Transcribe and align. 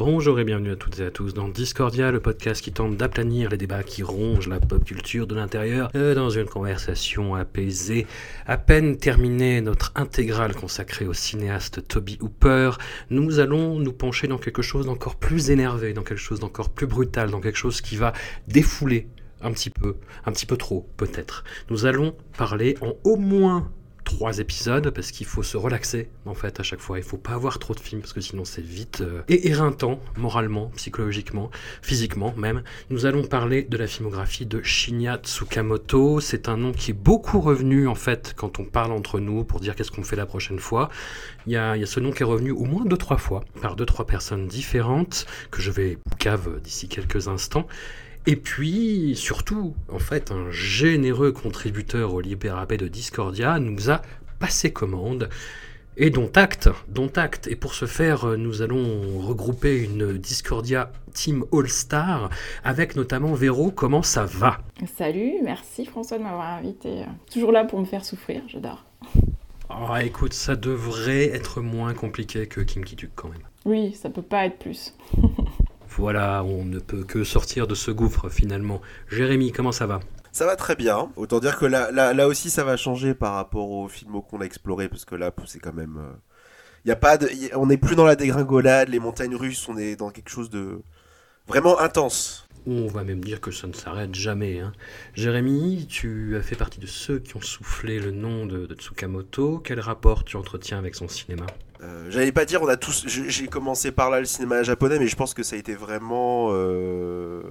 Bonjour 0.00 0.40
et 0.40 0.44
bienvenue 0.44 0.70
à 0.70 0.76
toutes 0.76 0.98
et 1.00 1.04
à 1.04 1.10
tous 1.10 1.34
dans 1.34 1.48
Discordia, 1.48 2.10
le 2.10 2.20
podcast 2.20 2.64
qui 2.64 2.72
tente 2.72 2.96
d'aplanir 2.96 3.50
les 3.50 3.58
débats 3.58 3.82
qui 3.82 4.02
rongent 4.02 4.48
la 4.48 4.58
pop 4.58 4.82
culture 4.82 5.26
de 5.26 5.34
l'intérieur 5.34 5.90
euh, 5.94 6.14
dans 6.14 6.30
une 6.30 6.46
conversation 6.46 7.34
apaisée. 7.34 8.06
À 8.46 8.56
peine 8.56 8.96
terminée 8.96 9.60
notre 9.60 9.92
intégrale 9.96 10.54
consacrée 10.54 11.06
au 11.06 11.12
cinéaste 11.12 11.86
Toby 11.86 12.16
Hooper, 12.22 12.70
nous 13.10 13.40
allons 13.40 13.78
nous 13.78 13.92
pencher 13.92 14.26
dans 14.26 14.38
quelque 14.38 14.62
chose 14.62 14.86
d'encore 14.86 15.16
plus 15.16 15.50
énervé, 15.50 15.92
dans 15.92 16.02
quelque 16.02 16.16
chose 16.16 16.40
d'encore 16.40 16.70
plus 16.70 16.86
brutal, 16.86 17.30
dans 17.30 17.42
quelque 17.42 17.58
chose 17.58 17.82
qui 17.82 17.96
va 17.96 18.14
défouler 18.48 19.06
un 19.42 19.52
petit 19.52 19.68
peu, 19.68 19.96
un 20.24 20.32
petit 20.32 20.46
peu 20.46 20.56
trop 20.56 20.88
peut-être. 20.96 21.44
Nous 21.68 21.84
allons 21.84 22.16
parler 22.38 22.78
en 22.80 22.94
au 23.04 23.16
moins 23.16 23.70
trois 24.10 24.38
épisodes 24.38 24.90
parce 24.90 25.12
qu'il 25.12 25.26
faut 25.26 25.42
se 25.42 25.56
relaxer 25.56 26.10
en 26.26 26.34
fait 26.34 26.58
à 26.58 26.62
chaque 26.62 26.80
fois. 26.80 26.98
Il 26.98 27.04
faut 27.04 27.16
pas 27.16 27.32
avoir 27.32 27.58
trop 27.58 27.74
de 27.74 27.80
films 27.80 28.00
parce 28.00 28.12
que 28.12 28.20
sinon 28.20 28.44
c'est 28.44 28.62
vite 28.62 29.02
euh, 29.02 29.22
et 29.28 29.48
éreintant 29.48 30.00
moralement, 30.16 30.70
psychologiquement, 30.76 31.50
physiquement 31.80 32.34
même. 32.36 32.62
Nous 32.90 33.06
allons 33.06 33.24
parler 33.24 33.62
de 33.62 33.76
la 33.76 33.86
filmographie 33.86 34.46
de 34.46 34.62
Shinya 34.62 35.18
Tsukamoto. 35.22 36.20
C'est 36.20 36.48
un 36.48 36.56
nom 36.56 36.72
qui 36.72 36.90
est 36.90 36.94
beaucoup 36.94 37.40
revenu 37.40 37.86
en 37.86 37.94
fait 37.94 38.34
quand 38.36 38.58
on 38.58 38.64
parle 38.64 38.92
entre 38.92 39.20
nous 39.20 39.44
pour 39.44 39.60
dire 39.60 39.76
qu'est-ce 39.76 39.92
qu'on 39.92 40.02
fait 40.02 40.16
la 40.16 40.26
prochaine 40.26 40.58
fois. 40.58 40.88
Il 41.46 41.52
y, 41.52 41.56
a, 41.56 41.76
il 41.76 41.80
y 41.80 41.84
a 41.84 41.86
ce 41.86 42.00
nom 42.00 42.10
qui 42.10 42.22
est 42.22 42.26
revenu 42.26 42.50
au 42.50 42.64
moins 42.64 42.84
deux 42.84 42.98
trois 42.98 43.18
fois 43.18 43.44
par 43.62 43.76
deux 43.76 43.86
trois 43.86 44.06
personnes 44.06 44.48
différentes 44.48 45.26
que 45.50 45.62
je 45.62 45.70
vais 45.70 45.98
cave 46.18 46.60
d'ici 46.60 46.88
quelques 46.88 47.28
instants. 47.28 47.66
Et 48.26 48.36
puis, 48.36 49.14
surtout, 49.16 49.74
en 49.90 49.98
fait, 49.98 50.30
un 50.30 50.50
généreux 50.50 51.32
contributeur 51.32 52.12
au 52.12 52.20
Libérabé 52.20 52.76
de 52.76 52.86
Discordia 52.86 53.58
nous 53.58 53.90
a 53.90 54.02
passé 54.38 54.72
commande. 54.72 55.30
Et 55.96 56.10
dont 56.10 56.30
acte, 56.34 56.68
dont 56.88 57.10
acte. 57.16 57.46
Et 57.48 57.56
pour 57.56 57.74
ce 57.74 57.86
faire, 57.86 58.26
nous 58.38 58.62
allons 58.62 59.18
regrouper 59.20 59.82
une 59.82 60.18
Discordia 60.18 60.92
Team 61.12 61.44
All-Star 61.52 62.30
avec 62.62 62.94
notamment 62.94 63.34
Véro. 63.34 63.70
Comment 63.70 64.02
ça 64.02 64.24
va? 64.24 64.58
Salut, 64.96 65.34
merci 65.42 65.84
François 65.84 66.18
de 66.18 66.22
m'avoir 66.22 66.58
invité. 66.58 67.04
Toujours 67.30 67.52
là 67.52 67.64
pour 67.64 67.80
me 67.80 67.84
faire 67.84 68.04
souffrir, 68.04 68.42
j'adore. 68.48 68.84
Oh, 69.70 69.94
écoute, 70.00 70.32
ça 70.32 70.56
devrait 70.56 71.26
être 71.26 71.60
moins 71.60 71.94
compliqué 71.94 72.46
que 72.46 72.60
Kim 72.60 72.84
Ki-duk 72.84 73.10
quand 73.14 73.28
même. 73.28 73.42
Oui, 73.64 73.92
ça 73.94 74.10
peut 74.10 74.22
pas 74.22 74.46
être 74.46 74.58
plus. 74.58 74.94
Voilà, 75.96 76.42
on 76.44 76.64
ne 76.64 76.78
peut 76.78 77.04
que 77.04 77.24
sortir 77.24 77.66
de 77.66 77.74
ce 77.74 77.90
gouffre 77.90 78.28
finalement. 78.30 78.80
Jérémy, 79.08 79.52
comment 79.52 79.72
ça 79.72 79.86
va? 79.86 80.00
Ça 80.32 80.46
va 80.46 80.56
très 80.56 80.76
bien. 80.76 81.10
Autant 81.16 81.40
dire 81.40 81.58
que 81.58 81.66
là, 81.66 81.90
là, 81.90 82.14
là 82.14 82.26
aussi, 82.28 82.48
ça 82.50 82.64
va 82.64 82.76
changer 82.76 83.14
par 83.14 83.34
rapport 83.34 83.70
aux 83.70 83.88
films 83.88 84.22
qu'on 84.22 84.40
a 84.40 84.44
explorés, 84.44 84.88
parce 84.88 85.04
que 85.04 85.14
là, 85.16 85.32
c'est 85.46 85.58
quand 85.58 85.74
même. 85.74 85.98
euh, 85.98 86.12
y 86.86 86.90
a 86.92 86.96
pas 86.96 87.18
de, 87.18 87.28
y- 87.28 87.50
on 87.54 87.66
n'est 87.66 87.76
plus 87.76 87.96
dans 87.96 88.06
la 88.06 88.16
dégringolade, 88.16 88.88
les 88.88 89.00
montagnes 89.00 89.36
russes, 89.36 89.68
on 89.68 89.76
est 89.76 89.96
dans 89.96 90.10
quelque 90.10 90.30
chose 90.30 90.48
de 90.50 90.80
vraiment 91.48 91.78
intense. 91.80 92.46
On 92.66 92.86
va 92.88 93.04
même 93.04 93.24
dire 93.24 93.40
que 93.40 93.50
ça 93.50 93.66
ne 93.66 93.72
s'arrête 93.72 94.14
jamais. 94.14 94.60
hein. 94.60 94.72
Jérémy, 95.14 95.86
tu 95.88 96.36
as 96.36 96.42
fait 96.42 96.56
partie 96.56 96.80
de 96.80 96.86
ceux 96.86 97.18
qui 97.18 97.36
ont 97.36 97.40
soufflé 97.42 97.98
le 98.00 98.12
nom 98.12 98.46
de, 98.46 98.66
de 98.66 98.74
Tsukamoto. 98.74 99.58
Quel 99.58 99.80
rapport 99.80 100.24
tu 100.24 100.36
entretiens 100.36 100.78
avec 100.78 100.94
son 100.94 101.08
cinéma? 101.08 101.46
Euh, 101.82 102.10
J'allais 102.10 102.32
pas 102.32 102.44
dire, 102.44 102.62
on 102.62 102.68
a 102.68 102.76
tous. 102.76 103.06
J'ai 103.06 103.46
commencé 103.46 103.92
par 103.92 104.10
là 104.10 104.20
le 104.20 104.26
cinéma 104.26 104.62
japonais, 104.62 104.98
mais 104.98 105.06
je 105.06 105.16
pense 105.16 105.34
que 105.34 105.42
ça 105.42 105.56
a 105.56 105.58
été 105.58 105.74
vraiment. 105.74 106.48
euh, 106.50 107.42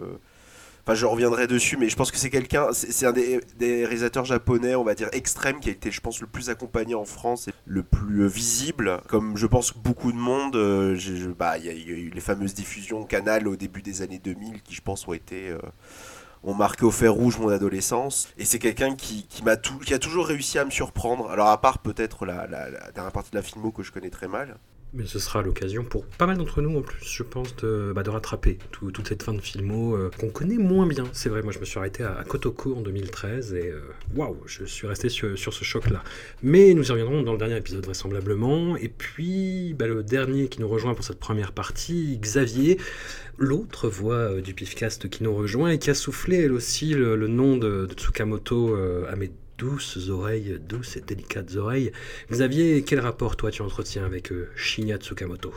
Enfin, 0.86 0.96
je 0.96 1.06
reviendrai 1.06 1.46
dessus, 1.46 1.78
mais 1.78 1.88
je 1.88 1.96
pense 1.96 2.10
que 2.10 2.18
c'est 2.18 2.30
quelqu'un. 2.32 2.70
C'est 2.74 3.06
un 3.06 3.12
des, 3.12 3.42
réalisateurs 3.60 4.26
japonais, 4.26 4.74
on 4.76 4.84
va 4.84 4.96
dire 4.96 5.10
extrême, 5.12 5.60
qui 5.60 5.70
a 5.70 5.72
été, 5.72 5.92
je 5.92 6.02
pense, 6.02 6.20
le 6.20 6.26
plus 6.26 6.50
accompagné 6.50 6.96
en 6.96 7.06
France 7.06 7.48
et 7.48 7.54
le 7.66 7.84
plus 7.84 8.24
euh, 8.24 8.28
visible. 8.28 9.00
Comme 9.08 9.38
je 9.38 9.46
pense 9.46 9.76
beaucoup 9.76 10.12
de 10.12 10.18
monde, 10.18 10.54
bah, 11.38 11.58
il 11.60 11.66
y, 11.66 11.68
y 11.68 11.70
a 11.70 11.74
eu 11.98 12.10
les 12.10 12.22
fameuses 12.22 12.56
diffusions 12.56 13.04
Canal 13.04 13.48
au 13.48 13.56
début 13.56 13.82
des 13.82 14.02
années 14.02 14.20
2000 14.20 14.62
qui, 14.64 14.74
je 14.74 14.82
pense, 14.82 15.08
ont 15.08 15.14
été. 15.14 15.54
Ont 16.44 16.54
marqué 16.54 16.86
au 16.86 16.92
fer 16.92 17.14
rouge 17.14 17.38
mon 17.40 17.50
adolescence. 17.50 18.30
Et 18.38 18.46
c'est 18.46 18.60
quelqu'un 18.60 18.96
qui, 18.96 19.26
qui, 19.28 19.44
m'a 19.44 19.58
qui 19.58 19.94
a 19.94 20.00
toujours 20.00 20.28
réussi 20.28 20.60
à 20.60 20.66
me 20.66 20.72
surprendre. 20.72 21.30
Alors, 21.30 21.48
à 21.48 21.62
part 21.62 21.80
peut-être 21.80 22.26
la, 22.26 22.48
la, 22.48 22.70
la 22.70 22.92
dernière 22.92 23.12
partie 23.12 23.32
de 23.32 23.36
la 23.36 23.44
filmo 23.44 23.72
que 23.72 23.84
je 23.84 23.92
connais 23.92 24.10
très 24.10 24.28
mal. 24.28 24.58
Mais 24.92 25.06
ce 25.06 25.20
sera 25.20 25.44
l'occasion 25.44 25.84
pour 25.84 26.04
pas 26.06 26.26
mal 26.26 26.38
d'entre 26.38 26.62
nous 26.64 26.76
en 26.76 26.82
plus, 26.82 27.06
je 27.06 27.22
pense, 27.22 27.56
de, 27.58 27.94
bah, 27.96 28.02
de 28.02 28.10
rattraper 28.10 28.58
tout- 28.72 28.90
toute 28.90 29.08
cette 29.08 29.22
fin 29.22 29.34
de 29.34 29.40
filmo 29.42 29.96
euh, 29.96 30.10
qu'on 30.20 30.30
connaît 30.30 30.58
moins 30.58 30.88
bien. 30.88 31.04
C'est 31.14 31.30
vrai, 31.30 31.44
moi 31.44 31.52
je 31.52 31.60
me 31.60 31.66
suis 31.66 31.78
arrêté 31.78 32.04
à, 32.04 32.24
Kotoko 32.28 32.74
en 32.76 32.82
2013 32.82 33.54
et 33.54 33.70
euh, 33.70 33.82
waouh, 34.16 34.38
je 34.48 34.66
suis 34.66 34.88
resté 34.88 35.10
sur, 35.10 35.38
ce 35.38 35.64
choc-là. 35.64 36.04
Mais 36.42 36.74
nous 36.74 36.88
y 36.88 36.92
reviendrons 36.92 37.22
dans 37.22 37.34
le 37.34 37.38
dernier 37.38 37.58
épisode 37.58 37.86
vraisemblablement. 37.86 38.78
Et 38.78 38.90
puis 38.90 39.76
bah, 39.78 39.86
le 39.86 40.02
dernier 40.04 40.48
qui 40.48 40.60
nous 40.60 40.68
rejoint 40.68 40.96
pour 40.96 41.06
cette 41.06 41.20
première 41.20 41.52
partie, 41.52 42.18
Xavier, 42.20 42.80
l'autre 43.38 43.90
voix 43.90 44.16
euh, 44.16 44.42
du 44.42 44.54
Pifcast 44.56 45.08
qui 45.10 45.24
nous 45.24 45.36
rejoint 45.36 45.70
et 45.70 45.78
qui 45.80 45.90
a 45.92 45.94
soufflé 45.94 46.38
elle 46.38 46.52
aussi 46.54 46.94
le, 46.96 47.16
nom 47.28 47.58
de, 47.58 47.88
Tsukamoto 47.96 48.76
euh, 48.76 49.06
à 49.12 49.16
mes 49.16 49.32
douces 49.60 50.10
oreilles, 50.10 50.58
douces 50.60 50.98
et 50.98 51.02
délicates 51.02 51.56
oreilles. 51.56 51.92
Xavier, 52.32 52.84
quel 52.84 53.00
rapport 53.02 53.36
toi 53.38 53.52
tu 53.52 53.62
entretiens 53.62 54.06
avec 54.06 54.32
euh, 54.32 54.50
Shinya 54.56 54.98
Tsukamoto? 54.98 55.54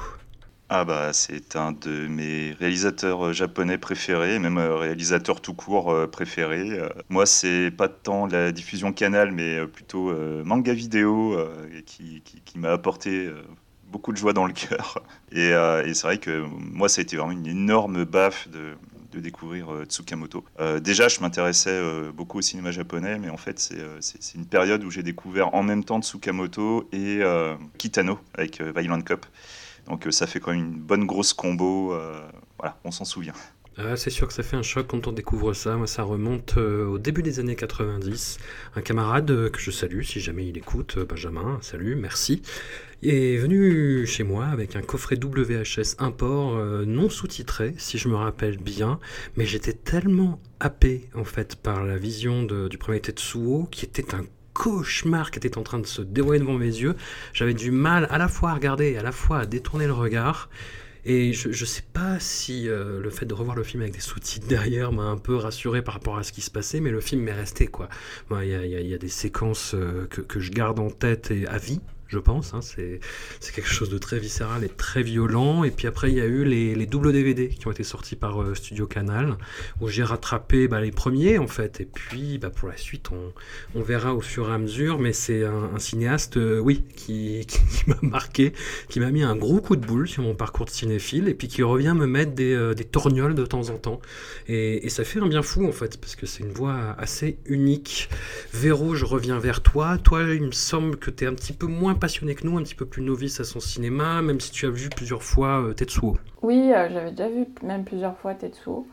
Ah 0.74 0.84
bah 0.86 1.12
c'est 1.12 1.54
un 1.56 1.72
de 1.72 2.06
mes 2.08 2.52
réalisateurs 2.52 3.26
euh, 3.26 3.32
japonais 3.34 3.76
préférés, 3.76 4.38
même 4.38 4.56
euh, 4.56 4.74
réalisateur 4.76 5.42
tout 5.42 5.52
court 5.54 5.94
préféré. 6.10 6.80
Moi 7.10 7.26
c'est 7.26 7.70
pas 7.70 7.88
tant 7.88 8.26
la 8.26 8.52
diffusion 8.52 8.92
canal, 8.94 9.32
mais 9.32 9.66
plutôt 9.66 10.12
manga 10.44 10.72
vidéo 10.72 11.36
qui, 11.86 12.22
qui- 12.22 12.58
m'a 12.58 12.70
apporté 12.72 13.30
beaucoup 13.84 14.12
de 14.12 14.16
joie 14.16 14.32
dans 14.32 14.46
le 14.46 14.52
cœur. 14.54 15.02
Et, 15.32 15.48
et 15.50 15.94
c'est 15.94 16.02
vrai 16.06 16.18
que 16.18 16.40
moi 16.40 16.88
ça 16.88 17.00
a 17.00 17.02
été 17.02 17.16
vraiment 17.16 17.32
une 17.32 17.46
énorme 17.46 18.04
baffe 18.04 18.48
de, 18.48 18.74
de 19.12 19.20
découvrir 19.20 19.72
euh, 19.72 19.84
Tsukamoto. 19.84 20.44
Euh, 20.58 20.80
déjà 20.80 21.08
je 21.08 21.20
m'intéressais 21.20 21.70
euh, 21.70 22.10
beaucoup 22.12 22.38
au 22.38 22.42
cinéma 22.42 22.70
japonais, 22.70 23.18
mais 23.18 23.28
en 23.28 23.36
fait 23.36 23.58
c'est 24.00 24.34
une 24.34 24.46
période 24.46 24.82
où 24.84 24.90
j'ai 24.90 25.02
découvert 25.02 25.54
en 25.54 25.62
même 25.62 25.84
temps 25.84 26.00
Tsukamoto 26.00 26.88
et 26.92 27.20
Kitano 27.78 28.18
avec 28.34 28.60
Violent 28.60 29.02
Cop. 29.02 29.26
Donc 29.86 30.06
ça 30.10 30.26
fait 30.26 30.40
quand 30.40 30.52
même 30.52 30.60
une 30.60 30.80
bonne 30.80 31.06
grosse 31.06 31.32
combo. 31.32 31.94
voilà, 32.58 32.78
on 32.84 32.90
s'en 32.90 33.04
souvient. 33.04 33.34
Ah, 33.78 33.96
c'est 33.96 34.10
sûr 34.10 34.28
que 34.28 34.34
ça 34.34 34.42
fait 34.42 34.56
un 34.56 34.62
choc 34.62 34.86
quand 34.86 35.06
on 35.06 35.12
découvre 35.12 35.54
ça. 35.54 35.76
Moi, 35.76 35.86
ça 35.86 36.02
remonte 36.02 36.58
au 36.58 36.98
début 36.98 37.22
des 37.22 37.40
années 37.40 37.56
90. 37.56 38.38
Un 38.76 38.82
camarade 38.82 39.50
que 39.50 39.58
je 39.58 39.70
salue, 39.70 40.02
si 40.02 40.20
jamais 40.20 40.46
il 40.46 40.58
écoute, 40.58 40.98
Benjamin, 40.98 41.58
salut, 41.62 41.96
merci, 41.96 42.42
est 43.02 43.36
venu 43.36 44.06
chez 44.06 44.22
moi 44.22 44.46
avec 44.46 44.76
un 44.76 44.82
coffret 44.82 45.16
WHS 45.16 45.96
import 45.98 46.56
euh, 46.56 46.84
non 46.84 47.08
sous-titré, 47.08 47.74
si 47.76 47.98
je 47.98 48.08
me 48.08 48.14
rappelle 48.14 48.58
bien. 48.58 49.00
Mais 49.36 49.46
j'étais 49.46 49.72
tellement 49.72 50.40
happé, 50.60 51.08
en 51.14 51.24
fait, 51.24 51.56
par 51.56 51.84
la 51.84 51.96
vision 51.96 52.44
du 52.44 52.78
premier 52.78 53.00
Tetsuo, 53.00 53.68
qui 53.70 53.84
était 53.84 54.14
un 54.14 54.24
cauchemar 54.52 55.30
qui 55.30 55.38
était 55.38 55.58
en 55.58 55.62
train 55.62 55.78
de 55.78 55.86
se 55.86 56.02
dérouler 56.02 56.38
devant 56.38 56.54
mes 56.54 56.66
yeux. 56.66 56.94
J'avais 57.32 57.54
du 57.54 57.70
mal 57.70 58.06
à 58.10 58.18
la 58.18 58.28
fois 58.28 58.50
à 58.50 58.54
regarder 58.54 58.92
et 58.92 58.98
à 58.98 59.02
la 59.02 59.12
fois 59.12 59.40
à 59.40 59.46
détourner 59.46 59.86
le 59.86 59.92
regard. 59.92 60.48
Et 61.04 61.32
je, 61.32 61.50
je 61.50 61.64
sais 61.64 61.82
pas 61.92 62.20
si 62.20 62.68
euh, 62.68 63.00
le 63.00 63.10
fait 63.10 63.26
de 63.26 63.34
revoir 63.34 63.56
le 63.56 63.64
film 63.64 63.82
avec 63.82 63.94
des 63.94 64.00
sous-titres 64.00 64.46
derrière 64.46 64.92
m'a 64.92 65.02
un 65.02 65.16
peu 65.16 65.34
rassuré 65.34 65.82
par 65.82 65.94
rapport 65.94 66.16
à 66.16 66.22
ce 66.22 66.30
qui 66.30 66.42
se 66.42 66.50
passait, 66.50 66.78
mais 66.78 66.90
le 66.90 67.00
film 67.00 67.22
m'est 67.22 67.32
resté 67.32 67.66
quoi. 67.66 67.88
Il 68.30 68.44
y, 68.44 68.50
y 68.50 68.88
y 68.88 68.94
a 68.94 68.98
des 68.98 69.08
séquences 69.08 69.74
euh, 69.74 70.06
que, 70.08 70.20
que 70.20 70.38
je 70.38 70.52
garde 70.52 70.78
en 70.78 70.90
tête 70.90 71.32
et 71.32 71.44
à 71.48 71.58
vie, 71.58 71.80
je 72.12 72.18
pense. 72.18 72.52
Hein. 72.52 72.60
C'est 72.60 73.00
quelque 73.54 73.68
chose 73.68 73.88
de 73.88 73.98
très 73.98 74.18
viscéral 74.18 74.64
et 74.64 74.68
très 74.68 75.02
violent. 75.02 75.64
Et 75.64 75.70
puis 75.70 75.86
après, 75.86 76.10
il 76.10 76.18
y 76.18 76.20
a 76.20 76.26
eu 76.26 76.44
les, 76.44 76.74
les 76.74 76.86
doubles 76.86 77.12
DVD 77.12 77.48
qui 77.48 77.66
ont 77.66 77.70
été 77.70 77.84
sortis 77.84 78.16
par 78.16 78.42
euh, 78.42 78.54
Studio 78.54 78.86
Canal, 78.86 79.38
où 79.80 79.88
j'ai 79.88 80.02
rattrapé 80.02 80.68
bah, 80.68 80.80
les 80.80 80.90
premiers 80.90 81.38
en 81.38 81.46
fait. 81.46 81.80
Et 81.80 81.86
puis 81.86 82.38
bah, 82.38 82.50
pour 82.50 82.68
la 82.68 82.76
suite, 82.76 83.10
on, 83.12 83.32
on, 83.74 83.82
verra 83.82 84.14
au 84.14 84.20
fur 84.20 84.50
et 84.50 84.52
à 84.52 84.58
mesure. 84.58 84.98
Mais 84.98 85.14
c'est 85.14 85.44
un, 85.44 85.78
cinéaste, 85.78 86.36
euh, 86.36 86.58
oui, 86.58 86.84
qui, 86.96 87.46
qui, 87.48 87.88
m'a 87.88 87.96
marqué, 88.02 88.52
qui 88.88 89.00
m'a 89.00 89.10
mis 89.10 89.22
un 89.22 89.34
gros 89.36 89.60
coup 89.60 89.76
de 89.76 89.86
boule 89.86 90.06
sur 90.06 90.22
mon 90.22 90.34
parcours 90.34 90.66
de 90.66 90.70
cinéphile, 90.70 91.28
et 91.28 91.34
puis 91.34 91.48
qui 91.48 91.62
revient 91.62 91.94
me 91.96 92.06
mettre 92.06 92.32
des, 92.32 92.52
euh, 92.52 92.74
torgnoles 92.74 93.34
de 93.34 93.46
temps 93.46 93.70
en 93.70 93.78
temps. 93.78 94.00
Et, 94.48 94.84
et, 94.84 94.90
ça 94.90 95.04
fait 95.04 95.20
un 95.20 95.28
bien 95.28 95.42
fou 95.42 95.66
en 95.66 95.72
fait, 95.72 95.98
parce 95.98 96.14
que 96.14 96.26
c'est 96.26 96.42
une 96.42 96.52
voix 96.52 96.94
assez 96.98 97.38
unique. 97.46 98.10
Véro, 98.52 98.94
je 98.94 99.06
reviens 99.06 99.38
vers 99.38 99.62
toi. 99.62 99.96
Toi, 99.96 100.24
il 100.34 100.42
me 100.42 100.52
semble 100.52 100.96
que 100.96 101.10
tu 101.10 101.24
es 101.24 101.26
un 101.26 101.34
petit 101.34 101.54
peu 101.54 101.66
moins 101.66 101.94
passionné 102.02 102.34
que 102.34 102.44
nous, 102.44 102.58
un 102.58 102.64
petit 102.64 102.74
peu 102.74 102.84
plus 102.84 103.00
novice 103.00 103.38
à 103.38 103.44
son 103.44 103.60
cinéma, 103.60 104.22
même 104.22 104.40
si 104.40 104.50
tu 104.50 104.66
as 104.66 104.70
vu 104.70 104.88
plusieurs 104.88 105.22
fois 105.22 105.62
euh, 105.62 105.72
Tetsuo. 105.72 106.16
Oui, 106.42 106.72
euh, 106.74 106.88
j'avais 106.90 107.12
déjà 107.12 107.28
vu 107.28 107.46
même 107.62 107.84
plusieurs 107.84 108.18
fois 108.18 108.34
Tetsuo. 108.34 108.88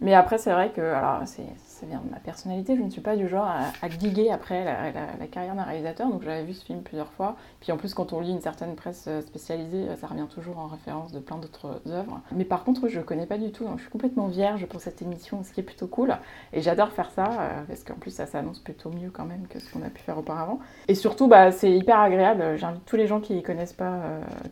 Mais 0.00 0.14
après, 0.14 0.38
c'est 0.38 0.50
vrai 0.50 0.72
que, 0.74 0.80
alors, 0.80 1.20
c'est 1.26 1.44
vient 1.82 2.00
de 2.04 2.10
ma 2.10 2.20
personnalité, 2.20 2.76
je 2.76 2.82
ne 2.82 2.90
suis 2.90 3.00
pas 3.00 3.16
du 3.16 3.28
genre 3.28 3.46
à, 3.46 3.72
à 3.82 3.88
diguer 3.88 4.30
après 4.30 4.64
la, 4.64 5.26
carrière 5.26 5.54
d'un 5.54 5.62
réalisateur, 5.62 6.08
donc 6.08 6.22
j'avais 6.22 6.44
vu 6.44 6.52
ce 6.52 6.64
film 6.64 6.82
plusieurs 6.82 7.10
fois. 7.12 7.36
Puis 7.60 7.72
en 7.72 7.76
plus, 7.76 7.94
quand 7.94 8.12
on 8.12 8.20
lit 8.20 8.30
une 8.30 8.40
certaine 8.40 8.74
presse 8.76 9.06
euh, 9.08 9.20
spécialisée, 9.22 9.88
euh, 9.88 9.96
ça 9.96 10.06
revient 10.06 10.26
toujours 10.32 10.58
en 10.58 10.66
référence 10.66 11.12
de 11.12 11.18
plein 11.18 11.38
d'autres 11.38 11.80
œuvres. 11.88 12.20
Mais 12.32 12.44
par 12.44 12.64
contre, 12.64 12.88
je 12.88 12.98
ne 12.98 13.04
connais 13.04 13.26
pas 13.26 13.38
du 13.38 13.50
tout, 13.52 13.66
je 13.76 13.82
suis 13.82 13.90
complètement 13.90 14.26
vierge 14.26 14.66
pour 14.66 14.80
cette 14.80 15.02
émission, 15.02 15.42
ce 15.42 15.52
qui 15.52 15.60
est 15.60 15.64
plutôt 15.64 15.86
cool. 15.86 16.16
Et 16.52 16.60
j'adore 16.60 16.90
faire 16.90 17.10
ça, 17.10 17.26
euh, 17.26 17.62
parce 17.66 17.84
qu'en 17.84 17.94
plus, 17.94 18.10
ça 18.10 18.26
s'annonce 18.26 18.58
plutôt 18.58 18.90
mieux 18.90 19.10
quand 19.10 19.24
même 19.24 19.46
que 19.48 19.58
ce 19.58 19.72
qu'on 19.72 19.82
a 19.82 19.90
pu 19.90 20.02
faire 20.02 20.18
auparavant. 20.18 20.60
Et 20.88 20.94
surtout, 20.94 21.28
bah, 21.28 21.50
c'est 21.52 21.72
hyper 21.72 21.98
agréable. 21.98 22.56
J'invite 22.56 22.84
tous 22.84 22.96
les 22.96 23.06
gens 23.06 23.20
qui 23.20 23.34
ne 23.34 23.40
connaissent 23.40 23.72
pas 23.72 24.02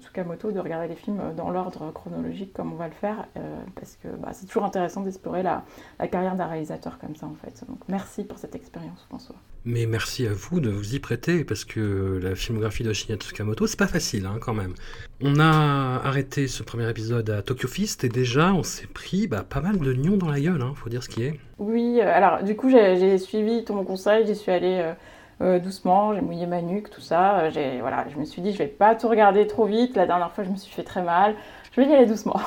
Tsukamoto 0.00 0.52
de 0.52 0.58
regarder 0.58 0.88
les 0.88 0.96
films 0.96 1.20
dans 1.36 1.50
l'ordre 1.50 1.90
chronologique 1.92 2.52
comme 2.52 2.72
on 2.72 2.76
va 2.76 2.86
le 2.86 2.94
faire, 2.94 3.26
parce 3.74 3.96
que 3.96 4.08
bah, 4.08 4.30
c'est 4.32 4.46
toujours 4.46 4.64
intéressant 4.64 5.02
d'explorer 5.02 5.42
la, 5.42 5.64
la 5.98 6.08
carrière 6.08 6.36
d'un 6.36 6.46
réalisateur 6.46 6.98
comme 6.98 7.11
ça 7.16 7.26
en 7.26 7.34
fait. 7.34 7.64
Donc 7.68 7.78
merci 7.88 8.24
pour 8.24 8.38
cette 8.38 8.54
expérience 8.54 9.04
François. 9.08 9.36
Mais 9.64 9.86
merci 9.86 10.26
à 10.26 10.32
vous 10.32 10.60
de 10.60 10.70
vous 10.70 10.94
y 10.94 10.98
prêter 10.98 11.44
parce 11.44 11.64
que 11.64 12.18
la 12.22 12.34
filmographie 12.34 12.82
de 12.82 12.92
Shinya 12.92 13.16
Tsukamoto 13.16 13.66
c'est 13.66 13.78
pas 13.78 13.86
facile 13.86 14.26
hein, 14.26 14.38
quand 14.40 14.54
même. 14.54 14.74
On 15.20 15.38
a 15.38 16.00
arrêté 16.04 16.48
ce 16.48 16.62
premier 16.62 16.88
épisode 16.90 17.30
à 17.30 17.42
Tokyo 17.42 17.68
Fist 17.68 18.02
et 18.02 18.08
déjà 18.08 18.52
on 18.52 18.62
s'est 18.62 18.86
pris 18.86 19.28
bah, 19.28 19.44
pas 19.48 19.60
mal 19.60 19.78
de 19.78 19.92
nions 19.92 20.16
dans 20.16 20.28
la 20.28 20.40
gueule, 20.40 20.62
hein, 20.62 20.72
faut 20.74 20.88
dire 20.88 21.02
ce 21.02 21.08
qui 21.08 21.22
est. 21.22 21.38
Oui, 21.58 22.00
euh, 22.00 22.12
alors 22.12 22.42
du 22.42 22.56
coup 22.56 22.70
j'ai 22.70 23.18
suivi 23.18 23.64
ton 23.64 23.84
conseil, 23.84 24.26
j'y 24.26 24.34
suis 24.34 24.50
allée 24.50 24.80
euh, 24.80 24.94
euh, 25.42 25.58
doucement, 25.60 26.12
j'ai 26.14 26.20
mouillé 26.20 26.46
ma 26.46 26.60
nuque, 26.60 26.90
tout 26.90 27.00
ça. 27.00 27.48
voilà, 27.80 28.06
je 28.12 28.18
me 28.18 28.24
suis 28.24 28.42
dit 28.42 28.52
je 28.52 28.58
vais 28.58 28.66
pas 28.66 28.94
tout 28.96 29.08
regarder 29.08 29.46
trop 29.46 29.66
vite. 29.66 29.94
La 29.94 30.06
dernière 30.06 30.32
fois 30.32 30.42
je 30.44 30.50
me 30.50 30.56
suis 30.56 30.72
fait 30.72 30.84
très 30.84 31.02
mal. 31.02 31.36
Je 31.74 31.80
vais 31.80 31.88
y 31.88 31.92
aller 31.94 32.06
doucement. 32.06 32.38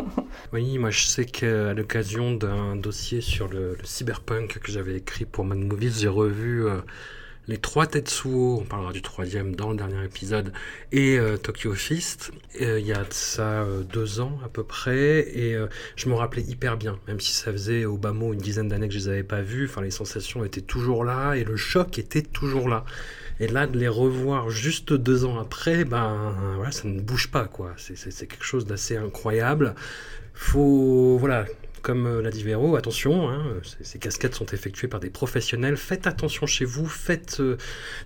oui, 0.52 0.78
moi 0.78 0.90
je 0.90 1.04
sais 1.04 1.24
qu'à 1.26 1.74
l'occasion 1.74 2.32
d'un 2.32 2.74
dossier 2.74 3.20
sur 3.20 3.48
le, 3.48 3.76
cyberpunk 3.84 4.58
que 4.58 4.72
j'avais 4.72 4.96
écrit 4.96 5.24
pour 5.24 5.44
Mad 5.44 5.58
Movies, 5.58 6.00
j'ai 6.00 6.08
revu 6.08 6.66
euh, 6.66 6.80
les 7.48 7.58
trois 7.58 7.86
Tetsuo, 7.86 8.60
on 8.60 8.64
parlera 8.64 8.92
du 8.92 9.02
troisième 9.02 9.54
dans 9.54 9.70
le 9.70 9.76
dernier 9.76 10.04
épisode, 10.04 10.52
et 10.92 11.18
euh, 11.18 11.36
Tokyo 11.36 11.74
Fist. 11.74 12.32
Euh, 12.60 12.80
il 12.80 12.86
y 12.86 12.92
a 12.92 13.04
ça 13.10 13.66
deux 13.92 14.20
ans 14.20 14.38
à 14.44 14.48
peu 14.48 14.64
près, 14.64 15.20
et 15.20 15.56
je 15.96 16.08
me 16.08 16.14
rappelais 16.14 16.42
hyper 16.42 16.76
bien, 16.76 16.98
même 17.08 17.20
si 17.20 17.32
ça 17.32 17.52
faisait 17.52 17.84
au 17.84 17.96
bas 17.96 18.12
mot 18.12 18.32
une 18.32 18.40
dizaine 18.40 18.68
d'années 18.68 18.88
que 18.88 18.94
je 18.94 18.98
les 18.98 19.08
avais 19.08 19.22
pas 19.22 19.42
vus. 19.42 19.66
Enfin, 19.66 19.82
les 19.82 19.90
sensations 19.90 20.44
étaient 20.44 20.60
toujours 20.60 21.04
là, 21.04 21.34
et 21.34 21.44
le 21.44 21.56
choc 21.56 21.98
était 21.98 22.22
toujours 22.22 22.68
là. 22.68 22.84
Et 23.40 23.48
là, 23.48 23.66
de 23.66 23.78
les 23.78 23.88
revoir 23.88 24.48
juste 24.50 24.92
deux 24.92 25.24
ans 25.24 25.38
après, 25.38 25.84
ben 25.84 26.34
voilà, 26.56 26.70
ça 26.70 26.86
ne 26.86 27.00
bouge 27.00 27.30
pas, 27.30 27.46
quoi. 27.46 27.74
C'est 27.76 28.26
quelque 28.26 28.44
chose 28.44 28.64
d'assez 28.64 28.96
incroyable. 28.96 29.74
Faut, 30.34 31.16
voilà, 31.18 31.46
comme 31.84 32.06
euh, 32.06 32.22
l'a 32.22 32.30
dit 32.30 32.42
Véro, 32.42 32.74
attention, 32.74 33.28
hein, 33.28 33.44
ces, 33.82 33.98
cascades 33.98 34.34
sont 34.34 34.46
effectuées 34.46 34.88
par 34.88 34.98
des 34.98 35.10
professionnels. 35.10 35.76
Faites 35.76 36.06
attention 36.06 36.46
chez 36.46 36.64
vous, 36.64 36.86
faites 36.86 37.38
euh, 37.38 37.58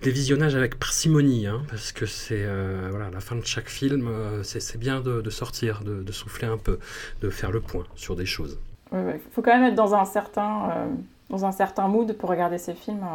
des 0.03 0.11
visionnages 0.11 0.53
avec 0.53 0.77
parcimonie, 0.77 1.47
hein, 1.47 1.63
parce 1.69 1.93
que 1.93 2.05
c'est 2.05 2.43
euh, 2.43 2.89
voilà, 2.91 3.09
la 3.09 3.21
fin 3.21 3.37
de 3.37 3.45
chaque 3.45 3.69
film, 3.69 4.11
c'est 4.43 4.77
bien 4.77 4.99
de, 4.99 5.27
sortir, 5.29 5.81
de, 5.83 6.11
souffler 6.11 6.47
un 6.47 6.57
peu, 6.57 6.77
de 7.21 7.29
faire 7.29 7.51
le 7.51 7.61
point 7.61 7.85
sur 7.95 8.15
des 8.15 8.25
choses. 8.25 8.59
Il 8.91 9.19
faut 9.31 9.41
quand 9.41 9.57
même 9.57 9.71
être 9.71 9.75
dans 9.75 9.95
un 9.95 10.05
certain, 10.05 10.89
dans 11.29 11.45
un 11.45 11.51
certain 11.51 11.87
mood 11.87 12.11
pour 12.17 12.29
regarder 12.29 12.57
ces 12.57 12.73
films. 12.73 13.05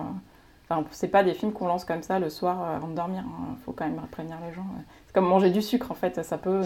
Enfin, 0.69 0.85
c'est 0.93 1.09
pas 1.09 1.23
des 1.23 1.35
films 1.35 1.53
qu'on 1.53 1.67
lance 1.67 1.85
comme 1.85 2.03
ça 2.03 2.19
le 2.19 2.31
soir 2.31 2.63
avant 2.63 2.89
de 2.89 2.95
dormir. 2.95 3.23
Il 3.27 3.31
hein. 3.31 3.57
faut 3.65 3.73
quand 3.73 3.85
même 3.85 4.01
prévenir 4.11 4.39
les 4.49 4.55
gens. 4.55 4.67
Comme 5.15 5.27
manger 5.27 5.51
du 5.51 5.63
sucre 5.63 5.93
en 5.93 5.95
fait. 5.95 6.23
Ça 6.23 6.37
peut 6.37 6.63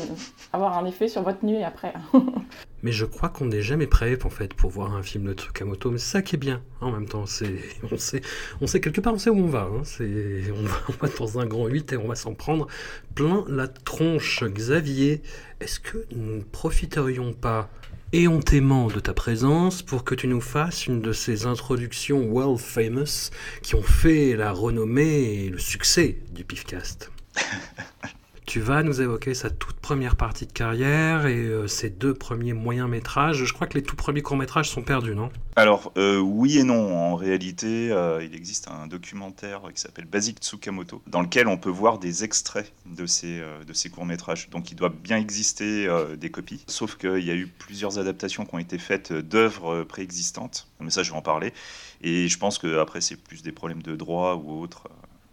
avoir 0.53 0.79
un 0.79 0.87
effet 0.87 1.07
sur 1.07 1.23
votre 1.23 1.45
nuit 1.45 1.63
après. 1.63 1.93
Mais 2.83 2.93
je 2.93 3.05
crois 3.05 3.29
qu'on 3.29 3.45
n'est 3.45 3.61
jamais 3.61 3.87
prêt 3.87 4.19
en 4.25 4.31
fait 4.31 4.55
pour 4.55 4.71
voir 4.71 4.95
un 4.95 5.03
film 5.03 5.25
de 5.25 5.35
Tsukamoto. 5.35 5.91
Mais 5.91 5.99
c'est 5.99 6.13
ça 6.13 6.23
qui 6.23 6.37
est 6.37 6.39
bien 6.39 6.63
en 6.81 6.91
même 6.91 7.07
temps. 7.07 7.27
C'est 7.27 7.59
on 7.93 7.99
sait, 7.99 8.23
on 8.61 8.67
sait 8.67 8.81
quelque 8.81 9.01
part, 9.01 9.13
on 9.13 9.19
sait 9.19 9.31
où 9.31 9.39
on 9.39 9.47
va. 9.47 9.69
Hein. 9.71 9.83
C'est 9.85 10.51
on 10.57 10.63
va, 10.63 10.77
on 10.89 11.07
va 11.07 11.09
dans 11.17 11.39
un 11.39 11.47
grand 11.47 11.67
8 11.67 11.93
et 11.93 11.97
on 11.99 12.09
va 12.09 12.15
s'en 12.15 12.35
prendre 12.35 12.67
plein 13.15 13.45
la 13.49 13.69
tronche. 13.69 14.43
Xavier, 14.43 15.23
est-ce 15.61 15.79
que 15.79 16.07
nous 16.17 16.37
ne 16.37 16.43
profiterions 16.43 17.35
pas 17.35 17.69
éhontément 18.13 18.87
de 18.87 19.01
ta 19.01 19.13
présence 19.13 19.83
pour 19.83 20.03
que 20.03 20.15
tu 20.15 20.27
nous 20.27 20.41
fasses 20.41 20.87
une 20.87 21.03
de 21.03 21.13
ces 21.13 21.45
introductions 21.45 22.23
world 22.23 22.59
famous 22.59 23.31
qui 23.63 23.75
ont 23.75 23.83
fait 23.83 24.35
la 24.35 24.53
renommée 24.53 25.45
et 25.45 25.51
le 25.51 25.59
succès 25.59 26.19
du 26.33 26.45
Pifcast? 26.45 27.13
Tu 28.49 28.61
vas 28.61 28.83
nous 28.83 29.03
évoquer 29.03 29.35
sa 29.35 29.51
toute 29.51 29.77
première 29.77 30.17
partie 30.17 30.47
de 30.47 30.53
carrière 30.53 31.27
et 31.27 31.37
euh, 31.37 31.67
ses 31.67 31.91
deux 31.91 32.15
premiers 32.15 32.55
moyens 32.55 32.89
métrages. 32.89 33.45
Je 33.45 33.53
crois 33.53 33.67
que 33.67 33.75
les 33.75 33.83
tout 33.83 33.95
premiers 33.95 34.23
courts 34.23 34.39
métrages 34.39 34.71
sont 34.71 34.81
perdus, 34.81 35.15
non? 35.15 35.29
Alors 35.55 35.93
euh, 35.99 36.19
oui 36.19 36.57
et 36.57 36.65
non. 36.65 36.97
En 36.97 37.15
réalité, 37.15 37.93
euh, 37.93 38.25
il 38.25 38.35
existe 38.35 38.69
un 38.69 38.87
documentaire 38.87 39.61
qui 39.75 39.83
s'appelle 39.83 40.07
Basic 40.07 40.39
Tsukamoto, 40.39 41.03
dans 41.07 41.21
lequel 41.21 41.47
on 41.47 41.59
peut 41.59 41.69
voir 41.69 41.99
des 41.99 42.25
extraits 42.25 42.73
de 42.87 43.05
ces, 43.05 43.43
de 43.67 43.73
ces 43.75 43.91
courts 43.91 44.07
métrages. 44.07 44.49
Donc 44.49 44.71
il 44.71 44.77
doit 44.77 44.95
bien 44.99 45.19
exister 45.19 45.87
des 46.17 46.31
copies. 46.31 46.65
Sauf 46.69 46.97
qu'il 46.97 47.23
y 47.23 47.31
a 47.31 47.35
eu 47.35 47.49
plusieurs 47.49 47.99
adaptations 47.99 48.47
qui 48.47 48.55
ont 48.55 48.59
été 48.59 48.79
faites 48.79 49.13
d'œuvres 49.13 49.83
préexistantes. 49.85 50.69
Mais 50.81 50.89
ça, 50.89 51.03
je 51.03 51.11
vais 51.11 51.19
en 51.19 51.23
parler. 51.23 51.53
Et 52.01 52.29
je 52.29 52.39
pense 52.39 52.57
que 52.57 52.79
après 52.79 53.03
c'est 53.03 53.17
plus 53.17 53.43
des 53.43 53.53
problèmes 53.53 53.83
de 53.83 53.95
droit 53.95 54.37
ou 54.43 54.59
autre. 54.63 54.89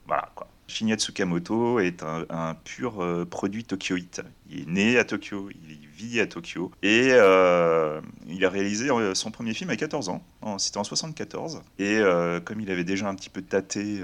voilà 0.05 0.29
quoi. 0.35 0.49
Shinya 0.67 0.95
Tsukamoto 0.95 1.79
est 1.79 2.03
un, 2.03 2.55
pur 2.63 3.01
euh, 3.01 3.25
produit 3.25 3.63
tokyoïte. 3.63 4.21
Il 4.49 4.61
est 4.61 4.65
né 4.65 4.97
à 4.97 5.05
Tokyo, 5.05 5.49
il 5.51 5.87
vit 5.95 6.19
à 6.19 6.27
Tokyo 6.27 6.71
et 6.81 7.09
euh, 7.11 8.01
il 8.27 8.43
a 8.43 8.49
réalisé 8.49 8.89
euh, 8.89 9.13
son 9.13 9.31
premier 9.31 9.53
film 9.53 9.69
à 9.69 9.75
14 9.75 10.09
ans. 10.09 10.23
C'était 10.57 10.77
en 10.77 10.83
74 10.83 11.61
et 11.79 11.99
comme 12.45 12.61
il 12.61 12.69
avait 12.69 12.83
déjà 12.83 13.07
un 13.07 13.15
petit 13.15 13.29
peu 13.29 13.41
tâté 13.41 13.99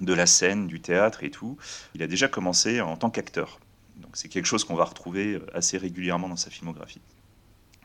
de 0.00 0.14
la 0.14 0.24
scène, 0.24 0.66
du 0.66 0.80
théâtre 0.80 1.22
et 1.22 1.30
tout, 1.30 1.58
il 1.94 2.02
a 2.02 2.06
déjà 2.06 2.28
commencé 2.28 2.80
en 2.80 2.96
tant 2.96 3.10
qu'acteur. 3.10 3.60
Donc 3.96 4.16
c'est 4.16 4.28
quelque 4.28 4.46
chose 4.46 4.64
qu'on 4.64 4.74
va 4.74 4.84
retrouver 4.84 5.38
assez 5.52 5.76
régulièrement 5.76 6.30
dans 6.30 6.36
sa 6.36 6.48
filmographie. 6.48 7.02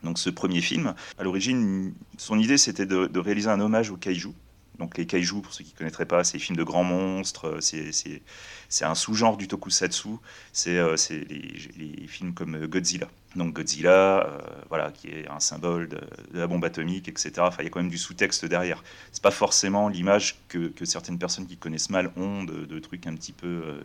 Donc 0.02 0.18
ce 0.18 0.30
premier 0.30 0.62
film, 0.62 0.94
à 1.18 1.22
l'origine, 1.22 1.92
son 2.16 2.38
idée 2.38 2.56
c'était 2.56 2.86
de, 2.86 3.06
de 3.06 3.20
réaliser 3.20 3.50
un 3.50 3.60
hommage 3.60 3.90
au 3.90 3.96
kaiju, 3.96 4.32
donc 4.78 4.96
les 4.96 5.06
kaiju, 5.06 5.42
pour 5.42 5.52
ceux 5.52 5.64
qui 5.64 5.72
ne 5.74 5.78
connaîtraient 5.78 6.06
pas, 6.06 6.24
c'est 6.24 6.38
des 6.38 6.44
films 6.44 6.56
de 6.56 6.64
grands 6.64 6.84
monstres, 6.84 7.46
euh, 7.46 7.60
c'est 7.60 8.84
un 8.84 8.94
sous-genre 8.94 9.36
du 9.36 9.46
tokusatsu, 9.46 10.08
c'est 10.52 10.78
euh, 10.78 10.96
les, 11.10 12.06
films 12.06 12.32
comme 12.32 12.66
Godzilla. 12.66 13.08
Donc 13.36 13.54
Godzilla, 13.54 14.26
euh, 14.26 14.38
voilà, 14.68 14.90
qui 14.90 15.08
est 15.08 15.28
un 15.28 15.40
symbole 15.40 15.88
de, 15.88 16.00
la 16.32 16.46
bombe 16.46 16.64
atomique, 16.64 17.08
etc. 17.08 17.32
Enfin, 17.38 17.58
il 17.60 17.64
y 17.64 17.66
a 17.66 17.70
quand 17.70 17.80
même 17.80 17.90
du 17.90 17.98
sous-texte 17.98 18.46
derrière. 18.46 18.82
C'est 19.12 19.22
pas 19.22 19.30
forcément 19.30 19.88
l'image 19.88 20.36
que, 20.48 20.72
certaines 20.84 21.18
personnes 21.18 21.46
qui 21.46 21.56
connaissent 21.56 21.90
mal 21.90 22.10
ont 22.16 22.44
de, 22.44 22.78
trucs 22.78 23.06
un 23.06 23.14
petit 23.14 23.32
peu 23.32 23.78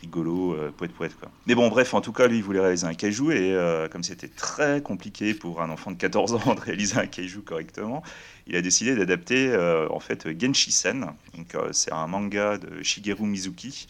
rigolo, 0.00 0.54
euh, 0.54 0.70
poète 0.76 0.92
poète 0.92 1.16
quoi. 1.18 1.30
Mais 1.46 1.54
bon, 1.54 1.68
bref, 1.68 1.94
en 1.94 2.00
tout 2.00 2.12
cas, 2.12 2.26
lui, 2.26 2.36
il 2.38 2.42
voulait 2.42 2.60
réaliser 2.60 2.86
un 2.86 2.94
kaiju 2.94 3.32
et 3.32 3.88
comme 3.90 4.02
c'était 4.02 4.28
très 4.28 4.82
compliqué 4.82 5.34
pour 5.34 5.62
un 5.62 5.70
enfant 5.70 5.90
de 5.90 5.96
14 5.96 6.34
ans 6.34 6.54
de 6.54 6.60
réaliser 6.60 6.98
un 6.98 7.06
kaiju 7.06 7.40
correctement, 7.42 8.02
il 8.46 8.56
a 8.56 8.62
décidé 8.62 8.94
d'adapter 8.94 9.48
euh, 9.48 9.88
en 9.90 10.00
fait 10.00 10.28
Genshisen. 10.38 11.12
Donc 11.36 11.56
c'est 11.72 11.92
un 11.92 12.06
manga 12.06 12.58
de 12.58 12.82
Shigeru 12.82 13.26
Mizuki. 13.26 13.86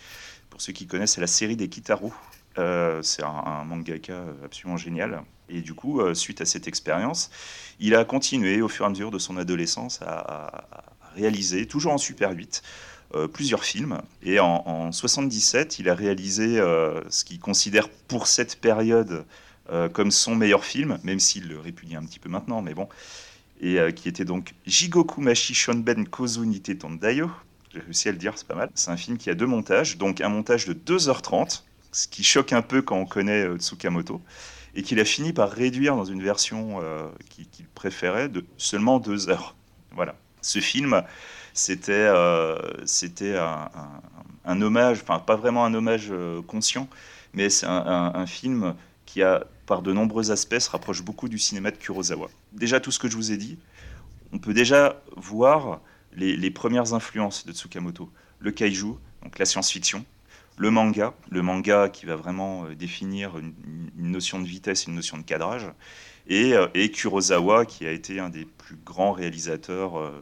Pour 0.50 0.60
ceux 0.60 0.72
qui 0.72 0.86
connaissent, 0.86 1.12
c'est 1.14 1.20
la 1.20 1.26
série 1.26 1.56
des 1.56 1.68
Kitaru. 1.68 2.10
c'est 2.56 3.22
un, 3.22 3.64
mangaka 3.64 4.22
absolument 4.44 4.76
génial. 4.76 5.22
Et 5.48 5.60
du 5.60 5.74
coup, 5.74 6.00
suite 6.14 6.40
à 6.40 6.44
cette 6.46 6.66
expérience, 6.66 7.30
il 7.78 7.94
a 7.94 8.04
continué 8.04 8.62
au 8.62 8.68
fur 8.68 8.84
et 8.84 8.86
à 8.86 8.90
mesure 8.90 9.10
de 9.10 9.18
son 9.18 9.36
adolescence 9.36 10.00
à, 10.02 10.86
réaliser, 11.16 11.66
toujours 11.66 11.92
en 11.92 11.98
Super 11.98 12.32
8, 12.32 12.62
euh, 13.14 13.28
plusieurs 13.28 13.64
films. 13.64 14.00
Et 14.22 14.38
en, 14.38 14.62
en, 14.66 14.92
77, 14.92 15.78
il 15.78 15.88
a 15.88 15.94
réalisé 15.94 16.58
euh, 16.58 17.00
ce 17.08 17.24
qu'il 17.24 17.40
considère 17.40 17.88
pour 17.88 18.26
cette 18.26 18.60
période 18.60 19.24
euh, 19.72 19.88
comme 19.88 20.10
son 20.10 20.34
meilleur 20.34 20.64
film, 20.64 20.98
même 21.02 21.18
s'il 21.18 21.48
le 21.48 21.58
répugne 21.58 21.96
un 21.96 22.04
petit 22.04 22.18
peu 22.18 22.28
maintenant, 22.28 22.62
mais 22.62 22.74
bon. 22.74 22.88
Et 23.60 23.78
qui 23.94 24.08
était 24.08 24.26
donc 24.26 24.52
Jigoku 24.66 25.20
Mashi 25.20 25.54
Shonben 25.54 26.06
Kozu 26.06 26.46
Nite 26.46 26.78
Tondayo, 26.78 27.30
J'ai 27.72 27.80
réussi 27.80 28.08
à 28.08 28.12
le 28.12 28.18
dire, 28.18 28.34
c'est 28.36 28.46
pas 28.46 28.54
mal. 28.54 28.70
C'est 28.74 28.90
un 28.90 28.98
film 28.98 29.16
qui 29.16 29.30
a 29.30 29.34
deux 29.34 29.46
montages, 29.46 29.96
donc 29.96 30.20
un 30.20 30.28
montage 30.28 30.66
de 30.66 30.74
2h30, 30.74 31.62
ce 31.90 32.06
qui 32.06 32.22
choque 32.22 32.52
un 32.52 32.60
peu 32.60 32.82
quand 32.82 32.96
on 32.96 33.06
connaît 33.06 33.46
euh, 33.46 33.56
Tsukamoto, 33.56 34.20
et 34.74 34.82
qu'il 34.82 35.00
a 35.00 35.06
fini 35.06 35.32
par 35.32 35.50
réduire 35.50 35.96
dans 35.96 36.04
une 36.04 36.22
version 36.22 36.80
euh, 36.82 37.08
qu'il 37.30 37.66
préférait 37.74 38.28
de 38.28 38.44
seulement 38.58 38.98
2 38.98 39.30
heures. 39.30 39.56
Voilà. 39.92 40.14
Ce 40.42 40.60
film, 40.60 41.02
c'était 41.54 41.92
euh, 41.92 42.56
c'était 42.84 43.36
un, 43.36 44.62
hommage, 44.62 45.00
enfin 45.02 45.18
pas 45.18 45.36
vraiment 45.36 45.64
un 45.64 45.74
hommage 45.74 46.08
euh, 46.10 46.42
conscient, 46.42 46.86
mais 47.32 47.48
c'est 47.48 47.66
un, 47.66 48.12
un, 48.14 48.26
film 48.26 48.74
qui 49.06 49.22
a, 49.22 49.44
par 49.64 49.82
de 49.82 49.92
nombreux 49.92 50.30
aspects, 50.30 50.58
se 50.58 50.70
rapproche 50.70 51.02
beaucoup 51.02 51.28
du 51.28 51.38
cinéma 51.38 51.70
de 51.70 51.76
Kurosawa. 51.76 52.28
Déjà 52.56 52.80
tout 52.80 52.90
ce 52.90 52.98
que 52.98 53.08
je 53.08 53.16
vous 53.16 53.32
ai 53.32 53.36
dit, 53.36 53.58
on 54.32 54.38
peut 54.38 54.54
déjà 54.54 55.02
voir 55.16 55.80
les, 56.16 56.50
premières 56.50 56.94
influences 56.94 57.44
de 57.46 57.52
Tsukamoto. 57.52 58.10
Le 58.38 58.50
kaiju, 58.50 58.94
donc 59.22 59.38
la 59.38 59.44
science-fiction, 59.44 60.04
le 60.56 60.70
manga, 60.70 61.14
le 61.30 61.42
manga 61.42 61.90
qui 61.90 62.06
va 62.06 62.16
vraiment 62.16 62.64
euh, 62.64 62.74
définir 62.74 63.36
une, 63.36 63.52
notion 63.98 64.40
de 64.40 64.46
vitesse, 64.46 64.86
une 64.86 64.94
notion 64.94 65.18
de 65.18 65.22
cadrage, 65.22 65.70
et, 66.28 66.54
et, 66.74 66.90
Kurosawa 66.90 67.66
qui 67.66 67.86
a 67.86 67.92
été 67.92 68.20
un 68.20 68.30
des 68.30 68.46
plus 68.46 68.76
grands 68.76 69.12
réalisateurs 69.12 69.98
euh, 69.98 70.18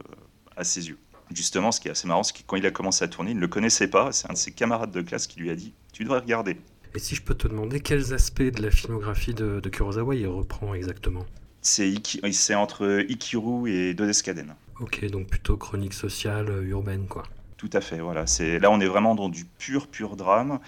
à 0.57 0.65
ses 0.65 0.89
yeux. 0.89 0.97
Justement, 1.33 1.71
ce 1.71 1.79
qui 1.79 1.87
est 1.87 1.91
assez 1.91 2.07
marrant, 2.07 2.23
c'est 2.23 2.37
que 2.37 2.43
quand 2.45 2.57
il 2.57 2.65
a 2.65 2.71
commencé 2.71 3.03
à 3.03 3.07
tourner, 3.07 3.31
il 3.31 3.37
ne 3.37 3.41
le 3.41 3.47
connaissait 3.47 3.87
pas. 3.87 4.11
C'est 4.11 4.29
un 4.29 4.33
de 4.33 4.37
ses 4.37 4.51
camarades 4.51 4.91
de 4.91 5.01
classe 5.01 5.25
qui 5.25 5.39
lui 5.39 5.49
a 5.49 5.55
dit 5.55 5.73
Tu 5.93 6.03
devrais 6.03 6.19
regarder. 6.19 6.57
Et 6.93 6.99
si 6.99 7.15
je 7.15 7.21
peux 7.21 7.33
te 7.33 7.47
demander 7.47 7.79
quels 7.79 8.13
aspects 8.13 8.43
de 8.43 8.61
la 8.61 8.71
filmographie 8.71 9.33
de 9.33 9.61
Kurosawa 9.69 10.15
il 10.15 10.27
reprend 10.27 10.73
exactement? 10.73 11.25
C'est 11.65 12.55
entre 12.55 13.03
Ikiru 13.09 13.71
et 13.71 13.93
Dodescaden. 13.95 14.53
Ok, 14.79 15.03
donc 15.09 15.27
plutôt 15.27 15.57
chronique 15.57 15.93
sociale, 15.93 16.49
euh, 16.49 16.63
urbaine, 16.63 17.07
quoi. 17.07 17.23
Tout 17.57 17.69
à 17.73 17.81
fait, 17.81 17.99
voilà. 17.99 18.25
Là, 18.59 18.69
on 18.69 18.79
est 18.79 18.85
vraiment 18.85 19.15
dans 19.15 19.29
du 19.29 19.45
pur, 19.45 19.87
pur 19.87 20.15
drame. 20.15 20.59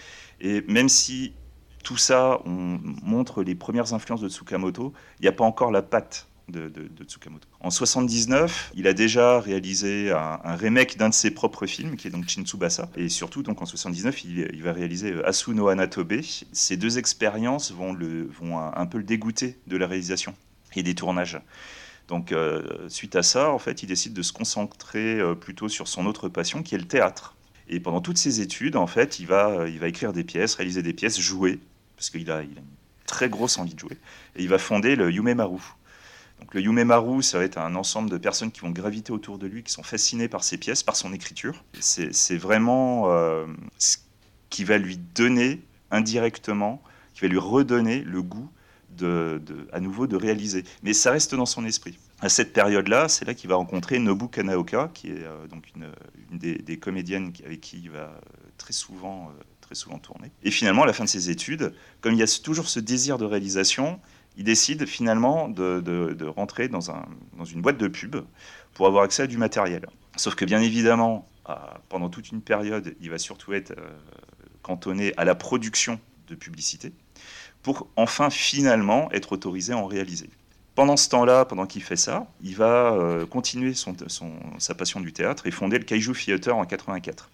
Et 0.42 0.62
même 0.68 0.89
si 0.89 1.34
tout 1.84 1.98
ça, 1.98 2.42
on 2.46 2.80
montre 3.04 3.44
les 3.44 3.54
premières 3.54 3.94
influences 3.94 4.22
de 4.22 4.30
Tsukamoto, 4.30 4.94
il 5.20 5.24
n'y 5.24 5.27
a 5.27 5.34
pas 5.34 5.44
encore 5.44 5.72
la 5.72 5.84
patte 5.84 6.27
de, 6.48 6.70
de, 6.70 6.88
de, 6.88 7.04
Tsukamoto. 7.04 7.48
En 7.60 7.70
79, 7.70 8.72
il 8.75 8.88
a 8.88 8.94
déjà 8.94 9.39
réalisé 9.39 10.12
un, 10.12 10.39
un 10.44 10.56
remake 10.56 10.98
d'un 10.98 11.10
de 11.10 11.13
ses 11.13 11.30
propres 11.30 11.68
films, 11.68 11.96
qui 11.96 12.08
est 12.08 12.12
donc 12.12 12.27
Shintsubasa. 12.27 12.89
Et 12.96 13.10
surtout, 13.10 13.44
donc 13.44 13.62
en 13.62 13.66
79, 13.66 14.24
il, 14.24 14.50
il 14.51 14.63
va 14.63 14.74
réaliser 14.74 15.13
Asuno 15.25 15.68
Anatobe. 15.68 16.22
Ces 16.54 16.77
deux 16.77 16.98
expériences 16.98 17.72
vont, 17.72 17.94
le, 17.94 18.24
vont 18.39 18.58
un, 18.58 18.74
un, 18.75 18.86
peu 18.88 18.98
le 18.98 19.04
dégoûter 19.04 19.60
de 19.68 19.77
la 19.77 19.86
réalisation 19.86 20.34
et 20.79 20.84
des 20.84 20.96
tournages. 20.96 21.39
Donc, 22.07 22.31
euh, 22.31 22.88
suite 22.88 23.15
à 23.15 23.24
ça, 23.24 23.51
en 23.51 23.60
fait, 23.60 23.84
il 23.84 23.88
décide 23.88 24.13
de 24.13 24.22
se 24.22 24.31
concentrer 24.31 25.19
euh, 25.19 25.36
plutôt 25.36 25.67
sur 25.67 25.88
son 25.88 26.05
autre 26.05 26.29
passion, 26.29 26.63
qui 26.63 26.75
est 26.75 26.77
le 26.77 26.88
théâtre. 26.88 27.36
Et 27.67 27.79
pendant 27.79 28.00
toutes 28.00 28.17
ses 28.17 28.39
études, 28.39 28.77
en 28.77 28.88
fait, 28.88 29.19
il 29.19 29.27
va, 29.27 29.67
il 29.67 29.79
va 29.79 29.88
écrire 29.89 30.13
des 30.13 30.24
pièces, 30.24 30.55
réaliser 30.55 30.81
des 30.81 30.93
pièces, 30.93 31.19
jouer, 31.19 31.60
parce 31.98 32.10
qu'il 32.10 32.31
a, 32.31 32.38
a 32.38 32.41
une 32.43 32.55
très 33.05 33.27
grosse 33.27 33.57
envie 33.57 33.74
de 33.74 33.79
jouer. 33.79 33.98
Et 34.38 34.43
il 34.43 34.50
va 34.50 34.57
fonder 34.57 34.96
le 34.96 35.12
Yumemaru, 35.12 35.60
donc 36.39 36.53
le 36.53 36.62
Yumemaru, 36.62 37.24
ça 37.24 37.39
va 37.39 37.43
être 37.43 37.57
un 37.57 37.75
ensemble 37.75 38.10
de 38.10 38.17
personnes 38.17 38.51
qui 38.51 38.62
vont 38.62 38.69
graviter 38.69 39.12
autour 39.12 39.38
de 39.38 39.48
lui, 39.48 39.63
qui 39.63 39.72
sont 39.72 39.84
fascinées 39.84 40.27
par 40.27 40.43
ses 40.43 40.57
pièces, 40.57 40.84
par 40.84 40.96
son 40.96 41.13
écriture. 41.13 41.63
C'est 41.79 42.38
vraiment 42.38 43.12
euh, 43.12 43.46
ce 43.77 43.98
qui 44.50 44.63
va 44.63 44.77
lui 44.77 44.98
donner 44.98 45.62
indirectement, 45.91 46.81
qui 47.13 47.22
va 47.22 47.27
lui 47.27 47.39
redonner 47.39 48.01
le 48.01 48.22
goût 48.22 48.50
à 49.04 49.80
nouveau 49.80 50.08
de 50.08 50.16
réaliser. 50.16 50.63
Mais 50.84 50.94
ça 50.94 51.12
reste 51.12 51.36
dans 51.36 51.46
son 51.46 51.66
esprit. 51.66 51.98
À 52.20 52.30
cette 52.30 52.54
période-là, 52.54 53.10
c'est 53.10 53.25
là, 53.25 53.34
qu'il 53.34 53.50
va 53.50 53.56
rencontrer 53.56 54.00
Nobu 54.00 54.27
Kanaoka, 54.27 54.89
qui 54.94 55.10
est 55.10 55.24
euh, 55.24 55.48
donc 55.48 55.66
une, 55.75 55.92
des, 56.38 56.77
comédiennes 56.77 57.32
avec 57.46 57.62
qui 57.62 57.80
il 57.84 57.92
va 57.92 58.20
très 58.58 58.74
souvent, 58.74 59.27
euh, 59.27 59.44
très 59.62 59.75
souvent 59.75 60.00
tourner. 60.00 60.32
Et 60.44 60.50
finalement, 60.50 60.84
à 60.84 60.88
la 60.88 60.94
fin 60.94 61.04
de 61.04 61.10
ses 61.10 61.30
études, 61.30 61.74
comme 62.01 62.13
il 62.13 62.20
y 62.20 62.24
a 62.24 62.42
toujours 62.44 62.70
ce 62.70 62.80
désir 62.80 63.18
de 63.18 63.25
réalisation, 63.25 64.00
il 64.38 64.44
décide 64.44 64.86
finalement 64.86 65.50
de, 65.50 65.82
de, 65.82 66.25
rentrer 66.25 66.68
dans, 66.68 66.92
un, 66.92 67.06
dans, 67.38 67.46
une 67.46 67.62
boîte 67.62 67.77
de 67.77 67.88
pub 67.88 68.18
pour 68.74 68.88
avoir 68.88 69.04
accès 69.04 69.24
à 69.24 69.27
du 69.27 69.38
matériel. 69.38 69.88
Sauf 70.16 70.36
que 70.36 70.46
bien 70.46 70.62
évidemment, 70.62 71.27
euh, 71.50 71.56
pendant 71.89 72.10
toute 72.10 72.32
une 72.32 72.42
période, 72.42 72.96
il 73.01 73.10
va 73.10 73.18
surtout 73.18 73.54
être 73.54 73.72
euh, 73.72 73.98
cantonné 74.62 75.13
à 75.18 75.25
la 75.25 75.34
production 75.34 76.00
de 76.27 76.36
publicité 76.36 76.94
pour 77.67 77.89
enfin 77.97 78.29
finalement 78.29 79.12
être 79.12 79.33
autorisé 79.33 79.74
à 79.74 79.77
en 79.77 79.88
réaliser. 79.88 80.29
Pendant 80.74 80.95
ce 80.95 81.09
temps-là, 81.09 81.43
pendant 81.43 81.65
qu'il 81.65 81.83
fait 81.83 81.97
ça, 81.97 82.25
il 82.41 82.55
va 82.55 82.93
euh, 82.93 83.25
continuer 83.25 83.74
son, 83.74 83.93
sa 84.57 84.74
passion 84.74 85.01
du 85.01 85.12
théâtre 85.12 85.47
et 85.47 85.51
fonder 85.51 85.77
le 85.77 85.83
Kaiju 85.83 86.13
Theater 86.13 86.55
en 86.55 86.63
84. 86.63 87.29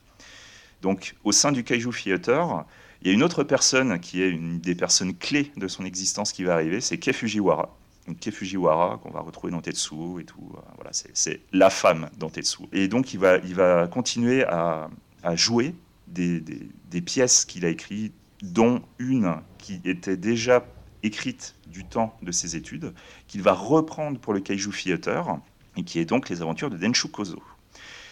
Donc 0.82 1.14
au 1.24 1.32
sein 1.32 1.52
du 1.52 1.64
Kaiju 1.64 1.92
Theater, 1.92 2.66
il 3.04 3.10
y 3.10 3.12
a 3.12 3.14
une 3.14 3.22
autre 3.22 3.44
personne 3.44 4.00
qui 4.00 4.24
est 4.24 4.30
une 4.32 4.60
des 4.60 4.74
personnes 4.74 5.14
clés 5.14 5.52
de 5.56 5.68
son 5.68 5.86
existence 5.86 6.34
qui 6.34 6.44
va 6.44 6.56
arriver, 6.56 6.82
c'est 6.82 6.98
Kei 6.98 7.14
Fujiwara. 7.14 7.70
Donc 8.08 8.18
Kei 8.18 8.32
Fujiwara, 8.32 9.00
qu'on 9.04 9.12
va 9.12 9.20
retrouver 9.20 9.52
dans 9.52 9.62
Tetsuo 9.62 10.20
et 10.20 10.24
tout. 10.24 10.52
Voilà, 10.78 10.90
c'est 10.94 11.42
la 11.52 11.70
femme 11.70 12.10
dans 12.18 12.32
Tetsuo. 12.32 12.68
Et 12.74 12.88
donc 12.88 13.14
il 13.14 13.20
va, 13.20 13.88
continuer 13.88 14.44
à, 14.46 14.90
jouer 15.36 15.76
des 16.08 17.02
pièces 17.06 17.46
qu'il 17.46 17.66
a 17.66 17.70
écrites, 17.70 18.16
dont 18.44 18.82
une 19.00 19.38
qui 19.58 19.82
était 19.86 20.18
déjà 20.18 20.64
écrite 21.02 21.56
du 21.68 21.86
temps 21.86 22.16
de 22.22 22.32
ses 22.32 22.56
études, 22.56 22.94
qu'il 23.28 23.42
va 23.42 23.54
reprendre 23.54 24.20
pour 24.20 24.34
le 24.34 24.42
Kaiju 24.42 24.70
Theater, 24.72 25.40
et 25.76 25.84
qui 25.84 26.00
est 26.00 26.06
donc 26.06 26.30
les 26.30 26.42
aventures 26.42 26.70
de 26.70 26.78
Denshu 26.78 27.08
Kozo. 27.08 27.42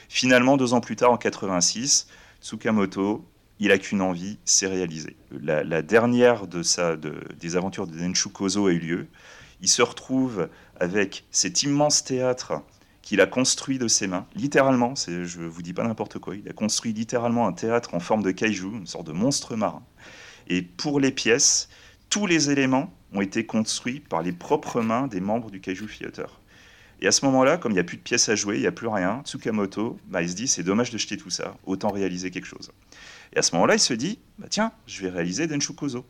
Finalement, 0.09 0.57
deux 0.57 0.73
ans 0.73 0.81
plus 0.81 0.95
tard, 0.95 1.11
en 1.11 1.17
86, 1.17 2.07
Tsukamoto 2.41 3.23
il 3.59 3.71
a 3.71 3.77
qu'une 3.77 4.01
envie, 4.01 4.39
c'est 4.43 4.65
réaliser. 4.65 5.15
La, 5.39 5.83
dernière 5.83 6.47
des 6.47 7.55
aventures 7.55 7.85
de 7.85 7.95
Denshu 7.95 8.29
Kozo 8.29 8.65
a 8.65 8.71
eu 8.71 8.79
lieu. 8.79 9.07
Il 9.61 9.67
se 9.67 9.83
retrouve 9.83 10.49
avec 10.79 11.25
cet 11.29 11.61
immense 11.61 12.03
théâtre 12.03 12.63
qu'il 13.03 13.21
a 13.21 13.27
construit 13.27 13.77
de 13.77 13.87
ses 13.87 14.07
mains, 14.07 14.25
littéralement, 14.35 14.95
je 14.95 15.41
vous 15.41 15.61
dis 15.61 15.73
pas 15.73 15.83
n'importe 15.83 16.17
quoi, 16.17 16.35
il 16.35 16.47
a 16.49 16.53
construit 16.53 16.93
littéralement 16.93 17.47
un 17.47 17.53
théâtre 17.53 17.93
en 17.93 17.99
forme 17.99 18.23
de 18.23 18.31
kaiju, 18.31 18.71
une 18.73 18.87
sorte 18.87 19.05
de 19.07 19.11
monstre 19.11 19.55
marin. 19.55 19.83
Et 20.51 20.61
pour 20.61 20.99
les 20.99 21.13
pièces, 21.13 21.69
tous 22.09 22.27
les 22.27 22.49
éléments 22.49 22.93
ont 23.13 23.21
été 23.21 23.45
construits 23.45 24.01
par 24.01 24.21
les 24.21 24.33
propres 24.33 24.81
mains 24.81 25.07
des 25.07 25.21
membres 25.21 25.49
du 25.49 25.61
Kaiju 25.61 25.87
Theater. 25.87 26.41
Et 26.99 27.07
à 27.07 27.13
ce 27.13 27.23
moment-là, 27.23 27.57
comme 27.57 27.71
il 27.71 27.75
n'y 27.75 27.79
a 27.79 27.85
plus 27.85 27.95
de 27.95 28.01
pièces 28.01 28.27
à 28.27 28.35
jouer, 28.35 28.57
il 28.57 28.59
n'y 28.59 28.67
a 28.67 28.73
plus 28.73 28.89
rien, 28.89 29.21
Tsukamoto, 29.23 29.97
il 30.19 30.29
se 30.29 30.35
dit 30.35 30.49
c'est 30.49 30.63
dommage 30.63 30.91
de 30.91 30.97
jeter 30.97 31.15
tout 31.15 31.29
ça, 31.29 31.55
autant 31.65 31.87
réaliser 31.87 32.31
quelque 32.31 32.47
chose. 32.47 32.69
Et 33.31 33.39
à 33.39 33.43
ce 33.43 33.55
moment-là, 33.55 33.75
il 33.75 33.79
se 33.79 33.93
dit, 33.93 34.19
bah, 34.39 34.47
tiens, 34.49 34.73
je 34.87 35.03
vais 35.03 35.09
réaliser 35.09 35.47
Denshu 35.47 35.71
Kozo. 35.73 36.05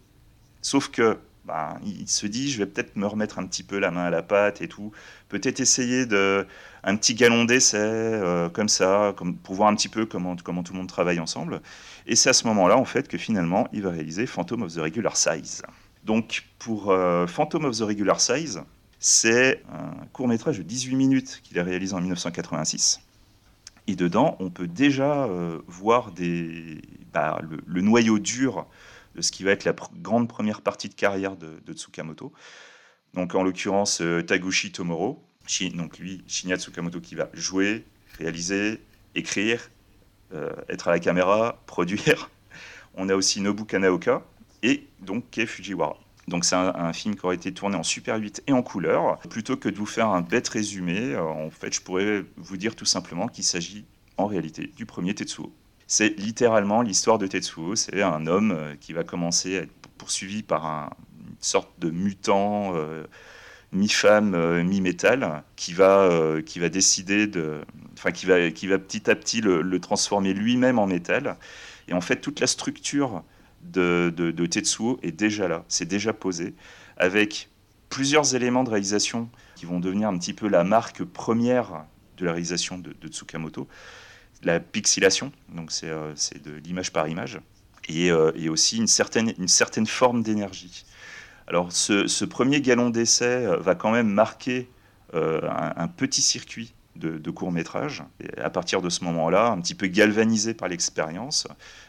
Sauf 0.63 0.89
que, 0.89 1.19
bah, 1.45 1.79
il 1.83 2.07
se 2.07 2.27
dit, 2.27 2.51
je 2.51 2.57
vais 2.59 2.65
peut-être 2.65 2.95
me 2.95 3.07
remettre 3.07 3.39
un 3.39 3.45
petit 3.45 3.63
peu 3.63 3.79
la 3.79 3.91
main 3.91 4.03
à 4.03 4.09
la 4.09 4.21
pâte 4.21 4.61
et 4.61 4.67
tout, 4.67 4.91
peut-être 5.29 5.59
essayer 5.59 6.05
de 6.05 6.45
un 6.83 6.95
petit 6.95 7.13
galon 7.13 7.45
d'essai 7.45 7.77
euh, 7.77 8.49
comme 8.49 8.69
ça, 8.69 9.15
pour 9.43 9.55
voir 9.55 9.69
un 9.69 9.75
petit 9.75 9.89
peu 9.89 10.05
comment, 10.05 10.35
tout 10.35 10.73
le 10.73 10.77
monde 10.77 10.87
travaille 10.87 11.19
ensemble. 11.19 11.61
Et 12.07 12.15
c'est 12.15 12.29
à 12.29 12.33
ce 12.33 12.47
moment-là, 12.47 12.77
en 12.77 12.85
fait, 12.85 13.07
que 13.07 13.17
finalement, 13.17 13.67
il 13.73 13.81
va 13.83 13.91
réaliser 13.91 14.25
Phantom 14.25 14.63
of 14.63 14.73
the 14.73 14.79
Regular 14.79 15.15
Size. 15.17 15.63
Donc, 16.03 16.45
pour 16.59 16.91
euh, 16.91 17.27
Phantom 17.27 17.65
of 17.65 17.77
the 17.77 17.81
Regular 17.81 18.19
Size, 18.19 18.61
c'est 18.99 19.63
un 19.71 20.05
court 20.13 20.27
métrage 20.27 20.59
de 20.59 20.63
18 20.63 20.95
minutes 20.95 21.41
qu'il 21.43 21.59
a 21.59 21.63
réalisé 21.63 21.93
en 21.93 22.01
1986. 22.01 23.01
Et 23.87 23.95
dedans, 23.95 24.35
on 24.39 24.49
peut 24.49 24.67
déjà 24.67 25.25
euh, 25.25 25.59
voir 25.67 26.11
bah, 27.13 27.39
le, 27.65 27.81
noyau 27.81 28.19
dur 28.19 28.67
de 29.15 29.21
ce 29.21 29.31
qui 29.31 29.43
va 29.43 29.51
être 29.51 29.65
la 29.65 29.75
grande 30.01 30.27
première 30.27 30.61
partie 30.61 30.89
de 30.89 30.93
carrière 30.93 31.35
de, 31.35 31.73
Tsukamoto. 31.73 32.31
Donc, 33.13 33.35
en 33.35 33.43
l'occurrence, 33.43 34.01
euh, 34.01 34.21
Taguchi 34.21 34.71
Tomoro, 34.71 35.21
donc 35.75 35.99
lui, 35.99 36.23
Shinya 36.27 36.57
Tsukamoto, 36.57 37.01
qui 37.01 37.15
va 37.15 37.29
jouer, 37.33 37.85
réaliser, 38.17 38.81
écrire, 39.15 39.69
euh, 40.33 40.51
être 40.69 40.87
à 40.87 40.91
la 40.91 40.99
caméra, 40.99 41.61
produire. 41.65 42.29
On 42.95 43.09
a 43.09 43.15
aussi 43.15 43.41
Nobu 43.41 43.65
Kanaoka 43.65 44.23
et 44.63 44.87
donc 44.99 45.29
Kei 45.31 45.45
Fujiwara. 45.45 45.97
Donc 46.27 46.45
c'est 46.45 46.55
un, 46.55 46.73
un, 46.75 46.93
film 46.93 47.15
qui 47.15 47.25
aurait 47.25 47.35
été 47.35 47.53
tourné 47.53 47.75
en 47.75 47.83
Super 47.83 48.17
8 48.17 48.43
et 48.47 48.53
en 48.53 48.61
couleur. 48.61 49.17
Plutôt 49.29 49.57
que 49.57 49.69
de 49.69 49.75
vous 49.75 49.85
faire 49.85 50.07
un 50.07 50.21
bête 50.21 50.47
résumé, 50.49 51.13
euh, 51.13 51.23
en 51.23 51.49
fait, 51.49 51.73
je 51.73 51.81
pourrais 51.81 52.23
vous 52.37 52.57
dire 52.57 52.75
tout 52.75 52.85
simplement 52.85 53.27
qu'il 53.27 53.43
s'agit 53.43 53.85
en 54.17 54.27
réalité 54.27 54.71
du 54.75 54.85
premier 54.85 55.15
Tetsuo. 55.15 55.51
C'est 55.91 56.17
littéralement 56.17 56.81
l'histoire 56.83 57.17
de 57.17 57.27
Tetsuo. 57.27 57.75
C'est 57.75 58.01
un 58.01 58.25
homme 58.25 58.51
euh, 58.51 58.75
qui 58.79 58.93
va 58.93 59.03
commencer 59.03 59.57
à 59.57 59.63
être 59.63 59.73
poursuivi 59.97 60.41
par 60.41 60.65
un, 60.65 60.89
une 61.27 61.35
sorte 61.41 61.69
de 61.79 61.89
mutant 61.89 62.71
euh, 62.77 63.03
mi-femme, 63.73 64.33
euh, 64.33 64.63
mi-métal, 64.63 65.43
qui 65.57 65.73
va, 65.73 66.03
euh, 66.03 66.41
qui 66.41 66.59
va 66.59 66.69
décider 66.69 67.27
de, 67.27 67.59
enfin 67.97 68.11
qui 68.11 68.25
va, 68.25 68.51
qui 68.51 68.67
va 68.67 68.79
petit 68.79 69.11
à 69.11 69.15
petit 69.15 69.41
le, 69.41 69.79
transformer 69.81 70.33
lui-même 70.33 70.79
en 70.79 70.87
métal. 70.87 71.35
Et 71.89 71.93
en 71.93 71.99
fait, 71.99 72.21
toute 72.21 72.39
la 72.39 72.47
structure 72.47 73.21
de, 73.61 74.13
de, 74.15 74.31
de 74.31 74.45
Tetsuo 74.45 74.97
est 75.03 75.11
déjà 75.11 75.49
là, 75.49 75.65
c'est 75.67 75.89
déjà 75.89 76.13
posé, 76.13 76.53
avec 76.95 77.49
plusieurs 77.89 78.33
éléments 78.33 78.63
de 78.63 78.69
réalisation 78.69 79.29
qui 79.57 79.65
vont 79.65 79.81
devenir 79.81 80.07
un 80.07 80.17
petit 80.17 80.33
peu 80.33 80.47
la 80.47 80.63
marque 80.63 81.03
première 81.03 81.83
de 82.15 82.23
la 82.23 82.31
réalisation 82.31 82.77
de 82.77 83.07
Tsukamoto. 83.09 83.67
La 84.43 84.59
pixelation, 84.59 85.31
donc 85.49 85.71
c'est 85.71 85.89
de 85.89 86.51
l'image 86.63 86.91
par 86.91 87.07
image, 87.07 87.39
et, 87.87 88.07
et, 88.07 88.49
aussi 88.49 88.77
une 88.77 88.87
certaine, 88.87 89.33
une 89.37 89.47
certaine 89.47 89.87
forme 89.87 90.23
d'énergie. 90.23 90.85
Alors 91.47 91.71
ce, 91.71 92.25
premier 92.25 92.61
galon 92.61 92.89
d'essai 92.89 93.45
va 93.59 93.75
quand 93.75 93.91
même 93.91 94.09
marquer 94.09 94.69
un, 95.13 95.87
petit 95.87 96.21
circuit 96.21 96.73
de, 96.95 97.31
court 97.31 97.51
métrage. 97.51 98.03
À 98.37 98.49
partir 98.49 98.81
de 98.81 98.89
ce 98.89 99.03
moment-là, 99.03 99.49
un 99.49 99.59
petit 99.59 99.75
peu 99.75 99.87
galvanisé 99.87 100.53
par 100.53 100.69
l'expérience, 100.69 101.47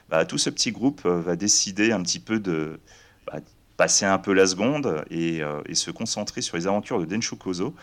bah, 0.09 0.25
tout 0.25 0.39
ce 0.39 0.51
petit 0.51 0.73
groupe 0.73 1.07
va 1.07 1.37
décider 1.37 1.93
un 1.93 2.03
petit 2.03 2.21
peu 2.21 2.41
de 2.41 2.81
bah, 3.27 3.39
passer 3.77 4.05
un 4.05 4.19
peu 4.19 4.33
la 4.33 4.47
seconde 4.47 5.05
et, 5.11 5.43
se 5.73 5.91
concentrer 5.91 6.43
sur 6.43 6.57
les 6.57 6.67
aventures 6.67 7.01
de 7.01 7.05
Densho 7.05 7.37
Kozo, 7.37 7.75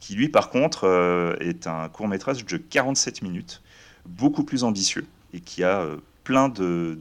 qui 0.00 0.14
lui 0.14 0.28
par 0.28 0.50
contre 0.50 0.84
euh, 0.84 1.36
est 1.40 1.66
un 1.66 1.88
court 1.88 2.08
métrage 2.08 2.44
de 2.44 2.56
47 2.56 3.22
minutes, 3.22 3.62
beaucoup 4.06 4.44
plus 4.44 4.64
ambitieux 4.64 5.06
et 5.32 5.40
qui 5.40 5.62
a 5.62 5.82
euh, 5.82 5.96
plein 6.24 6.48
de, 6.48 6.98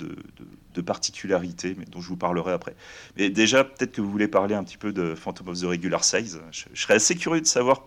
particularités, 0.86 1.76
mais 1.78 1.86
dont 1.86 2.02
je 2.02 2.08
vous 2.08 2.18
parlerai 2.18 2.54
après. 2.54 2.76
Mais 3.18 3.30
déjà, 3.30 3.64
peut-être 3.64 3.92
que 3.92 4.02
vous 4.02 4.10
voulez 4.10 4.28
parler 4.28 4.56
un 4.56 4.64
petit 4.64 4.78
peu 4.78 4.92
de 4.92 5.14
Phantom 5.14 5.50
of 5.50 5.60
the 5.60 5.66
Regular 5.66 6.04
Size. 6.04 6.42
Je, 6.52 6.64
serais 6.74 6.96
assez 6.96 7.16
curieux 7.16 7.42
de 7.42 7.46
savoir 7.46 7.84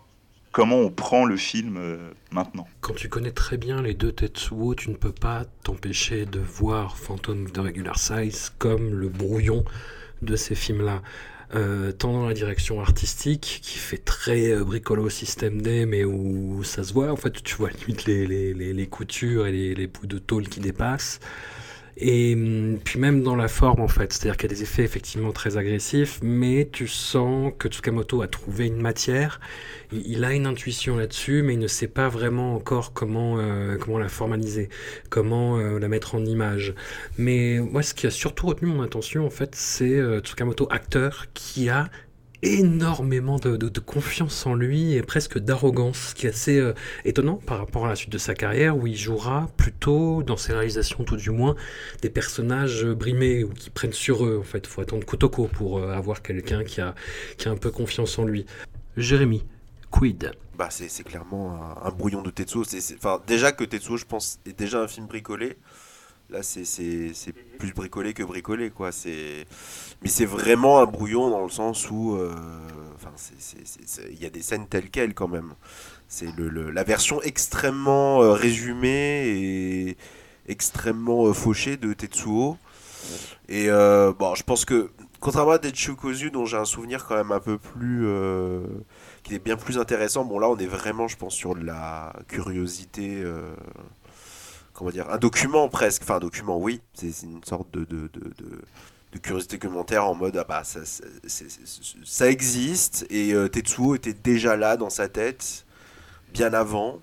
comment 0.52 0.78
on 0.78 0.90
prend 0.90 1.24
le 1.24 1.36
film 1.36 1.76
euh, 1.76 1.96
maintenant. 2.30 2.68
Quand 2.80 2.94
tu 2.94 3.08
connais 3.08 3.32
très 3.32 3.56
bien 3.56 3.82
les 3.82 3.94
deux 3.94 4.12
Tetsuo, 4.12 4.76
tu 4.76 4.90
ne 4.90 4.94
peux 4.94 5.12
pas 5.12 5.44
t'empêcher 5.64 6.24
de 6.24 6.38
voir 6.38 6.96
Phantom 6.96 7.46
of 7.46 7.52
the 7.52 7.58
Regular 7.58 7.98
Size 7.98 8.52
comme 8.58 8.94
le 8.94 9.08
brouillon 9.08 9.64
de 10.22 10.36
ces 10.36 10.54
films-là. 10.54 11.02
Euh, 11.54 11.92
tant 11.92 12.12
dans 12.12 12.26
la 12.26 12.34
direction 12.34 12.80
artistique, 12.80 13.60
qui 13.62 13.78
fait 13.78 13.98
très 13.98 14.50
euh, 14.50 14.64
bricolo 14.64 15.08
système 15.10 15.60
D, 15.60 15.86
mais 15.86 16.04
où 16.04 16.64
ça 16.64 16.82
se 16.84 16.92
voit, 16.92 17.12
en 17.12 17.16
fait, 17.16 17.42
tu 17.42 17.54
vois 17.56 17.70
limite 17.70 18.06
les, 18.06 18.26
les, 18.26 18.72
les, 18.72 18.86
coutures 18.86 19.46
et 19.46 19.52
les, 19.52 19.74
les 19.74 19.86
bouts 19.86 20.06
de 20.06 20.18
tôle 20.18 20.48
qui 20.48 20.60
dépassent. 20.60 21.20
Et 21.96 22.34
hum, 22.34 22.78
puis 22.82 22.98
même 22.98 23.22
dans 23.22 23.36
la 23.36 23.48
forme 23.48 23.80
en 23.80 23.88
fait, 23.88 24.12
c'est-à-dire 24.12 24.36
qu'il 24.36 24.50
y 24.50 24.52
a 24.52 24.56
des 24.56 24.62
effets 24.62 24.82
effectivement 24.82 25.32
très 25.32 25.56
agressifs, 25.56 26.18
mais 26.22 26.68
tu 26.72 26.88
sens 26.88 27.52
que 27.58 27.68
Tsukamoto 27.68 28.22
a 28.22 28.26
trouvé 28.26 28.66
une 28.66 28.80
matière, 28.80 29.40
il, 29.92 30.24
a 30.24 30.32
une 30.32 30.46
intuition 30.46 30.96
là-dessus, 30.96 31.42
mais 31.42 31.54
il 31.54 31.60
ne 31.60 31.68
sait 31.68 31.88
pas 31.88 32.08
vraiment 32.08 32.54
encore 32.56 32.92
comment, 32.92 33.38
euh, 33.38 33.76
comment 33.78 33.98
la 33.98 34.08
formaliser, 34.08 34.68
comment 35.08 35.58
euh, 35.58 35.78
la 35.78 35.88
mettre 35.88 36.16
en 36.16 36.24
image. 36.24 36.74
Mais 37.16 37.60
moi 37.60 37.82
ce 37.82 37.94
qui 37.94 38.06
a 38.06 38.10
surtout 38.10 38.46
retenu 38.46 38.68
mon 38.68 38.82
attention 38.82 39.24
en 39.24 39.30
fait, 39.30 39.54
c'est 39.54 39.94
euh, 39.94 40.20
Tsukamoto 40.20 40.66
acteur 40.70 41.26
qui 41.32 41.68
a 41.68 41.90
énormément 42.44 43.38
de, 43.38 43.78
confiance 43.80 44.46
en 44.46 44.54
lui 44.54 44.94
et 44.94 45.02
presque 45.02 45.38
d'arrogance, 45.38 46.10
ce 46.10 46.14
qui 46.14 46.26
est 46.26 46.30
assez 46.30 46.58
euh, 46.58 46.74
étonnant 47.04 47.36
par 47.36 47.58
rapport 47.58 47.86
à 47.86 47.88
la 47.88 47.96
suite 47.96 48.12
de 48.12 48.18
sa 48.18 48.34
carrière 48.34 48.76
où 48.76 48.86
il 48.86 48.96
jouera 48.96 49.48
plutôt, 49.56 50.22
dans 50.22 50.36
ses 50.36 50.52
réalisations 50.52 51.04
tout 51.04 51.16
du 51.16 51.30
moins, 51.30 51.56
des 52.02 52.10
personnages 52.10 52.84
brimés 52.84 53.44
ou 53.44 53.50
qui 53.50 53.70
prennent 53.70 53.92
sur 53.92 54.24
eux. 54.24 54.38
En 54.40 54.44
fait, 54.44 54.58
il 54.64 54.68
faut 54.68 54.80
attendre 54.80 55.04
Kotoko 55.04 55.48
pour 55.48 55.78
euh, 55.78 55.92
avoir 55.92 56.22
quelqu'un 56.22 56.64
qui 56.64 56.80
a, 56.80 56.94
qui 57.38 57.48
a 57.48 57.50
un 57.50 57.56
peu 57.56 57.70
confiance 57.70 58.18
en 58.18 58.24
lui. 58.24 58.46
Jérémy, 58.96 59.44
quid? 59.90 60.32
Bah 60.56 60.68
c'est 60.70 61.02
clairement 61.02 61.58
un, 61.82 61.90
brouillon 61.90 62.22
de 62.22 62.30
Tetsuo. 62.30 62.62
enfin, 62.96 63.20
déjà 63.26 63.50
que 63.50 63.64
Tetsuo, 63.64 63.96
je 63.96 64.04
pense, 64.04 64.38
est 64.46 64.56
déjà 64.56 64.80
un 64.80 64.86
film 64.86 65.06
bricolé. 65.06 65.56
Là, 66.30 66.42
c'est 66.42 67.34
plus 67.58 67.72
bricolé 67.74 68.14
que 68.14 68.22
bricolé, 68.22 68.70
quoi. 68.70 68.90
Mais 70.02 70.08
c'est 70.08 70.24
vraiment 70.24 70.80
un 70.80 70.86
brouillon 70.86 71.28
dans 71.28 71.42
le 71.42 71.50
sens 71.50 71.90
où. 71.90 72.16
Euh, 72.16 72.34
il 74.10 74.22
y 74.22 74.26
a 74.26 74.30
des 74.30 74.40
scènes 74.40 74.66
telles 74.66 74.90
quelles, 74.90 75.14
quand 75.14 75.28
même. 75.28 75.54
C'est 76.08 76.34
le, 76.36 76.70
la 76.70 76.82
version 76.82 77.20
extrêmement 77.22 78.22
euh, 78.22 78.32
résumée 78.32 79.28
et 79.28 79.96
extrêmement 80.48 81.26
euh, 81.26 81.32
fauchée 81.34 81.76
de 81.76 81.92
Tetsuo. 81.92 82.56
Et 83.48 83.68
bon, 83.68 84.34
je 84.34 84.42
pense 84.44 84.64
que, 84.64 84.90
contrairement 85.20 85.52
à 85.52 85.58
Kozu, 85.58 86.30
dont 86.30 86.46
j'ai 86.46 86.56
un 86.56 86.64
souvenir 86.64 87.04
quand 87.04 87.16
même 87.16 87.32
un 87.32 87.40
peu 87.40 87.58
plus. 87.58 88.08
qui 89.22 89.34
est 89.34 89.44
bien 89.44 89.56
plus 89.56 89.76
intéressant, 89.78 90.24
bon, 90.24 90.38
là, 90.38 90.48
on 90.48 90.56
est 90.56 90.66
vraiment, 90.66 91.06
je 91.06 91.18
pense, 91.18 91.34
sur 91.34 91.54
de 91.54 91.64
la 91.64 92.14
curiosité 92.28 93.22
comment 94.74 94.90
dire, 94.90 95.08
un 95.10 95.18
document 95.18 95.68
presque, 95.68 96.02
enfin 96.02 96.16
un 96.16 96.20
document, 96.20 96.58
oui, 96.58 96.80
c'est 96.92 97.22
une 97.22 97.42
sorte 97.44 97.70
de, 97.72 97.84
de, 97.84 98.10
de, 98.12 99.18
curiosité 99.22 99.58
commentaire 99.58 100.04
en 100.04 100.16
mode 100.16 100.36
ah 100.36 100.44
bah 100.46 100.64
ça, 100.64 100.80
ça 102.04 102.28
existe 102.28 103.06
et 103.10 103.32
euh, 103.32 103.48
Tetsuo 103.48 103.94
était 103.94 104.12
déjà 104.12 104.56
là 104.56 104.76
dans 104.76 104.90
sa 104.90 105.08
tête 105.08 105.64
bien 106.32 106.52
avant. 106.52 107.00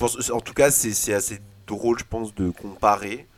en 0.00 0.40
tout 0.40 0.54
cas, 0.54 0.70
c'est 0.70 1.12
assez 1.12 1.38
drôle, 1.66 1.98
je 1.98 2.04
pense, 2.08 2.34
de 2.34 2.50
comparer. 2.50 3.28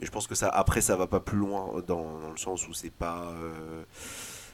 Mais 0.00 0.06
je 0.06 0.10
pense 0.10 0.26
que 0.26 0.34
ça, 0.34 0.48
après, 0.48 0.80
ça 0.80 0.96
va 0.96 1.06
pas 1.06 1.20
plus 1.20 1.38
loin 1.38 1.82
dans, 1.86 2.18
le 2.30 2.36
sens 2.36 2.66
où 2.66 2.74
c'est 2.74 2.90
pas. 2.90 3.32
Euh, 3.40 3.84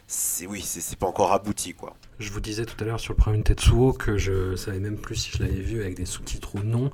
c'est 0.07 0.47
oui, 0.47 0.63
c'est 0.63 0.97
pas 0.97 1.07
encore 1.07 1.33
abouti 1.33 1.75
quoi. 1.75 1.95
Je 2.19 2.31
vous 2.31 2.41
disais 2.41 2.65
tout 2.65 2.83
à 2.83 2.87
l'heure 2.87 3.01
sur 3.01 3.13
le 3.13 3.19
premier 3.19 3.43
Tetsuo 3.43 3.93
que 3.93 4.17
je 4.17 4.57
savais 4.57 4.81
même 4.81 4.97
plus 4.99 5.17
si 5.17 5.31
je 5.31 5.43
l'avais 5.43 5.61
vu 5.61 5.81
avec 5.81 5.97
des 5.97 6.07
sous-titres 6.07 6.57
ou 6.57 6.61
non. 6.61 6.91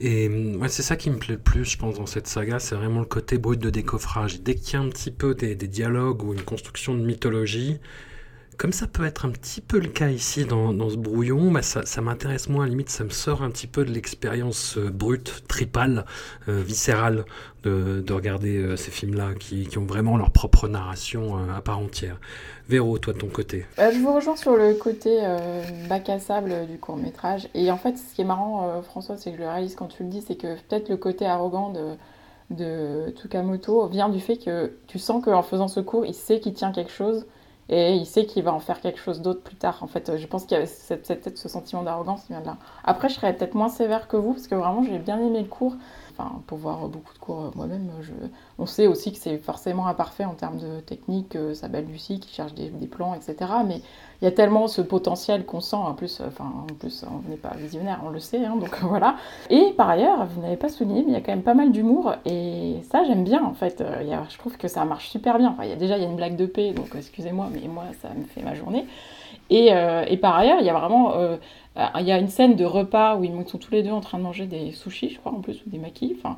Et 0.00 0.28
ouais, 0.28 0.68
c'est 0.68 0.82
ça 0.82 0.96
qui 0.96 1.10
me 1.10 1.18
plaît 1.18 1.34
le 1.34 1.40
plus, 1.40 1.64
je 1.64 1.76
pense, 1.76 1.96
dans 1.96 2.06
cette 2.06 2.26
saga, 2.26 2.58
c'est 2.58 2.74
vraiment 2.74 3.00
le 3.00 3.06
côté 3.06 3.36
brut 3.36 3.60
de 3.60 3.68
décoffrage. 3.68 4.40
Dès 4.40 4.54
qu'il 4.54 4.74
y 4.74 4.76
a 4.76 4.80
un 4.80 4.88
petit 4.88 5.10
peu 5.10 5.34
des, 5.34 5.54
des, 5.54 5.68
dialogues 5.68 6.22
ou 6.24 6.32
une 6.32 6.40
construction 6.40 6.94
de 6.94 7.04
mythologie, 7.04 7.78
comme 8.60 8.74
ça 8.74 8.86
peut 8.86 9.06
être 9.06 9.24
un 9.24 9.30
petit 9.30 9.62
peu 9.62 9.78
le 9.78 9.88
cas 9.88 10.10
ici 10.10 10.44
dans, 10.44 10.90
ce 10.90 10.96
brouillon, 10.96 11.50
bah 11.50 11.62
ça, 11.62 12.00
m'intéresse 12.02 12.50
moins, 12.50 12.66
à 12.66 12.68
limite 12.68 12.90
ça 12.90 13.04
me 13.04 13.08
sort 13.08 13.42
un 13.42 13.48
petit 13.48 13.66
peu 13.66 13.86
de 13.86 13.90
l'expérience 13.90 14.76
euh, 14.76 14.90
brute, 14.90 15.44
tripale, 15.48 16.04
euh, 16.46 16.60
viscérale 16.60 17.24
de, 17.62 18.02
de 18.06 18.12
regarder 18.12 18.58
euh, 18.58 18.76
ces 18.76 18.90
films-là 18.90 19.30
qui, 19.40 19.66
qui, 19.66 19.78
ont 19.78 19.86
vraiment 19.86 20.18
leur 20.18 20.30
propre 20.30 20.68
narration 20.68 21.38
à 21.56 21.62
part 21.62 21.78
entière. 21.78 22.20
Véro, 22.68 22.98
toi 22.98 23.14
de 23.14 23.18
ton 23.18 23.28
côté 23.28 23.64
Je 23.78 23.98
vous 23.98 24.12
rejoins 24.14 24.36
sur 24.36 24.54
le 24.54 24.74
côté 24.74 25.18
bac 25.88 26.10
à 26.10 26.18
sable 26.18 26.66
du 26.66 26.78
court 26.78 26.98
métrage. 26.98 27.48
Et 27.54 27.70
en 27.70 27.78
fait, 27.78 27.96
ce 27.96 28.14
qui 28.14 28.20
est 28.20 28.26
marrant, 28.26 28.82
François, 28.82 29.16
c'est 29.16 29.30
que 29.30 29.38
je 29.38 29.42
le 29.42 29.48
réalise 29.48 29.74
quand 29.74 29.86
tu 29.86 30.02
le 30.02 30.10
dis, 30.10 30.20
c'est 30.20 30.36
que 30.36 30.56
peut-être 30.68 30.90
le 30.90 30.98
côté 30.98 31.24
arrogant 31.24 31.72
de 31.72 31.94
de 32.50 33.12
vient 33.90 34.08
du 34.08 34.20
fait 34.20 34.36
que 34.36 34.72
tu 34.86 34.98
sens 34.98 35.24
qu'en 35.24 35.42
faisant 35.42 35.68
ce 35.68 35.80
cours, 35.80 36.04
il 36.04 36.14
sait 36.14 36.40
qu'il 36.40 36.52
tient 36.52 36.72
quelque 36.72 36.92
chose 36.92 37.24
et 37.70 37.94
il 37.94 38.04
sait 38.04 38.26
qu'il 38.26 38.42
va 38.42 38.52
en 38.52 38.58
faire 38.58 38.80
quelque 38.80 38.98
chose 38.98 39.22
d'autre 39.22 39.42
plus 39.42 39.54
tard. 39.54 39.78
En 39.82 39.86
fait, 39.86 40.18
je 40.18 40.26
pense 40.26 40.44
qu'il 40.44 40.58
y 40.58 40.60
avait 40.60 40.68
peut-être 40.96 41.38
ce 41.38 41.48
sentiment 41.48 41.82
d'arrogance. 41.82 42.26
Après, 42.84 43.08
je 43.08 43.14
serais 43.14 43.32
peut-être 43.32 43.54
moins 43.54 43.68
sévère 43.68 44.08
que 44.08 44.16
vous, 44.16 44.32
parce 44.32 44.48
que 44.48 44.56
vraiment, 44.56 44.82
j'ai 44.82 44.98
bien 44.98 45.18
aimé 45.18 45.40
le 45.40 45.48
cours. 45.48 45.76
Pour 46.46 46.58
voir 46.58 46.88
beaucoup 46.88 47.14
de 47.14 47.18
cours 47.18 47.40
euh, 47.42 47.50
moi-même, 47.54 47.90
on 48.58 48.66
sait 48.66 48.86
aussi 48.86 49.12
que 49.12 49.18
c'est 49.18 49.38
forcément 49.38 49.86
imparfait 49.86 50.24
en 50.24 50.34
termes 50.34 50.58
de 50.58 50.80
technique, 50.80 51.36
euh, 51.36 51.54
ça 51.54 51.68
Lucie 51.68 52.20
qui 52.20 52.34
cherche 52.34 52.54
des, 52.54 52.70
plans, 52.86 53.14
etc. 53.14 53.50
Mais 53.66 53.80
il 54.20 54.24
y 54.24 54.28
a 54.28 54.30
tellement 54.30 54.68
ce 54.68 54.82
potentiel 54.82 55.46
qu'on 55.46 55.60
sent, 55.60 55.76
en 55.76 55.94
plus, 55.94 56.20
enfin, 56.26 56.52
en 56.68 56.74
plus, 56.74 57.04
on 57.04 57.28
n'est 57.28 57.36
pas 57.36 57.54
visionnaire, 57.56 58.00
on 58.04 58.10
le 58.10 58.18
sait, 58.18 58.44
hein, 58.44 58.56
donc 58.56 58.78
voilà. 58.82 59.16
Et 59.48 59.72
par 59.76 59.88
ailleurs, 59.88 60.26
vous 60.26 60.42
n'avez 60.42 60.56
pas 60.56 60.68
souligné, 60.68 61.02
mais 61.02 61.08
il 61.08 61.14
y 61.14 61.16
a 61.16 61.20
quand 61.20 61.32
même 61.32 61.42
pas 61.42 61.54
mal 61.54 61.72
d'humour, 61.72 62.14
et 62.24 62.76
ça, 62.90 63.04
j'aime 63.04 63.24
bien, 63.24 63.44
en 63.44 63.54
fait. 63.54 63.80
Euh, 63.80 64.24
je 64.28 64.38
trouve 64.38 64.56
que 64.56 64.68
ça 64.68 64.84
marche 64.84 65.08
super 65.08 65.38
bien. 65.38 65.50
Enfin, 65.50 65.64
il 65.64 65.70
y 65.70 65.72
a, 65.72 65.76
déjà, 65.76 65.96
il 65.96 66.02
y 66.02 66.06
a 66.06 66.08
une 66.08 66.16
blague 66.16 66.36
de 66.36 66.46
paix, 66.46 66.72
donc 66.72 66.88
excusez-moi, 66.96 67.48
mais 67.52 67.66
moi, 67.68 67.84
ça 68.02 68.08
me 68.08 68.24
fait 68.24 68.42
ma 68.42 68.54
journée. 68.54 68.86
Et, 69.48 69.72
par 70.20 70.36
ailleurs, 70.36 70.58
il 70.60 70.66
y 70.66 70.70
a 70.70 70.78
vraiment... 70.78 71.14
il 71.76 72.06
y 72.06 72.12
a 72.12 72.18
une 72.18 72.28
scène 72.28 72.56
de 72.56 72.64
repas 72.64 73.16
où 73.16 73.24
ils 73.24 73.32
sont 73.46 73.58
tous 73.58 73.72
les 73.72 73.82
deux 73.82 73.90
en 73.90 74.00
train 74.00 74.18
de 74.18 74.22
manger 74.22 74.46
des 74.46 74.72
sushis, 74.72 75.10
je 75.10 75.18
crois, 75.18 75.32
en 75.32 75.40
plus, 75.40 75.62
ou 75.66 75.70
des 75.70 75.78
maquis, 75.78 76.16
enfin 76.18 76.36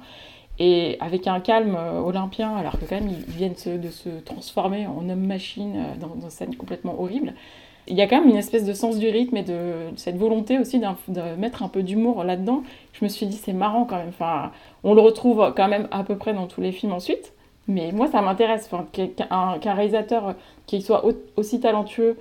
et 0.58 0.98
avec 1.00 1.26
un 1.26 1.40
calme 1.40 1.78
olympien, 2.04 2.54
alors 2.54 2.78
que 2.78 2.84
quand 2.84 3.00
même 3.00 3.08
ils 3.08 3.34
viennent 3.34 3.54
de 3.54 3.90
se 3.90 4.10
transformer 4.20 4.86
en 4.86 5.08
homme-machine 5.08 5.96
dans, 5.98 6.08
dans, 6.08 6.20
une 6.26 6.30
scène 6.30 6.54
complètement 6.56 7.00
horrible 7.00 7.32
il 7.88 7.96
y 7.96 8.02
a 8.02 8.06
quand 8.06 8.20
même 8.20 8.28
une 8.28 8.36
espèce 8.36 8.64
de 8.64 8.72
sens 8.72 8.98
du 8.98 9.08
rythme 9.08 9.36
et 9.36 9.42
de 9.42 9.90
cette 9.96 10.16
volonté 10.16 10.58
aussi 10.58 10.78
de 10.78 11.36
mettre 11.36 11.62
un 11.62 11.68
peu 11.68 11.82
d'humour 11.82 12.22
là-dedans. 12.22 12.62
Je 12.92 13.04
me 13.04 13.08
suis 13.08 13.26
dit, 13.26 13.36
c'est 13.36 13.52
marrant 13.52 13.84
quand 13.84 13.96
même. 13.96 14.10
Enfin, 14.10 14.52
on 14.84 14.94
le 14.94 15.00
retrouve 15.00 15.52
quand 15.56 15.68
même 15.68 15.88
à 15.90 16.04
peu 16.04 16.16
près 16.16 16.32
dans 16.32 16.46
tous 16.46 16.60
les 16.60 16.72
films 16.72 16.92
ensuite. 16.92 17.32
Mais 17.68 17.92
moi, 17.92 18.08
ça 18.08 18.22
m'intéresse 18.22 18.70
qu'un 18.92 19.74
réalisateur 19.74 20.34
qui 20.66 20.82
soit 20.82 21.04
aussi 21.36 21.60
talentueux 21.60 22.16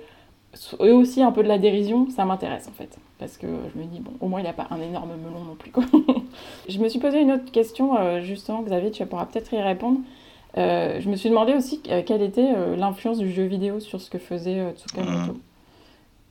et 0.80 0.90
aussi 0.90 1.22
un 1.22 1.32
peu 1.32 1.42
de 1.42 1.48
la 1.48 1.58
dérision, 1.58 2.08
ça 2.10 2.24
m'intéresse 2.24 2.68
en 2.68 2.72
fait. 2.72 2.98
Parce 3.18 3.36
que 3.36 3.46
je 3.46 3.80
me 3.80 3.86
dis, 3.86 4.00
bon, 4.00 4.12
au 4.20 4.28
moins 4.28 4.40
il 4.40 4.42
n'y 4.42 4.48
a 4.48 4.52
pas 4.52 4.66
un 4.70 4.80
énorme 4.80 5.12
melon 5.16 5.44
non 5.44 5.54
plus. 5.54 5.70
Quoi. 5.70 5.84
je 6.68 6.78
me 6.78 6.88
suis 6.88 6.98
posé 6.98 7.20
une 7.20 7.32
autre 7.32 7.50
question, 7.50 7.96
euh, 7.98 8.20
justement, 8.20 8.62
Xavier, 8.62 8.90
tu 8.90 9.04
pourras 9.06 9.26
peut-être 9.26 9.52
y 9.52 9.60
répondre. 9.60 10.00
Euh, 10.58 11.00
je 11.00 11.08
me 11.08 11.16
suis 11.16 11.30
demandé 11.30 11.54
aussi 11.54 11.80
euh, 11.88 12.02
quelle 12.04 12.20
était 12.20 12.52
l'influence 12.76 13.18
du 13.18 13.32
jeu 13.32 13.44
vidéo 13.44 13.80
sur 13.80 14.00
ce 14.00 14.10
que 14.10 14.18
faisait 14.18 14.72
Tsukamoto. 14.76 15.40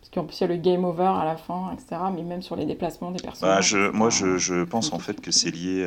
Parce 0.02 0.10
qu'en 0.14 0.26
plus, 0.26 0.40
il 0.40 0.42
y 0.42 0.44
a 0.44 0.48
le 0.48 0.58
game 0.58 0.86
over 0.86 1.04
à 1.20 1.26
la 1.26 1.38
fin, 1.38 1.72
etc. 1.74 2.02
Mais 2.14 2.22
même 2.22 2.44
sur 2.44 2.56
les 2.56 2.66
déplacements 2.66 3.10
des 3.10 3.22
personnes. 3.24 3.50
Bah, 3.50 3.62
je, 3.62 3.90
moi, 3.90 4.12
je, 4.12 4.38
je, 4.38 4.64
pense 4.64 4.94
en 4.94 5.00
fait 5.00 5.20
que 5.20 5.32
c'est 5.32 5.50
lié 5.52 5.84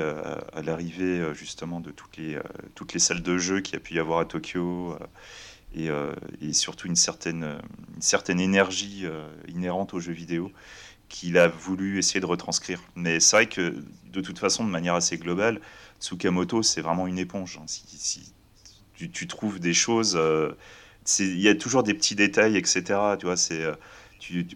à, 0.53 0.63
l'arrivée 0.63 1.23
justement 1.35 1.79
de 1.79 1.91
toutes 1.91 2.17
les, 2.17 2.39
toutes 2.75 2.95
les 2.95 2.99
salles 2.99 3.23
de 3.23 3.39
jeu 3.39 3.61
qu'il 3.61 3.75
y 3.75 3.77
a 3.77 3.81
pu 3.81 3.95
y 3.95 3.99
avoir 4.01 4.19
à 4.19 4.25
Tokyo. 4.25 4.97
Et, 5.75 5.89
et, 6.41 6.53
surtout 6.53 6.87
une 6.87 6.97
certaine, 6.97 7.59
certaine 7.99 8.39
énergie 8.39 9.05
inhérente 9.49 9.93
aux 9.93 10.01
jeux 10.01 10.13
vidéo 10.13 10.53
qu'il 11.09 11.39
a 11.39 11.49
voulu 11.49 11.99
essayer 11.99 12.21
de 12.21 12.27
retranscrire. 12.27 12.81
Mais 12.97 13.21
c'est 13.21 13.37
vrai 13.37 13.47
que 13.47 13.75
de 14.13 14.21
toute 14.21 14.39
façon, 14.39 14.65
de 14.65 14.71
manière 14.71 14.95
assez 14.95 15.17
globale, 15.17 15.61
Tsukamoto, 16.01 16.63
c'est 16.63 16.81
vraiment 16.81 17.07
une 17.07 17.19
éponge. 17.19 17.59
Hein. 17.61 17.67
Si, 17.67 18.33
tu, 18.95 19.27
trouves 19.27 19.61
des 19.61 19.75
choses, 19.75 20.17
euh, 20.17 20.53
il 21.19 21.41
y 21.41 21.49
a 21.49 21.55
toujours 21.55 21.83
des 21.83 21.95
petits 21.95 22.15
détails, 22.15 22.57
etc. 22.57 22.83
Tu 23.19 23.27
vois, 23.27 23.37
c'est 23.37 23.65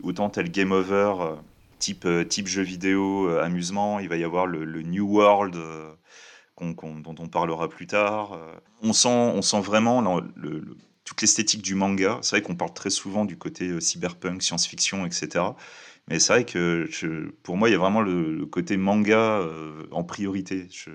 autant 0.02 0.30
tel 0.30 0.50
game 0.50 0.72
over, 0.72 1.14
type, 1.78 2.06
type 2.28 2.46
jeu 2.46 2.62
vidéo, 2.62 3.28
amusement, 3.38 3.98
il 3.98 4.08
va 4.08 4.16
y 4.16 4.24
avoir 4.24 4.46
le, 4.46 4.82
New 4.82 5.06
World. 5.06 5.56
dont 6.60 7.14
on 7.18 7.28
parlera 7.28 7.68
plus 7.68 7.86
tard. 7.86 8.38
On 8.82 8.92
sent, 8.92 9.08
on 9.08 9.42
sent 9.42 9.60
vraiment 9.60 10.00
le, 10.00 10.76
toute 11.08 11.22
l'esthétique 11.22 11.62
du 11.62 11.74
manga. 11.74 12.18
C'est 12.22 12.36
vrai 12.36 12.42
qu'on 12.42 12.54
parle 12.54 12.74
très 12.74 12.90
souvent 12.90 13.24
du 13.24 13.38
côté 13.38 13.80
cyberpunk, 13.80 14.42
science-fiction, 14.42 15.06
etc. 15.06 15.44
Mais 16.08 16.18
c'est 16.18 16.32
vrai 16.32 16.44
que 16.44 16.88
pour 17.42 17.56
moi, 17.56 17.68
il 17.68 17.72
y 17.72 17.74
a 17.74 17.78
vraiment 17.78 18.02
le, 18.02 18.44
côté 18.46 18.76
manga 18.76 19.40
euh, 19.40 19.84
en 19.90 20.04
priorité. 20.04 20.66
Je, 20.70 20.90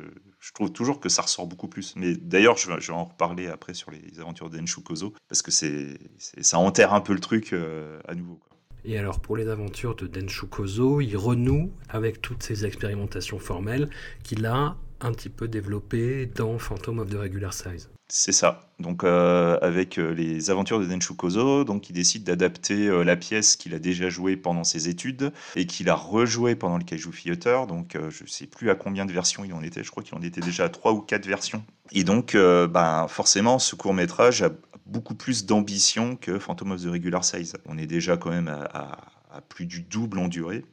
trouve 0.53 0.71
toujours 0.71 0.99
que 0.99 1.09
ça 1.09 1.21
ressort 1.23 1.47
beaucoup 1.47 1.67
plus. 1.67 1.95
Mais 1.95 2.15
d'ailleurs, 2.15 2.57
je, 2.57 2.69
vais 2.69 2.89
en 2.91 3.05
reparler 3.05 3.47
après 3.47 3.73
sur 3.73 3.91
les 3.91 4.19
aventures 4.19 4.49
d'Enshu 4.49 4.81
Kozo, 4.81 5.13
parce 5.27 5.41
que 5.41 5.51
c'est, 5.51 5.97
ça 6.17 6.59
enterre 6.59 6.93
un 6.93 7.01
peu 7.01 7.13
le 7.13 7.19
truc 7.19 7.53
euh, 7.53 7.99
à 8.07 8.13
nouveau. 8.13 8.39
Et 8.85 8.97
alors, 8.99 9.19
pour 9.19 9.37
les 9.37 9.47
aventures 9.47 9.95
de 9.95 10.05
Denshu 10.05 10.47
Kozo, 10.47 10.99
il 10.99 11.15
renoue 11.15 11.71
avec 11.89 12.21
toutes 12.21 12.43
ces 12.43 12.65
expérimentations 12.65 13.39
formelles 13.39 13.89
qu'il 14.23 14.45
a 14.45 14.75
un 14.99 15.11
petit 15.11 15.29
peu 15.29 15.47
développées 15.47 16.25
dans 16.25 16.59
Phantom 16.59 16.99
of 16.99 17.09
the 17.09 17.15
Regular 17.15 17.53
Size. 17.53 17.89
C'est 18.15 18.31
ça. 18.31 18.69
Donc, 18.77 19.03
euh, 19.03 19.57
avec 19.63 19.97
euh, 19.97 20.13
les 20.13 20.51
aventures 20.51 20.79
de 20.79 20.85
Denshu 20.85 21.15
Kozo, 21.15 21.63
donc 21.63 21.89
il 21.89 21.93
décide 21.93 22.23
d'adapter 22.23 22.87
euh, 22.87 23.03
la 23.03 23.15
pièce 23.15 23.55
qu'il 23.55 23.73
a 23.73 23.79
déjà 23.79 24.07
jouée 24.07 24.37
pendant 24.37 24.63
ses 24.63 24.87
études 24.87 25.33
et 25.55 25.65
qu'il 25.65 25.89
a 25.89 25.95
rejouée 25.95 26.53
pendant 26.53 26.77
le 26.77 26.83
Kaiju 26.83 27.09
Theater. 27.09 27.65
Donc, 27.65 27.97
je 28.11 28.23
ne 28.23 28.29
sais 28.29 28.45
plus 28.45 28.69
à 28.69 28.75
combien 28.75 29.07
de 29.07 29.11
versions 29.11 29.43
il 29.43 29.51
en 29.51 29.63
était. 29.63 29.83
Je 29.83 29.89
crois 29.89 30.03
qu'il 30.03 30.13
en 30.13 30.21
était 30.21 30.41
déjà 30.41 30.65
à 30.65 30.69
trois 30.69 30.91
ou 30.91 30.99
quatre 31.01 31.25
versions. 31.25 31.65
Et 31.91 32.03
donc, 32.03 32.35
ben, 32.35 33.07
forcément, 33.09 33.57
ce 33.57 33.75
court 33.75 33.95
métrage 33.95 34.43
a 34.43 34.51
beaucoup 34.85 35.15
plus 35.15 35.47
d'ambition 35.47 36.15
que 36.15 36.37
Phantom 36.37 36.73
of 36.73 36.83
the 36.83 36.89
Regular 36.89 37.25
Size. 37.25 37.53
On 37.65 37.79
est 37.79 37.87
déjà 37.87 38.15
quand 38.15 38.29
même 38.29 38.47
à, 38.47 39.41
plus 39.49 39.65
du 39.65 39.81
double 39.81 40.19
en 40.19 40.27
durée. 40.27 40.63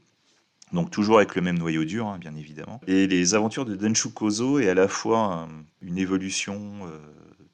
Donc 0.74 0.90
toujours 0.90 1.16
avec 1.16 1.34
le 1.34 1.42
même 1.42 1.58
noyau 1.58 1.84
dur, 1.84 2.06
hein, 2.06 2.18
bien 2.18 2.36
évidemment. 2.36 2.82
Et 2.86 3.06
les 3.06 3.34
aventures 3.34 3.64
de 3.64 3.74
Denshu 3.74 4.10
Kozo 4.10 4.58
est 4.58 4.68
à 4.68 4.74
la 4.74 4.88
fois 4.88 5.48
une 5.80 5.96
évolution 5.96 6.86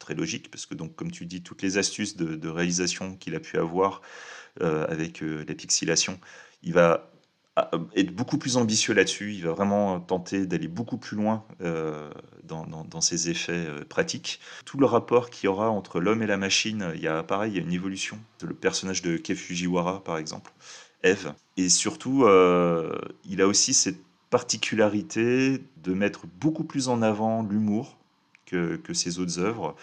très 0.06 0.14
logique, 0.14 0.50
parce 0.52 0.66
que, 0.66 0.74
donc, 0.74 0.94
comme 0.94 1.10
tu 1.10 1.26
dis, 1.26 1.42
toutes 1.42 1.62
les 1.62 1.78
astuces 1.78 2.16
de, 2.16 2.48
réalisation 2.48 3.16
qu'il 3.16 3.34
a 3.34 3.40
pu 3.40 3.58
avoir 3.58 4.02
euh, 4.62 4.86
avec 4.88 5.22
euh, 5.22 5.44
la 5.48 5.54
pixilation, 5.54 6.20
il 6.62 6.72
va 6.72 7.10
ah, 7.56 7.70
être 7.96 8.14
beaucoup 8.14 8.38
plus 8.38 8.56
ambitieux 8.56 8.94
là-dessus. 8.94 9.34
Il 9.34 9.42
va 9.42 9.52
vraiment 9.52 9.98
tenter 9.98 10.46
d'aller 10.46 10.68
beaucoup 10.68 10.96
plus 10.96 11.16
loin 11.16 11.44
euh, 11.60 12.08
dans, 12.44 13.00
ses 13.00 13.30
effets 13.30 13.66
pratiques. 13.88 14.40
Tout 14.64 14.78
le 14.78 14.86
rapport 14.86 15.28
qu'il 15.28 15.46
y 15.46 15.48
aura 15.48 15.70
entre 15.70 15.98
l'homme 15.98 16.22
et 16.22 16.26
la 16.26 16.36
machine, 16.36 16.92
il 16.94 17.00
y 17.00 17.08
a 17.08 17.24
pareil, 17.24 17.52
il 17.52 17.56
y 17.56 17.58
a 17.58 17.62
une 17.62 17.72
évolution. 17.72 18.18
Le 18.42 18.54
personnage 18.54 19.02
de 19.02 19.16
Kei 19.16 19.34
Fujiwara, 19.34 20.04
par 20.04 20.18
exemple, 20.18 20.52
Eve. 21.02 21.34
Et 21.56 21.68
surtout, 21.68 22.26
il 23.24 23.42
a 23.42 23.46
aussi 23.46 23.74
cette 23.74 23.98
particularité 24.30 25.64
de 25.82 25.94
mettre 25.94 26.26
beaucoup 26.40 26.64
plus 26.64 26.88
en 26.88 27.02
avant 27.02 27.42
l'humour 27.42 27.96
que, 28.46 28.76
que, 28.76 28.94
ses 28.94 29.18
autres 29.18 29.38
œuvres. 29.38 29.76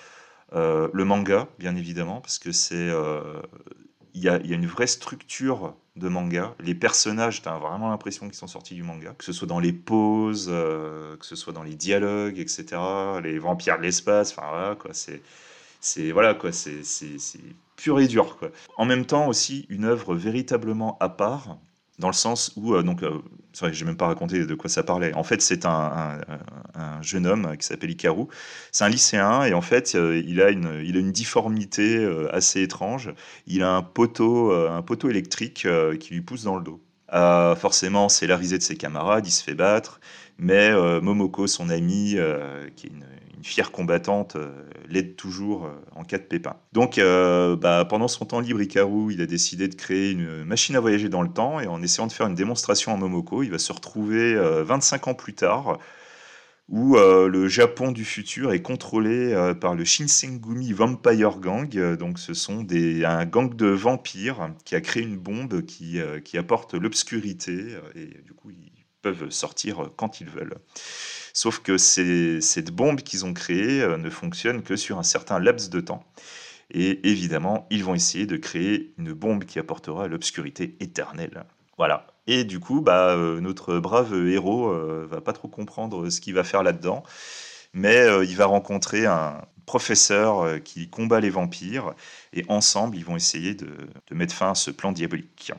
Euh, 0.55 0.87
le 0.93 1.05
manga, 1.05 1.47
bien 1.59 1.75
évidemment, 1.75 2.21
parce 2.21 2.37
que 2.37 2.51
c'est 2.51 2.75
euh, 2.75 3.41
il 4.13 4.21
y, 4.21 4.29
a, 4.29 4.37
une 4.37 4.67
vraie 4.67 4.87
structure 4.87 5.75
de 5.95 6.07
manga. 6.07 6.53
Les 6.59 6.75
personnages, 6.75 7.41
tu 7.41 7.49
as 7.49 7.57
vraiment 7.57 7.89
l'impression 7.89 8.27
qu'ils 8.27 8.35
sont 8.35 8.47
sortis 8.47 8.75
du 8.75 8.83
manga, 8.83 9.15
que 9.17 9.23
ce 9.23 9.33
soit 9.33 9.47
dans 9.47 9.59
les 9.59 9.73
poses, 9.73 10.49
euh, 10.51 11.17
que 11.17 11.25
ce 11.25 11.35
soit 11.35 11.53
dans 11.53 11.63
les 11.63 11.75
dialogues, 11.75 12.37
etc. 12.37 12.79
Les 13.23 13.39
vampires 13.39 13.77
de 13.77 13.83
l'espace, 13.83 14.31
enfin 14.31 14.47
voilà, 14.49 14.75
quoi, 14.75 14.93
c'est. 14.93 15.21
C'est 15.85 16.13
voilà 16.13 16.33
quoi, 16.33 16.53
c'est 16.53 16.81
pur 17.75 17.99
et 17.99 18.07
dur 18.07 18.37
quoi. 18.37 18.51
En 18.77 18.85
même 18.85 19.05
temps 19.05 19.27
aussi 19.27 19.65
une 19.67 19.83
œuvre 19.83 20.15
véritablement 20.15 20.97
à 21.01 21.09
part, 21.09 21.57
dans 21.99 22.07
le 22.07 22.13
sens 22.13 22.51
où, 22.55 22.73
euh, 22.73 22.83
donc, 22.83 23.03
euh, 23.03 23.19
c'est 23.53 23.65
vrai 23.65 23.73
j'ai 23.73 23.85
même 23.85 23.97
pas 23.97 24.07
raconté 24.07 24.45
de 24.45 24.55
quoi 24.55 24.69
ça 24.69 24.83
parlait. 24.83 25.13
En 25.13 25.23
fait, 25.23 25.41
c'est 25.41 25.65
un, 25.65 26.19
jeune 27.01 27.27
homme 27.27 27.55
qui 27.57 27.67
s'appelle 27.67 27.91
Ikaru. 27.91 28.25
C'est 28.71 28.83
un 28.83 28.89
lycéen 28.89 29.43
et 29.43 29.53
en 29.53 29.61
fait, 29.61 29.93
euh, 29.95 30.21
il, 30.25 30.41
a 30.41 30.49
une, 30.49 30.81
il 30.83 30.97
a 30.97 30.99
une 30.99 31.11
difformité 31.11 32.03
assez 32.31 32.61
étrange. 32.63 33.13
Il 33.45 33.61
a 33.61 33.75
un 33.75 33.83
poteau, 33.83 34.51
un 34.51 34.81
poteau 34.81 35.09
électrique 35.09 35.67
qui 35.99 36.13
lui 36.13 36.21
pousse 36.21 36.43
dans 36.43 36.55
le 36.55 36.63
dos. 36.63 36.81
forcément, 37.57 38.09
c'est 38.09 38.25
la 38.25 38.37
risée 38.37 38.57
de 38.57 38.63
ses 38.63 38.75
camarades, 38.75 39.27
il 39.27 39.31
se 39.31 39.43
fait 39.43 39.55
battre. 39.55 39.99
Mais 40.39 40.71
Momoko, 41.01 41.45
son 41.45 41.69
ami, 41.69 42.17
qui 42.75 42.87
est 42.87 42.89
une, 42.89 43.05
fière 43.43 43.71
combattante, 43.71 44.35
euh, 44.35 44.51
l'aide 44.89 45.15
toujours 45.15 45.65
euh, 45.65 45.71
en 45.95 46.03
cas 46.03 46.17
de 46.17 46.23
pépin. 46.23 46.55
Donc, 46.71 46.97
euh, 46.97 47.55
bah, 47.55 47.85
pendant 47.85 48.07
son 48.07 48.25
temps 48.25 48.39
libre, 48.39 48.61
Ikaru, 48.61 49.13
il 49.13 49.21
a 49.21 49.25
décidé 49.25 49.67
de 49.67 49.75
créer 49.75 50.11
une 50.11 50.43
machine 50.43 50.75
à 50.75 50.79
voyager 50.79 51.09
dans 51.09 51.21
le 51.21 51.29
temps, 51.29 51.59
et 51.59 51.67
en 51.67 51.81
essayant 51.81 52.07
de 52.07 52.11
faire 52.11 52.27
une 52.27 52.35
démonstration 52.35 52.93
en 52.93 52.97
Momoko, 52.97 53.43
il 53.43 53.51
va 53.51 53.59
se 53.59 53.71
retrouver 53.71 54.35
25 54.35 55.07
ans 55.07 55.13
plus 55.13 55.33
tard, 55.33 55.77
où 56.69 56.95
le 56.95 57.47
Japon 57.47 57.91
du 57.91 58.05
futur 58.05 58.53
est 58.53 58.61
contrôlé 58.61 59.53
par 59.59 59.75
le 59.75 59.83
Shinsengumi 59.83 60.71
Vampire 60.73 61.39
Gang. 61.39 61.95
donc, 61.97 62.19
ce 62.19 62.33
sont 62.33 62.63
des, 62.63 63.05
un 63.05 63.25
gang 63.25 63.53
de 63.55 63.67
vampires 63.67 64.49
qui 64.65 64.75
a 64.75 64.81
créé 64.81 65.03
une 65.03 65.17
bombe 65.17 65.63
qui, 65.63 65.99
qui 66.23 66.37
apporte 66.37 66.73
l'obscurité, 66.73 67.77
et 67.95 68.21
du 68.23 68.33
coup, 68.33 68.51
ils 68.51 68.85
peuvent 69.01 69.29
sortir 69.29 69.89
quand 69.95 70.21
ils 70.21 70.29
veulent. 70.29 70.55
Sauf 71.33 71.59
que 71.59 71.79
cette 71.79 72.71
bombe 72.71 73.01
qu'ils 73.01 73.25
ont 73.25 73.33
créée 73.33 73.81
euh, 73.81 73.97
ne 73.97 74.11
fonctionne 74.11 74.61
que 74.61 74.75
sur 74.75 74.99
un 74.99 75.03
certain 75.03 75.39
laps 75.39 75.71
de 75.71 75.81
temps. 75.81 76.03
Et 76.69 77.09
évidemment, 77.09 77.67
ils 77.71 77.83
vont 77.83 77.95
essayer 77.95 78.27
de 78.27 78.37
créer 78.37 78.93
une 78.99 79.13
bombe 79.13 79.43
qui 79.43 79.57
apportera 79.57 80.07
l'obscurité 80.07 80.77
éternelle. 80.79 81.43
Voilà. 81.77 82.05
Et 82.27 82.43
du 82.43 82.59
coup, 82.59 82.81
bah, 82.81 83.09
euh, 83.09 83.41
notre 83.41 83.79
brave 83.79 84.13
héros 84.27 84.69
euh, 84.69 85.07
va 85.09 85.21
pas 85.21 85.33
trop 85.33 85.47
comprendre 85.47 86.09
ce 86.09 86.21
qu'il 86.21 86.35
va 86.35 86.43
faire 86.43 86.61
là-dedans, 86.61 87.03
mais 87.73 88.05
il 88.23 88.35
va 88.35 88.45
rencontrer 88.45 89.07
un 89.07 89.41
professeur 89.65 90.61
qui 90.63 90.89
combat 90.89 91.19
les 91.19 91.31
vampires, 91.31 91.95
et 92.33 92.45
ensemble, 92.47 92.97
ils 92.97 93.05
vont 93.05 93.15
essayer 93.15 93.55
de, 93.55 93.67
mettre 94.11 94.35
fin 94.35 94.51
à 94.51 94.55
ce 94.55 94.69
plan 94.69 94.91
diabolique. 94.91 95.51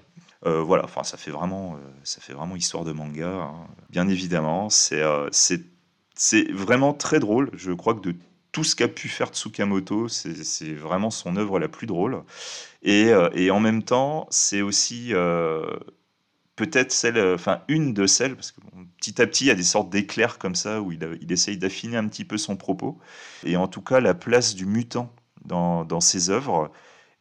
Voilà, 0.45 0.85
enfin, 0.85 1.05
ça 1.05 1.17
fait 1.17 1.31
vraiment, 1.31 1.79
ça 2.03 2.21
fait 2.21 2.33
vraiment 2.33 2.57
histoire 2.57 2.85
de 2.85 2.93
manga. 2.93 3.29
Hein. 3.29 3.67
Bien 3.91 4.09
évidemment, 4.09 4.71
c'est 4.71 5.03
c'est 6.15 6.51
vraiment 6.53 6.93
très 6.95 7.21
drôle. 7.21 7.51
Je 7.55 7.73
crois 7.73 7.95
que 7.95 8.01
de 8.01 8.15
tout 8.53 8.65
ce 8.65 8.77
qu'a 8.77 8.89
pu 8.89 9.09
faire 9.09 9.29
Tsukamoto, 9.29 10.09
c'est 10.09 10.73
vraiment 10.75 11.11
son 11.11 11.37
œuvre 11.37 11.59
la 11.59 11.69
plus 11.69 11.87
drôle. 11.87 12.23
Et, 12.83 13.07
euh, 13.07 13.51
en 13.53 13.61
même 13.61 13.83
temps, 13.83 14.29
c'est 14.31 14.63
aussi 14.63 15.09
euh, 15.13 15.67
peut-être 16.55 16.93
celle, 16.93 17.19
enfin 17.35 17.63
une 17.69 17.93
de 17.93 18.07
celles, 18.07 18.37
parce 18.37 18.53
que 18.53 18.61
petit 18.99 19.21
à 19.21 19.27
petit, 19.27 19.45
il 19.45 19.49
y 19.49 19.51
a 19.51 19.57
des 19.57 19.65
sortes 19.65 19.91
d'éclairs 19.91 20.39
comme 20.39 20.55
ça 20.55 20.81
où 20.81 20.93
il, 20.93 21.19
il 21.21 21.33
essaye 21.33 21.59
d'affiner 21.59 21.97
un 21.97 22.07
petit 22.07 22.25
peu 22.25 22.39
son 22.39 22.57
propos. 22.57 22.99
Et 23.45 23.57
en 23.57 23.67
tout 23.67 23.83
cas, 23.83 24.01
la 24.01 24.15
place 24.15 24.55
du 24.55 24.67
mutant 24.67 25.13
dans, 25.45 25.85
dans 25.85 26.01
ses 26.01 26.31
œuvres 26.31 26.71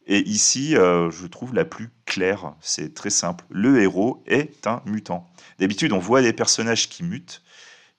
est 0.06 0.20
ici, 0.20 0.76
euh, 0.76 1.10
je 1.10 1.26
trouve, 1.26 1.54
la 1.54 1.64
plus 1.64 1.88
claire. 2.14 2.54
C'est 2.60 2.94
très 2.94 3.10
simple. 3.10 3.44
Le 3.50 3.82
héros 3.82 4.22
est 4.26 4.66
un 4.68 4.82
mutant. 4.86 5.28
D'habitude, 5.58 5.92
on 5.92 5.98
voit 5.98 6.22
des 6.22 6.32
personnages 6.32 6.88
qui 6.88 7.02
mutent. 7.02 7.42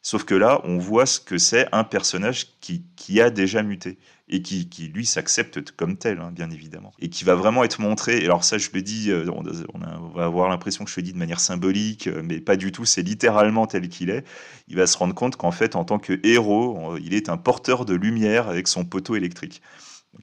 Sauf 0.02 0.24
que 0.24 0.36
là, 0.36 0.62
on 0.64 0.78
voit 0.78 1.06
ce 1.06 1.20
que 1.20 1.38
c'est 1.38 1.68
un 1.74 1.84
personnage 1.84 2.48
qui, 2.62 3.20
a 3.20 3.30
déjà 3.30 3.62
muté 3.62 3.98
et 4.30 4.42
qui, 4.42 4.92
lui, 4.94 5.06
s'accepte 5.06 5.72
comme 5.72 5.98
tel, 5.98 6.20
hein, 6.20 6.32
bien 6.32 6.50
évidemment. 6.50 6.94
Et 7.00 7.10
qui 7.10 7.26
va 7.26 7.36
vraiment 7.36 7.64
être 7.64 7.82
montré. 7.82 8.20
Et 8.20 8.26
alors 8.26 8.46
ça, 8.46 8.58
je 8.58 8.70
le 8.74 8.82
dis, 8.82 9.12
euh, 9.12 9.30
on, 9.74 9.80
va 10.10 10.26
avoir 10.26 10.48
l'impression 10.48 10.86
que 10.86 10.92
je 10.92 10.96
le 10.96 11.02
dis 11.02 11.12
de 11.12 11.18
manière 11.18 11.40
symbolique, 11.42 12.08
euh, 12.08 12.22
mais 12.24 12.40
pas 12.40 12.56
du 12.56 12.72
tout, 12.72 12.86
c'est 12.86 13.02
littéralement 13.02 13.68
tel 13.68 13.90
qu'il 13.90 14.10
est. 14.10 14.24
Il 14.70 14.78
va 14.78 14.88
se 14.88 14.98
rendre 14.98 15.14
compte 15.14 15.36
qu'en 15.36 15.52
fait, 15.52 15.76
en 15.76 15.84
tant 15.84 16.00
que 16.00 16.20
héros, 16.24 16.96
il 16.98 17.14
est 17.14 17.28
un 17.28 17.38
porteur 17.38 17.84
de 17.84 17.96
lumière 17.96 18.48
avec 18.48 18.68
son 18.68 18.86
poteau 18.86 19.16
électrique. 19.16 19.62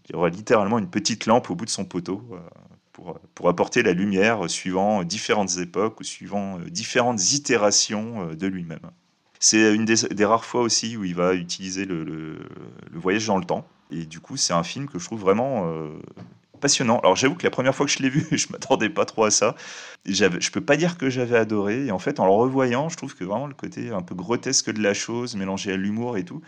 il 0.08 0.12
y 0.12 0.14
aura 0.14 0.30
littéralement 0.30 0.78
une 0.78 0.88
petite 0.88 1.26
lampe 1.26 1.50
au 1.50 1.56
bout 1.56 1.66
de 1.66 1.70
son 1.70 1.84
poteau. 1.84 2.22
Euh, 3.00 3.12
pour, 3.34 3.48
apporter 3.48 3.82
la 3.82 3.92
lumière 3.92 4.48
suivant 4.48 5.02
différentes 5.04 5.56
époques 5.58 6.00
ou 6.00 6.04
suivant 6.04 6.58
différentes 6.68 7.32
itérations 7.32 8.34
de 8.34 8.46
lui-même. 8.46 8.90
C'est 9.40 9.74
une 9.74 9.84
des, 9.84 10.24
rares 10.24 10.44
fois 10.44 10.60
aussi 10.60 10.96
où 10.96 11.04
il 11.04 11.14
va 11.14 11.34
utiliser 11.34 11.84
le, 11.84 12.38
voyage 12.92 13.26
dans 13.26 13.38
le 13.38 13.44
temps. 13.44 13.66
Et 13.90 14.06
du 14.06 14.20
coup, 14.20 14.36
c'est 14.36 14.52
un 14.52 14.62
film 14.62 14.88
que 14.88 14.98
je 14.98 15.04
trouve 15.04 15.20
vraiment 15.20 15.66
euh, 15.66 15.98
passionnant. 16.60 17.00
Alors 17.00 17.16
j'avoue 17.16 17.34
que 17.34 17.42
la 17.42 17.50
première 17.50 17.74
fois 17.74 17.86
que 17.86 17.92
je 17.92 17.98
l'ai 17.98 18.08
vu, 18.10 18.26
je 18.30 18.46
m'attendais 18.50 18.88
pas 18.88 19.04
trop 19.04 19.24
à 19.24 19.30
ça. 19.30 19.56
Je 20.06 20.50
peux 20.50 20.60
pas 20.60 20.76
dire 20.76 20.96
que 20.96 21.10
j'avais 21.10 21.36
adoré. 21.36 21.86
Et 21.86 21.90
en 21.90 21.98
fait, 21.98 22.20
en 22.20 22.26
le 22.26 22.32
revoyant, 22.32 22.88
je 22.88 22.96
trouve 22.96 23.16
que 23.16 23.24
vraiment 23.24 23.48
le 23.48 23.54
côté 23.54 23.90
un 23.90 24.02
peu 24.02 24.14
grotesque 24.14 24.70
de 24.70 24.80
la 24.80 24.94
chose, 24.94 25.34
mélangé 25.34 25.72
à 25.72 25.76
l'humour 25.76 26.16
et 26.16 26.24
tout, 26.24 26.40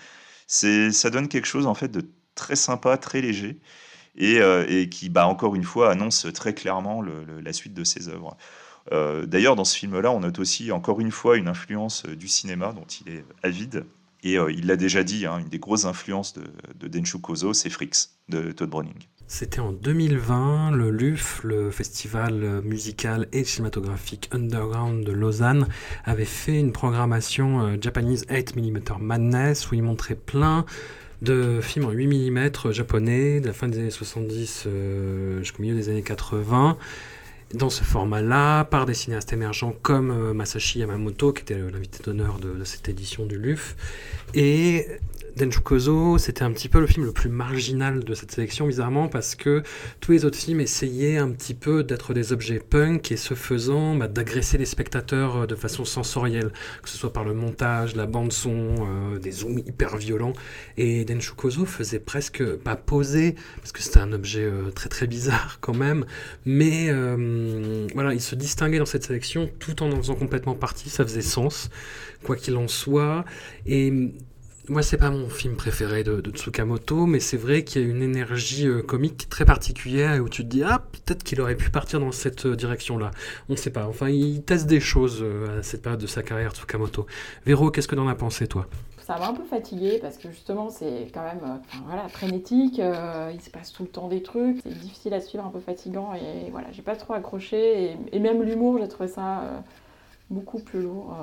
ça 0.46 1.10
donne 1.10 1.28
quelque 1.28 1.46
chose 1.46 1.66
en 1.66 1.74
fait 1.74 1.88
de 1.88 2.08
très 2.34 2.56
sympa, 2.56 2.96
très 2.96 3.20
léger. 3.20 3.58
Et, 4.16 4.40
euh, 4.40 4.86
qui, 4.86 5.08
bah, 5.08 5.26
encore 5.26 5.54
une 5.54 5.64
fois, 5.64 5.90
annonce 5.90 6.26
très 6.32 6.54
clairement 6.54 7.02
la 7.02 7.52
suite 7.52 7.74
de 7.74 7.84
ses 7.84 8.08
œuvres. 8.08 8.36
Euh, 8.92 9.26
d'ailleurs, 9.26 9.56
dans 9.56 9.64
ce 9.64 9.76
film-là, 9.76 10.10
on 10.12 10.20
note 10.20 10.38
aussi 10.38 10.70
encore 10.70 11.00
une 11.00 11.10
fois 11.10 11.36
une 11.36 11.48
influence 11.48 12.04
du 12.06 12.28
cinéma 12.28 12.72
dont 12.72 12.84
il 12.84 13.12
est 13.12 13.24
avide. 13.42 13.84
Et 14.22 14.36
il 14.36 14.66
l'a 14.66 14.76
déjà 14.76 15.02
dit, 15.02 15.26
hein, 15.26 15.38
une 15.38 15.48
des 15.48 15.58
grosses 15.58 15.84
influences 15.84 16.32
de, 16.32 16.44
de 16.80 16.88
Denshu 16.88 17.18
Kozo, 17.18 17.52
c'est 17.52 17.68
Fricks 17.68 18.08
de 18.30 18.52
Todd 18.52 18.70
Browning. 18.70 18.94
C'était 19.26 19.60
en 19.60 19.72
2020, 19.72 20.70
le 20.70 20.90
LUF, 20.90 21.42
le 21.44 21.70
festival 21.70 22.62
musical 22.62 23.28
et 23.32 23.44
cinématographique 23.44 24.30
underground 24.32 25.04
de 25.04 25.12
Lausanne, 25.12 25.68
avait 26.04 26.24
fait 26.24 26.58
une 26.58 26.72
programmation 26.72 27.76
Japanese 27.80 28.24
8mm 28.30 28.98
Madness 28.98 29.70
où 29.70 29.74
il 29.74 29.82
montrait 29.82 30.14
plein 30.14 30.64
de 31.24 31.60
films 31.60 31.86
en 31.86 31.90
8 31.90 32.30
mm 32.30 32.50
japonais 32.70 33.40
de 33.40 33.46
la 33.46 33.52
fin 33.52 33.66
des 33.66 33.78
années 33.78 33.90
70 33.90 34.64
euh, 34.66 35.38
jusqu'au 35.40 35.62
milieu 35.62 35.74
des 35.74 35.88
années 35.88 36.02
80 36.02 36.76
dans 37.54 37.70
ce 37.70 37.84
format-là, 37.84 38.64
par 38.64 38.84
des 38.84 38.94
cinéastes 38.94 39.32
émergents 39.32 39.74
comme 39.82 40.10
euh, 40.10 40.34
Masashi 40.34 40.80
Yamamoto, 40.80 41.32
qui 41.32 41.42
était 41.42 41.56
l'invité 41.56 42.02
d'honneur 42.02 42.38
de, 42.38 42.52
de, 42.52 42.64
cette 42.64 42.88
édition 42.88 43.26
du 43.26 43.38
LUF, 43.38 43.76
et 44.34 44.86
Denchukozo, 45.36 46.16
c'était 46.18 46.44
un 46.44 46.52
petit 46.52 46.68
peu 46.68 46.78
le 46.78 46.86
film 46.86 47.04
le 47.04 47.12
plus 47.12 47.28
marginal 47.28 48.04
de 48.04 48.14
cette 48.14 48.30
sélection, 48.30 48.68
bizarrement, 48.68 49.08
parce 49.08 49.34
que 49.34 49.64
tous 50.00 50.12
les 50.12 50.24
autres 50.24 50.38
films 50.38 50.60
essayaient 50.60 51.16
un 51.16 51.30
petit 51.30 51.54
peu 51.54 51.82
d'être 51.82 52.14
des 52.14 52.32
objets 52.32 52.60
punk 52.60 53.10
et 53.10 53.16
se 53.16 53.34
faisant 53.34 53.96
bah, 53.96 54.06
d'agresser 54.06 54.58
les 54.58 54.64
spectateurs 54.64 55.36
euh, 55.36 55.46
de 55.46 55.56
façon 55.56 55.84
sensorielle, 55.84 56.52
que 56.82 56.88
ce 56.88 56.96
soit 56.96 57.12
par 57.12 57.24
le 57.24 57.34
montage, 57.34 57.96
la 57.96 58.06
bande-son, 58.06 58.74
euh, 58.78 59.18
des 59.18 59.32
zooms 59.32 59.58
hyper 59.58 59.96
violents. 59.96 60.34
Et 60.76 61.04
Denchukozo 61.04 61.64
faisait 61.64 61.98
presque, 61.98 62.44
pas 62.56 62.76
poser, 62.76 63.34
parce 63.56 63.72
que 63.72 63.82
c'était 63.82 63.98
un 63.98 64.12
objet 64.12 64.44
euh, 64.44 64.70
très 64.70 64.88
très 64.88 65.08
bizarre 65.08 65.58
quand 65.60 65.74
même, 65.74 66.06
mais 66.44 66.92
voilà, 67.94 68.14
il 68.14 68.20
se 68.20 68.34
distinguait 68.34 68.78
dans 68.78 68.86
cette 68.86 69.04
sélection 69.04 69.50
tout 69.58 69.82
en 69.82 69.90
en 69.90 69.96
faisant 69.96 70.14
complètement 70.14 70.54
partie, 70.54 70.90
ça 70.90 71.04
faisait 71.04 71.22
sens, 71.22 71.70
quoi 72.22 72.36
qu'il 72.36 72.56
en 72.56 72.68
soit. 72.68 73.24
Et 73.66 74.12
moi, 74.68 74.82
c'est 74.82 74.96
pas 74.96 75.10
mon 75.10 75.28
film 75.28 75.56
préféré 75.56 76.04
de, 76.04 76.22
Tsukamoto, 76.30 77.06
mais 77.06 77.20
c'est 77.20 77.36
vrai 77.36 77.64
qu'il 77.64 77.82
y 77.82 77.84
a 77.84 77.88
une 77.88 78.02
énergie 78.02 78.66
euh, 78.66 78.82
comique 78.82 79.28
très 79.28 79.44
particulière 79.44 80.22
où 80.22 80.28
tu 80.28 80.42
te 80.42 80.48
dis 80.48 80.62
ah 80.62 80.82
peut-être 80.92 81.22
qu'il 81.22 81.40
aurait 81.40 81.56
pu 81.56 81.70
partir 81.70 82.00
dans 82.00 82.12
cette 82.12 82.46
euh, 82.46 82.56
direction-là. 82.56 83.10
On 83.50 83.52
ne 83.52 83.58
sait 83.58 83.70
pas. 83.70 83.86
Enfin, 83.86 84.08
il 84.08 84.42
teste 84.42 84.66
des 84.66 84.80
choses 84.80 85.18
euh, 85.20 85.60
à 85.60 85.62
cette 85.62 85.82
période 85.82 86.00
de 86.00 86.06
sa 86.06 86.22
carrière 86.22 86.52
Tsukamoto. 86.52 87.06
Véro, 87.44 87.70
qu'est-ce 87.70 87.88
que 87.88 87.94
t'en 87.94 88.08
as 88.08 88.14
pensé 88.14 88.46
toi? 88.46 88.66
Ça 89.02 89.18
m'a 89.18 89.28
un 89.28 89.34
peu 89.34 89.44
fatigué 89.44 89.98
parce 90.00 90.16
que 90.16 90.30
justement 90.30 90.70
c'est 90.70 91.08
quand 91.12 91.24
même 91.24 91.60
voilà, 91.86 92.08
frénétique, 92.08 92.78
il 92.78 93.40
se 93.42 93.50
passe 93.50 93.70
tout 93.70 93.82
le 93.82 93.90
temps 93.90 94.08
des 94.08 94.22
trucs, 94.22 94.60
c'est 94.62 94.78
difficile 94.78 95.12
à 95.12 95.20
suivre, 95.20 95.44
un 95.44 95.50
peu 95.50 95.60
fatigant 95.60 96.14
et 96.14 96.50
voilà, 96.50 96.68
j'ai 96.72 96.80
pas 96.80 96.96
trop 96.96 97.12
accroché 97.12 97.90
et, 97.90 97.96
et 98.12 98.18
même 98.18 98.42
l'humour, 98.42 98.78
j'ai 98.80 98.88
trouvé 98.88 99.10
ça 99.10 99.62
beaucoup 100.30 100.58
plus 100.58 100.80
lourd 100.80 101.14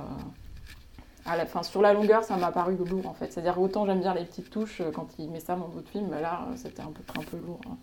à 1.25 1.37
la 1.37 1.45
fin, 1.45 1.63
sur 1.63 1.81
la 1.81 1.93
longueur, 1.93 2.23
ça 2.23 2.37
m'a 2.37 2.51
paru 2.51 2.75
lourd 2.75 3.07
en 3.07 3.13
fait. 3.13 3.31
C'est-à-dire 3.31 3.59
autant 3.59 3.85
j'aime 3.85 3.99
bien 3.99 4.13
les 4.13 4.25
petites 4.25 4.49
touches 4.49 4.81
euh, 4.81 4.91
quand 4.91 5.07
il 5.19 5.29
met 5.29 5.39
ça 5.39 5.55
dans 5.55 5.67
d'autres 5.67 5.89
films, 5.89 6.07
mais 6.11 6.21
là 6.21 6.47
euh, 6.47 6.53
c'était 6.55 6.81
un 6.81 6.91
peu, 6.91 7.01
un 7.17 7.23
peu 7.23 7.37
lourd. 7.37 7.61
Hein. 7.67 7.77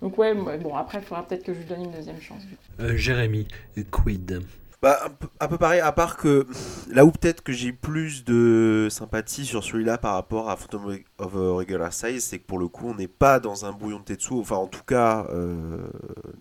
Donc 0.00 0.16
ouais, 0.18 0.34
bon 0.34 0.74
après 0.76 0.98
il 0.98 1.04
faudra 1.04 1.26
peut-être 1.26 1.44
que 1.44 1.52
je 1.52 1.58
lui 1.58 1.66
donne 1.66 1.84
une 1.84 1.92
deuxième 1.92 2.20
chance. 2.20 2.42
Euh, 2.80 2.96
Jérémy, 2.96 3.46
quid? 3.90 4.42
Bah, 4.80 4.96
un 5.40 5.48
peu, 5.48 5.58
pareil, 5.58 5.80
à 5.80 5.90
part 5.90 6.16
que 6.16 6.46
là 6.88 7.04
où 7.04 7.10
peut-être 7.10 7.42
que 7.42 7.50
j'ai 7.50 7.72
plus 7.72 8.24
de 8.24 8.86
sympathie 8.88 9.44
sur 9.44 9.64
celui-là 9.64 9.98
par 9.98 10.14
rapport 10.14 10.48
à 10.50 10.56
Phantom 10.56 11.00
of 11.18 11.32
Regular 11.34 11.92
Size, 11.92 12.22
c'est 12.22 12.38
que 12.38 12.46
pour 12.46 12.60
le 12.60 12.68
coup, 12.68 12.86
on 12.88 12.94
n'est 12.94 13.08
pas 13.08 13.40
dans 13.40 13.64
un 13.64 13.72
bouillon 13.72 13.98
de 13.98 14.04
Tetsu. 14.04 14.34
Enfin, 14.34 14.54
en 14.54 14.68
tout 14.68 14.84
cas, 14.86 15.26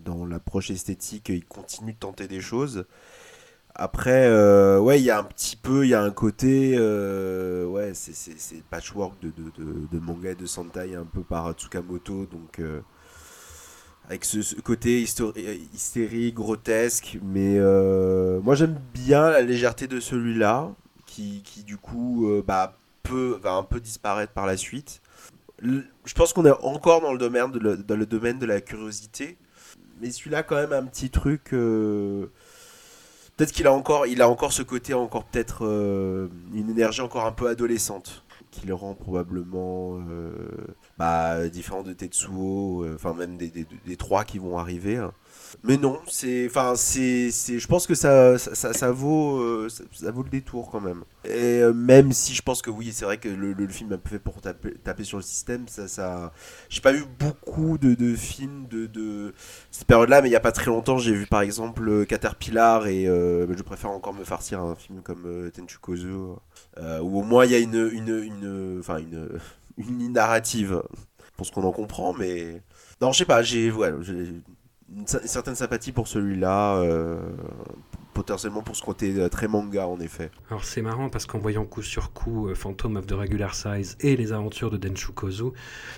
dans 0.05 0.23
l'approche 0.23 0.69
esthétique, 0.69 1.29
il 1.29 1.45
continue 1.45 1.93
de 1.93 1.97
tenter 1.97 2.27
des 2.27 2.39
choses. 2.39 2.85
Après, 3.79 4.25
euh, 4.25 4.79
ouais, 4.79 4.99
il 4.99 5.03
y 5.03 5.11
a 5.11 5.19
un 5.19 5.23
petit 5.23 5.55
peu, 5.55 5.85
il 5.85 5.89
y 5.89 5.93
a 5.93 6.01
un 6.01 6.09
côté, 6.09 6.73
euh, 6.79 7.63
ouais, 7.67 7.91
c'est 7.93 8.63
patchwork 8.71 9.21
de, 9.21 9.29
de, 9.29 9.87
de, 9.91 9.99
manga 9.99 10.31
et 10.31 10.35
de 10.35 10.47
Sentai 10.47 10.95
un 10.95 11.05
peu 11.05 11.21
par 11.21 11.51
Tsukamoto, 11.53 12.25
donc 12.25 12.57
euh, 12.57 12.81
avec 14.09 14.25
ce, 14.25 14.59
côté 14.61 15.03
hystérique, 15.03 16.33
grotesque, 16.33 17.19
mais 17.23 17.59
moi 18.41 18.55
j'aime 18.55 18.79
bien 18.95 19.29
la 19.29 19.41
légèreté 19.41 19.85
de 19.85 19.99
celui-là, 19.99 20.71
qui, 21.05 21.43
qui, 21.43 21.63
du 21.63 21.77
coup 21.77 22.27
bah, 22.47 22.79
peut, 23.03 23.39
va 23.43 23.53
un 23.53 23.63
peu 23.63 23.79
disparaître 23.79 24.33
par 24.33 24.47
la 24.47 24.57
suite. 24.57 25.03
je 25.61 26.13
pense 26.15 26.33
qu'on 26.33 26.47
est 26.47 26.63
encore 26.63 27.01
dans 27.01 27.11
le 27.13 27.19
domaine 27.19 27.51
de, 27.51 27.75
dans 27.75 27.95
le 27.95 28.07
domaine 28.07 28.39
de 28.39 28.47
la 28.47 28.59
curiosité, 28.59 29.37
mais 30.01 30.09
celui-là 30.09 30.41
quand 30.41 30.55
même 30.55 30.73
un 30.73 30.85
petit 30.85 31.11
truc 31.11 31.53
peut-être 33.37 33.51
qu'il 33.51 33.67
a 33.67 33.71
encore, 33.71 34.07
il 34.07 34.21
a 34.21 34.29
encore 34.29 34.51
ce 34.51 34.63
côté, 34.63 34.93
encore 34.93 35.23
peut-être 35.23 35.65
euh, 35.65 36.27
une 36.53 36.69
énergie 36.69 37.01
encore 37.01 37.25
un 37.25 37.31
peu 37.31 37.47
adolescente, 37.47 38.23
qui 38.51 38.65
le 38.65 38.73
rend 38.73 38.95
probablement 38.95 39.99
euh, 40.09 40.31
bah, 40.97 41.47
différent 41.47 41.83
de 41.83 41.93
Tetsuo, 41.93 42.83
euh, 42.83 42.95
enfin 42.95 43.13
même 43.13 43.37
des, 43.37 43.95
trois 43.95 44.25
qui 44.25 44.39
vont 44.39 44.57
arriver. 44.57 44.97
Hein. 44.97 45.13
Mais 45.63 45.77
non, 45.77 45.99
c'est, 46.07 46.47
enfin, 46.47 46.73
c'est, 46.75 47.29
je 47.29 47.67
pense 47.67 47.87
que 47.87 47.95
ça, 47.95 48.37
ça, 48.37 48.73
ça, 48.73 48.91
vaut, 48.91 49.37
euh, 49.39 49.69
ça, 49.69 50.11
vaut 50.11 50.23
le 50.23 50.29
détour 50.29 50.69
quand 50.69 50.79
même. 50.81 51.03
Et 51.25 51.61
euh, 51.61 51.73
même 51.73 52.11
si 52.11 52.33
je 52.33 52.41
pense 52.41 52.61
que 52.61 52.69
oui, 52.69 52.91
c'est 52.93 53.05
vrai 53.05 53.17
que 53.17 53.29
le, 53.29 53.67
film 53.67 53.93
a 53.93 54.09
fait 54.09 54.19
pour 54.19 54.41
taper, 54.41 55.03
sur 55.03 55.17
le 55.17 55.23
système, 55.23 55.67
ça, 55.67 55.87
ça, 55.87 56.31
j'ai 56.69 56.81
pas 56.81 56.91
vu 56.91 57.03
beaucoup 57.19 57.77
de, 57.77 57.95
de 57.95 58.15
films 58.15 58.67
de, 58.69 58.85
de, 58.85 59.33
cette 59.71 59.87
période-là, 59.87 60.21
mais 60.21 60.29
il 60.29 60.33
y 60.33 60.37
a 60.37 60.41
pas 60.41 60.51
très 60.51 60.67
longtemps, 60.67 60.97
j'ai 60.97 61.13
vu 61.13 61.27
par 61.27 61.41
exemple 61.41 62.05
Caterpillar 62.05 62.87
et 62.87 63.07
euh, 63.07 63.47
je 63.55 63.63
préfère 63.63 63.91
encore 63.91 64.13
me 64.13 64.23
farcir 64.23 64.61
un 64.61 64.75
film 64.75 65.01
comme 65.01 65.23
euh, 65.25 65.49
Tenchu 65.49 65.79
Kozo, 65.79 66.39
où 66.77 67.19
au 67.19 67.23
moins 67.23 67.45
il 67.45 67.51
y 67.51 67.55
a 67.55 67.59
une, 67.59 67.89
une, 67.93 68.23
une, 68.23 68.77
enfin 68.79 68.97
une, 68.97 69.29
une 69.77 70.13
narrative, 70.13 70.81
pour 71.35 71.45
ce 71.45 71.51
qu'on 71.51 71.63
en 71.63 71.71
comprend, 71.71 72.13
mais 72.13 72.61
non, 73.01 73.11
je 73.11 73.19
sais 73.19 73.25
pas, 73.25 73.43
j'ai, 73.43 73.71
ouais, 73.71 73.93
une, 74.95 75.07
certaine 75.07 75.55
sympathie 75.55 75.91
pour 75.91 76.07
celui-là, 76.07 76.77
euh, 76.77 77.19
potentiellement 78.13 78.63
pour 78.63 78.75
ce 78.75 78.83
côté 78.83 79.13
euh, 79.15 79.29
très 79.29 79.47
manga 79.47 79.87
en 79.87 79.99
effet. 79.99 80.31
Alors 80.49 80.63
c'est 80.63 80.81
marrant 80.81 81.09
parce 81.09 81.25
qu'en 81.25 81.39
voyant 81.39 81.65
coup 81.65 81.83
sur 81.83 82.13
coup 82.13 82.47
euh, 82.47 82.55
Phantom 82.55 82.95
of 82.95 83.05
the 83.05 83.11
Regular 83.11 83.53
Size 83.53 83.97
et 83.99 84.15
les 84.15 84.33
aventures 84.33 84.71
de 84.71 84.77
Denshu 84.77 85.11
Kozu, 85.11 85.51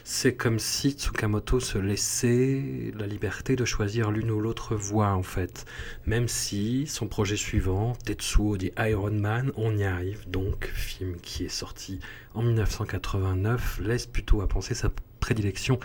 c'est 0.04 0.36
comme 0.36 0.60
si 0.60 0.92
Tsukamoto 0.92 1.60
se 1.60 1.78
laissait 1.78 2.92
la 2.98 3.08
liberté 3.08 3.56
de 3.56 3.64
choisir 3.64 4.12
l'une 4.12 4.32
ou 4.32 4.42
l'autre 4.42 4.76
voie 4.76 5.14
en 5.14 5.24
fait. 5.24 5.66
Même 6.06 6.28
si 6.28 6.88
son 6.88 7.08
projet 7.08 7.38
suivant, 7.38 7.94
Tetsuo 8.06 8.58
dit 8.58 8.72
Iron 8.80 9.12
Man, 9.12 9.52
on 9.56 9.78
y 9.78 9.84
arrive 9.84 10.30
donc, 10.30 10.70
film 10.74 11.16
qui 11.22 11.46
est 11.46 11.50
sorti 11.50 12.00
en 12.34 12.42
1989, 12.42 13.80
laisse 13.82 14.08
plutôt 14.08 14.42
à 14.42 14.48
penser 14.48 14.74
sa 14.74 14.90
prédilection 15.20 15.80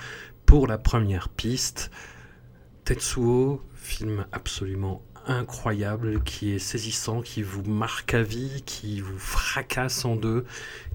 pour 0.47 0.67
la 0.67 0.79
première 0.79 1.29
piste. 1.29 1.91
Tetsuo, 2.85 3.63
film 3.75 4.27
absolument 4.33 5.01
incroyable, 5.27 6.23
qui 6.23 6.53
est 6.53 6.59
saisissant, 6.59 7.23
qui 7.23 7.43
vous 7.43 7.63
marque 7.63 8.13
à 8.13 8.23
vie, 8.23 8.63
qui 8.67 9.01
vous 9.01 9.19
fracasse 9.19 10.05
en 10.05 10.17
deux, 10.17 10.45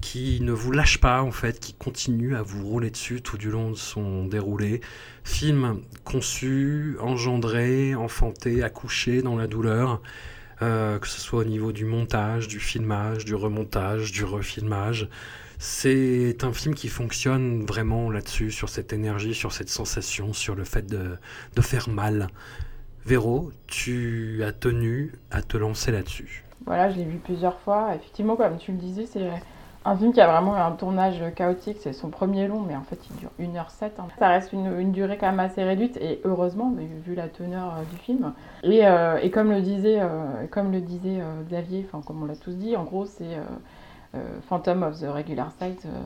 qui 0.00 0.40
ne 0.40 0.52
vous 0.52 0.70
lâche 0.70 0.98
pas 0.98 1.22
en 1.22 1.32
fait, 1.32 1.58
qui 1.58 1.74
continue 1.74 2.36
à 2.36 2.42
vous 2.42 2.64
rouler 2.64 2.90
dessus 2.90 3.22
tout 3.22 3.38
du 3.38 3.50
long 3.50 3.70
de 3.72 3.76
son 3.76 4.26
déroulé. 4.26 4.80
Film 5.24 5.80
conçu, 6.04 6.96
engendré, 7.00 7.96
enfanté, 7.96 8.62
accouché 8.62 9.22
dans 9.22 9.36
la 9.36 9.48
douleur. 9.48 10.00
Euh, 10.62 10.98
que 10.98 11.08
ce 11.08 11.20
soit 11.20 11.40
au 11.40 11.44
niveau 11.44 11.72
du 11.72 11.86
montage, 11.86 12.46
du 12.46 12.60
filmage, 12.60 13.24
du 13.24 13.34
remontage, 13.34 14.12
du 14.12 14.24
refilmage. 14.24 15.08
C'est 15.62 16.42
un 16.42 16.54
film 16.54 16.74
qui 16.74 16.88
fonctionne 16.88 17.66
vraiment 17.66 18.10
là-dessus, 18.10 18.50
sur 18.50 18.70
cette 18.70 18.94
énergie, 18.94 19.34
sur 19.34 19.52
cette 19.52 19.68
sensation, 19.68 20.32
sur 20.32 20.54
le 20.54 20.64
fait 20.64 20.86
de, 20.86 21.18
de 21.54 21.60
faire 21.60 21.90
mal. 21.90 22.28
Véro, 23.04 23.50
tu 23.66 24.42
as 24.42 24.52
tenu 24.52 25.12
à 25.30 25.42
te 25.42 25.58
lancer 25.58 25.92
là-dessus. 25.92 26.46
Voilà, 26.64 26.88
je 26.88 26.96
l'ai 26.96 27.04
vu 27.04 27.18
plusieurs 27.18 27.58
fois. 27.60 27.94
Effectivement, 27.94 28.36
comme 28.36 28.56
tu 28.56 28.72
le 28.72 28.78
disais, 28.78 29.04
c'est 29.04 29.28
un 29.84 29.96
film 29.98 30.14
qui 30.14 30.22
a 30.22 30.32
vraiment 30.32 30.54
un 30.54 30.72
tournage 30.72 31.22
chaotique. 31.34 31.76
C'est 31.80 31.92
son 31.92 32.08
premier 32.08 32.48
long, 32.48 32.62
mais 32.66 32.74
en 32.74 32.84
fait, 32.84 32.98
il 33.10 33.16
dure 33.16 33.30
1h07. 33.38 33.84
Hein. 33.98 34.06
Ça 34.18 34.28
reste 34.28 34.54
une, 34.54 34.80
une, 34.80 34.92
durée 34.92 35.18
quand 35.18 35.30
même 35.30 35.40
assez 35.40 35.62
réduite, 35.62 35.98
et 35.98 36.22
heureusement, 36.24 36.74
vu 37.04 37.14
la 37.14 37.28
teneur 37.28 37.74
euh, 37.74 37.82
du 37.92 37.98
film. 37.98 38.32
Et, 38.62 38.86
euh, 38.86 39.18
et, 39.18 39.30
comme 39.30 39.50
le 39.50 39.60
disait, 39.60 39.98
euh, 40.00 40.46
comme 40.50 40.72
le 40.72 40.80
disait 40.80 41.20
Xavier, 41.50 41.86
enfin, 41.86 42.02
comme 42.02 42.22
on 42.22 42.24
l'a 42.24 42.36
tous 42.36 42.54
dit, 42.54 42.78
en 42.78 42.84
gros, 42.84 43.04
c'est 43.04 43.36
Phantom 44.48 44.82
of 44.82 44.98
the 44.98 45.04
Regular 45.04 45.50
Size 45.52 45.86
euh, 45.86 46.02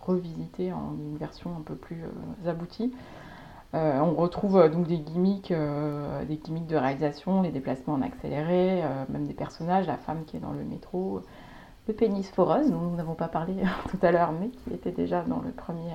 revisité 0.00 0.72
en 0.72 0.94
une 0.98 1.16
version 1.16 1.50
un 1.56 1.62
peu 1.62 1.76
plus 1.76 2.02
euh, 2.02 2.50
aboutie. 2.50 2.92
on 3.72 4.14
retrouve 4.14 4.68
donc 4.68 4.88
des 4.88 4.98
gimmicks, 4.98 5.52
des 5.52 6.36
gimmicks 6.36 6.66
de 6.66 6.76
réalisation, 6.76 7.40
les 7.42 7.50
déplacements 7.50 7.94
en 7.94 8.02
accéléré, 8.02 8.82
même 9.08 9.26
des 9.26 9.32
personnages, 9.32 9.86
la 9.86 9.96
femme 9.96 10.24
qui 10.26 10.36
est 10.36 10.40
dans 10.40 10.52
le 10.52 10.64
métro, 10.64 11.22
le 11.88 11.94
pénis 11.94 12.28
foreuse, 12.28 12.70
dont 12.70 12.80
nous 12.80 12.96
n'avons 12.96 13.14
pas 13.14 13.28
parlé 13.28 13.54
tout 13.88 13.98
à 14.02 14.12
l'heure, 14.12 14.32
mais 14.32 14.48
qui 14.48 14.74
était 14.74 14.90
déjà 14.90 15.22
dans 15.22 15.40
le 15.40 15.52
premier 15.52 15.94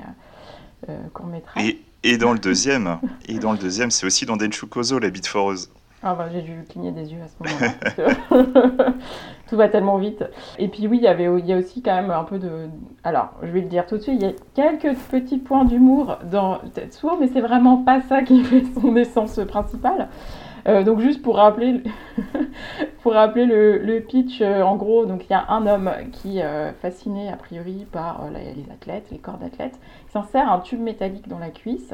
court 1.14 1.28
métrage. 1.28 1.76
Et, 2.04 2.18
dans 2.18 2.34
le 2.34 2.40
deuxième, 2.40 3.00
et 3.28 3.38
dans 3.38 3.52
le 3.52 3.60
deuxième, 3.60 3.92
c'est 3.92 4.08
aussi 4.08 4.26
dans 4.26 4.38
Denshu 4.38 4.66
Kozo, 4.66 4.98
la 4.98 5.12
bite 5.12 5.28
foreuse. 5.28 5.70
Ah 6.04 6.14
bah, 6.14 6.28
j'ai 6.32 6.42
dû 6.42 6.64
cligner 6.70 6.92
des 6.92 7.12
yeux 7.12 7.20
à 7.24 7.28
ce 7.28 7.36
moment-là. 7.44 7.74
parce 7.82 7.96
que 7.96 8.92
Tout 9.50 9.56
va 9.56 9.68
tellement 9.70 9.98
vite. 9.98 10.24
Et 10.60 10.68
puis 10.68 10.88
oui, 10.88 10.98
il 10.98 11.04
y 11.04 11.08
avait, 11.08 11.26
il 11.40 11.46
y 11.46 11.54
a 11.54 11.58
aussi 11.58 11.82
quand 11.82 11.96
même 11.96 12.12
un 12.12 12.24
peu 12.24 12.38
de... 12.38 12.68
Alors, 13.04 13.30
je 13.42 13.48
vais 13.48 13.62
le 13.62 13.68
dire 13.68 13.86
tout 13.88 13.98
de 13.98 14.02
suite, 14.02 14.22
il 14.22 14.28
y 14.28 14.30
a 14.30 14.34
quelques 14.54 14.98
petits 15.10 15.38
points 15.38 15.66
d'humour 15.66 16.18
dans 16.30 16.60
Tetsuo, 16.74 17.18
mais 17.20 17.28
c'est 17.28 17.42
vraiment 17.42 17.78
pas 17.78 18.02
ça 18.02 18.22
qui 18.22 18.44
fait 18.44 18.64
son 18.80 18.96
essence 18.96 19.40
principale. 19.48 20.10
Euh, 20.68 20.84
donc 20.84 21.00
juste 21.00 21.22
pour 21.22 21.38
rappeler, 21.38 21.82
pour 23.02 23.14
rappeler 23.14 23.46
le, 23.46 23.78
le 23.78 24.02
pitch, 24.02 24.42
euh, 24.42 24.62
en 24.62 24.76
gros, 24.76 25.06
donc 25.06 25.24
il 25.26 25.32
y 25.32 25.34
a 25.34 25.46
un 25.50 25.66
homme 25.66 25.90
qui 26.12 26.40
est 26.40 26.74
fasciné 26.82 27.30
a 27.30 27.38
priori 27.38 27.86
par 27.90 28.26
euh, 28.26 28.30
les, 28.32 28.54
les 28.54 28.70
athlètes, 28.72 29.08
les 29.12 29.18
corps 29.18 29.38
d'athlètes, 29.38 29.80
qui 30.06 30.12
s'insère 30.12 30.52
un 30.52 30.60
tube 30.60 30.82
métallique 30.82 31.30
dans 31.30 31.40
la 31.40 31.50
cuisse. 31.50 31.94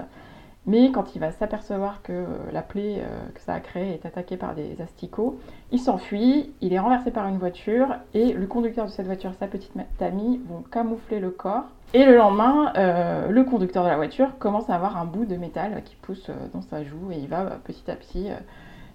Mais 0.65 0.91
quand 0.91 1.13
il 1.15 1.19
va 1.19 1.32
s'apercevoir 1.32 2.02
que 2.04 2.13
euh, 2.13 2.26
la 2.54 2.62
plaie 2.62 2.99
euh, 2.99 3.30
que 3.34 3.41
ça 3.41 3.54
a 3.54 3.60
créée 3.60 3.95
est 3.95 4.06
attaquée 4.06 4.38
par 4.38 4.56
des 4.56 4.82
asticots, 4.82 5.38
il 5.71 5.80
s'enfuit, 5.80 6.52
il 6.62 6.71
est 6.71 6.80
renversé 6.80 7.12
par 7.12 7.28
une 7.28 7.38
voiture 7.38 7.88
et 8.13 8.32
le 8.32 8.47
conducteur 8.47 8.86
de 8.86 8.91
cette 8.91 9.06
voiture 9.06 9.34
sa 9.39 9.47
petite 9.47 9.73
amie 9.99 10.39
vont 10.47 10.62
camoufler 10.62 11.19
le 11.19 11.32
corps. 11.32 11.65
Et 11.93 12.06
le 12.06 12.15
lendemain, 12.15 12.71
euh, 12.78 13.30
le 13.30 13.43
conducteur 13.43 13.84
de 13.84 13.89
la 13.89 13.97
voiture 13.97 14.38
commence 14.39 14.69
à 14.69 14.76
avoir 14.76 14.97
un 14.97 15.06
bout 15.06 15.26
de 15.26 15.36
métal 15.36 15.82
qui 15.84 15.95
pousse 15.97 16.30
dans 16.54 16.62
sa 16.62 16.84
joue 16.84 17.12
et 17.12 17.17
il 17.17 17.28
va 17.28 17.43
petit 17.63 17.91
à 17.91 17.95
petit 17.95 18.30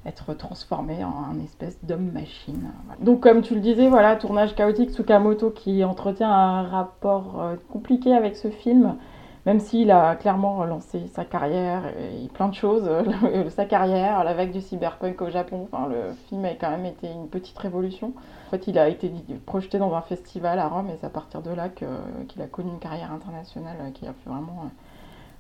être 0.07 0.33
transformé 0.33 1.04
en 1.04 1.12
un 1.31 1.38
espèce 1.44 1.78
d'homme-machine. 1.85 2.70
Donc 3.00 3.20
comme 3.20 3.42
tu 3.42 3.54
le 3.54 3.61
disais, 3.61 3.88
voilà, 3.88 4.16
tournage 4.16 4.54
chaotique, 4.54 4.90
Tsukamoto 4.90 5.50
qui 5.50 5.85
entretient 5.85 6.31
un 6.31 6.62
rapport 6.62 7.52
compliqué 7.70 8.14
avec 8.14 8.37
ce 8.37 8.48
film 8.48 8.96
même 9.46 9.61
s'il 9.61 9.90
a 9.90 10.16
clairement 10.16 10.64
lancé 10.64 11.07
sa 11.09 11.24
carrière 11.24 11.85
et 11.87 12.29
plein 12.29 12.48
de 12.48 12.55
choses, 12.55 12.88
sa 13.51 13.64
carrière, 13.64 14.24
la 14.24 14.35
vague 14.35 14.53
du 14.53 14.61
cyberpunk 14.61 15.22
au 15.22 15.31
Japon, 15.31 15.68
enfin, 15.70 15.88
le 15.88 16.12
film 16.29 16.44
a 16.44 16.55
quand 16.55 16.70
même 16.70 16.87
été 16.87 17.11
une 17.11 17.29
petite 17.29 17.59
révolution. 17.59 18.12
En 18.48 18.51
fait, 18.51 18.66
il 18.66 18.79
a 18.79 18.88
été 18.88 19.12
projeté 19.44 19.79
dans 19.79 19.94
un 19.94 20.01
festival 20.01 20.59
à 20.59 20.68
Rome 20.68 20.88
et 20.88 20.96
c'est 20.98 21.07
à 21.07 21.11
partir 21.11 21.42
de 21.42 21.51
là 21.51 21.68
qu'il 21.68 22.42
a 22.42 22.46
connu 22.46 22.70
une 22.70 22.79
carrière 22.79 23.12
internationale 23.12 23.77
qui 23.92 24.07
a 24.07 24.14
fait 24.14 24.31
vraiment 24.31 24.62
euh, 24.64 24.68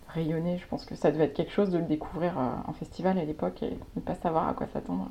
rayonner. 0.08 0.58
Je 0.58 0.66
pense 0.66 0.84
que 0.84 0.94
ça 0.94 1.10
devait 1.10 1.24
être 1.24 1.34
quelque 1.34 1.52
chose 1.52 1.70
de 1.70 1.78
le 1.78 1.84
découvrir 1.84 2.38
euh, 2.38 2.50
en 2.66 2.74
festival 2.74 3.18
à 3.18 3.24
l'époque 3.24 3.62
et 3.62 3.78
ne 3.96 4.00
pas 4.02 4.14
savoir 4.14 4.46
à 4.46 4.52
quoi 4.52 4.66
s'attendre. 4.66 5.08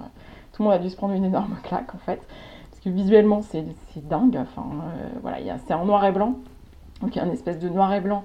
Tout 0.54 0.62
le 0.62 0.70
monde 0.70 0.76
a 0.76 0.80
dû 0.80 0.92
se 0.92 0.96
prendre 0.96 1.16
une 1.16 1.26
énorme 1.26 1.58
claque 1.64 1.96
en 1.96 1.98
fait, 1.98 2.22
parce 2.70 2.84
que 2.84 2.90
visuellement 2.90 3.42
c'est 3.42 3.66
dingue. 4.08 4.38
Enfin, 4.38 4.68
euh, 4.72 5.10
voilà, 5.24 5.38
c'est 5.66 5.74
en 5.74 5.86
noir 5.86 6.06
et 6.06 6.12
blanc, 6.12 6.36
donc 7.02 7.16
il 7.16 7.18
y 7.18 7.22
a 7.22 7.26
une 7.26 7.34
espèce 7.34 7.58
de 7.58 7.68
noir 7.68 7.92
et 7.94 8.02
blanc 8.02 8.24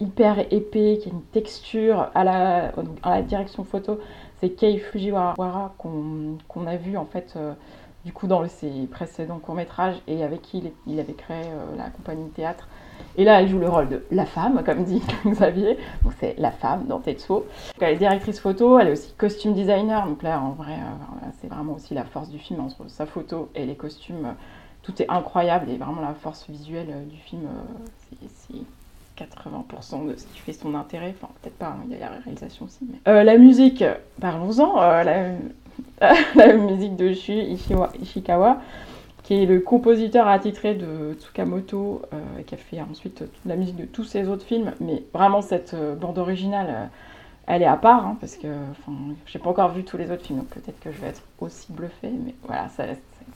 hyper 0.00 0.40
épais, 0.52 0.98
qui 1.02 1.08
a 1.08 1.12
une 1.12 1.22
texture 1.22 2.10
à 2.14 2.24
la, 2.24 3.22
direction 3.22 3.64
photo. 3.64 3.98
C'est 4.40 4.50
Kei 4.50 4.78
Fujiwara 4.78 5.74
qu'on 5.78 6.66
a 6.66 6.76
vu 6.76 6.96
en 6.96 7.06
fait 7.06 7.34
euh, 7.36 7.54
du 8.04 8.12
coup 8.12 8.28
dans 8.28 8.46
ses 8.46 8.86
précédents 8.86 9.40
courts-métrages 9.40 9.96
et 10.06 10.22
avec 10.22 10.42
qui 10.42 10.62
il, 10.86 11.00
avait 11.00 11.14
créé 11.14 11.42
euh, 11.46 11.76
la 11.76 11.90
compagnie 11.90 12.24
de 12.24 12.30
théâtre. 12.30 12.68
Et 13.16 13.24
là, 13.24 13.40
elle 13.40 13.48
joue 13.48 13.58
le 13.58 13.68
rôle 13.68 13.88
de 13.88 14.04
la 14.12 14.26
femme, 14.26 14.62
comme 14.64 14.84
dit 14.84 15.02
Xavier. 15.26 15.76
Donc 16.04 16.12
c'est 16.20 16.36
la 16.38 16.52
femme 16.52 16.86
dans 16.86 17.00
Tetsuo. 17.00 17.46
Elle 17.80 17.94
est 17.94 17.98
directrice 17.98 18.38
photo, 18.38 18.78
elle 18.78 18.88
est 18.88 18.92
aussi 18.92 19.12
costume 19.14 19.54
designer. 19.54 20.06
Donc 20.06 20.22
là, 20.22 20.40
en 20.40 20.52
vrai, 20.52 20.74
euh, 20.74 21.26
c'est 21.40 21.48
vraiment 21.48 21.74
aussi 21.74 21.94
la 21.94 22.04
force 22.04 22.28
du 22.28 22.38
film 22.38 22.60
entre 22.60 22.88
sa 22.88 23.06
photo 23.06 23.50
et 23.56 23.66
les 23.66 23.76
costumes. 23.76 24.34
tout 24.82 25.02
est 25.02 25.10
incroyable 25.10 25.68
et 25.68 25.76
vraiment 25.76 26.00
la 26.00 26.14
force 26.14 26.48
visuelle 26.48 27.08
du 27.08 27.16
film, 27.16 27.48
c'est 28.10 28.62
80% 29.18 30.06
de 30.08 30.16
ce 30.16 30.24
qui 30.26 30.38
fait 30.38 30.52
son 30.52 30.74
intérêt. 30.74 31.14
Enfin, 31.20 31.32
peut-être 31.42 31.56
pas, 31.58 31.68
hein, 31.68 31.84
il 31.86 31.92
y 31.92 32.02
a 32.02 32.10
la 32.10 32.18
réalisation 32.24 32.66
aussi. 32.66 32.78
mais- 32.82 32.98
Euh, 33.12 33.24
la 33.24 33.36
musique, 33.38 33.84
parlons-en. 34.20 34.80
euh, 34.82 35.36
la, 36.36 36.52
musique 36.56 36.96
de 36.96 37.12
Shu 37.12 37.32
Ishiwa- 37.32 37.90
Ishikawa, 38.00 38.60
qui 39.22 39.42
est 39.42 39.46
le 39.46 39.60
compositeur 39.60 40.26
attitré 40.28 40.74
de 40.74 41.14
Tsukamoto, 41.18 42.02
euh, 42.12 42.42
qui 42.46 42.54
a 42.54 42.58
fait 42.58 42.80
ensuite 42.80 43.24
la 43.46 43.56
musique 43.56 43.76
de 43.76 43.84
tous 43.84 44.04
ses 44.04 44.28
autres 44.28 44.44
films. 44.44 44.72
Mais 44.80 45.02
vraiment, 45.12 45.42
cette 45.42 45.74
euh, 45.74 45.94
bande 45.94 46.18
originale, 46.18 46.88
elle 47.46 47.62
est 47.62 47.66
à 47.66 47.76
part, 47.76 48.06
hein, 48.06 48.16
parce 48.20 48.36
que 48.36 48.48
j'ai 49.26 49.38
pas 49.38 49.50
encore 49.50 49.70
vu 49.72 49.82
tous 49.84 49.96
les 49.96 50.10
autres 50.10 50.24
films, 50.24 50.38
donc 50.40 50.48
peut-être 50.48 50.78
que 50.80 50.92
je 50.92 50.98
vais 51.00 51.08
être 51.08 51.22
aussi 51.40 51.72
bluffée. 51.72 52.10
Mais 52.24 52.34
voilà, 52.44 52.68
ça, 52.68 52.84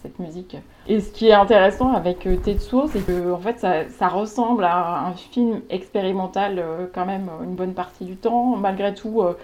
cette 0.03 0.19
musique. 0.19 0.57
Et 0.87 1.01
ce 1.01 1.11
qui 1.11 1.29
est 1.29 1.33
intéressant 1.33 1.93
avec 1.93 2.27
euh, 2.27 2.37
Tetsuo, 2.37 2.87
c'est 2.89 3.05
que 3.05 3.33
en 3.33 3.39
fait, 3.39 3.59
ça, 3.59 4.09
ressemble 4.09 4.65
à 4.65 5.07
un 5.07 5.13
film 5.15 5.61
expérimental 5.71 6.59
euh, 6.59 6.87
quand 6.93 7.07
même 7.07 7.31
une 7.43 7.55
bonne 7.55 7.75
partie 7.75 8.05
du 8.05 8.17
temps, 8.17 8.57
malgré 8.57 8.95
tout. 8.95 9.23
euh, 9.23 9.35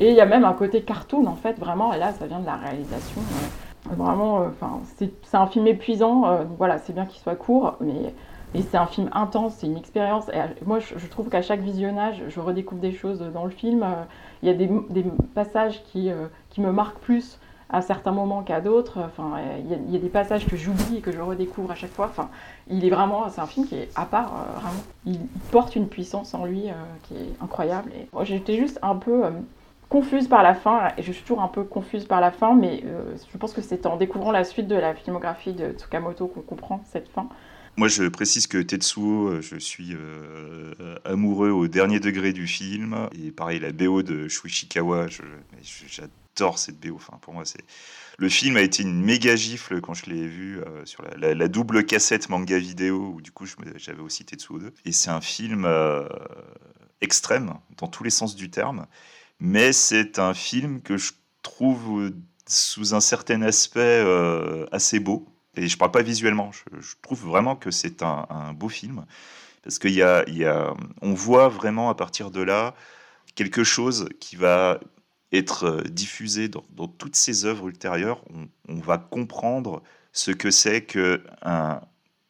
et 0.00 0.10
il 0.10 0.14
y 0.14 0.20
a 0.20 0.26
même 0.26 0.44
un 0.44 0.52
côté 0.52 0.82
cartoon 0.82 1.26
en 1.26 1.34
fait, 1.34 1.58
vraiment. 1.58 1.92
Et 1.92 1.98
là, 1.98 2.12
ça 2.12 2.26
vient 2.26 2.40
de 2.40 2.46
la 2.46 2.56
réalisation. 2.56 3.20
euh, 3.20 3.94
vraiment, 3.96 4.40
euh, 4.42 4.48
enfin, 4.48 4.80
c'est 4.96 5.36
un 5.36 5.46
film 5.46 5.66
épuisant. 5.66 6.26
euh, 6.26 6.44
voilà, 6.56 6.78
c'est 6.78 6.92
bien 6.92 7.06
qu'il 7.06 7.20
soit 7.20 7.36
court, 7.36 7.76
mais 7.80 8.14
et 8.54 8.62
c'est 8.62 8.78
un 8.78 8.86
film 8.86 9.10
intense, 9.12 9.56
c'est 9.58 9.66
une 9.66 9.76
expérience. 9.76 10.28
Et 10.30 10.38
moi, 10.64 10.78
je, 10.78 11.06
trouve 11.08 11.28
qu'à 11.28 11.42
chaque 11.42 11.60
visionnage, 11.60 12.22
je 12.28 12.40
redécouvre 12.40 12.80
des 12.80 12.92
choses 12.92 13.20
dans 13.20 13.44
le 13.44 13.50
film. 13.50 13.82
Euh, 13.82 14.04
Il 14.42 14.48
y 14.48 14.50
a 14.50 14.54
des, 14.54 14.70
des 14.90 15.04
passages 15.34 15.82
qui, 15.84 16.10
euh, 16.10 16.26
qui 16.50 16.60
me 16.60 16.72
marquent 16.72 16.98
plus 17.00 17.38
à 17.70 17.82
certains 17.82 18.12
moments 18.12 18.42
qu'à 18.42 18.60
d'autres. 18.60 18.98
Enfin, 18.98 19.36
il 19.58 19.92
y, 19.92 19.96
a- 19.96 19.98
des 19.98 20.08
passages 20.08 20.46
que 20.46 20.56
j'oublie 20.56 20.98
et 20.98 21.00
que 21.00 21.12
je 21.12 21.20
redécouvre 21.20 21.70
à 21.70 21.74
chaque 21.74 21.92
fois. 21.92 22.06
Enfin, 22.06 22.30
il 22.70 22.84
est 22.84 22.90
vraiment, 22.90 23.28
c'est 23.28 23.40
un 23.40 23.46
film 23.46 23.66
qui 23.66 23.74
est 23.76 23.88
à 23.94 24.06
part, 24.06 24.32
euh, 24.34 24.60
vraiment. 24.60 24.82
Il, 25.06 25.18
porte 25.50 25.76
une 25.76 25.88
puissance 25.88 26.34
en 26.34 26.44
lui 26.44 26.68
euh, 26.68 26.72
qui 27.04 27.14
est 27.14 27.42
incroyable. 27.42 27.92
J'étais 28.22 28.56
juste 28.56 28.78
un 28.82 28.96
peu 28.96 29.24
euh, 29.24 29.30
confuse 29.88 30.28
par 30.28 30.42
la 30.42 30.54
fin, 30.54 30.88
et 30.96 31.02
je 31.02 31.12
suis 31.12 31.22
toujours 31.22 31.42
un 31.42 31.48
peu 31.48 31.62
confuse 31.64 32.04
par 32.04 32.20
la 32.20 32.30
fin, 32.30 32.54
mais 32.54 32.84
je 33.32 33.38
pense 33.38 33.54
que 33.54 33.62
c'est 33.62 33.86
en 33.86 33.96
découvrant 33.96 34.32
la 34.32 34.44
suite 34.44 34.68
de 34.68 34.74
la 34.74 34.94
filmographie 34.94 35.54
de 35.54 35.72
Tsukamoto 35.72 36.26
qu'on 36.26 36.42
comprend 36.42 36.82
cette 36.90 37.08
fin. 37.08 37.26
Moi, 37.78 37.88
je 37.88 38.04
précise 38.08 38.46
que 38.46 38.58
Tetsuo, 38.58 39.40
je 39.40 39.56
suis 39.56 39.96
amoureux 41.06 41.50
au 41.50 41.68
dernier 41.68 42.00
degré 42.00 42.34
du 42.34 42.46
film. 42.46 43.08
Et 43.18 43.30
pareil, 43.30 43.60
la 43.60 43.72
BO 43.72 44.02
de 44.02 44.28
Shuichikawa, 44.28 45.06
je- 45.06 45.22
j'adore 46.38 46.58
cette 46.58 46.78
BO. 46.78 46.96
Enfin, 46.96 47.18
pour 47.20 47.34
moi, 47.34 47.44
c'est 47.44 47.64
le 48.18 48.28
film 48.28 48.56
a 48.56 48.62
été 48.62 48.82
une 48.82 49.00
méga 49.02 49.36
gifle 49.36 49.80
quand 49.80 49.94
je 49.94 50.06
l'ai 50.06 50.26
vu 50.26 50.60
euh, 50.60 50.84
sur 50.84 51.04
la, 51.16 51.48
double 51.48 51.84
cassette 51.84 52.28
manga 52.28 52.58
vidéo 52.58 53.12
où 53.14 53.20
du 53.20 53.30
coup 53.30 53.46
j'avais 53.76 54.00
aussi 54.00 54.24
Tetsuo 54.24 54.58
2. 54.58 54.72
Et 54.84 54.92
c'est 54.92 55.10
un 55.10 55.20
film 55.20 55.64
euh, 55.64 56.08
extrême 57.00 57.54
dans 57.76 57.86
tous 57.86 58.02
les 58.02 58.10
sens 58.10 58.34
du 58.34 58.50
terme, 58.50 58.86
mais 59.38 59.72
c'est 59.72 60.18
un 60.18 60.34
film 60.34 60.80
que 60.82 60.96
je 60.96 61.12
trouve 61.42 62.00
euh, 62.00 62.10
sous 62.46 62.94
un 62.94 63.00
certain 63.00 63.42
aspect 63.42 64.04
assez 64.72 65.00
beau. 65.00 65.28
Et 65.54 65.68
je 65.68 65.76
parle 65.76 65.90
pas 65.90 66.02
visuellement, 66.02 66.50
je, 66.52 66.94
trouve 67.02 67.26
vraiment 67.26 67.56
que 67.56 67.70
c'est 67.70 68.02
un, 68.02 68.52
beau 68.54 68.68
film. 68.68 69.04
Parce 69.62 69.78
qu'il 69.78 69.92
y 69.92 70.02
a, 70.02 70.74
on 71.02 71.12
voit 71.12 71.48
vraiment 71.48 71.90
à 71.90 71.94
partir 71.94 72.30
de 72.30 72.40
là 72.40 72.74
quelque 73.34 73.64
chose 73.64 74.08
qui 74.18 74.34
va 74.36 74.80
être 75.32 75.64
euh, 75.64 75.82
diffusé 75.82 76.48
dans, 76.48 76.88
toutes 76.88 77.16
ses 77.16 77.44
œuvres 77.44 77.68
ultérieures. 77.68 78.22
On, 78.68 78.78
va 78.80 78.98
comprendre 78.98 79.82
ce 80.12 80.30
que 80.30 80.50
c'est 80.50 80.82
que 80.82 81.22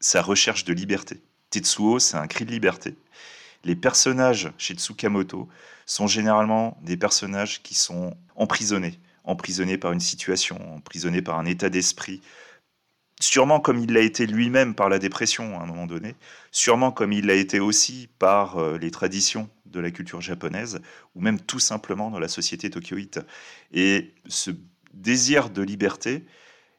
sa 0.00 0.22
recherche 0.22 0.64
de 0.64 0.72
liberté. 0.72 1.22
Tetsuo, 1.50 1.98
c'est 1.98 2.16
un 2.16 2.26
cri 2.26 2.44
de 2.44 2.50
liberté. 2.50 2.96
Les 3.64 3.76
personnages 3.76 4.52
chez 4.58 4.74
Tsukamoto 4.74 5.48
sont 5.86 6.06
généralement 6.06 6.78
des 6.82 6.96
personnages 6.96 7.62
qui 7.62 7.74
sont 7.74 8.16
emprisonnés, 8.36 8.98
emprisonnés 9.24 9.78
par 9.78 9.92
une 9.92 10.00
situation, 10.00 10.58
emprisonnés 10.74 11.22
par 11.22 11.38
un 11.38 11.46
état 11.46 11.68
d'esprit, 11.68 12.20
sûrement 13.20 13.60
comme 13.60 13.78
il 13.78 13.92
l'a 13.92 14.00
été 14.00 14.26
lui-même 14.26 14.74
par 14.74 14.88
la 14.88 14.98
dépression 14.98 15.58
à 15.58 15.62
un 15.62 15.66
moment 15.66 15.86
donné, 15.86 16.14
sûrement 16.50 16.92
comme 16.92 17.12
il 17.12 17.26
l'a 17.26 17.34
été 17.34 17.60
aussi 17.60 18.08
par 18.18 18.58
euh, 18.58 18.78
les 18.78 18.90
traditions 18.90 19.48
de 19.66 19.80
la 19.80 19.90
culture 19.90 20.20
japonaise, 20.20 20.80
ou 21.14 21.20
même 21.20 21.40
tout 21.40 21.58
simplement 21.58 22.10
dans 22.10 22.18
la 22.18 22.28
société 22.28 22.70
tokyoïte. 22.70 23.20
Et 23.72 24.14
ce 24.26 24.50
désir 24.94 25.50
de 25.50 25.62
liberté 25.62 26.24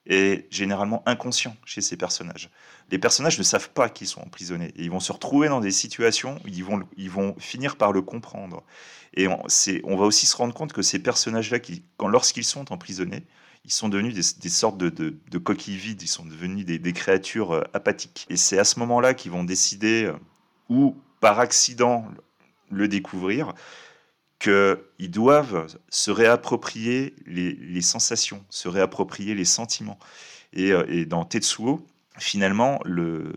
est 0.06 0.52
généralement 0.52 1.04
inconscient 1.06 1.56
chez 1.66 1.82
ces 1.82 1.98
personnages. 1.98 2.50
Les 2.90 2.98
personnages 2.98 3.38
ne 3.38 3.44
savent 3.44 3.70
pas 3.70 3.90
qu'ils 3.90 4.08
sont 4.08 4.22
emprisonnés, 4.22 4.72
et 4.76 4.84
ils 4.84 4.92
vont 4.92 5.00
se 5.00 5.12
retrouver 5.12 5.50
dans 5.50 5.60
des 5.60 5.72
situations 5.72 6.40
où 6.44 6.48
ils 6.48 6.64
vont, 6.64 6.82
ils 6.98 7.12
vont 7.12 7.36
finir 7.38 7.76
par 7.76 7.92
le 7.92 8.02
comprendre. 8.02 8.64
Et 9.14 9.28
on, 9.28 9.44
on 9.84 9.98
va 9.98 10.06
aussi 10.06 10.26
se 10.26 10.36
rendre 10.36 10.54
compte 10.54 10.74
que 10.74 10.82
ces 10.82 11.00
personnages-là, 11.00 11.60
lorsqu'ils 12.00 12.46
sont 12.46 12.72
emprisonnés, 12.72 13.24
ils 13.70 13.74
sont 13.74 13.88
devenus 13.88 14.16
des, 14.40 14.50
sortes 14.50 14.80
de, 14.80 15.38
coquilles 15.38 15.78
vides, 15.78 16.02
ils 16.02 16.08
sont 16.08 16.26
devenus 16.26 16.66
des, 16.66 16.94
créatures 16.94 17.52
euh, 17.52 17.64
apathiques. 17.74 18.26
Et 18.28 18.36
c'est 18.36 18.58
à 18.58 18.64
ce 18.64 18.80
moment-là 18.80 19.14
qu'ils 19.14 19.30
vont 19.30 19.44
décider, 19.44 20.06
euh, 20.06 20.14
ou 20.70 20.98
par 21.20 21.40
accident 21.40 22.08
le 22.72 22.88
découvrir, 22.88 23.54
qu'ils 24.40 25.12
doivent 25.12 25.68
se 25.90 26.10
réapproprier 26.10 27.14
les, 27.28 27.82
sensations, 27.84 28.44
se 28.50 28.68
réapproprier 28.68 29.36
les 29.36 29.46
sentiments. 29.46 30.00
Et, 30.52 30.72
euh, 30.72 31.06
dans 31.06 31.24
Tetsuo, 31.24 31.86
finalement, 32.18 32.80
le- 32.86 33.34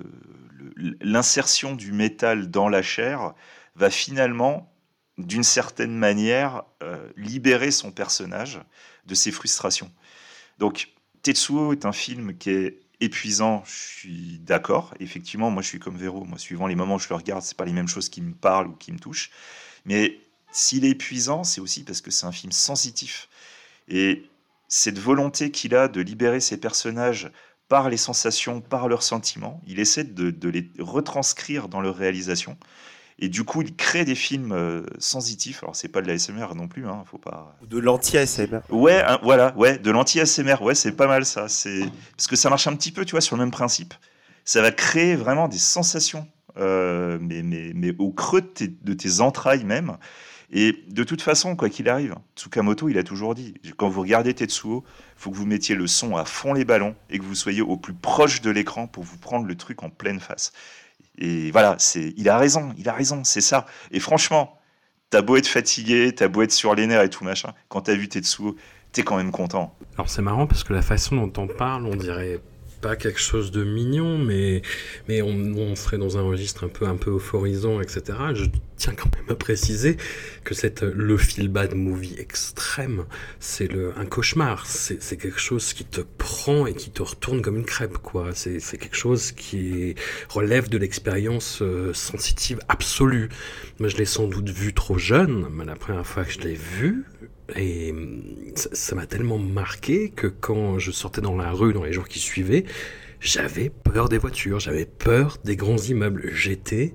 le- 0.76 0.96
l'insertion 1.02 1.74
du 1.74 1.92
métal 1.92 2.50
dans 2.50 2.70
la 2.70 2.80
chair 2.80 3.34
va 3.76 3.90
finalement 3.90 4.72
d'une 5.18 5.44
certaine 5.44 5.94
manière, 5.94 6.62
libérer 7.16 7.70
son 7.70 7.92
personnage 7.92 8.60
de 9.06 9.14
ses 9.14 9.30
frustrations. 9.30 9.90
Donc, 10.62 10.90
Tetsuo 11.22 11.72
est 11.72 11.86
un 11.86 11.92
film 11.92 12.38
qui 12.38 12.50
est 12.50 12.78
épuisant, 13.00 13.64
je 13.66 13.72
suis 13.72 14.38
d'accord. 14.38 14.94
Effectivement, 15.00 15.50
moi, 15.50 15.60
je 15.60 15.66
suis 15.66 15.80
comme 15.80 15.96
Véro. 15.96 16.24
Moi, 16.24 16.38
suivant 16.38 16.68
les 16.68 16.76
moments 16.76 16.94
où 16.94 16.98
je 17.00 17.08
le 17.08 17.16
regarde, 17.16 17.42
c'est 17.42 17.56
pas 17.56 17.64
les 17.64 17.72
mêmes 17.72 17.88
choses 17.88 18.08
qui 18.08 18.22
me 18.22 18.32
parlent 18.32 18.68
ou 18.68 18.76
qui 18.76 18.92
me 18.92 18.98
touchent. 19.00 19.32
Mais 19.86 20.20
s'il 20.52 20.84
est 20.84 20.90
épuisant, 20.90 21.42
c'est 21.42 21.60
aussi 21.60 21.82
parce 21.82 22.00
que 22.00 22.12
c'est 22.12 22.26
un 22.26 22.30
film 22.30 22.52
sensitif. 22.52 23.28
Et 23.88 24.30
cette 24.68 25.00
volonté 25.00 25.50
qu'il 25.50 25.74
a 25.74 25.88
de 25.88 26.00
libérer 26.00 26.38
ses 26.38 26.58
personnages 26.58 27.32
par 27.66 27.90
les 27.90 27.96
sensations, 27.96 28.60
par 28.60 28.86
leurs 28.86 29.02
sentiments, 29.02 29.60
il 29.66 29.80
essaie 29.80 30.04
de, 30.04 30.48
les 30.48 30.70
retranscrire 30.78 31.66
dans 31.66 31.80
leur 31.80 31.96
réalisation. 31.96 32.56
Et 33.22 33.28
du 33.28 33.44
coup, 33.44 33.62
il 33.62 33.76
crée 33.76 34.04
des 34.04 34.16
films 34.16 34.50
euh, 34.50 34.82
sensitifs. 34.98 35.62
Alors, 35.62 35.76
c'est 35.76 35.86
pas 35.86 36.02
de 36.02 36.08
la 36.08 36.18
SMR 36.18 36.56
non 36.56 36.66
plus, 36.66 36.88
hein, 36.88 37.04
faut 37.08 37.18
pas. 37.18 37.56
De 37.70 37.78
l'anti-ASMR. 37.78 38.62
Ouais, 38.70 39.00
voilà, 39.22 39.54
ouais, 39.56 39.78
de 39.78 39.92
l'anti-ASMR. 39.92 40.60
Ouais, 40.60 40.74
c'est 40.74 40.90
pas 40.90 41.06
mal 41.06 41.24
ça. 41.24 41.48
C'est 41.48 41.88
parce 42.16 42.26
que 42.26 42.34
ça 42.34 42.50
marche 42.50 42.66
un 42.66 42.74
petit 42.74 42.90
peu, 42.90 43.04
tu 43.04 43.12
vois, 43.12 43.20
sur 43.20 43.36
le 43.36 43.44
même 43.44 43.52
principe. 43.52 43.94
Ça 44.44 44.60
va 44.60 44.72
créer 44.72 45.14
vraiment 45.14 45.46
des 45.46 45.58
sensations, 45.58 46.26
euh, 46.56 47.16
mais, 47.20 47.44
mais, 47.44 47.70
mais 47.76 47.94
au 48.00 48.10
creux 48.10 48.40
de 48.40 48.46
tes, 48.48 48.66
de 48.66 48.92
tes 48.92 49.20
entrailles 49.20 49.64
même. 49.64 49.96
Et 50.50 50.84
de 50.88 51.04
toute 51.04 51.22
façon, 51.22 51.54
quoi 51.54 51.70
qu'il 51.70 51.88
arrive, 51.88 52.16
Tsukamoto, 52.36 52.88
il 52.88 52.98
a 52.98 53.04
toujours 53.04 53.36
dit, 53.36 53.54
quand 53.78 53.88
vous 53.88 54.02
regardez 54.02 54.34
Tetsuo, 54.34 54.84
il 54.86 55.22
faut 55.22 55.30
que 55.30 55.36
vous 55.36 55.46
mettiez 55.46 55.74
le 55.74 55.86
son 55.86 56.16
à 56.16 56.26
fond 56.26 56.52
les 56.52 56.66
ballons 56.66 56.94
et 57.08 57.18
que 57.18 57.24
vous 57.24 57.36
soyez 57.36 57.62
au 57.62 57.78
plus 57.78 57.94
proche 57.94 58.42
de 58.42 58.50
l'écran 58.50 58.86
pour 58.88 59.04
vous 59.04 59.16
prendre 59.16 59.46
le 59.46 59.54
truc 59.54 59.82
en 59.82 59.88
pleine 59.88 60.20
face. 60.20 60.52
Et 61.18 61.50
voilà, 61.50 61.76
c'est, 61.78 62.14
il 62.16 62.28
a 62.28 62.38
raison, 62.38 62.72
il 62.78 62.88
a 62.88 62.92
raison, 62.92 63.22
c'est 63.24 63.40
ça. 63.40 63.66
Et 63.90 64.00
franchement, 64.00 64.58
t'as 65.10 65.22
beau 65.22 65.36
être 65.36 65.46
fatigué, 65.46 66.14
t'as 66.14 66.28
beau 66.28 66.42
être 66.42 66.52
sur 66.52 66.74
les 66.74 66.86
nerfs 66.86 67.02
et 67.02 67.10
tout 67.10 67.24
machin, 67.24 67.52
quand 67.68 67.82
t'as 67.82 67.94
vu 67.94 68.08
Tetsuo, 68.08 68.56
t'es 68.92 69.02
quand 69.02 69.16
même 69.16 69.30
content. 69.30 69.76
Alors 69.94 70.08
c'est 70.08 70.22
marrant 70.22 70.46
parce 70.46 70.64
que 70.64 70.72
la 70.72 70.82
façon 70.82 71.16
dont 71.16 71.42
on 71.42 71.46
parle, 71.46 71.86
on 71.86 71.96
dirait 71.96 72.40
pas 72.82 72.96
quelque 72.96 73.20
chose 73.20 73.52
de 73.52 73.64
mignon, 73.64 74.18
mais, 74.18 74.60
mais 75.08 75.22
on, 75.22 75.74
serait 75.76 75.96
dans 75.98 76.18
un 76.18 76.22
registre 76.22 76.64
un 76.64 76.68
peu, 76.68 76.86
un 76.86 76.96
peu 76.96 77.12
euphorisant, 77.12 77.80
etc. 77.80 78.18
Je 78.34 78.44
tiens 78.76 78.94
quand 78.94 79.08
même 79.16 79.30
à 79.30 79.36
préciser 79.36 79.96
que 80.44 80.54
c'est 80.54 80.82
le 80.82 81.16
feel 81.16 81.48
bad 81.48 81.74
movie 81.74 82.16
extrême, 82.18 83.06
c'est 83.38 83.70
un 83.96 84.04
cauchemar. 84.04 84.66
C'est 84.66 85.16
quelque 85.16 85.38
chose 85.38 85.72
qui 85.72 85.84
te 85.84 86.00
prend 86.00 86.66
et 86.66 86.74
qui 86.74 86.90
te 86.90 87.02
retourne 87.02 87.40
comme 87.40 87.56
une 87.56 87.64
crêpe, 87.64 87.98
quoi. 87.98 88.30
C'est 88.34 88.58
quelque 88.76 88.96
chose 88.96 89.32
qui 89.32 89.94
relève 90.28 90.68
de 90.68 90.76
l'expérience 90.76 91.62
euh, 91.62 91.94
sensitive 91.94 92.58
absolue. 92.68 93.28
Moi, 93.78 93.88
je 93.88 93.96
l'ai 93.96 94.04
sans 94.04 94.26
doute 94.26 94.50
vu 94.50 94.74
trop 94.74 94.98
jeune, 94.98 95.46
mais 95.52 95.64
la 95.64 95.76
première 95.76 96.06
fois 96.06 96.24
que 96.24 96.32
je 96.32 96.40
l'ai 96.40 96.54
vu, 96.54 97.04
et 97.56 97.94
ça 98.54 98.94
m'a 98.94 99.06
tellement 99.06 99.38
marqué 99.38 100.10
que 100.10 100.26
quand 100.26 100.78
je 100.78 100.90
sortais 100.90 101.20
dans 101.20 101.36
la 101.36 101.50
rue 101.50 101.72
dans 101.72 101.84
les 101.84 101.92
jours 101.92 102.08
qui 102.08 102.18
suivaient, 102.18 102.64
j'avais 103.20 103.70
peur 103.70 104.08
des 104.08 104.18
voitures, 104.18 104.60
j'avais 104.60 104.84
peur 104.84 105.38
des 105.44 105.56
grands 105.56 105.76
immeubles. 105.76 106.30
J'étais 106.32 106.94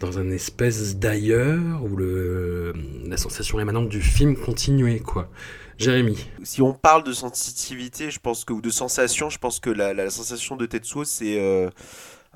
dans 0.00 0.18
un 0.18 0.30
espèce 0.30 0.96
d'ailleurs 0.96 1.82
où 1.82 1.96
le, 1.96 2.74
la 3.06 3.16
sensation 3.16 3.58
émanante 3.58 3.88
du 3.88 4.02
film 4.02 4.36
continuait, 4.36 5.00
quoi. 5.00 5.30
Jérémy. 5.78 6.16
Si 6.42 6.62
on 6.62 6.72
parle 6.72 7.04
de 7.04 7.12
sensitivité, 7.12 8.10
je 8.10 8.18
pense 8.18 8.44
que, 8.44 8.52
ou 8.52 8.62
de 8.62 8.70
sensation, 8.70 9.28
je 9.28 9.38
pense 9.38 9.60
que 9.60 9.68
la, 9.68 9.92
la 9.92 10.08
sensation 10.08 10.56
de 10.56 10.64
Tetsuo, 10.64 11.04
c'est 11.04 11.38
euh, 11.38 11.68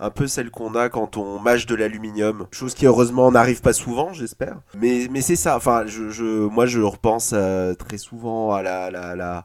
un 0.00 0.10
peu 0.10 0.26
celle 0.26 0.50
qu'on 0.50 0.74
a 0.74 0.88
quand 0.88 1.16
on 1.16 1.38
mâche 1.38 1.66
de 1.66 1.74
l'aluminium, 1.74 2.46
chose 2.50 2.74
qui 2.74 2.86
heureusement 2.86 3.30
n'arrive 3.30 3.60
pas 3.60 3.74
souvent, 3.74 4.12
j'espère. 4.12 4.56
Mais, 4.74 5.08
mais 5.10 5.20
c'est 5.20 5.36
ça, 5.36 5.56
enfin, 5.56 5.84
je, 5.86 6.46
moi 6.46 6.66
je 6.66 6.80
repense 6.80 7.32
euh, 7.34 7.74
très 7.74 7.98
souvent 7.98 8.52
à 8.52 8.62
la, 8.62 8.90
la, 8.90 9.14
la, 9.14 9.44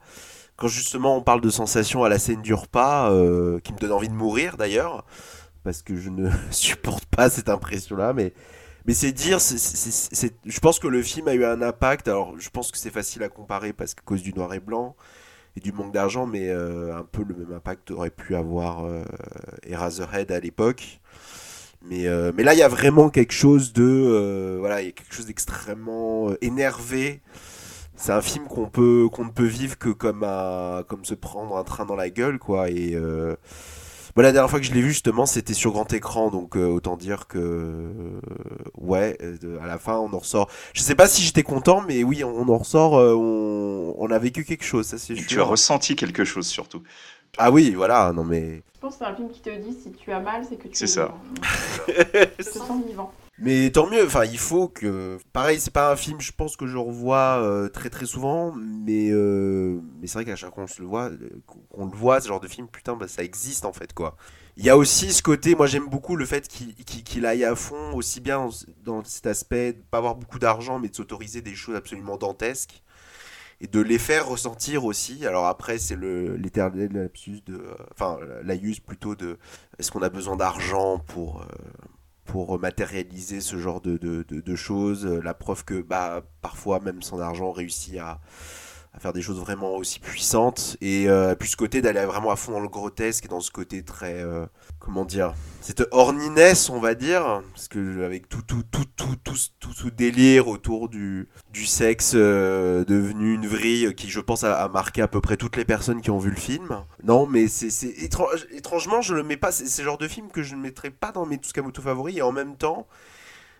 Quand 0.55 0.69
justement 0.69 1.17
on 1.17 1.21
parle 1.21 1.41
de 1.41 1.49
sensation 1.49 2.03
à 2.05 2.09
la 2.09 2.19
scène 2.19 2.41
du 2.41 2.53
repas, 2.53 3.11
euh, 3.11 3.59
qui 3.59 3.73
me 3.73 3.77
donne 3.77 3.91
envie 3.91 4.09
de 4.09 4.13
mourir 4.13 4.55
d'ailleurs, 4.55 5.05
parce 5.63 5.81
que 5.81 5.97
je 5.97 6.09
ne 6.09 6.29
supporte 6.51 7.05
pas 7.05 7.29
cette 7.29 7.49
impression-là, 7.49 8.13
mais... 8.13 8.33
Mais 8.87 8.93
c'est 8.93 9.11
dire, 9.11 9.39
je 9.39 10.59
pense 10.59 10.77
que 10.77 10.87
le 10.87 11.01
film 11.01 11.27
a 11.27 11.33
eu 11.33 11.43
un 11.43 11.63
impact. 11.63 12.07
Alors, 12.07 12.35
je 12.37 12.51
pense 12.51 12.71
que 12.71 12.77
c'est 12.77 12.91
facile 12.91 13.23
à 13.23 13.29
comparer 13.29 13.73
parce 13.73 13.95
qu'à 13.95 14.03
cause 14.05 14.21
du 14.21 14.31
noir 14.31 14.53
et 14.53 14.59
blanc 14.59 14.95
et 15.55 15.59
du 15.59 15.71
manque 15.71 15.93
d'argent, 15.93 16.25
mais 16.25 16.49
euh, 16.49 16.95
un 16.95 17.03
peu 17.03 17.23
le 17.23 17.35
même 17.35 17.53
impact 17.53 17.91
aurait 17.91 18.09
pu 18.09 18.35
avoir 18.35 18.85
euh, 18.85 19.03
Eraserhead 19.63 20.31
à 20.31 20.39
l'époque. 20.39 20.99
Mais, 21.87 22.07
euh, 22.07 22.31
mais 22.35 22.43
là, 22.43 22.53
il 22.53 22.59
y 22.59 22.63
a 22.63 22.67
vraiment 22.67 23.09
quelque 23.09 23.33
chose 23.33 23.71
de. 23.73 24.57
voilà, 24.59 24.81
il 24.81 24.85
y 24.85 24.89
a 24.89 24.91
quelque 24.91 25.13
chose 25.13 25.27
d'extrêmement 25.27 26.31
énervé. 26.41 27.21
C'est 27.95 28.11
un 28.11 28.21
film 28.21 28.47
qu'on 28.47 28.67
peut 28.67 29.07
qu'on 29.11 29.25
ne 29.25 29.29
peut 29.29 29.45
vivre 29.45 29.77
que 29.77 29.89
comme, 29.89 30.23
à, 30.23 30.83
comme 30.87 31.05
se 31.05 31.13
prendre 31.13 31.55
un 31.55 31.63
train 31.63 31.85
dans 31.85 31.95
la 31.95 32.09
gueule, 32.09 32.39
quoi. 32.39 32.69
Et 32.69 32.97
la 34.21 34.31
dernière 34.31 34.49
fois 34.49 34.59
que 34.59 34.65
je 34.65 34.71
l'ai 34.71 34.81
vu, 34.81 34.89
justement, 34.89 35.25
c'était 35.25 35.53
sur 35.53 35.71
grand 35.71 35.91
écran, 35.91 36.29
donc 36.29 36.55
euh, 36.55 36.67
autant 36.67 36.95
dire 36.95 37.27
que. 37.27 37.37
Euh, 37.37 38.19
ouais, 38.77 39.17
euh, 39.21 39.59
à 39.61 39.67
la 39.67 39.77
fin, 39.77 39.97
on 39.97 40.13
en 40.13 40.19
ressort. 40.19 40.49
Je 40.73 40.81
sais 40.81 40.95
pas 40.95 41.07
si 41.07 41.21
j'étais 41.21 41.43
content, 41.43 41.81
mais 41.85 42.03
oui, 42.03 42.23
on, 42.23 42.47
en 42.47 42.57
ressort, 42.57 42.93
on, 42.93 44.07
a 44.09 44.19
vécu 44.19 44.45
quelque 44.45 44.63
chose, 44.63 44.85
ça 44.85 44.97
c'est 44.97 45.15
Tu 45.15 45.39
as 45.41 45.43
ressenti 45.43 45.95
quelque 45.95 46.23
chose 46.23 46.47
surtout. 46.47 46.83
Ah 47.37 47.51
oui, 47.51 47.71
voilà, 47.71 48.13
non 48.13 48.23
mais. 48.23 48.63
Je 48.75 48.79
pense 48.79 48.93
que 48.93 48.99
c'est 48.99 49.11
un 49.11 49.15
film 49.15 49.29
qui 49.29 49.41
te 49.41 49.49
dit 49.49 49.73
si 49.73 49.91
tu 49.91 50.11
as 50.11 50.19
mal, 50.19 50.45
c'est 50.47 50.55
que 50.55 50.67
tu 50.67 50.75
C'est 50.75 50.87
ça. 50.87 51.13
tu 51.87 52.45
te 52.45 52.49
sens 52.49 52.85
vivant. 52.85 53.11
Mais 53.37 53.69
tant 53.69 53.89
mieux, 53.89 54.05
enfin 54.05 54.23
il 54.23 54.37
faut 54.37 54.69
que... 54.69 55.17
Pareil, 55.33 55.59
c'est 55.59 55.73
pas 55.73 55.91
un 55.91 55.97
film, 55.97 56.21
je 56.21 56.31
pense 56.31 56.55
que 56.55 56.67
je 56.67 56.77
revois 56.77 57.41
euh, 57.41 57.67
très 57.67 57.89
très 57.89 58.05
souvent, 58.05 58.53
mais, 58.53 59.09
euh, 59.11 59.81
mais 59.99 60.07
c'est 60.07 60.19
vrai 60.19 60.25
qu'à 60.25 60.37
chaque 60.37 60.53
fois 60.53 60.63
qu'on 60.63 60.67
se 60.67 60.81
le 60.81 60.87
voit, 60.87 61.09
euh, 61.09 61.29
qu'on 61.45 61.85
le 61.85 61.95
voit, 61.95 62.21
ce 62.21 62.29
genre 62.29 62.39
de 62.39 62.47
film, 62.47 62.67
putain, 62.67 62.95
bah, 62.95 63.09
ça 63.09 63.23
existe 63.23 63.65
en 63.65 63.73
fait 63.73 63.91
quoi. 63.93 64.15
Il 64.55 64.63
y 64.63 64.69
a 64.69 64.77
aussi 64.77 65.11
ce 65.11 65.21
côté, 65.21 65.53
moi 65.53 65.67
j'aime 65.67 65.89
beaucoup 65.89 66.15
le 66.15 66.25
fait 66.25 66.47
qu'il 66.47 67.25
aille 67.25 67.43
à 67.43 67.55
fond, 67.55 67.93
aussi 67.93 68.21
bien 68.21 68.47
dans 68.85 69.03
cet 69.03 69.27
aspect 69.27 69.73
de 69.73 69.81
pas 69.91 69.97
avoir 69.97 70.15
beaucoup 70.15 70.39
d'argent, 70.39 70.79
mais 70.79 70.87
de 70.87 70.95
s'autoriser 70.95 71.41
des 71.41 71.55
choses 71.55 71.75
absolument 71.75 72.15
dantesques 72.15 72.81
et 73.59 73.67
de 73.67 73.81
les 73.81 73.99
faire 73.99 74.27
ressentir 74.27 74.85
aussi. 74.85 75.25
Alors 75.25 75.47
après, 75.47 75.77
c'est 75.77 75.97
l'éternel 75.97 76.93
lapsus 76.93 77.41
de. 77.45 77.61
Enfin, 77.91 78.17
l'aïus 78.43 78.79
plutôt 78.79 79.15
de. 79.15 79.37
Est-ce 79.77 79.91
qu'on 79.91 80.01
a 80.01 80.09
besoin 80.09 80.37
d'argent 80.37 80.99
pour, 80.99 81.45
pour 82.25 82.59
matérialiser 82.59 83.39
ce 83.39 83.57
genre 83.57 83.81
de, 83.81 83.97
de, 83.97 84.23
de, 84.23 84.55
choses. 84.55 85.05
La 85.05 85.33
preuve 85.33 85.63
que 85.63 85.81
bah, 85.81 86.23
parfois, 86.41 86.79
même 86.79 87.01
sans 87.01 87.19
argent, 87.19 87.51
réussit 87.51 87.97
à, 87.97 88.19
à 88.95 88.99
faire 88.99 89.13
des 89.13 89.21
choses 89.21 89.39
vraiment 89.39 89.75
aussi 89.75 89.99
puissantes. 89.99 90.77
Et 90.79 91.09
euh, 91.09 91.35
puis 91.35 91.49
ce 91.49 91.57
côté 91.57 91.81
d'aller 91.81 92.05
vraiment 92.05 92.31
à 92.31 92.35
fond 92.35 92.53
dans 92.53 92.59
le 92.59 92.69
grotesque 92.69 93.25
et 93.25 93.27
dans 93.27 93.41
ce 93.41 93.51
côté 93.51 93.83
très... 93.83 94.21
Euh, 94.21 94.45
comment 94.79 95.03
dire 95.03 95.33
Cette 95.61 95.83
horniness, 95.91 96.69
on 96.69 96.79
va 96.79 96.95
dire. 96.95 97.41
Parce 97.53 97.67
que 97.67 98.05
avec 98.05 98.29
tout, 98.29 98.41
tout, 98.41 98.63
tout, 98.71 98.85
tout, 98.95 99.15
tout, 99.21 99.35
tout, 99.59 99.73
ce 99.73 99.87
délire 99.89 100.47
autour 100.47 100.87
du, 100.87 101.27
du 101.51 101.65
sexe 101.65 102.13
euh, 102.15 102.85
devenu 102.85 103.33
une 103.33 103.47
vrille 103.47 103.93
qui, 103.95 104.09
je 104.09 104.21
pense, 104.21 104.45
a, 104.45 104.69
marqué 104.69 105.01
à 105.01 105.07
peu 105.09 105.19
près 105.19 105.35
toutes 105.35 105.57
les 105.57 105.65
personnes 105.65 106.01
qui 106.01 106.11
ont 106.11 106.19
vu 106.19 106.29
le 106.29 106.37
film. 106.37 106.81
Non, 107.03 107.27
mais 107.27 107.47
c'est 107.49 107.87
étrange, 108.01 108.47
étrangement, 108.51 109.01
je 109.01 109.13
le 109.13 109.23
mets 109.23 109.37
pas... 109.37 109.51
C'est 109.51 109.81
le 109.81 109.85
genre 109.85 109.97
de 109.97 110.07
film 110.07 110.29
que 110.31 110.41
je 110.41 110.55
ne 110.55 110.61
mettrais 110.61 110.91
pas 110.91 111.11
dans 111.11 111.25
mes 111.25 111.35
Tsukamoto 111.35 111.81
favoris. 111.81 112.15
Et 112.17 112.21
en 112.21 112.31
même 112.31 112.55
temps 112.55 112.87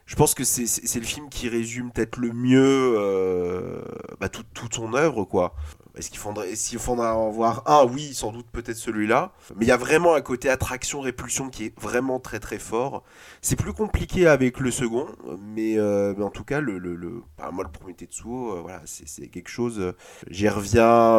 je 0.05 0.15
pense 0.15 0.35
que 0.35 0.43
c'est 0.43 0.99
le 0.99 1.05
film 1.05 1.29
qui 1.29 1.49
résume 1.49 1.91
peut-être 1.91 2.17
le 2.17 2.31
mieux 2.31 2.95
euh, 2.97 3.81
bah, 4.19 4.29
toute 4.29 4.45
tout 4.53 4.67
son 4.71 4.93
œuvre, 4.93 5.25
quoi. 5.25 5.55
Est-ce 5.95 6.09
qu'il 6.11 6.19
faudrait, 6.19 6.55
s'il 6.55 6.77
faudrait 6.77 7.07
en 7.07 7.31
voir 7.31 7.63
un, 7.65 7.85
oui, 7.85 8.13
sans 8.13 8.31
doute 8.31 8.45
peut-être 8.51 8.77
celui-là. 8.77 9.31
Mais 9.55 9.65
il 9.65 9.67
y 9.69 9.71
a 9.71 9.77
vraiment 9.77 10.13
un 10.13 10.21
côté 10.21 10.49
attraction-répulsion 10.49 11.49
qui 11.49 11.65
est 11.65 11.79
vraiment 11.79 12.19
très 12.19 12.39
très 12.39 12.59
fort. 12.59 13.03
C'est 13.41 13.55
plus 13.55 13.73
compliqué 13.73 14.27
avec 14.27 14.59
le 14.59 14.71
second, 14.71 15.07
mais, 15.41 15.79
euh, 15.79 16.13
mais 16.17 16.23
en 16.23 16.29
tout 16.29 16.43
cas, 16.43 16.59
le, 16.59 16.77
le, 16.77 17.23
moi 17.51 17.63
le 17.63 17.71
premier 17.71 17.95
Tetsuo, 17.95 18.57
euh, 18.57 18.61
voilà, 18.61 18.81
c'est 18.85 19.27
quelque 19.27 19.49
chose. 19.49 19.93
J'y 20.29 20.49
reviens. 20.49 21.17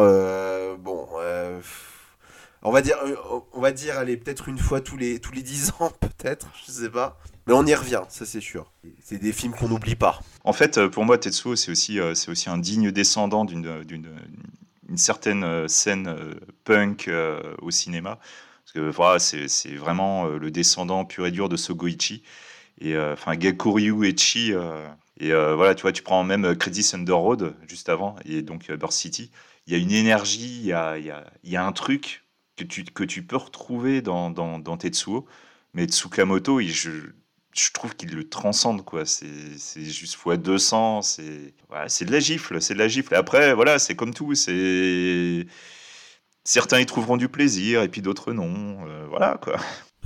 bon 0.77 1.07
on 2.63 2.71
va 2.71 2.81
dire, 2.81 2.97
on 3.53 3.61
va 3.61 3.71
dire, 3.71 3.97
allez, 3.97 4.17
peut-être 4.17 4.49
une 4.49 4.57
fois 4.57 4.81
tous 4.81 4.97
les, 4.97 5.19
tous 5.19 5.31
les 5.31 5.41
10 5.43 5.73
ans, 5.79 5.91
peut-être, 5.99 6.47
je 6.65 6.71
sais 6.71 6.89
pas. 6.89 7.19
Mais 7.47 7.53
on 7.53 7.65
y 7.65 7.73
revient, 7.73 8.01
ça 8.09 8.25
c'est 8.25 8.41
sûr. 8.41 8.73
C'est 9.01 9.19
des 9.19 9.31
films 9.31 9.53
qu'on 9.53 9.69
n'oublie 9.69 9.95
pas. 9.95 10.19
En 10.43 10.51
fait, 10.51 10.77
euh, 10.77 10.89
pour 10.89 11.05
moi, 11.05 11.17
Tetsuo, 11.17 11.55
c'est 11.55 11.71
aussi, 11.71 11.97
euh, 11.97 12.13
c'est 12.13 12.29
aussi 12.29 12.49
un 12.49 12.57
digne 12.57 12.91
descendant 12.91 13.45
d'une, 13.45 13.85
d'une, 13.85 14.09
une 14.89 14.97
certaine 14.97 15.45
euh, 15.45 15.67
scène 15.69 16.13
punk 16.65 17.09
au 17.61 17.71
cinéma. 17.71 18.19
Parce 18.65 18.73
que 18.73 18.89
voilà, 18.89 19.19
c'est, 19.19 19.47
c'est 19.47 19.75
vraiment 19.75 20.25
le 20.25 20.51
descendant 20.51 21.05
pur 21.05 21.25
et 21.25 21.31
dur 21.31 21.47
de 21.47 21.55
Sogoichi. 21.55 22.21
Et 22.81 22.97
enfin, 22.97 23.37
Gakuryu 23.37 24.05
Echi. 24.05 24.51
et 25.19 25.31
voilà, 25.31 25.73
tu 25.73 25.83
vois, 25.83 25.93
tu 25.93 26.03
prends 26.03 26.25
même 26.25 26.53
Credit 26.57 26.85
Under 26.93 27.15
Road 27.15 27.55
juste 27.65 27.87
avant, 27.87 28.17
et 28.25 28.41
donc 28.41 28.69
Burst 28.69 28.99
City. 28.99 29.31
Il 29.65 29.73
y 29.73 29.75
a 29.77 29.79
une 29.79 29.91
énergie, 29.91 30.59
il 30.59 30.65
y 30.65 30.73
a, 30.73 30.97
y 30.97 31.55
a, 31.55 31.65
un 31.65 31.71
truc 31.71 32.25
que 32.57 32.65
tu, 32.65 32.83
que 32.83 33.05
tu 33.05 33.23
peux 33.23 33.37
retrouver 33.37 34.01
dans, 34.01 34.31
dans, 34.31 34.59
dans 34.59 34.75
Tetsuo. 34.75 35.25
Mais 35.73 35.85
Tsukamoto, 35.85 36.59
il, 36.59 36.71
je, 36.71 36.89
je 37.57 37.71
trouve 37.71 37.95
qu'il 37.95 38.13
le 38.13 38.27
transcende 38.27 38.83
quoi. 38.85 39.05
C'est 39.05 39.83
juste 39.83 40.15
fois 40.15 40.37
200. 40.37 41.01
C'est 41.01 41.53
voilà, 41.69 41.87
de 41.87 42.11
la 42.11 42.19
gifle, 42.19 42.61
c'est 42.61 42.73
de 42.73 42.79
la 42.79 42.87
gifle. 42.87 43.13
Et 43.13 43.17
après 43.17 43.53
voilà, 43.53 43.79
c'est 43.79 43.95
comme 43.95 44.13
tout. 44.13 44.35
C'est 44.35 45.45
certains 46.43 46.79
y 46.79 46.85
trouveront 46.85 47.17
du 47.17 47.29
plaisir 47.29 47.81
et 47.81 47.89
puis 47.89 48.01
d'autres 48.01 48.33
non. 48.33 48.85
Euh, 48.87 49.05
voilà 49.09 49.39
quoi. 49.41 49.57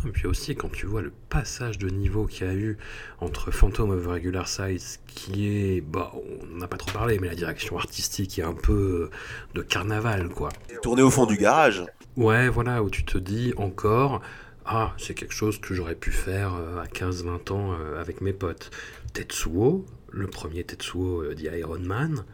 Et 0.08 0.10
puis 0.10 0.26
aussi, 0.26 0.56
quand 0.56 0.72
tu 0.72 0.88
vois 0.88 1.02
le 1.02 1.12
passage 1.30 1.78
de 1.78 1.88
niveau 1.88 2.26
qu'il 2.26 2.47
y 2.47 2.49
a 2.49 2.54
eu 2.54 2.78
entre 3.20 3.52
Phantom 3.52 3.91
of 3.91 4.08
Regular 4.08 4.47
Size, 4.47 4.99
qui 5.06 5.47
est, 5.47 5.82
bah, 5.82 6.12
on 6.41 6.58
n'a 6.58 6.68
pas 6.68 6.78
trop 6.78 6.91
parlé, 6.91 7.20
mais 7.20 7.28
la 7.28 7.36
direction 7.36 7.78
artistique 7.78 8.39
est 8.39 8.43
un 8.43 8.56
peu 8.56 9.12
de 9.54 9.62
carnaval, 9.62 10.30
quoi. 10.30 10.49
Tourné 10.82 11.04
au 11.04 11.12
fond 11.12 11.28
du 11.28 11.38
garage. 11.38 11.86
Ouais, 12.18 12.49
voilà, 12.49 12.82
où 12.82 12.89
tu 12.89 13.04
te 13.04 13.18
dis 13.20 13.54
encore, 13.58 14.22
ah, 14.66 14.93
c'est 14.97 15.14
quelque 15.14 15.34
chose 15.34 15.59
que 15.59 15.74
j'aurais 15.74 15.95
pu 15.95 16.12
faire 16.12 16.53
euh, 16.53 16.82
à 16.82 16.86
15-20 16.86 17.51
ans 17.51 17.74
euh, 17.74 17.99
avec 17.99 18.22
mes 18.22 18.34
potes. 18.34 18.70
Tetsuo, 19.14 19.86
le 20.12 20.28
premier 20.28 20.64
Tetsuo 20.64 21.24
euh, 21.24 21.34
d'Iron 21.34 21.80
Man, 21.80 22.26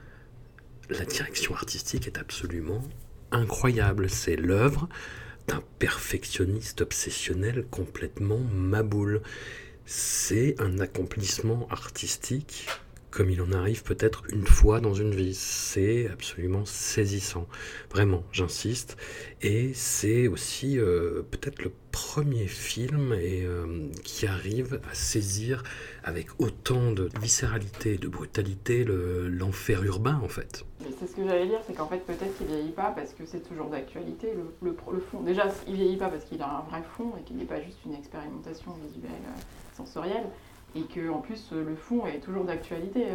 la 0.89 1.05
direction 1.05 1.55
artistique 1.55 2.07
est 2.07 2.17
absolument 2.17 2.84
incroyable. 3.32 4.09
C'est 4.09 4.36
l'œuvre 4.36 4.89
d'un 5.47 5.63
perfectionniste 5.80 6.82
obsessionnel 6.82 7.65
complètement 7.71 8.39
maboule. 8.39 9.21
C'est 9.86 10.59
un 10.59 10.80
accomplissement 10.80 11.67
artistique 11.69 12.67
comme 13.18 13.32
il 13.32 13.41
en 13.41 13.51
arrive 13.51 13.82
peut-être 13.82 14.26
une 14.32 14.45
fois 14.45 14.80
dans 14.80 14.93
une 14.93 15.09
vie. 15.09 15.34
C'est 15.34 16.07
absolument 16.07 16.65
saisissant. 16.65 17.47
Vraiment, 17.89 18.24
j'insiste. 18.32 18.95
Et 19.41 19.74
c'est 19.74 20.28
aussi 20.28 20.78
euh, 20.78 21.24
peut-être 21.32 21.63
le 21.63 21.72
premier 21.91 22.45
film 22.45 23.13
et, 23.13 23.43
euh, 23.43 23.88
qui 24.03 24.28
arrive 24.28 24.80
à 24.91 24.93
saisir 24.93 25.63
avec 26.03 26.28
autant 26.39 26.91
de 26.91 27.09
viscéralité 27.20 27.95
et 27.95 27.97
de 27.97 28.07
brutalité 28.07 28.84
le- 28.84 29.28
l'enfer 29.30 29.84
urbain 29.84 30.20
en 30.24 30.28
fait. 30.28 30.63
C'est 30.99 31.07
ce 31.07 31.15
que 31.15 31.24
j'allais 31.28 31.47
dire, 31.47 31.59
c'est 31.65 31.74
qu'en 31.74 31.88
fait 31.88 32.05
peut-être 32.05 32.38
qu'il 32.38 32.45
vieillit 32.45 32.70
pas 32.72 32.91
parce 32.95 33.13
que 33.13 33.26
c'est 33.26 33.39
toujours 33.39 33.70
d'actualité 33.72 34.28
le, 34.36 34.70
le, 34.70 34.76
le 34.93 34.99
fond. 34.99 35.22
Déjà, 35.24 35.45
il 35.68 35.74
vieillit 35.74 35.97
pas 35.97 36.09
parce 36.09 36.26
qu'il 36.26 36.39
a 36.43 36.49
un 36.59 36.70
vrai 36.70 36.84
fond 36.95 37.13
et 37.20 37.24
qu'il 37.24 37.38
n'est 37.38 37.45
pas 37.45 37.61
juste 37.61 37.80
une 37.84 37.95
expérimentation 37.95 38.74
visuelle 38.86 39.11
euh, 39.26 39.76
sensorielle 39.76 40.26
et 40.76 40.82
que 40.84 41.09
en 41.09 41.20
plus 41.20 41.49
euh, 41.53 41.63
le 41.63 41.76
fond 41.76 42.05
est 42.05 42.20
toujours 42.20 42.43
d'actualité. 42.43 43.05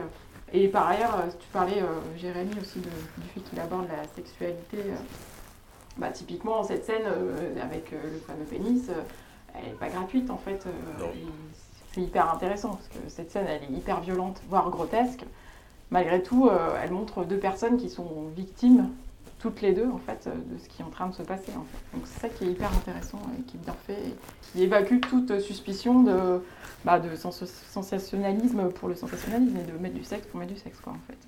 Et 0.52 0.68
par 0.68 0.88
ailleurs, 0.88 1.14
euh, 1.16 1.30
tu 1.38 1.46
parlais, 1.52 1.80
euh, 1.80 1.86
Jérémy, 2.18 2.52
aussi 2.60 2.78
de- 2.80 2.84
du 3.22 3.28
fait 3.34 3.40
qu'il 3.40 3.58
aborde 3.60 3.86
la 3.88 4.04
sexualité. 4.14 4.78
bah, 5.98 6.08
typiquement, 6.10 6.62
cette 6.64 6.84
scène 6.86 7.04
avec 7.62 7.90
le 7.90 7.98
fameux 8.26 8.44
pénis, 8.44 8.88
elle 9.54 9.64
n'est 9.64 9.76
pas 9.78 9.88
gratuite 9.90 10.30
en 10.30 10.38
fait. 10.38 10.66
c'est 11.94 12.00
hyper 12.00 12.32
intéressant 12.32 12.70
parce 12.70 12.88
que 12.88 13.08
cette 13.08 13.30
scène, 13.30 13.44
elle 13.46 13.62
est 13.64 13.76
hyper 13.76 14.00
violente, 14.00 14.40
voire 14.48 14.70
grotesque. 14.70 15.24
Malgré 15.90 16.22
tout, 16.22 16.48
elle 16.82 16.90
montre 16.92 17.24
deux 17.24 17.36
personnes 17.38 17.76
qui 17.76 17.90
sont 17.90 18.28
victimes, 18.34 18.88
toutes 19.42 19.60
les 19.60 19.72
deux 19.72 19.88
en 19.88 19.98
fait, 19.98 20.26
euh, 20.26 20.30
de 20.34 20.58
ce 20.62 20.68
qui 20.68 20.80
est 20.80 20.84
en 20.84 20.90
train 20.90 21.08
de 21.08 21.14
se 21.14 21.22
passer. 21.22 21.50
En 21.56 21.64
fait. 21.64 21.96
Donc 21.96 22.06
c'est 22.06 22.20
ça 22.20 22.28
qui 22.28 22.44
est 22.44 22.48
hyper 22.52 22.70
intéressant 22.72 23.20
et 23.38 23.42
qui 23.42 23.56
est 23.56 23.60
bien 23.60 23.76
fait, 23.86 23.92
et 23.94 24.14
qui 24.52 24.62
évacue 24.62 25.00
toute 25.00 25.38
suspicion 25.40 26.02
de, 26.04 26.40
bah, 26.84 26.98
de 27.00 27.14
sens- 27.16 27.44
sensationnalisme 27.72 28.70
pour 28.70 28.88
le 28.88 28.94
sensationnalisme 28.94 29.56
et 29.56 29.70
de 29.72 29.76
mettre 29.78 29.94
du 29.96 30.04
sexe 30.04 30.26
pour 30.28 30.38
mettre 30.40 30.52
du 30.54 30.58
sexe 30.60 30.78
quoi 30.82 30.92
en 30.92 31.00
fait. 31.06 31.18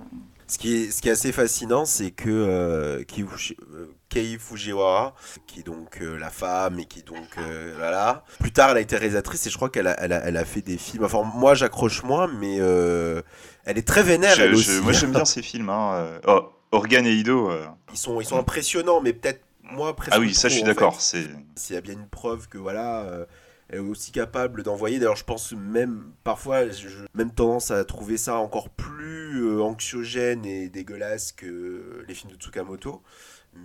Ce 0.47 0.59
qui 0.59 0.75
est, 0.77 0.91
ce 0.91 1.01
qui 1.03 1.09
est 1.09 1.13
assez 1.13 1.33
fascinant, 1.33 1.85
c'est 1.87 2.11
que 2.11 2.29
euh, 2.31 3.03
Kei 3.05 3.25
euh, 3.25 3.87
Kei 4.11 4.37
Fujiwara, 4.39 5.15
qui 5.47 5.61
est 5.61 5.63
donc 5.63 5.99
euh, 6.01 6.19
la 6.19 6.31
femme 6.31 6.79
et 6.79 6.85
qui 6.85 7.03
donc 7.03 7.17
euh, 7.39 7.75
voilà. 7.79 8.25
Plus 8.41 8.53
tard, 8.53 8.71
elle 8.71 8.77
a 8.77 8.81
été 8.81 8.97
réalisatrice 8.97 9.47
et 9.47 9.51
je 9.51 9.57
crois 9.57 9.71
qu'elle 9.71 9.87
a, 9.87 9.97
elle 10.01 10.13
a, 10.13 10.19
elle 10.25 10.37
a 10.37 10.45
fait 10.45 10.61
des 10.63 10.77
films. 10.77 11.05
Enfin, 11.05 11.23
moi, 11.35 11.55
j'accroche 11.55 12.03
moins, 12.05 12.27
mais 12.29 12.59
euh, 12.61 13.23
elle 13.65 13.79
est 13.79 13.87
très 13.89 14.03
vénère. 14.03 14.35
Je- 14.37 14.43
elle 14.43 14.51
je- 14.55 14.71
aussi. 14.73 14.81
moi 14.83 14.93
j'aime 14.93 15.13
bien 15.13 15.25
ces 15.25 15.43
films. 15.43 15.71
Hein. 15.71 16.19
oh, 16.29 16.51
Organe 16.75 17.07
et 17.07 17.15
Ido. 17.15 17.51
euh, 17.51 17.67
Ils 17.93 17.99
sont, 17.99 18.21
ils 18.21 18.27
sont 18.27 18.39
impressionnants, 18.39 19.01
mais 19.01 19.13
peut-être 19.13 19.41
moi 19.63 19.95
presque. 19.97 20.13
Ah 20.15 20.21
oui, 20.21 20.35
ça 20.35 20.49
je 20.49 20.55
suis 20.55 20.63
d'accord. 20.63 21.01
C'est 21.01 21.27
S'il 21.57 21.75
y 21.75 21.79
a 21.79 21.81
bien 21.81 21.95
une 21.95 22.09
preuve 22.09 22.49
que 22.49 22.59
voilà, 22.59 23.03
euh, 23.03 23.25
elle 23.69 23.77
est 23.77 23.81
aussi 23.81 24.13
capable 24.13 24.63
d'envoyer. 24.63 24.99
D'ailleurs, 24.99 25.17
je 25.17 25.25
pense 25.25 25.53
même 25.53 26.13
parfois, 26.23 26.69
j'ai 26.69 26.89
même 27.15 27.31
tendance 27.33 27.71
à 27.71 27.85
trouver 27.85 28.17
ça 28.19 28.37
encore 28.37 28.69
plus 28.69 29.43
euh, 29.47 29.63
anxiogène 29.63 30.45
et 30.45 30.69
dégueulasse 30.69 31.33
que 31.33 32.05
les 32.07 32.15
films 32.15 32.33
de 32.33 32.37
Tsukamoto. 32.37 33.03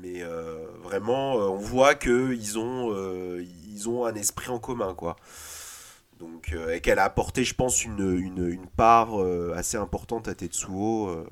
Mais 0.02 0.22
vraiment, 0.84 1.34
on 1.34 1.58
voit 1.58 1.96
que 1.96 2.32
ils 2.32 2.60
ont, 2.60 2.94
ils 3.40 3.90
ont 3.90 4.06
un 4.06 4.14
esprit 4.14 4.50
en 4.52 4.60
commun, 4.60 4.94
quoi. 4.94 5.16
Donc, 6.20 6.54
et 6.72 6.80
qu'elle 6.80 7.00
a 7.00 7.06
apporté, 7.06 7.44
je 7.44 7.56
pense, 7.56 7.84
une, 7.84 8.16
une, 8.20 8.48
une 8.48 8.68
part 8.68 9.16
assez 9.56 9.78
importante 9.78 10.28
à 10.28 10.36
Tetsuo. 10.36 11.26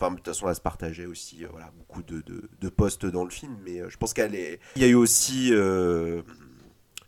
Enfin, 0.00 0.10
de 0.12 0.16
toute 0.16 0.26
façon, 0.28 0.48
elle 0.48 0.54
se 0.54 0.60
partageait 0.60 1.06
aussi 1.06 1.44
euh, 1.44 1.48
voilà, 1.50 1.70
beaucoup 1.76 2.02
de, 2.02 2.20
de, 2.22 2.48
de 2.60 2.68
postes 2.68 3.04
dans 3.06 3.24
le 3.24 3.30
film, 3.30 3.56
mais 3.64 3.80
euh, 3.80 3.88
je 3.90 3.96
pense 3.96 4.14
qu'elle 4.14 4.34
est. 4.34 4.58
Il 4.76 4.82
y 4.82 4.84
a 4.84 4.88
eu 4.88 4.94
aussi 4.94 5.48
euh, 5.52 6.22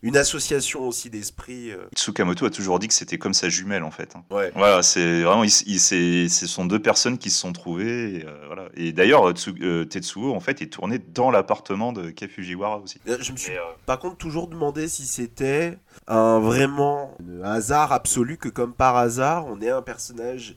une 0.02 0.16
association 0.16 0.88
aussi 0.88 1.10
d'esprit. 1.10 1.70
Tsukamoto 1.94 2.44
a 2.46 2.50
toujours 2.50 2.80
dit 2.80 2.88
que 2.88 2.94
c'était 2.94 3.18
comme 3.18 3.34
sa 3.34 3.48
jumelle 3.48 3.84
en 3.84 3.92
fait. 3.92 4.16
hein. 4.16 4.24
Ouais. 4.30 4.50
Voilà, 4.56 4.82
c'est 4.82 5.22
vraiment, 5.22 5.44
il- 5.44 5.52
il- 5.66 5.78
c'est, 5.78 6.28
ce 6.28 6.46
sont 6.48 6.64
deux 6.64 6.80
personnes 6.80 7.18
qui 7.18 7.30
se 7.30 7.38
sont 7.40 7.52
trouvées. 7.52 8.16
Et, 8.16 8.26
euh, 8.26 8.46
voilà. 8.46 8.68
et 8.74 8.92
d'ailleurs, 8.92 9.30
Tsu- 9.32 9.54
euh, 9.62 9.84
Tetsuo 9.84 10.34
en 10.34 10.40
fait 10.40 10.60
est 10.60 10.66
tourné 10.72 10.98
dans 10.98 11.30
l'appartement 11.30 11.92
de 11.92 12.10
Kei 12.10 12.26
Fujiwara 12.28 12.78
aussi. 12.80 12.98
Je 13.06 13.30
me 13.32 13.36
suis 13.36 13.52
euh, 13.56 13.60
par 13.86 14.00
contre 14.00 14.16
toujours 14.16 14.48
demandé 14.48 14.88
si 14.88 15.06
c'était 15.06 15.78
un 16.08 16.40
vraiment 16.40 17.16
un 17.44 17.52
hasard 17.52 17.92
absolu 17.92 18.38
que 18.38 18.48
comme 18.48 18.74
par 18.74 18.96
hasard 18.96 19.46
on 19.46 19.60
ait 19.60 19.70
un 19.70 19.82
personnage 19.82 20.56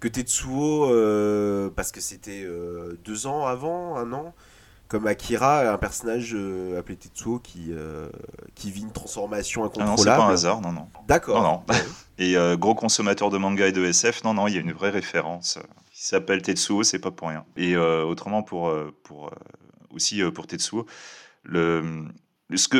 que 0.00 0.08
Tetsuo 0.08 0.90
euh, 0.90 1.70
parce 1.74 1.92
que 1.92 2.00
c'était 2.00 2.42
euh, 2.44 2.98
deux 3.04 3.26
ans 3.26 3.46
avant 3.46 3.96
un 3.96 4.12
an 4.12 4.34
comme 4.88 5.06
Akira 5.06 5.70
un 5.70 5.78
personnage 5.78 6.32
euh, 6.34 6.78
appelé 6.78 6.96
Tetsuo 6.96 7.38
qui 7.38 7.72
qui 8.54 8.70
vit 8.70 8.82
une 8.82 8.92
transformation 8.92 9.62
ah 9.62 9.66
non, 9.66 9.72
c'est 9.74 9.82
incontrôlable 9.82 10.18
pas 10.18 10.26
un 10.26 10.32
hasard, 10.32 10.60
non, 10.60 10.72
non. 10.72 10.88
d'accord 11.06 11.42
Non, 11.42 11.62
non. 11.68 11.74
Et 12.18 12.34
gros 12.58 12.74
consommateur 12.74 13.30
de 13.30 13.38
manga 13.38 13.68
et 13.68 13.72
de 13.72 13.84
SF, 13.84 14.24
non, 14.24 14.34
non, 14.34 14.48
il 14.48 14.54
y 14.54 14.58
a 14.58 14.60
une 14.60 14.72
vraie 14.72 14.90
référence. 14.90 15.58
Il 15.92 16.00
s'appelle 16.00 16.42
Tetsuo, 16.42 16.82
c'est 16.82 16.98
pas 16.98 17.12
pour 17.12 17.28
rien. 17.28 17.44
Et 17.56 17.76
autrement, 17.76 18.42
pour, 18.42 18.74
pour, 19.04 19.30
aussi 19.90 20.20
pour 20.32 20.48
Tetsuo, 20.48 20.84
le- 21.44 22.06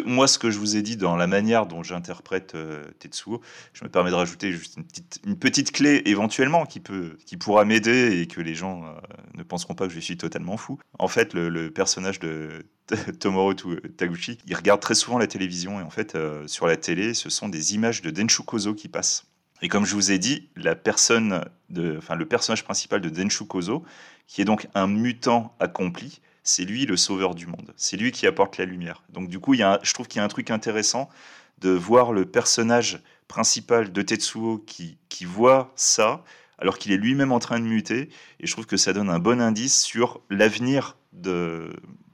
moi, 0.07 0.27
ce 0.27 0.39
que 0.39 0.51
je 0.51 0.59
vous 0.59 0.77
ai 0.77 0.83
dit 0.83 0.97
dans 0.97 1.17
la 1.17 1.27
manière 1.27 1.67
dont 1.67 1.83
j'interprète 1.83 2.55
euh, 2.55 2.85
Tetsuo, 2.99 3.43
je 3.75 3.85
me 3.85 3.91
permets 3.91 4.11
de 4.11 4.15
rajouter 4.15 4.53
juste 4.53 4.77
une 4.79 4.85
petite, 4.85 5.21
une 5.27 5.39
petite 5.39 5.73
clé 5.73 6.03
éventuellement 6.07 6.65
qui, 6.65 6.81
peut, 6.81 7.19
qui 7.27 7.37
pourra 7.37 7.65
m'aider 7.67 8.21
et 8.21 8.27
que 8.27 8.41
les 8.41 8.55
gens 8.55 8.85
euh, 8.85 8.93
ne 9.35 9.43
penseront 9.43 9.75
pas 9.75 9.87
que 9.87 9.93
je 9.93 10.01
suis 10.01 10.17
totalement 10.17 10.57
fou. 10.57 10.79
En 10.99 11.09
fait, 11.09 11.35
le, 11.35 11.71
personnage 11.71 12.19
de 12.19 12.65
Tomoro 13.21 13.53
Taguchi, 13.53 14.39
il 14.47 14.57
regarde 14.57 14.81
très 14.81 14.95
souvent 14.95 15.19
la 15.19 15.27
télévision 15.27 15.81
et 15.81 15.83
en 15.83 15.91
fait, 15.91 16.15
euh, 16.15 16.47
sur 16.47 16.67
la 16.67 16.77
télé, 16.77 17.13
ce 17.13 17.29
sont 17.29 17.51
des 17.51 17.75
images 17.75 18.01
de 18.01 18.11
Denshu 18.11 18.43
Kozo 18.45 18.75
qui 18.75 18.89
passent. 18.89 19.27
Et 19.61 19.69
comme 19.69 19.85
je 19.85 19.95
vous 19.95 20.13
ai 20.13 20.19
dit, 20.19 20.49
la 20.57 20.77
personne 20.77 21.45
de, 21.69 21.97
enfin, 21.99 22.15
le 22.15 22.27
personnage 22.27 22.65
principal 22.65 23.01
de 23.01 23.11
Denshu 23.11 23.45
Kozo, 23.45 23.85
qui 24.27 24.41
est 24.41 24.45
donc 24.45 24.69
un 24.75 24.87
mutant 24.87 25.55
accompli, 25.61 26.21
c'est 26.49 26.65
lui 26.65 26.87
le 26.87 26.97
sauveur 26.97 27.35
du 27.35 27.47
monde. 27.47 27.75
C'est 27.77 27.99
lui 27.99 28.11
qui 28.11 28.27
apporte 28.27 28.57
la 28.57 28.65
lumière. 28.65 29.03
Donc 29.11 29.29
du 29.29 29.39
coup, 29.39 29.53
il 29.53 29.61
y 29.61 29.63
a 29.63 29.79
je 29.83 29.93
trouve 29.93 30.09
qu'il 30.09 30.19
y 30.19 30.23
a 30.23 30.25
un 30.25 30.29
truc 30.29 30.51
intéressant 30.51 31.11
de 31.59 31.69
voir 31.69 32.13
le 32.13 32.25
personnage 32.25 33.03
principal 33.29 33.93
de 33.93 34.01
Tetsuo 34.01 34.65
qui, 34.67 34.97
voit 35.27 35.73
ça, 35.77 36.25
alors 36.59 36.79
qu'il 36.79 36.93
est 36.93 36.97
lui-même 36.97 37.33
en 37.33 37.39
train 37.39 37.61
de 37.61 37.67
muter. 37.67 38.09
Et 38.41 38.47
je 38.47 38.53
trouve 38.53 38.65
que 38.65 38.79
ça 38.79 38.95
donne 38.95 39.11
un 39.11 39.19
bon 39.19 39.43
indice 39.43 39.83
sur 39.83 40.23
l'avenir 40.31 40.97
de, 41.13 41.71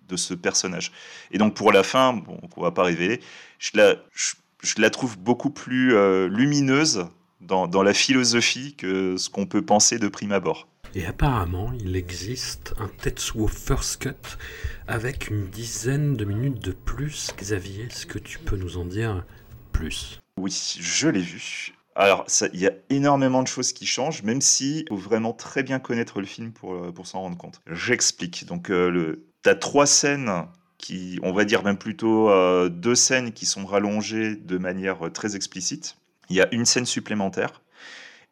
de 0.08 0.16
ce 0.16 0.34
personnage. 0.34 0.90
Et 1.30 1.38
donc 1.38 1.54
pour 1.54 1.70
la 1.70 1.84
fin, 1.84 2.12
bon, 2.14 2.36
qu'on 2.48 2.62
va 2.62 2.72
pas 2.72 2.82
révéler, 2.82 3.20
je 3.60 3.70
la, 3.74 3.94
je 4.14 4.74
la 4.78 4.90
trouve 4.90 5.16
beaucoup 5.16 5.50
plus 5.50 5.94
euh, 5.94 6.26
lumineuse 6.26 7.06
dans, 7.40 7.68
dans 7.68 7.84
la 7.84 7.94
philosophie 7.94 8.74
que 8.74 9.16
ce 9.16 9.30
qu'on 9.30 9.46
peut 9.46 9.64
penser 9.64 10.00
de 10.00 10.08
prime 10.08 10.32
abord. 10.32 10.66
Et 10.96 11.06
apparemment, 11.06 11.72
il 11.80 11.96
existe 11.96 12.72
un 12.78 12.86
Tetsuo 12.86 13.48
First 13.48 14.00
Cut 14.00 14.38
avec 14.86 15.28
une 15.28 15.48
dizaine 15.48 16.16
de 16.16 16.24
minutes 16.24 16.60
de 16.60 16.70
plus. 16.70 17.32
Xavier, 17.36 17.86
est-ce 17.86 18.06
que 18.06 18.20
tu 18.20 18.38
peux 18.38 18.56
nous 18.56 18.78
en 18.78 18.84
dire 18.84 19.24
plus? 19.72 20.20
Oui, 20.36 20.56
je 20.80 21.08
l'ai 21.08 21.20
vu. 21.20 21.74
Alors, 21.96 22.24
il 22.52 22.60
y 22.60 22.68
a 22.68 22.72
énormément 22.90 23.42
de 23.42 23.48
choses 23.48 23.72
qui 23.72 23.86
changent, 23.86 24.22
même 24.22 24.40
si 24.40 24.84
faut 24.88 24.96
vraiment 24.96 25.32
très 25.32 25.64
bien 25.64 25.80
connaître 25.80 26.20
le 26.20 26.26
film 26.26 26.52
pour, 26.52 26.74
euh, 26.74 26.92
pour 26.92 27.08
s'en 27.08 27.22
rendre 27.22 27.36
compte. 27.36 27.60
J'explique. 27.68 28.46
Donc, 28.46 28.70
euh, 28.70 28.88
le, 28.88 29.24
t'as 29.42 29.56
trois 29.56 29.86
scènes 29.86 30.46
qui, 30.78 31.18
on 31.24 31.32
va 31.32 31.44
dire 31.44 31.64
même 31.64 31.78
plutôt 31.78 32.30
euh, 32.30 32.68
deux 32.68 32.94
scènes 32.94 33.32
qui 33.32 33.46
sont 33.46 33.66
rallongées 33.66 34.36
de 34.36 34.58
manière 34.58 35.10
très 35.12 35.34
explicite. 35.34 35.96
Il 36.30 36.36
y 36.36 36.40
a 36.40 36.46
une 36.54 36.66
scène 36.66 36.86
supplémentaire. 36.86 37.62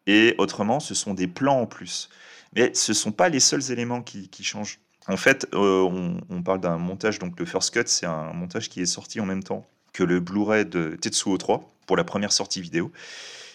Et 0.07 0.37
autrement, 0.39 0.79
ce 0.79 0.95
sont 0.95 1.15
des 1.15 1.27
plans 1.27 1.61
en 1.61 1.67
plus. 1.67 2.09
Mais 2.55 2.73
ce 2.75 2.93
ne 2.93 2.95
sont 2.95 3.13
pas 3.13 3.29
les 3.29 3.41
seuls 3.41 3.71
éléments 3.71 4.03
qui, 4.03 4.45
changent. 4.45 4.79
En 5.09 5.17
fait, 5.17 5.47
euh, 5.55 6.19
on, 6.29 6.43
parle 6.43 6.61
d'un 6.61 6.79
montage, 6.79 7.19
donc 7.19 7.39
le 7.39 7.47
First 7.47 7.73
Cut, 7.73 7.85
c'est 7.87 8.07
un 8.07 8.33
montage 8.33 8.69
qui 8.69 8.81
est 8.81 8.87
sorti 8.87 9.21
en 9.21 9.27
même 9.27 9.43
temps 9.43 9.67
que 9.93 10.05
le 10.05 10.21
Blu-ray 10.21 10.65
de 10.65 10.97
Tetsuo 11.01 11.37
3. 11.37 11.73
pour 11.87 11.97
la 11.97 12.05
première 12.05 12.33
sortie 12.33 12.61
vidéo. 12.61 12.93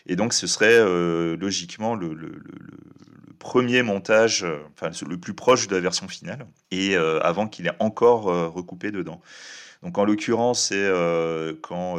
Et 0.08 0.16
donc, 0.16 0.34
ce 0.34 0.48
serait 0.48 0.80
logiquement 1.36 1.96
le, 1.96 2.42
premier 3.40 3.84
montage, 3.84 4.46
enfin 4.74 4.90
le 5.08 5.18
plus 5.18 5.34
proche 5.34 5.68
de 5.68 5.76
la 5.76 5.82
version 5.82 6.08
finale, 6.08 6.48
et 6.72 6.96
avant 6.96 7.48
qu'il 7.48 7.68
ait 7.68 7.76
encore 7.80 8.24
recoupé 8.54 8.92
dedans. 8.92 9.22
Donc, 9.84 9.98
en 9.98 10.06
l'occurrence, 10.06 10.68
c'est 10.70 10.90
quand 11.62 11.98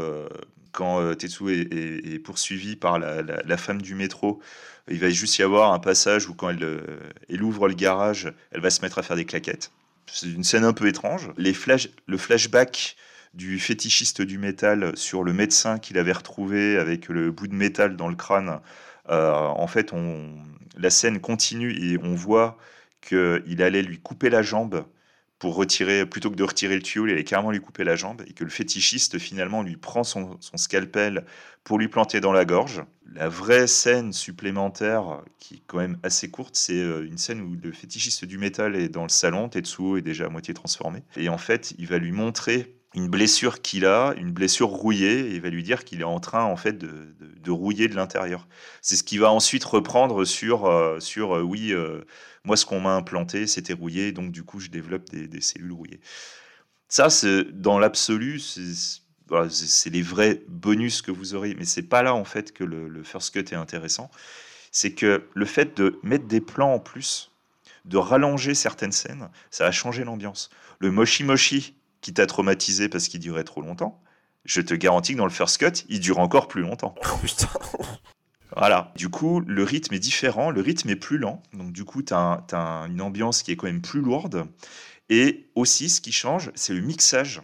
quand 0.73 1.15
Tetsu 1.17 1.53
est, 1.53 2.19
poursuivi 2.21 2.77
par 2.77 2.99
la, 2.99 3.57
femme 3.57 3.83
du 3.83 3.95
métro, 3.95 4.41
il 4.91 4.99
va 4.99 5.11
juste 5.11 5.39
y 5.39 5.43
avoir 5.43 5.73
un 5.73 5.79
passage 5.79 6.29
où 6.29 6.35
quand 6.35 6.51
elle, 6.51 6.81
elle, 7.29 7.43
ouvre 7.43 7.69
le 7.69 7.75
garage, 7.75 8.33
elle 8.53 8.61
va 8.61 8.71
se 8.71 8.83
mettre 8.83 8.99
à 8.99 9.03
faire 9.03 9.17
des 9.17 9.25
claquettes. 9.25 9.71
C'est 10.07 10.31
une 10.31 10.45
scène 10.45 10.65
un 10.65 10.73
peu 10.73 10.87
étrange. 10.87 11.31
Les 11.37 11.53
flash, 11.53 11.89
le 12.07 12.17
flashback 12.17 12.97
du 13.35 13.59
fétichiste 13.59 14.23
du 14.23 14.39
métal 14.39 14.97
sur 14.97 15.23
le 15.23 15.33
médecin 15.33 15.79
qu'il 15.79 15.99
avait 15.99 16.13
retrouvé 16.13 16.77
avec 16.77 17.09
le 17.09 17.31
bout 17.31 17.47
de 17.47 17.55
métal 17.55 17.97
dans 17.97 18.09
le 18.09 18.17
crâne. 18.17 18.61
Euh, 19.11 19.33
en 19.33 19.67
fait, 19.67 19.93
on, 19.93 20.35
la 20.77 20.91
scène 20.91 21.21
continue 21.21 21.73
et 21.73 21.99
on 22.03 22.15
voit 22.15 22.59
qu'il 23.01 23.63
allait 23.63 23.83
lui 23.83 23.99
couper 23.99 24.31
la 24.31 24.43
jambe 24.43 24.85
pour 25.39 25.55
retirer, 25.55 26.05
plutôt 26.05 26.31
que 26.31 26.37
de 26.37 26.43
retirer 26.43 26.75
le 26.75 26.83
tuyau, 26.83 27.07
il 27.07 27.13
allait 27.13 27.25
carrément 27.25 27.51
lui 27.51 27.61
couper 27.61 27.85
la 27.85 27.95
jambe 27.95 28.23
et 28.27 28.33
que 28.33 28.43
le 28.43 28.51
fétichiste 28.51 29.19
finalement 29.19 29.63
lui 29.63 29.77
prend 29.77 30.03
son, 30.03 30.39
scalpel 30.57 31.25
pour 31.63 31.79
lui 31.79 31.89
planter 31.89 32.21
dans 32.21 32.33
la 32.33 32.45
gorge. 32.45 32.83
La 33.15 33.29
vraie 33.29 33.67
scène 33.67 34.13
supplémentaire, 34.13 35.23
qui 35.39 35.55
est 35.55 35.63
quand 35.67 35.79
même 35.79 35.99
assez 36.03 36.31
courte, 36.31 36.57
c'est 36.57 36.75
euh, 36.75 37.07
une 37.07 37.19
scène 37.19 37.41
où 37.41 37.57
le 37.63 37.73
fétichiste 37.73 38.25
du 38.25 38.39
métal 38.39 38.75
est 38.75 38.89
dans 38.89 39.05
le 39.05 39.09
salon, 39.09 39.49
Tetsuo 39.49 39.97
est 39.97 40.03
déjà 40.03 40.27
à 40.27 40.29
moitié 40.29 40.55
transformé, 40.55 41.03
et 41.17 41.29
en 41.29 41.39
fait, 41.39 41.75
il 41.79 41.87
va 41.87 41.99
lui 41.99 42.13
montrer 42.13 42.75
une 42.95 43.09
blessure 43.09 43.61
qu'il 43.61 43.87
a, 43.87 44.15
une 44.17 44.33
blessure 44.33 44.69
rouillée, 44.69 45.21
et 45.21 45.35
il 45.35 45.41
va 45.41 45.51
lui 45.51 45.63
dire 45.63 45.85
qu'il 45.85 46.01
est 46.01 46.05
en 46.05 46.21
train 46.21 46.45
en 46.45 46.57
fait 46.57 46.79
de, 46.79 47.15
rouiller 47.51 47.89
de 47.89 47.97
l'intérieur. 47.97 48.47
C'est 48.83 48.97
ce 48.97 49.03
qui 49.03 49.17
va 49.17 49.33
ensuite 49.33 49.65
reprendre 49.65 50.27
sur, 50.27 50.67
euh, 50.67 51.01
sur 51.01 51.35
euh, 51.35 51.41
oui, 51.41 51.73
moi 52.45 52.57
ce 52.57 52.65
qu'on 52.67 52.81
m'a 52.81 52.95
implanté, 52.95 53.47
c'était 53.47 53.73
rouillé, 53.73 54.13
donc 54.13 54.33
du 54.33 54.43
coup 54.43 54.61
je 54.61 54.69
développe 54.69 55.09
des, 55.11 55.41
cellules 55.41 55.73
rouillées. 55.73 56.01
Ça, 56.89 57.09
dans 57.53 57.79
l'absolu, 57.79 58.41
c'est 58.41 59.91
les 59.91 60.03
vrais 60.03 60.43
bonus 60.49 61.03
que 61.03 61.11
vous 61.11 61.35
aurez, 61.35 61.55
mais 61.55 61.65
c'est 61.65 61.83
pas 61.83 62.03
là 62.03 62.15
en 62.15 62.25
fait 62.25 62.53
que 62.53 62.65
le, 62.65 63.03
first 63.03 63.33
cut 63.33 63.41
est 63.41 63.55
intéressant. 63.55 64.11
C'est 64.71 64.93
que 64.93 65.27
le 65.35 65.45
fait 65.47 65.77
de 65.77 65.99
mettre 66.03 66.27
des 66.27 66.41
plans 66.41 66.75
en 66.75 66.79
plus, 66.79 67.31
de 67.85 67.97
rallonger 67.97 68.55
certaines 68.55 68.93
scènes, 68.93 69.29
ça 69.51 69.67
a 69.67 69.71
changé 69.71 70.05
l'ambiance. 70.05 70.51
Le 70.79 70.91
moshi 70.91 71.25
moshi 71.25 71.75
qui 72.01 72.13
t'a 72.13 72.27
traumatisé 72.27 72.89
parce 72.89 73.09
qu'il 73.09 73.21
durait 73.21 73.45
trop 73.45 73.61
longtemps, 73.61 74.03
je 74.45 74.61
te 74.61 74.75
garantis 74.75 75.13
que 75.13 75.19
dans 75.19 75.25
le 75.25 75.31
first 75.31 75.59
cut, 75.59 75.85
il 75.89 76.01
dure 76.01 76.19
encore 76.19 76.49
plus 76.49 76.63
longtemps. 76.63 76.95
Oh, 77.05 77.87
voilà. 78.57 78.93
Du 78.97 79.09
coup, 79.09 79.41
le 79.41 79.63
rythme 79.63 79.95
est 79.95 79.99
différent, 79.99 80.51
le 80.51 80.61
rythme 80.61 80.91
est 80.91 80.97
plus 80.97 81.19
lent. 81.19 81.43
Donc, 81.53 81.73
du 81.73 81.85
coup, 81.85 82.03
tu 82.03 82.15
as, 82.15 82.45
une 82.89 83.01
ambiance 83.01 83.43
qui 83.43 83.53
est 83.53 83.57
quand 83.57 83.67
même 83.67 83.83
plus 83.83 84.01
lourde. 84.01 84.47
Et 85.11 85.49
aussi, 85.55 85.89
ce 85.89 86.01
qui 86.01 86.13
change, 86.13 86.51
c'est 86.55 86.75
le 86.75 86.81
mixage. 86.81 87.43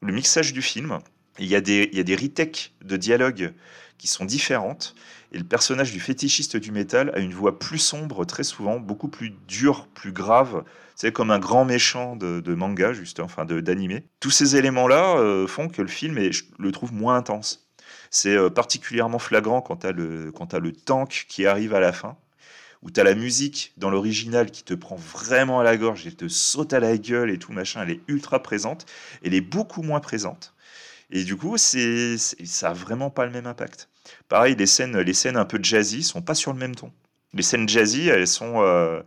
Le 0.00 0.12
mixage 0.12 0.52
du 0.52 0.62
film. 0.62 0.98
Il 1.38 1.46
y 1.46 1.56
a 1.56 1.60
des, 1.60 1.90
il 1.92 2.04
de 2.04 2.96
dialogue 2.96 3.54
qui 3.98 4.06
sont 4.06 4.24
différentes. 4.24 4.94
Et 5.32 5.38
le 5.38 5.44
personnage 5.44 5.92
du 5.92 5.98
fétichiste 5.98 6.56
du 6.56 6.70
métal 6.70 7.10
a 7.14 7.18
une 7.18 7.34
voix 7.34 7.58
plus 7.58 7.78
sombre, 7.78 8.24
très 8.24 8.44
souvent, 8.44 8.78
beaucoup 8.78 9.08
plus 9.08 9.30
dure, 9.48 9.88
plus 9.88 10.12
grave, 10.12 10.64
c'est 10.94 11.12
comme 11.12 11.30
un 11.30 11.38
grand 11.38 11.64
méchant 11.64 12.16
de, 12.16 12.54
manga, 12.54 12.92
juste, 12.92 13.20
enfin 13.20 13.44
d'animé. 13.44 14.04
Tous 14.20 14.30
ces 14.30 14.56
éléments-là 14.56 15.16
euh, 15.18 15.46
font 15.46 15.68
que 15.68 15.82
le 15.82 15.88
film, 15.88 16.18
je 16.30 16.44
le 16.58 16.72
trouve 16.72 16.92
moins 16.92 17.16
intense. 17.16 17.63
C'est 18.14 18.36
euh, 18.36 18.48
particulièrement 18.48 19.18
flagrant 19.18 19.60
quand 19.60 19.78
tu 19.78 19.88
as, 19.88 19.90
le, 19.90 20.72
tank 20.72 21.26
qui 21.28 21.46
arrive 21.46 21.74
à 21.74 21.80
la 21.80 21.92
fin, 21.92 22.16
où 22.82 22.92
tu 22.92 23.00
as 23.00 23.02
la 23.02 23.16
musique 23.16 23.72
dans 23.76 23.90
l'original 23.90 24.52
qui 24.52 24.62
te 24.62 24.72
prend 24.72 24.94
vraiment 24.94 25.58
à 25.58 25.64
la 25.64 25.76
gorge 25.76 26.06
et 26.06 26.12
te 26.12 26.28
saute 26.28 26.72
à 26.72 26.78
la 26.78 26.96
gueule 26.96 27.28
et 27.28 27.38
tout 27.38 27.52
machin, 27.52 27.82
elle 27.82 27.90
est 27.90 28.00
ultra 28.06 28.40
présente, 28.40 28.86
elle 29.24 29.34
est 29.34 29.40
beaucoup 29.40 29.82
moins 29.82 29.98
présente. 29.98 30.54
Et 31.10 31.24
du 31.24 31.34
coup, 31.34 31.56
ça 31.58 32.70
a 32.70 32.72
vraiment 32.72 33.10
pas 33.10 33.26
le 33.26 33.32
même 33.32 33.48
impact. 33.48 33.88
Pareil, 34.28 34.54
les 34.54 34.66
scènes, 34.66 34.96
les 34.96 35.12
scènes 35.12 35.36
un 35.36 35.44
peu 35.44 35.58
jazzy 35.60 36.04
sont 36.04 36.22
pas 36.22 36.36
sur 36.36 36.52
le 36.52 36.58
même 36.60 36.76
ton. 36.76 36.92
Les 37.32 37.42
scènes 37.42 37.68
jazzy, 37.68 38.08
elles 38.08 38.28
sont, 38.28 38.62
euh, 38.62 39.02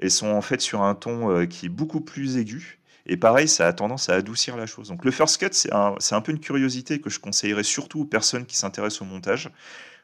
elles 0.00 0.10
sont 0.10 0.30
en 0.30 0.42
fait 0.42 0.60
sur 0.60 0.82
un 0.82 0.96
ton 0.96 1.30
euh, 1.30 1.46
qui 1.46 1.66
est 1.66 1.70
beaucoup 1.70 2.00
plus 2.00 2.38
aigu. 2.38 2.80
Et 3.08 3.16
pareil, 3.16 3.48
ça 3.48 3.66
a 3.66 3.72
tendance 3.72 4.08
à 4.08 4.14
adoucir 4.14 4.56
la 4.56 4.66
chose. 4.66 4.88
Donc 4.88 5.04
le 5.04 5.10
first 5.10 5.38
cut, 5.38 5.48
c'est 5.52 5.72
un, 5.72 5.94
un, 6.10 6.20
peu 6.20 6.32
une 6.32 6.40
curiosité 6.40 7.00
que 7.00 7.08
je 7.10 7.18
conseillerais 7.18 7.62
surtout 7.62 8.00
aux 8.00 8.04
personnes 8.04 8.44
qui 8.44 8.56
s'intéressent 8.56 9.02
au 9.02 9.06
montage, 9.06 9.50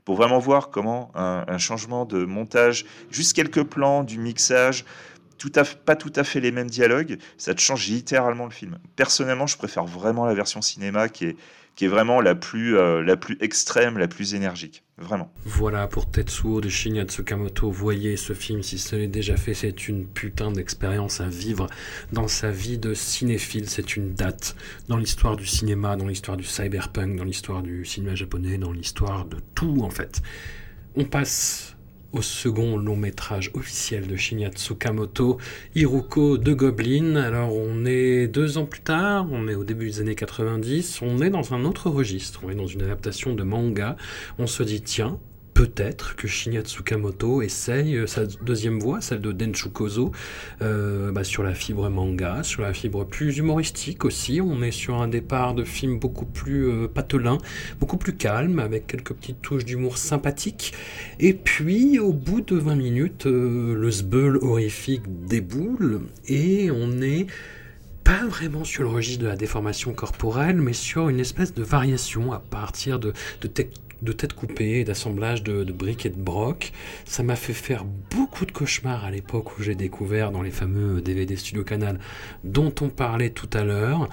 pour 0.05 0.17
vraiment 0.17 0.39
voir 0.39 0.71
comment 0.71 1.11
un, 1.15 1.59
changement 1.59 2.05
de 2.05 2.25
montage, 2.25 2.85
juste 3.11 3.35
quelques 3.35 3.63
plans, 3.63 4.05
du 4.05 4.19
mixage, 4.19 4.85
tout 5.39 5.51
pas 5.85 5.97
tout 5.97 6.13
à 6.15 6.25
fait 6.25 6.41
les 6.41 6.53
mêmes 6.53 6.71
dialogues, 6.71 7.19
ça 7.39 7.55
te 7.55 7.61
change 7.61 7.89
littéralement 7.89 8.45
le 8.45 8.51
film. 8.51 8.79
Personnellement, 8.97 9.47
je 9.47 9.57
préfère 9.57 9.85
vraiment 9.85 10.27
la 10.27 10.35
version 10.35 10.63
cinéma 10.63 11.09
qui 11.09 11.27
est, 11.27 11.37
qui 11.75 11.87
est 11.87 11.89
vraiment 11.89 12.21
la 12.21 12.35
plus, 12.35 12.77
euh, 12.77 13.03
la 13.03 13.17
plus 13.17 13.37
extrême, 13.41 13.99
la 13.99 14.09
plus 14.09 14.35
énergique. 14.35 14.85
Vraiment. 14.97 15.33
Voilà 15.45 15.89
pour 15.89 16.09
Tetsuo 16.09 16.61
de 16.61 16.69
Shinya 16.69 17.05
Tsukamoto. 17.05 17.69
Voyez 17.71 18.17
ce 18.17 18.33
film 18.33 18.63
si 18.63 18.79
ce 18.79 18.95
n'est 18.95 19.09
déjà 19.09 19.37
fait. 19.37 19.55
C'est 19.55 19.89
une 19.89 20.07
putain 20.07 20.53
d'expérience 20.53 21.21
à 21.21 21.27
vivre 21.27 21.67
dans 22.13 22.29
sa 22.29 22.51
vie 22.51 22.79
de 22.79 22.95
cinéphile. 22.95 23.69
C'est 23.69 23.97
une 23.97 24.15
date 24.15 24.55
dans 24.89 24.97
l'histoire 24.97 25.37
du 25.37 25.47
cinéma, 25.47 25.97
dans 25.97 26.07
l'histoire 26.07 26.37
du 26.37 26.45
cyberpunk, 26.45 27.17
dans 27.17 27.25
l'histoire 27.25 27.63
du 27.63 27.85
cinéma 27.85 28.15
japonais, 28.15 28.57
dans 28.57 28.73
l'histoire 28.73 29.25
de 29.25 29.39
tout 29.57 29.81
en 29.83 29.91
fait. 29.91 30.23
On 30.95 31.05
passe 31.05 31.74
au 32.15 32.23
second 32.23 32.77
long 32.77 32.97
métrage 32.97 33.51
officiel 33.55 34.07
de 34.07 34.17
Shinya 34.17 34.51
Tsukamoto, 34.51 35.39
Hiruko 35.75 36.39
de 36.39 36.55
Goblin. 36.55 37.17
Alors 37.17 37.55
on 37.55 37.85
est 37.85 38.29
deux 38.29 38.57
ans 38.57 38.67
plus 38.67 38.81
tard, 38.81 39.27
on 39.31 39.49
est 39.49 39.55
au 39.55 39.65
début 39.65 39.87
des 39.87 40.01
années 40.01 40.15
90, 40.15 41.03
on 41.03 41.21
est 41.21 41.31
dans 41.31 41.53
un 41.53 41.65
autre 41.65 41.91
registre, 41.91 42.41
on 42.45 42.51
est 42.51 42.55
dans 42.55 42.67
une 42.67 42.83
adaptation 42.83 43.35
de 43.35 43.43
manga. 43.43 43.97
On 44.39 44.47
se 44.47 44.63
dit 44.63 44.81
tiens, 44.81 45.19
peut-être 45.55 46.17
que 46.17 46.27
Shinya 46.27 46.63
Tsukamoto 46.63 47.41
essaye 47.41 47.97
euh, 47.97 48.07
sa 48.07 48.27
deuxième 48.27 48.81
voie, 48.81 49.01
celle 49.01 49.21
de 49.21 49.33
Denshu 49.33 49.71
Kozo, 49.71 50.13
euh, 50.61 51.13
bah, 51.13 51.25
sur 51.25 51.45
la 51.45 51.55
fibre 51.55 51.89
manga, 51.89 52.43
sur 52.43 52.63
la 52.63 52.75
fibre 52.75 53.05
plus 53.05 53.39
humoristique 53.39 54.05
aussi. 54.05 54.41
On 54.41 54.63
est 54.63 54.73
sur 54.73 55.01
un 55.01 55.09
départ 55.09 55.55
de 55.55 55.65
film 55.65 55.99
beaucoup 55.99 56.27
plus 56.27 56.69
euh, 56.69 56.89
patelin, 56.89 57.39
beaucoup 57.81 57.97
plus 57.97 58.17
calme, 58.17 58.59
avec 58.59 58.89
quelques 58.89 59.15
petites 59.15 59.41
touches 59.41 59.65
d'humour 59.65 59.97
sympathiques. 59.97 60.75
Et 61.21 61.33
puis, 61.33 61.99
au 62.01 62.13
bout 62.13 62.41
de 62.41 62.57
20 62.57 62.75
minutes, 62.75 63.27
le 63.27 63.91
sbeul 63.91 64.39
horrifique 64.39 65.03
déboule 65.27 66.01
et 66.27 66.71
on 66.71 67.01
est 67.01 67.27
pas 68.05 68.27
vraiment 68.27 68.65
sur 68.65 68.83
le 68.83 68.91
registre 68.91 69.23
de 69.23 69.29
la 69.29 69.37
déformation 69.37 69.95
corporelle, 69.95 70.57
mais 70.57 70.75
sur 70.75 71.09
une 71.09 71.21
espèce 71.21 71.55
de 71.55 71.63
variation 71.63 72.33
à 72.33 72.39
partir 72.39 72.99
de, 72.99 73.15
de, 73.41 73.49
de 74.05 74.13
têtes 74.13 74.35
coupées, 74.35 74.85
d'assemblage 74.85 75.43
de, 75.43 75.65
briques 75.73 76.07
et 76.07 76.11
de 76.11 76.21
brocs. 76.21 76.73
Ça 77.05 77.23
m'a 77.23 77.37
fait 77.37 77.53
faire 77.53 77.85
beaucoup 77.85 78.47
de 78.47 78.53
cauchemars 78.53 79.05
à 79.05 79.11
l'époque 79.11 79.59
où 79.59 79.63
j'ai 79.63 79.75
découvert 79.75 80.31
dans 80.31 80.43
les 80.43 80.51
fameux 80.51 81.01
DVD 81.01 81.37
Studio 81.37 81.65
Canal 81.65 81.99
dont 82.45 82.75
on 82.81 82.89
parlait 82.89 83.31
tout 83.31 83.51
à 83.53 83.65
l'heure. 83.65 84.09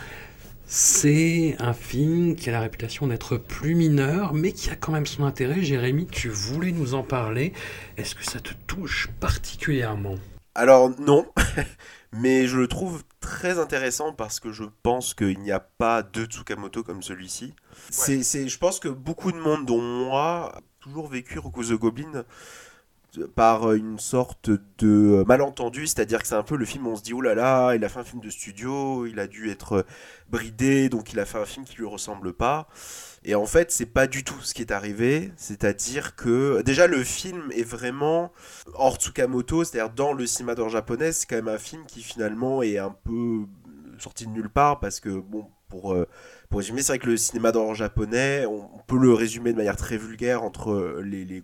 C'est 0.65 1.57
un 1.59 1.73
film 1.73 2.35
qui 2.35 2.49
a 2.49 2.53
la 2.53 2.61
réputation 2.61 3.07
d'être 3.07 3.35
plus 3.35 3.75
mineur, 3.75 4.33
mais 4.33 4.53
qui 4.53 4.69
a 4.69 4.77
quand 4.77 4.93
même 4.93 5.05
son 5.05 5.25
intérêt. 5.25 5.61
Jérémy, 5.61 6.07
tu 6.07 6.29
voulais 6.29 6.71
nous 6.71 6.93
en 6.93 7.03
parler. 7.03 7.51
Est-ce 7.97 8.15
que 8.15 8.23
ça 8.23 8.39
te 8.39 8.53
touche 8.67 9.09
particulièrement? 9.19 10.15
Alors 10.55 10.89
non, 10.99 11.27
mais 12.13 12.47
je 12.47 12.57
le 12.57 12.67
trouve 12.67 13.03
très 13.19 13.59
intéressant 13.59 14.13
parce 14.13 14.39
que 14.39 14.51
je 14.51 14.63
pense 14.83 15.13
qu'il 15.13 15.39
n'y 15.39 15.51
a 15.51 15.59
pas 15.59 16.03
de 16.03 16.25
Tsukamoto 16.25 16.83
comme 16.83 17.01
celui-ci. 17.01 17.53
C'est, 17.89 18.47
je 18.47 18.57
pense 18.57 18.79
que 18.79 18.89
beaucoup 18.89 19.31
de 19.31 19.37
monde, 19.37 19.65
dont 19.65 19.81
moi, 19.81 20.51
a 20.55 20.61
toujours 20.79 21.07
vécu 21.07 21.39
Roku 21.39 21.63
the 21.63 21.73
Goblin 21.73 22.25
par 23.35 23.73
une 23.73 23.99
sorte 23.99 24.49
de 24.77 25.23
malentendu, 25.27 25.85
c'est-à-dire 25.85 26.21
que 26.21 26.27
c'est 26.27 26.35
un 26.35 26.43
peu 26.43 26.55
le 26.55 26.63
film 26.63 26.87
où 26.87 26.91
on 26.91 26.95
se 26.95 27.03
dit 27.03 27.13
oh 27.13 27.21
là 27.21 27.35
là, 27.35 27.75
il 27.75 27.83
a 27.83 27.89
fait 27.89 27.99
un 27.99 28.03
film 28.03 28.21
de 28.21 28.29
studio, 28.29 29.05
il 29.05 29.19
a 29.19 29.27
dû 29.27 29.49
être 29.49 29.85
bridé, 30.29 30.87
donc 30.87 31.11
il 31.11 31.19
a 31.19 31.25
fait 31.25 31.37
un 31.37 31.45
film 31.45 31.65
qui 31.65 31.75
lui 31.75 31.85
ressemble 31.85 32.33
pas. 32.33 32.69
Et 33.23 33.35
en 33.35 33.45
fait, 33.45 33.71
c'est 33.71 33.85
pas 33.85 34.07
du 34.07 34.23
tout 34.23 34.39
ce 34.41 34.53
qui 34.53 34.61
est 34.61 34.71
arrivé, 34.71 35.31
c'est-à-dire 35.35 36.15
que 36.15 36.61
déjà 36.61 36.87
le 36.87 37.03
film 37.03 37.51
est 37.51 37.63
vraiment 37.63 38.31
hors 38.75 38.95
Tsukamoto, 38.95 39.63
c'est-à-dire 39.63 39.93
dans 39.93 40.13
le 40.13 40.25
cinéma 40.25 40.55
d'or 40.55 40.69
japonais, 40.69 41.11
c'est 41.11 41.27
quand 41.27 41.35
même 41.35 41.49
un 41.49 41.59
film 41.59 41.85
qui 41.85 42.01
finalement 42.01 42.63
est 42.63 42.77
un 42.77 42.95
peu 43.03 43.45
sorti 43.99 44.25
de 44.25 44.31
nulle 44.31 44.49
part 44.49 44.79
parce 44.79 44.99
que 44.99 45.09
bon 45.09 45.47
pour 45.69 45.93
euh, 45.93 46.07
pour 46.51 46.59
résumer, 46.59 46.81
c'est 46.81 46.91
vrai 46.91 46.99
que 46.99 47.07
le 47.07 47.15
cinéma 47.15 47.53
d'horreur 47.53 47.75
japonais, 47.75 48.45
on, 48.45 48.67
peut 48.85 48.97
le 48.97 49.13
résumer 49.13 49.53
de 49.53 49.57
manière 49.57 49.77
très 49.77 49.95
vulgaire 49.95 50.43
entre 50.43 50.71
euh, 50.71 51.01
les, 51.01 51.23
les 51.23 51.41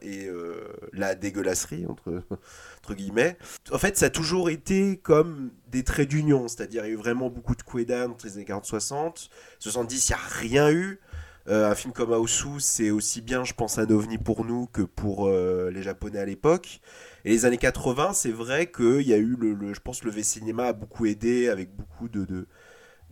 et 0.00 0.28
euh, 0.28 0.54
la 0.94 1.14
dégueulasserie, 1.14 1.84
entre, 1.86 2.22
entre 2.82 2.94
guillemets. 2.94 3.36
En 3.70 3.76
fait, 3.76 3.98
ça 3.98 4.06
a 4.06 4.10
toujours 4.10 4.48
été 4.48 4.96
comme 4.96 5.50
des 5.68 5.84
traits 5.84 6.08
d'union, 6.08 6.48
c'est-à-dire 6.48 6.86
il 6.86 6.88
y 6.88 6.90
a 6.90 6.94
eu 6.94 6.96
vraiment 6.96 7.28
beaucoup 7.28 7.54
de 7.54 7.62
Koedan 7.62 8.12
entre 8.12 8.24
les 8.24 8.36
années 8.36 8.46
40-60. 8.46 9.28
70, 9.58 10.08
il 10.08 10.12
n'y 10.12 10.14
a 10.14 10.38
rien 10.38 10.70
eu. 10.70 11.00
un 11.46 11.74
film 11.74 11.92
comme 11.92 12.14
Aosu, 12.14 12.60
c'est 12.60 12.90
aussi 12.90 13.20
bien, 13.20 13.44
je 13.44 13.52
pense, 13.52 13.76
un 13.76 13.90
ovni 13.90 14.16
pour 14.16 14.46
nous 14.46 14.66
que 14.68 14.80
pour 14.80 15.28
les 15.28 15.82
Japonais 15.82 16.18
à 16.18 16.24
l'époque. 16.24 16.80
Et 17.26 17.30
les 17.30 17.44
années 17.44 17.58
80, 17.58 18.14
c'est 18.14 18.32
vrai 18.32 18.70
qu'il 18.70 19.02
y 19.02 19.12
a 19.12 19.18
eu, 19.18 19.36
le, 19.38 19.74
je 19.74 19.80
pense, 19.80 20.02
le 20.02 20.10
V-Cinéma 20.10 20.68
a 20.68 20.72
beaucoup 20.72 21.04
aidé 21.04 21.50
avec 21.50 21.76
beaucoup 21.76 22.08
de, 22.08 22.24
de, 22.24 22.46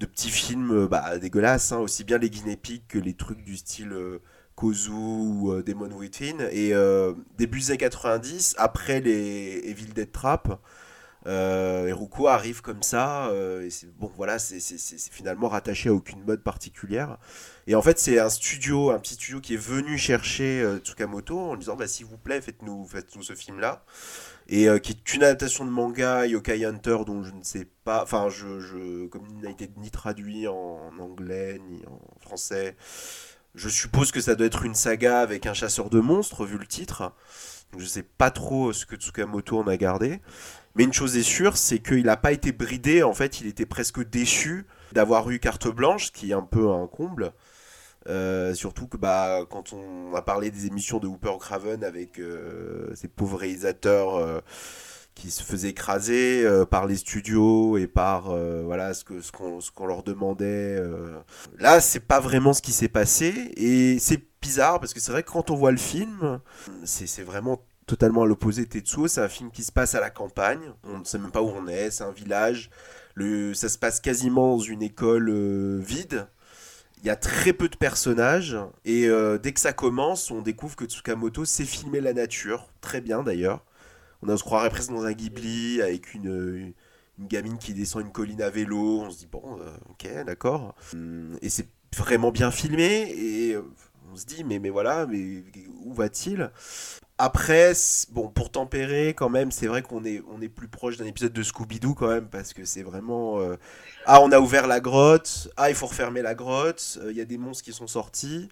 petits 0.07 0.31
films 0.31 0.87
bah, 0.87 1.19
dégueulasses, 1.19 1.73
hein, 1.73 1.79
aussi 1.79 2.05
bien 2.05 2.19
les 2.19 2.31
guinépiques 2.31 2.89
que 2.89 2.99
les 2.99 3.15
trucs 3.15 3.43
du 3.45 3.57
style 3.57 3.93
Kozu 4.59 4.91
ou 4.91 5.53
euh, 5.53 5.63
Demon 5.63 5.91
Within. 5.93 6.49
Et 6.51 6.75
euh, 6.75 7.15
début 7.37 7.61
des 7.61 7.71
années 7.71 7.79
90, 7.79 8.57
après 8.59 9.01
les 9.01 9.63
Evil 9.65 9.93
Dead 9.95 10.11
Trap, 10.11 10.61
euh, 11.27 11.95
arrive 12.27 12.63
comme 12.63 12.83
ça. 12.83 13.29
Euh, 13.29 13.69
et 13.69 13.87
bon, 13.99 14.11
voilà, 14.17 14.39
c'est 14.39 14.61
finalement 15.11 15.49
rattaché 15.49 15.89
à 15.89 15.95
aucune 15.95 16.23
mode 16.25 16.43
particulière. 16.43 17.19
Et 17.67 17.75
en 17.75 17.83
fait, 17.83 17.99
c'est 17.99 18.19
un 18.19 18.31
studio, 18.31 18.91
un 18.91 18.99
petit 18.99 19.15
studio 19.15 19.41
qui 19.41 19.55
est 19.55 19.59
venu 19.59 19.99
chercher 19.99 20.65
Tsukamoto 20.83 21.39
en 21.39 21.57
disant 21.57 21.77
bah, 21.77 21.87
S'il 21.87 22.07
vous 22.07 22.19
plaît, 22.19 22.41
faites-nous 22.41 22.87
faites 22.87 23.11
ce 23.21 23.35
film-là. 23.35 23.85
Et 24.49 24.67
qui 24.83 24.93
est 24.93 25.15
une 25.15 25.23
adaptation 25.25 25.67
de 25.67 25.71
manga 25.71 26.27
Yokai 26.27 26.65
Hunter 26.65 26.99
dont 27.07 27.23
je 27.23 27.33
ne 27.33 27.43
sais 27.43 27.69
pas, 27.85 28.03
enfin, 28.03 28.29
je, 28.31 29.07
comme 29.09 29.27
il 29.29 29.43
n'a 29.43 29.51
été 29.51 29.71
ni 29.77 29.91
traduit 29.91 30.49
en 30.49 30.91
anglais 30.99 31.61
ni 31.69 31.85
en 31.87 32.01
français. 32.21 32.77
Je 33.55 33.69
suppose 33.69 34.13
que 34.13 34.21
ça 34.21 34.35
doit 34.35 34.47
être 34.47 34.65
une 34.65 34.75
saga 34.75 35.21
avec 35.21 35.47
un 35.47 35.55
chasseur 35.55 35.91
de 35.91 36.01
monstres, 36.01 36.45
vu 36.45 36.59
le 36.59 36.67
titre. 36.67 37.13
Je 37.77 37.85
sais 37.85 38.03
pas 38.03 38.31
trop 38.31 38.73
ce 38.73 38.87
que 38.87 38.97
Tsukamoto 38.97 39.59
en 39.59 39.67
a 39.67 39.77
gardé. 39.77 40.21
Mais 40.75 40.85
une 40.85 40.93
chose 40.93 41.17
est 41.17 41.23
sûre, 41.23 41.57
c'est 41.57 41.81
qu'il 41.81 42.05
n'a 42.05 42.17
pas 42.17 42.33
été 42.33 42.53
bridé. 42.53 43.03
En 43.03 43.15
fait, 43.15 43.41
il 43.41 43.47
était 43.47 43.67
presque 43.67 44.03
déçu 44.09 44.67
d'avoir 44.93 45.29
eu 45.31 45.39
carte 45.39 45.69
blanche, 45.69 46.07
ce 46.07 46.13
qui 46.13 46.31
est 46.31 46.35
un 46.35 46.43
peu 46.43 46.71
un 46.71 46.87
comble. 46.87 47.33
Euh, 48.09 48.55
surtout 48.55 48.87
que 48.87 48.97
bah, 48.97 49.41
quand 49.51 49.73
on 49.73 50.15
a 50.15 50.23
parlé 50.23 50.51
des 50.51 50.67
émissions 50.67 50.99
de 50.99 51.07
Hooper 51.07 51.37
Craven 51.39 51.85
avec 51.85 52.19
euh, 52.19 52.91
ces 52.95 53.09
pauvres 53.09 53.39
réalisateurs 53.39 54.17
euh, 54.17 54.41
qui 55.15 55.31
se 55.31 55.43
faisaient 55.43 55.71
écraser 55.71 56.47
par 56.71 56.87
les 56.87 56.97
studios 56.97 57.77
et 57.77 57.89
par 57.89 58.37
voilà 58.65 58.95
ce 58.95 59.03
que 59.03 59.21
ce 59.21 59.33
qu'on 59.33 59.59
qu'on 59.75 59.87
leur 59.87 60.05
demandait. 60.05 60.81
Là, 61.59 61.81
c'est 61.81 62.07
pas 62.07 62.21
vraiment 62.21 62.53
ce 62.53 62.63
qui 62.63 62.71
s'est 62.71 62.89
passé 62.89 63.51
et 63.57 63.99
c'est 63.99 64.23
bizarre 64.41 64.79
parce 64.79 64.95
que 64.95 65.01
c'est 65.01 65.11
vrai 65.11 65.25
que 65.25 65.31
quand 65.33 65.51
on 65.51 65.57
voit 65.57 65.73
le 65.73 65.77
film, 65.77 66.41
c'est 66.85 67.25
vraiment 67.25 67.61
totalement 67.89 68.23
à 68.23 68.27
l'opposé 68.27 68.65
de 68.65 68.69
Tetsuo. 68.69 69.09
C'est 69.09 69.21
un 69.21 69.29
film 69.29 69.51
qui 69.51 69.65
se 69.65 69.73
passe 69.73 69.97
à 69.97 70.01
la 70.01 70.11
campagne. 70.11 70.73
On 70.85 70.99
ne 70.99 71.05
sait 71.05 71.19
même 71.19 71.33
pas 71.33 71.43
où 71.43 71.49
on 71.49 71.67
est. 71.67 71.91
C'est 71.91 72.05
un 72.05 72.13
village. 72.13 72.71
Ça 73.55 73.69
se 73.69 73.79
passe 73.79 73.99
quasiment 73.99 74.57
dans 74.57 74.63
une 74.63 74.83
école 74.83 75.81
vide. 75.81 76.29
Il 77.01 77.07
y 77.07 77.11
a 77.11 77.17
très 77.17 77.53
peu 77.53 77.69
de 77.69 77.77
personnages 77.77 78.57
et 78.85 79.09
dès 79.43 79.53
que 79.53 79.61
ça 79.61 79.73
commence, 79.73 80.31
on 80.31 80.43
découvre 80.43 80.77
que 80.77 80.85
Tsukamoto 80.85 81.45
sait 81.45 81.65
filmer 81.65 82.01
la 82.01 82.13
nature, 82.13 82.69
très 82.81 83.01
bien 83.01 83.25
d'ailleurs. 83.25 83.65
On, 84.23 84.37
se 84.37 84.43
croirait 84.43 84.71
presque 84.71 84.91
dans 84.91 85.05
un 85.05 85.13
Ghibli 85.13 85.81
avec 85.81 86.15
une, 86.15 86.73
gamine 87.19 87.59
qui 87.59 87.75
descend 87.75 88.03
une 88.03 88.13
colline 88.13 88.43
à 88.43 88.51
vélo. 88.51 89.01
On 89.03 89.11
se 89.11 89.19
dit, 89.19 89.29
bon, 89.31 89.59
euh, 89.61 89.77
ok, 89.91 90.25
d'accord. 90.25 90.75
Hum, 90.93 91.37
et 91.43 91.49
c'est 91.49 91.69
vraiment 91.97 92.31
bien 92.31 92.51
filmé. 92.51 93.11
Et 93.11 93.55
euh, 93.55 93.63
on 94.13 94.17
se 94.17 94.27
dit, 94.27 94.45
mais, 94.45 94.59
mais 94.59 94.71
voilà, 94.71 95.07
mais 95.07 95.45
où 95.85 95.93
va-t-il? 95.93 96.51
Après, 97.19 97.73
bon, 98.11 98.29
pour 98.29 98.51
tempérer, 98.51 99.09
quand 99.09 99.29
même, 99.29 99.51
c'est 99.51 99.67
vrai 99.67 99.83
qu'on 99.83 100.05
est, 100.05 100.23
on 100.31 100.41
est 100.41 100.49
plus 100.49 100.69
proche 100.69 100.97
d'un 100.97 101.07
épisode 101.07 101.33
de 101.33 101.43
Scooby-Doo, 101.43 101.95
quand 101.95 102.09
même, 102.09 102.29
parce 102.29 102.53
que 102.53 102.65
c'est 102.65 102.83
vraiment. 102.83 103.41
Euh, 103.41 103.57
ah, 104.07 104.21
on 104.23 104.33
a 104.33 104.41
ouvert 104.41 104.67
la 104.67 104.81
grotte. 104.81 105.49
Ah, 105.57 105.69
il 105.71 105.77
faut 105.77 105.87
refermer 105.87 106.23
la 106.23 106.35
grotte. 106.35 106.99
Il 107.11 107.17
y 107.17 107.21
a 107.21 107.25
des 107.25 107.39
monstres 107.39 107.65
qui 107.65 107.73
sont 107.73 107.87
sortis. 107.89 108.49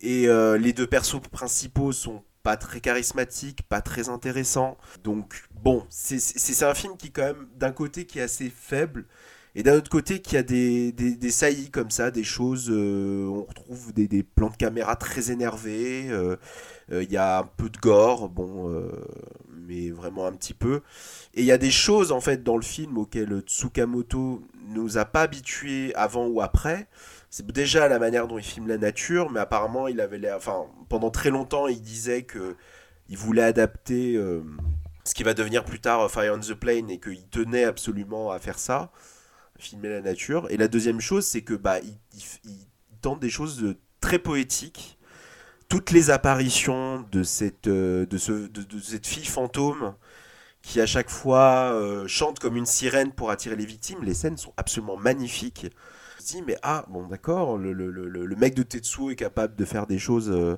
Et 0.00 0.26
les 0.58 0.72
deux 0.72 0.86
persos 0.86 1.20
principaux 1.30 1.92
sont 1.92 2.24
pas 2.42 2.56
très 2.56 2.80
charismatique, 2.80 3.62
pas 3.68 3.80
très 3.80 4.08
intéressant. 4.08 4.78
Donc 5.04 5.44
bon, 5.62 5.86
c'est 5.90 6.62
un 6.62 6.74
film 6.74 6.96
qui 6.96 7.10
quand 7.10 7.22
même 7.22 7.48
d'un 7.56 7.72
côté 7.72 8.06
qui 8.06 8.18
est 8.18 8.22
assez 8.22 8.50
faible 8.50 9.04
et 9.54 9.62
d'un 9.62 9.74
autre 9.74 9.90
côté 9.90 10.20
qui 10.20 10.36
a 10.36 10.42
des, 10.42 10.92
des, 10.92 11.30
saillies 11.30 11.70
comme 11.70 11.90
ça, 11.90 12.10
des 12.10 12.22
choses, 12.22 12.70
euh, 12.70 13.26
on 13.26 13.42
retrouve 13.44 13.92
des, 13.92 14.06
des, 14.06 14.22
plans 14.22 14.50
de 14.50 14.56
caméra 14.56 14.94
très 14.96 15.32
énervés, 15.32 16.06
euh, 16.08 16.36
euh, 16.92 17.02
il 17.02 17.10
y 17.10 17.16
a 17.16 17.40
un 17.40 17.42
peu 17.56 17.68
de 17.68 17.78
gore, 17.78 18.28
bon, 18.28 18.72
mais 19.48 19.90
vraiment 19.90 20.26
un 20.26 20.32
petit 20.32 20.54
peu. 20.54 20.82
Et 21.34 21.40
il 21.40 21.46
y 21.46 21.52
a 21.52 21.58
des 21.58 21.70
choses 21.70 22.12
en 22.12 22.20
fait 22.20 22.44
dans 22.44 22.56
le 22.56 22.62
film 22.62 22.98
auxquelles 22.98 23.40
Tsukamoto 23.40 24.42
nous 24.68 24.98
a 24.98 25.04
pas 25.04 25.22
habitués 25.22 25.92
avant 25.96 26.26
ou 26.26 26.40
après 26.40 26.86
c'est 27.30 27.46
déjà 27.46 27.88
la 27.88 28.00
manière 28.00 28.26
dont 28.26 28.38
il 28.38 28.44
filme 28.44 28.66
la 28.66 28.78
nature, 28.78 29.30
mais 29.30 29.38
apparemment, 29.38 29.86
il 29.86 30.00
avait 30.00 30.18
l'air. 30.18 30.36
Enfin, 30.36 30.66
pendant 30.88 31.10
très 31.10 31.30
longtemps, 31.30 31.68
il 31.68 31.80
disait 31.80 32.22
que 32.22 32.56
il 33.08 33.16
voulait 33.16 33.42
adapter 33.42 34.20
ce 35.04 35.14
qui 35.14 35.22
va 35.22 35.34
devenir 35.34 35.64
plus 35.64 35.80
tard 35.80 36.10
Fire 36.10 36.34
on 36.36 36.40
the 36.40 36.54
Plane 36.54 36.90
et 36.90 36.98
qu'il 36.98 37.26
tenait 37.28 37.64
absolument 37.64 38.30
à 38.30 38.38
faire 38.38 38.58
ça, 38.58 38.90
filmer 39.60 39.88
la 39.88 40.00
nature. 40.00 40.46
Et 40.50 40.56
la 40.56 40.68
deuxième 40.68 41.00
chose, 41.00 41.24
c'est 41.24 41.42
que 41.42 41.54
bah, 41.54 41.78
il, 41.80 42.52
tente 43.00 43.20
des 43.20 43.30
choses 43.30 43.76
très 44.00 44.18
poétiques. 44.18 44.98
Toutes 45.68 45.90
les 45.90 46.10
apparitions 46.10 47.06
de 47.12 47.22
cette, 47.22 47.68
euh, 47.68 48.04
de, 48.06 48.18
ce, 48.18 48.32
de, 48.32 48.80
cette 48.80 49.06
fille 49.06 49.24
fantôme 49.24 49.94
qui 50.62 50.80
à 50.80 50.86
chaque 50.86 51.08
fois 51.08 51.74
chante 52.06 52.38
comme 52.38 52.54
une 52.54 52.66
sirène 52.66 53.12
pour 53.12 53.30
attirer 53.30 53.56
les 53.56 53.64
victimes, 53.64 54.02
les 54.02 54.12
scènes 54.12 54.36
sont 54.36 54.52
absolument 54.58 54.98
magnifiques 54.98 55.68
dit, 56.24 56.42
mais 56.46 56.56
ah, 56.62 56.84
bon, 56.88 57.06
d'accord, 57.06 57.58
le, 57.58 57.72
le, 57.72 57.90
le, 57.90 58.36
mec 58.36 58.54
de 58.54 58.62
Tetsuo 58.62 59.10
est 59.10 59.16
capable 59.16 59.56
de 59.56 59.64
faire 59.64 59.86
des 59.86 59.98
choses 59.98 60.30
euh, 60.30 60.56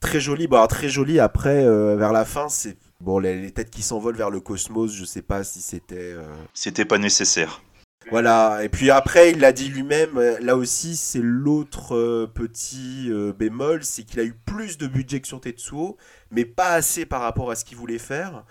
très 0.00 0.20
jolies. 0.20 0.46
Bon, 0.46 0.56
alors, 0.56 0.68
très 0.68 0.88
jolies, 0.88 1.20
après, 1.20 1.64
euh, 1.64 1.96
vers 1.96 2.12
la 2.12 2.24
fin, 2.24 2.48
c'est. 2.48 2.76
Bon, 3.00 3.18
les, 3.18 3.50
têtes 3.50 3.70
qui 3.70 3.82
s'envolent 3.82 4.16
vers 4.16 4.30
le 4.30 4.40
cosmos, 4.40 4.94
je 4.94 5.04
sais 5.04 5.22
pas 5.22 5.44
si 5.44 5.60
c'était. 5.60 6.12
Euh, 6.12 6.26
c'était 6.54 6.84
pas 6.84 6.98
nécessaire. 6.98 7.62
Voilà, 8.08 8.64
et 8.64 8.68
puis 8.68 8.90
après, 8.90 9.30
il 9.30 9.38
l'a 9.40 9.52
dit 9.52 9.68
lui-même, 9.68 10.18
là 10.40 10.56
aussi, 10.56 10.96
c'est 10.96 11.20
l'autre 11.22 12.26
petit 12.34 13.10
bémol, 13.38 13.84
c'est 13.84 14.04
qu'il 14.04 14.18
a 14.20 14.24
eu 14.24 14.32
plus 14.32 14.78
de 14.78 14.86
budget 14.86 15.20
que 15.20 15.28
sur 15.28 15.40
Tetsuo, 15.40 15.96
mais 16.30 16.44
pas 16.44 16.70
assez 16.72 17.06
par 17.06 17.20
rapport 17.20 17.50
à 17.50 17.54
ce 17.56 17.64
qu'il 17.64 17.76
voulait 17.76 17.98
faire. 17.98 18.44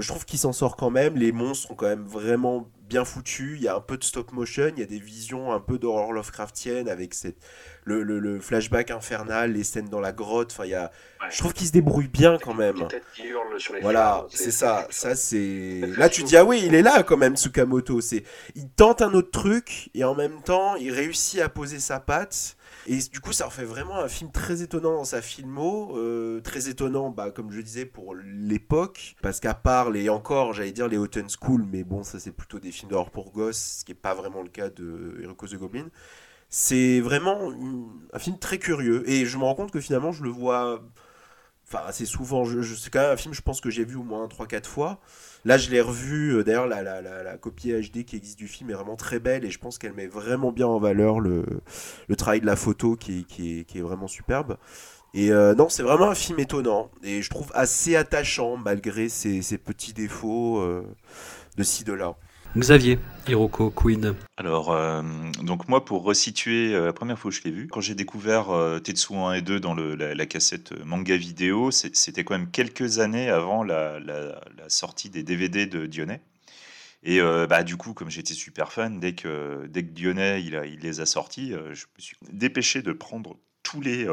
Je 0.00 0.08
trouve 0.08 0.24
qu'il 0.24 0.38
s'en 0.38 0.52
sort 0.52 0.76
quand 0.76 0.90
même, 0.90 1.16
les 1.16 1.32
monstres 1.32 1.68
sont 1.68 1.74
quand 1.74 1.86
même 1.86 2.04
vraiment 2.04 2.68
bien 2.90 3.04
foutu. 3.04 3.54
Il 3.56 3.62
y 3.62 3.68
a 3.68 3.76
un 3.76 3.80
peu 3.80 3.96
de 3.96 4.04
stop 4.04 4.32
motion, 4.32 4.70
il 4.76 4.80
y 4.80 4.82
a 4.82 4.86
des 4.86 4.98
visions 4.98 5.52
un 5.52 5.60
peu 5.60 5.78
d'horreur 5.78 6.12
Lovecraftienne 6.12 6.88
avec 6.88 7.14
cette, 7.14 7.36
le, 7.84 8.02
le, 8.02 8.40
flashback 8.40 8.90
infernal, 8.90 9.52
les 9.52 9.64
scènes 9.64 9.88
dans 9.88 10.00
la 10.00 10.12
grotte. 10.12 10.52
Enfin, 10.52 10.64
il 10.64 10.70
y 10.70 10.74
a, 10.74 10.90
je 11.30 11.38
trouve 11.38 11.52
qu'il 11.52 11.66
se 11.66 11.72
débrouille 11.72 12.08
bien 12.08 12.36
quand 12.42 12.54
même. 12.54 12.88
voilà, 13.80 14.26
c'est 14.30 14.50
ça. 14.50 14.86
Ça 14.90 15.14
c'est. 15.14 15.80
Là, 15.96 16.08
tu 16.08 16.24
dis 16.24 16.36
ah 16.36 16.44
oui, 16.44 16.62
il 16.66 16.74
est 16.74 16.82
là 16.82 17.02
quand 17.02 17.16
même, 17.16 17.36
Tsukamoto. 17.36 18.00
C'est, 18.00 18.24
il 18.56 18.68
tente 18.70 19.02
un 19.02 19.14
autre 19.14 19.30
truc 19.30 19.90
et 19.94 20.04
en 20.04 20.14
même 20.14 20.42
temps, 20.42 20.74
il 20.76 20.92
réussit 20.92 21.40
à 21.40 21.48
poser 21.48 21.78
sa 21.78 22.00
patte. 22.00 22.56
Et 22.86 22.98
du 22.98 23.20
coup, 23.20 23.32
ça 23.32 23.46
en 23.46 23.50
fait 23.50 23.64
vraiment 23.64 23.96
un 23.96 24.08
film 24.08 24.30
très 24.30 24.62
étonnant 24.62 24.94
dans 24.94 25.04
sa 25.04 25.22
filmo, 25.22 25.96
euh, 25.96 26.40
très 26.40 26.68
étonnant, 26.68 27.10
bah, 27.10 27.30
comme 27.30 27.50
je 27.50 27.60
disais, 27.60 27.84
pour 27.84 28.14
l'époque, 28.14 29.16
parce 29.22 29.40
qu'à 29.40 29.54
part 29.54 29.90
les 29.90 30.08
encore, 30.08 30.52
j'allais 30.54 30.72
dire 30.72 30.88
les 30.88 30.96
Houghton 30.96 31.26
School, 31.28 31.66
mais 31.70 31.84
bon, 31.84 32.02
ça 32.02 32.18
c'est 32.18 32.32
plutôt 32.32 32.58
des 32.58 32.72
films 32.72 32.90
d'horreur 32.90 33.10
pour 33.10 33.32
gosses, 33.32 33.78
ce 33.80 33.84
qui 33.84 33.92
n'est 33.92 33.98
pas 33.98 34.14
vraiment 34.14 34.42
le 34.42 34.48
cas 34.48 34.70
de 34.70 35.18
Hiroko 35.22 35.46
the 35.46 35.56
Goblin. 35.56 35.88
C'est 36.48 37.00
vraiment 37.00 37.52
un 38.12 38.18
film 38.18 38.38
très 38.38 38.58
curieux, 38.58 39.08
et 39.08 39.26
je 39.26 39.38
me 39.38 39.44
rends 39.44 39.54
compte 39.54 39.70
que 39.70 39.80
finalement, 39.80 40.12
je 40.12 40.22
le 40.24 40.30
vois 40.30 40.82
enfin 41.70 41.84
assez 41.86 42.06
souvent. 42.06 42.44
C'est 42.44 42.90
quand 42.90 43.00
même 43.00 43.12
un 43.12 43.16
film, 43.16 43.34
je 43.34 43.42
pense 43.42 43.60
que 43.60 43.70
j'ai 43.70 43.84
vu 43.84 43.96
au 43.96 44.02
moins 44.02 44.26
3-4 44.26 44.66
fois. 44.66 45.00
Là, 45.44 45.56
je 45.56 45.70
l'ai 45.70 45.80
revu. 45.80 46.36
Euh, 46.36 46.44
d'ailleurs, 46.44 46.66
la, 46.66 47.36
copie 47.38 47.72
HD 47.72 48.04
qui 48.04 48.16
existe 48.16 48.38
du 48.38 48.48
film 48.48 48.70
est 48.70 48.74
vraiment 48.74 48.96
très 48.96 49.18
belle 49.18 49.44
et 49.44 49.50
je 49.50 49.58
pense 49.58 49.78
qu'elle 49.78 49.94
met 49.94 50.06
vraiment 50.06 50.52
bien 50.52 50.66
en 50.66 50.78
valeur 50.78 51.20
le, 51.20 51.44
travail 52.16 52.40
de 52.40 52.46
la 52.46 52.56
photo 52.56 52.96
qui 52.96 53.26
est, 53.38 53.80
vraiment 53.80 54.08
superbe. 54.08 54.56
Et 55.12 55.32
euh, 55.32 55.54
non, 55.54 55.68
c'est 55.68 55.82
vraiment 55.82 56.08
un 56.10 56.14
film 56.14 56.38
étonnant 56.38 56.90
et 57.02 57.20
je 57.20 57.30
trouve 57.30 57.50
assez 57.54 57.96
attachant 57.96 58.56
malgré 58.56 59.08
ses, 59.08 59.42
ses 59.42 59.58
petits 59.58 59.92
défauts 59.92 60.60
euh, 60.60 60.84
de 61.56 61.62
ci, 61.64 61.82
de 61.82 61.92
là. 61.92 62.16
Xavier, 62.56 62.98
Hiroko, 63.28 63.70
Queen. 63.70 64.16
Alors, 64.36 64.72
euh, 64.72 65.02
donc 65.40 65.68
moi, 65.68 65.84
pour 65.84 66.02
resituer 66.02 66.74
euh, 66.74 66.86
la 66.86 66.92
première 66.92 67.16
fois 67.16 67.30
que 67.30 67.36
je 67.36 67.44
l'ai 67.44 67.52
vu, 67.52 67.68
quand 67.68 67.80
j'ai 67.80 67.94
découvert 67.94 68.50
euh, 68.50 68.80
Tetsuo 68.80 69.16
1 69.18 69.34
et 69.34 69.42
2 69.42 69.60
dans 69.60 69.72
la, 69.76 70.26
cassette 70.26 70.72
manga 70.84 71.16
vidéo, 71.16 71.70
c'était 71.70 72.24
quand 72.24 72.36
même 72.36 72.50
quelques 72.50 72.98
années 72.98 73.30
avant 73.30 73.62
la, 73.62 74.00
sortie 74.66 75.10
des 75.10 75.22
DVD 75.22 75.66
de 75.66 75.86
Dionnet. 75.86 76.22
Et 77.04 77.20
bah, 77.48 77.62
du 77.62 77.76
coup, 77.76 77.94
comme 77.94 78.10
j'étais 78.10 78.34
super 78.34 78.72
fan, 78.72 79.00
dès 79.00 79.14
que, 79.14 79.66
dès 79.68 79.84
que 79.84 79.90
Dionnet 79.90 80.42
il 80.42 80.80
les 80.80 81.00
a 81.00 81.06
sortis, 81.06 81.52
je 81.72 81.86
me 81.96 82.00
suis 82.00 82.16
dépêché 82.30 82.82
de 82.82 82.92
prendre 82.92 83.38
tous 83.62 83.80
les, 83.80 84.06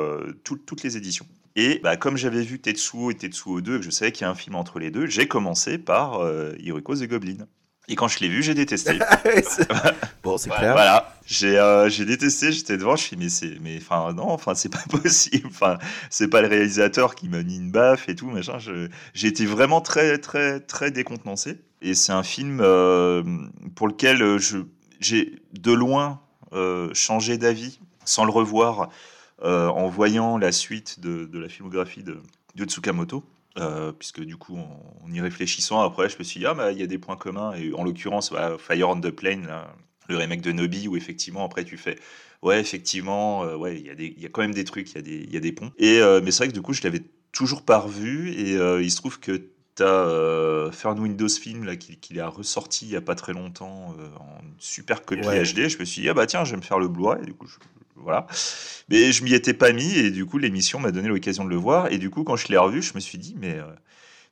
toutes 0.44 0.84
les 0.84 0.96
éditions. 0.96 1.28
Et 1.56 1.80
bah, 1.84 1.98
comme 1.98 2.18
j'avais 2.18 2.44
vu 2.44 2.60
Tetsuo 2.60 3.12
et 3.12 3.16
Tetsuo 3.16 3.62
2, 3.62 3.80
que 3.80 3.84
je 3.84 3.90
savais 3.90 4.12
qu'il 4.12 4.22
y 4.22 4.26
a 4.26 4.30
un 4.30 4.36
film 4.36 4.56
entre 4.56 4.80
les 4.80 4.90
deux, 4.90 5.06
j'ai 5.06 5.28
commencé 5.28 5.78
par 5.78 6.22
Hiroko 6.60 6.96
the 6.96 7.08
Goblin. 7.08 7.48
Et 7.90 7.96
quand 7.96 8.10
je 8.10 8.20
l'ai 8.20 8.28
vu, 8.28 8.44
j'ai 8.44 8.54
détesté. 8.54 9.00
bon, 10.24 10.38
c'est 10.38 10.50
clair. 10.50 10.74
Voilà, 10.74 11.16
j'ai 11.26 11.58
euh, 11.58 11.90
détesté, 11.90 12.52
j'étais 12.52 12.78
devant, 12.78 12.98
je 12.98 13.04
suis 13.04 13.16
mais 13.16 13.30
c'est 13.30 13.58
mais 13.62 13.78
enfin 13.78 14.12
non, 14.14 14.30
enfin 14.30 14.56
c'est 14.56 14.70
pas 14.70 14.84
possible. 14.90 15.48
Enfin, 15.48 15.78
c'est 16.10 16.28
pas 16.28 16.42
le 16.42 16.50
réalisateur 16.50 17.16
qui 17.16 17.30
m'a 17.30 17.44
mis 17.44 17.56
une 17.56 17.72
baffe 17.72 18.10
et 18.10 18.16
tout 18.16 18.30
machin, 18.30 18.58
j'ai 19.14 19.28
été 19.28 19.46
vraiment 19.46 19.80
très 19.80 20.18
très 20.18 20.60
très 20.60 20.92
décontenancé 20.92 21.60
et 21.82 21.94
c'est 21.94 22.12
un 22.12 22.24
film 22.24 22.60
euh, 22.62 23.24
pour 23.76 23.88
lequel 23.88 24.22
euh, 24.22 24.38
je 24.38 24.58
j'ai 25.00 25.40
de 25.54 25.72
loin 25.72 26.22
changé 26.94 27.38
d'avis 27.38 27.80
sans 28.04 28.26
le 28.26 28.32
revoir 28.32 28.90
en 29.44 29.88
voyant 29.90 30.38
la 30.38 30.52
suite 30.52 31.00
de, 31.02 31.26
de 31.26 31.40
la 31.40 31.50
filmographie 31.50 32.04
de, 32.04 32.20
de 32.56 32.66
Tsukamoto. 32.66 33.24
Euh, 33.60 33.92
puisque 33.92 34.22
du 34.22 34.38
coup, 34.38 34.58
en, 34.58 35.12
y 35.12 35.22
réfléchissant, 35.22 35.82
après, 35.82 36.10
je 36.10 36.18
me 36.18 36.24
suis 36.24 36.40
dit, 36.40 36.46
ah, 36.46 36.54
bah, 36.54 36.72
il 36.72 36.80
y 36.80 36.84
a 36.84 36.88
des 36.88 36.98
points 36.98 37.16
communs. 37.16 37.54
Et 37.54 37.74
en 37.74 37.84
l'occurrence, 37.84 38.32
bah, 38.32 38.58
Fire 38.58 38.90
on 38.90 39.00
the 39.00 39.10
Plane, 39.10 39.50
le 40.10 40.18
remake 40.18 40.42
de 40.42 40.52
Nobi, 40.52 40.88
où 40.88 40.96
effectivement, 40.96 41.46
après, 41.46 41.64
tu 41.64 41.78
fais, 41.78 41.98
ouais, 42.42 42.60
effectivement, 42.60 43.44
euh, 43.44 43.56
ouais, 43.56 43.80
il 43.80 43.86
y, 43.86 43.90
a 43.90 44.22
y 44.22 44.26
a 44.26 44.30
quand 44.30 44.42
même 44.42 44.54
des 44.54 44.64
trucs, 44.64 44.92
il 44.92 44.96
y, 44.96 45.00
a 45.00 45.02
des, 45.02 45.28
y 45.32 45.38
a 45.38 45.40
des 45.40 45.52
ponts. 45.52 45.72
Et, 45.78 46.00
euh, 46.00 46.22
mais 46.24 46.32
c'est 46.32 46.40
vrai 46.40 46.48
que 46.50 46.54
du 46.54 46.62
coup, 46.62 46.74
je 46.74 46.84
l'avais 46.84 47.04
toujours 47.32 47.64
pas 47.64 47.80
revu. 47.80 48.32
Et 48.32 48.54
il 48.54 48.92
se 48.92 48.98
trouve 48.98 49.20
que 49.20 49.50
tu 49.76 49.84
as 49.84 50.70
Fern 50.72 51.00
Windows 51.00 51.30
Film, 51.30 51.64
là, 51.64 51.76
qui, 51.76 51.98
qui 51.98 52.20
a 52.20 52.28
ressorti 52.28 52.86
il 52.86 52.92
y 52.92 52.96
a 52.96 53.02
pas 53.02 53.16
très 53.16 53.34
longtemps 53.34 53.96
en 54.20 54.42
super 54.60 55.04
copie 55.04 55.22
HD. 55.22 55.68
Je 55.68 55.78
me 55.80 55.86
suis 55.86 56.02
dit, 56.02 56.10
ah, 56.10 56.14
bah 56.14 56.26
tiens, 56.26 56.44
je 56.46 56.52
vais 56.52 56.58
me 56.58 56.62
faire 56.62 56.80
le 56.80 56.88
Blu-ray. 56.88 57.22
Et 57.22 57.26
du 57.26 57.34
coup, 57.34 57.48
je, 57.48 57.58
voilà. 58.02 58.28
Mais 58.90 59.12
je 59.12 59.24
m'y 59.24 59.34
étais 59.34 59.54
pas 59.54 59.72
mis 59.72 59.98
et 59.98 60.12
du 60.12 60.26
coup 60.26 60.38
l'émission 60.38 60.80
m'a 60.80 60.92
donné 60.92 61.08
l'occasion 61.08 61.44
de 61.44 61.50
le 61.50 61.56
voir 61.56 61.92
et 61.92 61.98
du 61.98 62.10
coup 62.10 62.24
quand 62.24 62.36
je 62.36 62.48
l'ai 62.48 62.58
revu, 62.58 62.82
je 62.82 62.94
me 62.96 63.00
suis 63.00 63.18
dit 63.18 63.36
mais 63.40 63.56
euh, 63.56 63.66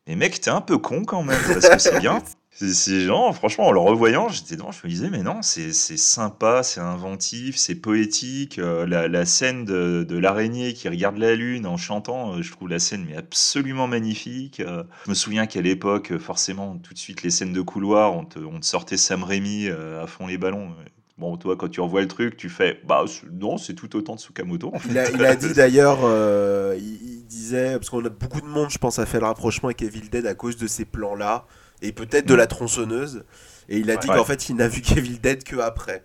mais 0.07 0.16
mec 0.16 0.39
t'es 0.39 0.49
un 0.49 0.61
peu 0.61 0.78
con 0.78 1.03
quand 1.03 1.24
même 1.24 1.41
parce 1.47 1.70
que 1.70 1.80
c'est 1.80 1.99
bien. 1.99 2.22
C'est 2.57 3.01
genre 3.01 3.36
franchement 3.36 3.68
en 3.68 3.74
le 3.74 3.82
revoyant, 3.82 4.30
j'étais 4.30 4.55
devant, 4.55 4.72
je 4.72 4.80
me 4.86 4.89
disais 4.89 5.09
mais 5.09 5.24
non 5.24 5.41
c'est 5.41 5.74
sympa, 5.74 6.63
c'est 6.63 6.80
inventif, 6.80 7.57
c'est 7.57 7.76
poétique. 7.76 8.59
Euh, 8.59 8.86
la, 8.86 9.26
scène 9.26 9.66
de, 9.66 10.05
de 10.07 10.18
l'araignée 10.18 10.74
qui 10.74 10.88
regarde 10.88 11.18
la 11.18 11.36
lune 11.36 11.68
en 11.68 11.76
chantant, 11.76 12.36
euh, 12.36 12.41
je 12.41 12.53
trouve 12.53 12.70
la 12.70 12.80
scène 12.80 13.05
mais 13.09 13.18
absolument 13.18 13.89
magnifique. 13.89 14.61
je 14.61 15.09
me 15.09 15.16
souviens 15.16 15.47
qu'à 15.47 15.59
l'époque 15.59 16.18
forcément 16.18 16.78
tout 16.78 16.93
de 16.93 16.97
suite 16.97 17.24
les 17.24 17.30
scènes 17.30 17.51
de 17.51 17.59
couloir, 17.59 18.16
on 18.16 18.24
te, 18.24 18.39
on 18.39 18.61
te 18.61 18.66
sortait 18.66 18.95
Sam 18.95 19.26
Raimi 19.26 19.68
à 19.68 20.07
fond 20.07 20.26
les 20.26 20.38
ballons. 20.38 20.74
Bon, 21.18 21.38
toi, 21.38 21.55
quand 21.55 21.70
tu 21.70 21.80
revois 21.80 22.01
le 22.01 22.09
truc, 22.09 22.36
tu 22.36 22.49
fais 22.49 22.82
bah 22.84 23.05
non, 23.32 23.57
c'est 23.57 23.74
tout 23.74 23.95
autant 23.95 24.16
de 24.16 24.20
Tsukamoto. 24.20 24.74
Il, 24.89 24.97
a, 24.97 25.36
dit 25.36 25.53
d'ailleurs, 25.55 25.99
euh, 26.03 26.78
il, 26.78 27.26
disait, 27.26 27.76
parce 27.76 27.89
qu'on 27.89 28.03
a 28.03 28.09
beaucoup 28.09 28.41
de 28.41 28.45
monde, 28.45 28.70
je 28.70 28.78
pense, 28.78 28.99
a 28.99 29.05
fait 29.05 29.20
le 29.20 29.26
rapprochement 29.26 29.70
avec 29.70 29.82
Evil 29.82 30.09
Dead 30.09 30.26
à 30.26 30.36
cause 30.36 30.57
de 30.57 30.68
ces 30.68 30.84
plans-là, 30.84 31.45
et 31.82 31.93
peut-être 31.93 32.26
de 32.26 32.36
la 32.36 32.47
tronçonneuse. 32.47 33.24
Et 33.70 33.78
il 33.78 33.89
a 33.91 33.95
dit 33.95 34.07
qu'en 34.07 34.26
fait, 34.26 34.49
il 34.49 34.57
n'a 34.57 34.68
vu 34.68 34.82
Evil 34.95 35.20
Dead 35.20 35.43
que 35.43 35.55
après. 35.55 36.03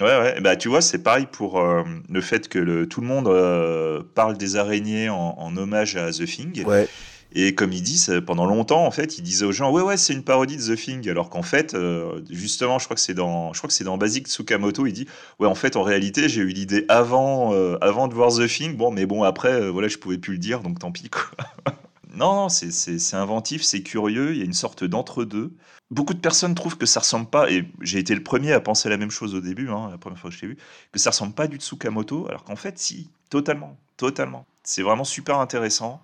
Ouais, 0.00 0.18
ouais, 0.18 0.40
bah 0.40 0.56
tu 0.56 0.68
vois, 0.68 0.80
c'est 0.80 1.02
pareil 1.02 1.26
pour 1.30 1.60
euh, 1.60 1.84
le 2.08 2.20
fait 2.20 2.48
que 2.48 2.58
le, 2.58 2.88
tout 2.88 3.00
le 3.00 3.06
monde 3.06 3.28
euh, 3.28 4.02
parle 4.14 4.36
des 4.36 4.56
araignées 4.56 5.08
en, 5.08 5.36
en, 5.38 5.56
hommage 5.56 5.96
à 5.96 6.10
The 6.10 6.24
Thing. 6.24 6.64
Ouais. 6.64 6.88
Et 7.34 7.54
comme 7.54 7.72
ils 7.72 7.82
disent, 7.82 8.20
pendant 8.26 8.44
longtemps, 8.44 8.84
en 8.84 8.90
fait, 8.90 9.16
ils 9.16 9.22
disaient 9.22 9.46
aux 9.46 9.52
gens, 9.52 9.70
ouais, 9.70 9.82
ouais, 9.82 9.96
c'est 9.96 10.12
une 10.12 10.22
parodie 10.22 10.56
de 10.56 10.74
The 10.74 10.78
Thing, 10.78 11.08
alors 11.08 11.30
qu'en 11.30 11.42
fait, 11.42 11.74
euh, 11.74 12.20
justement, 12.28 12.78
je 12.78 12.84
crois 12.84 12.94
que 12.94 13.00
c'est 13.00 13.14
dans, 13.14 13.52
je 13.54 13.84
dans 13.84 13.96
Basic 13.96 14.28
Tsukamoto, 14.28 14.86
il 14.86 14.92
dit, 14.92 15.06
ouais, 15.38 15.48
en 15.48 15.54
fait, 15.54 15.76
en 15.76 15.82
réalité, 15.82 16.28
j'ai 16.28 16.42
eu 16.42 16.48
l'idée 16.48 16.84
avant, 16.88 17.54
euh, 17.54 17.78
avant 17.80 18.08
de 18.08 18.14
voir 18.14 18.32
The 18.34 18.46
Thing, 18.46 18.76
bon, 18.76 18.90
mais 18.90 19.06
bon, 19.06 19.22
après, 19.22 19.52
euh, 19.52 19.70
voilà, 19.70 19.88
je 19.88 19.96
pouvais 19.96 20.18
plus 20.18 20.34
le 20.34 20.38
dire, 20.38 20.60
donc 20.60 20.78
tant 20.78 20.92
pis, 20.92 21.08
quoi. 21.08 21.22
non, 22.14 22.34
non, 22.34 22.48
c'est 22.50 23.14
inventif, 23.14 23.62
c'est 23.62 23.82
curieux, 23.82 24.32
il 24.32 24.38
y 24.38 24.42
a 24.42 24.44
une 24.44 24.52
sorte 24.52 24.84
d'entre-deux. 24.84 25.54
Beaucoup 25.90 26.14
de 26.14 26.20
personnes 26.20 26.54
trouvent 26.54 26.76
que 26.76 26.86
ça 26.86 27.00
ressemble 27.00 27.30
pas, 27.30 27.50
et 27.50 27.64
j'ai 27.80 27.98
été 27.98 28.14
le 28.14 28.22
premier 28.22 28.52
à 28.52 28.60
penser 28.60 28.90
la 28.90 28.98
même 28.98 29.10
chose 29.10 29.34
au 29.34 29.40
début, 29.40 29.70
hein, 29.70 29.88
la 29.90 29.98
première 29.98 30.18
fois 30.18 30.28
que 30.28 30.36
je 30.36 30.42
l'ai 30.42 30.48
vu, 30.48 30.58
que 30.92 30.98
ça 30.98 31.10
ressemble 31.10 31.32
pas 31.32 31.46
du 31.46 31.56
Tsukamoto, 31.56 32.26
alors 32.28 32.44
qu'en 32.44 32.56
fait, 32.56 32.78
si, 32.78 33.08
totalement, 33.30 33.78
totalement. 33.96 34.44
C'est 34.64 34.82
vraiment 34.82 35.04
super 35.04 35.38
intéressant. 35.38 36.02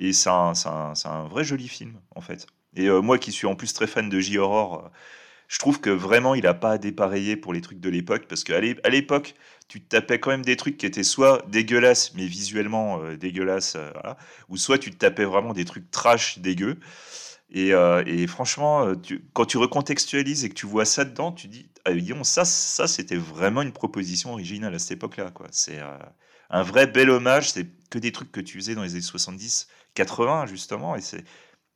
Et 0.00 0.14
c'est 0.14 0.30
un, 0.30 0.54
un, 0.64 1.28
vrai 1.28 1.44
joli 1.44 1.68
film, 1.68 2.00
en 2.16 2.22
fait. 2.22 2.46
Et 2.74 2.88
euh, 2.88 3.02
moi 3.02 3.18
qui 3.18 3.32
suis 3.32 3.46
en 3.46 3.54
plus 3.54 3.74
très 3.74 3.86
fan 3.86 4.08
de 4.08 4.18
J-Horror, 4.18 4.86
euh, 4.86 4.88
je 5.46 5.58
trouve 5.58 5.78
que 5.78 5.90
vraiment 5.90 6.34
il 6.34 6.44
n'a 6.44 6.54
pas 6.54 6.72
à 6.72 6.78
dépareiller 6.78 7.36
pour 7.36 7.52
les 7.52 7.60
trucs 7.60 7.80
de 7.80 7.90
l'époque. 7.90 8.24
Parce 8.26 8.42
qu'à 8.42 8.60
l'époque, 8.60 9.34
tu 9.68 9.82
te 9.82 9.88
tapais 9.88 10.18
quand 10.18 10.30
même 10.30 10.44
des 10.44 10.56
trucs 10.56 10.78
qui 10.78 10.86
étaient 10.86 11.02
soit 11.02 11.44
dégueulasses, 11.48 12.14
mais 12.14 12.24
visuellement 12.24 13.02
euh, 13.02 13.18
dégueulasses, 13.18 13.76
ou 14.48 14.56
soit 14.56 14.78
tu 14.78 14.90
te 14.90 14.96
tapais 14.96 15.26
vraiment 15.26 15.52
des 15.52 15.66
trucs 15.66 15.90
trash 15.90 16.38
dégueux. 16.38 16.78
Et, 17.52 17.72
et 18.06 18.26
franchement, 18.28 18.92
quand 19.32 19.44
tu 19.44 19.58
recontextualises 19.58 20.44
et 20.44 20.48
que 20.50 20.54
tu 20.54 20.66
vois 20.66 20.84
ça 20.84 21.04
dedans, 21.04 21.32
tu 21.32 21.48
dis, 21.48 21.68
ah, 21.84 21.90
ça, 22.22 22.44
ça 22.44 22.86
c'était 22.86 23.16
vraiment 23.16 23.62
une 23.62 23.72
proposition 23.72 24.32
originale 24.32 24.72
à 24.72 24.78
cette 24.78 24.92
époque-là. 24.92 25.32
C'est 25.50 25.80
un 26.50 26.62
vrai 26.62 26.86
bel 26.86 27.10
hommage. 27.10 27.50
C'est 27.50 27.66
que 27.90 27.98
des 27.98 28.12
trucs 28.12 28.30
que 28.30 28.40
tu 28.40 28.56
faisais 28.56 28.76
dans 28.76 28.84
les 28.84 28.92
années 28.92 29.00
70 29.00 29.66
80 29.94 30.46
justement. 30.46 30.96
Et 30.96 31.00
c'est 31.00 31.24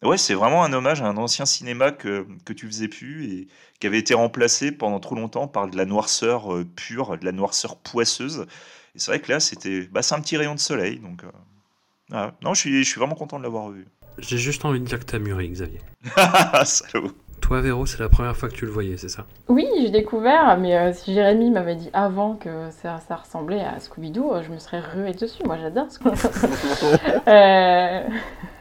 ouais, 0.05 0.19
c'est 0.19 0.35
vraiment 0.35 0.65
un 0.65 0.73
hommage 0.73 1.03
à 1.03 1.07
un 1.07 1.17
ancien 1.17 1.47
cinéma 1.47 1.91
que, 1.91 2.27
que 2.45 2.53
tu 2.53 2.67
faisais 2.67 2.89
plus 2.89 3.25
et 3.27 3.49
qui 3.81 3.87
avait 3.87 3.99
été 3.99 4.15
remplacé 4.15 4.73
pendant 4.73 5.01
trop 5.01 5.15
longtemps 5.15 5.49
par 5.49 5.69
de 5.69 5.77
la 5.77 5.85
noirceur 5.85 6.55
euh, 6.55 6.65
pure, 6.65 7.19
de 7.19 7.25
la 7.25 7.33
noirceur 7.33 7.77
poisseuse. 7.77 8.47
Et 8.95 8.99
c'est 8.99 9.11
vrai 9.11 9.21
que 9.21 9.33
là, 9.33 9.41
c'était, 9.41 9.89
bah, 9.91 10.03
c'est 10.03 10.15
un 10.15 10.21
petit 10.21 10.37
rayon 10.37 10.55
de 10.55 10.61
soleil. 10.61 10.99
Donc, 10.99 11.25
euh, 11.25 12.31
non, 12.43 12.55
je 12.55 12.61
suis, 12.61 12.85
je 12.85 12.89
suis 12.89 12.99
vraiment 12.99 13.17
content 13.17 13.39
de 13.39 13.43
l'avoir 13.43 13.71
vu. 13.71 13.87
J'ai 14.19 14.39
juste 14.39 14.65
envie 14.65 14.81
de 14.81 14.85
dire 14.85 15.01
que 15.01 15.05
t'as 15.05 15.19
mûri, 15.19 15.49
Xavier. 15.49 15.81
Salaud. 16.65 17.13
Toi, 17.45 17.61
Véro, 17.61 17.85
c'est 17.85 18.01
la 18.01 18.09
première 18.09 18.35
fois 18.35 18.49
que 18.49 18.55
tu 18.55 18.65
le 18.65 18.71
voyais, 18.71 18.97
c'est 18.97 19.11
ça? 19.11 19.25
Oui, 19.49 19.69
j'ai 19.79 19.91
découvert, 19.91 20.57
mais 20.57 20.79
euh, 20.79 20.93
si 20.95 21.13
Jérémy 21.13 21.51
m'avait 21.51 21.75
dit 21.75 21.91
avant 21.93 22.37
que 22.37 22.71
ça, 22.71 23.01
ça 23.07 23.17
ressemblait 23.17 23.61
à 23.61 23.81
Scooby-Doo, 23.81 24.33
euh, 24.33 24.43
je 24.43 24.51
me 24.51 24.57
serais 24.57 24.81
ruée 24.81 25.13
dessus. 25.13 25.43
Moi, 25.45 25.59
j'adore 25.61 25.89
Scooby-Doo. 25.89 26.97
euh... 27.29 28.01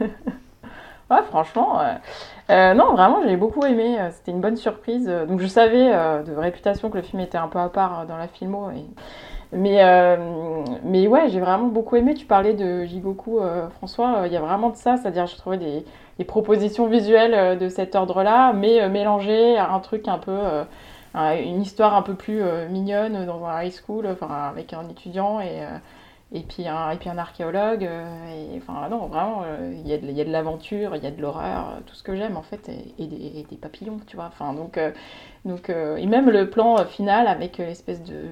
ouais, 1.10 1.22
franchement. 1.30 1.80
Euh, 2.50 2.74
non, 2.74 2.92
vraiment, 2.92 3.22
j'ai 3.26 3.38
beaucoup 3.38 3.64
aimé. 3.64 3.96
C'était 4.12 4.32
une 4.32 4.42
bonne 4.42 4.58
surprise. 4.58 5.06
Donc, 5.28 5.40
je 5.40 5.46
savais 5.46 5.90
de 6.22 6.34
réputation 6.36 6.90
que 6.90 6.98
le 6.98 7.02
film 7.04 7.22
était 7.22 7.38
un 7.38 7.48
peu 7.48 7.60
à 7.60 7.70
part 7.70 8.04
dans 8.04 8.18
la 8.18 8.28
filmo. 8.28 8.68
Et... 8.70 8.84
Mais, 9.56 9.80
mais 10.84 11.08
ouais, 11.08 11.30
j'ai 11.30 11.40
vraiment 11.40 11.68
beaucoup 11.68 11.96
aimé. 11.96 12.12
Tu 12.12 12.26
parlais 12.26 12.52
de 12.52 12.84
Jigoku, 12.84 13.40
François. 13.76 14.24
Il 14.26 14.32
y 14.34 14.36
a 14.36 14.40
vraiment 14.40 14.68
de 14.68 14.76
ça. 14.76 14.98
C'est-à-dire, 14.98 15.26
je 15.26 15.36
trouvais 15.36 15.56
des 15.56 15.86
des 16.18 16.24
propositions 16.24 16.86
visuelles 16.86 17.34
euh, 17.34 17.56
de 17.56 17.68
cet 17.68 17.94
ordre-là, 17.94 18.52
mais 18.52 18.80
euh, 18.80 18.88
mélangées 18.88 19.56
à 19.56 19.72
un 19.72 19.80
truc 19.80 20.08
un 20.08 20.18
peu 20.18 20.32
euh, 20.32 20.64
une 21.14 21.62
histoire 21.62 21.94
un 21.94 22.02
peu 22.02 22.14
plus 22.14 22.42
mignonne 22.70 23.24
dans 23.24 23.44
un 23.44 23.62
high 23.62 23.72
school, 23.72 24.16
avec 24.28 24.72
un 24.72 24.88
étudiant 24.88 25.40
et, 25.40 25.62
et, 26.32 26.40
puis, 26.40 26.66
un, 26.66 26.90
et 26.90 26.96
puis 26.96 27.08
un 27.08 27.18
archéologue. 27.18 27.84
et, 27.84 28.58
enfin, 28.58 28.88
non, 28.88 29.06
vraiment, 29.06 29.44
il 29.70 29.86
y 29.86 29.92
a 29.92 30.24
de, 30.24 30.32
l'aventure, 30.32 30.96
il 30.96 31.04
y 31.04 31.06
a 31.06 31.12
de 31.12 31.22
l'horreur, 31.22 31.78
tout 31.86 31.94
ce 31.94 32.02
que 32.02 32.16
j'aime 32.16 32.36
en 32.36 32.42
fait, 32.42 32.68
et, 32.98 33.06
des, 33.06 33.46
des, 33.48 33.56
papillons, 33.56 34.00
tu 34.08 34.16
vois. 34.16 34.24
Enfin, 34.26 34.54
donc, 34.54 34.76
donc, 35.44 35.68
et 35.70 36.06
même 36.06 36.30
le 36.30 36.50
plan 36.50 36.84
final 36.84 37.28
avec 37.28 37.58
l'espèce 37.58 38.02
de 38.02 38.24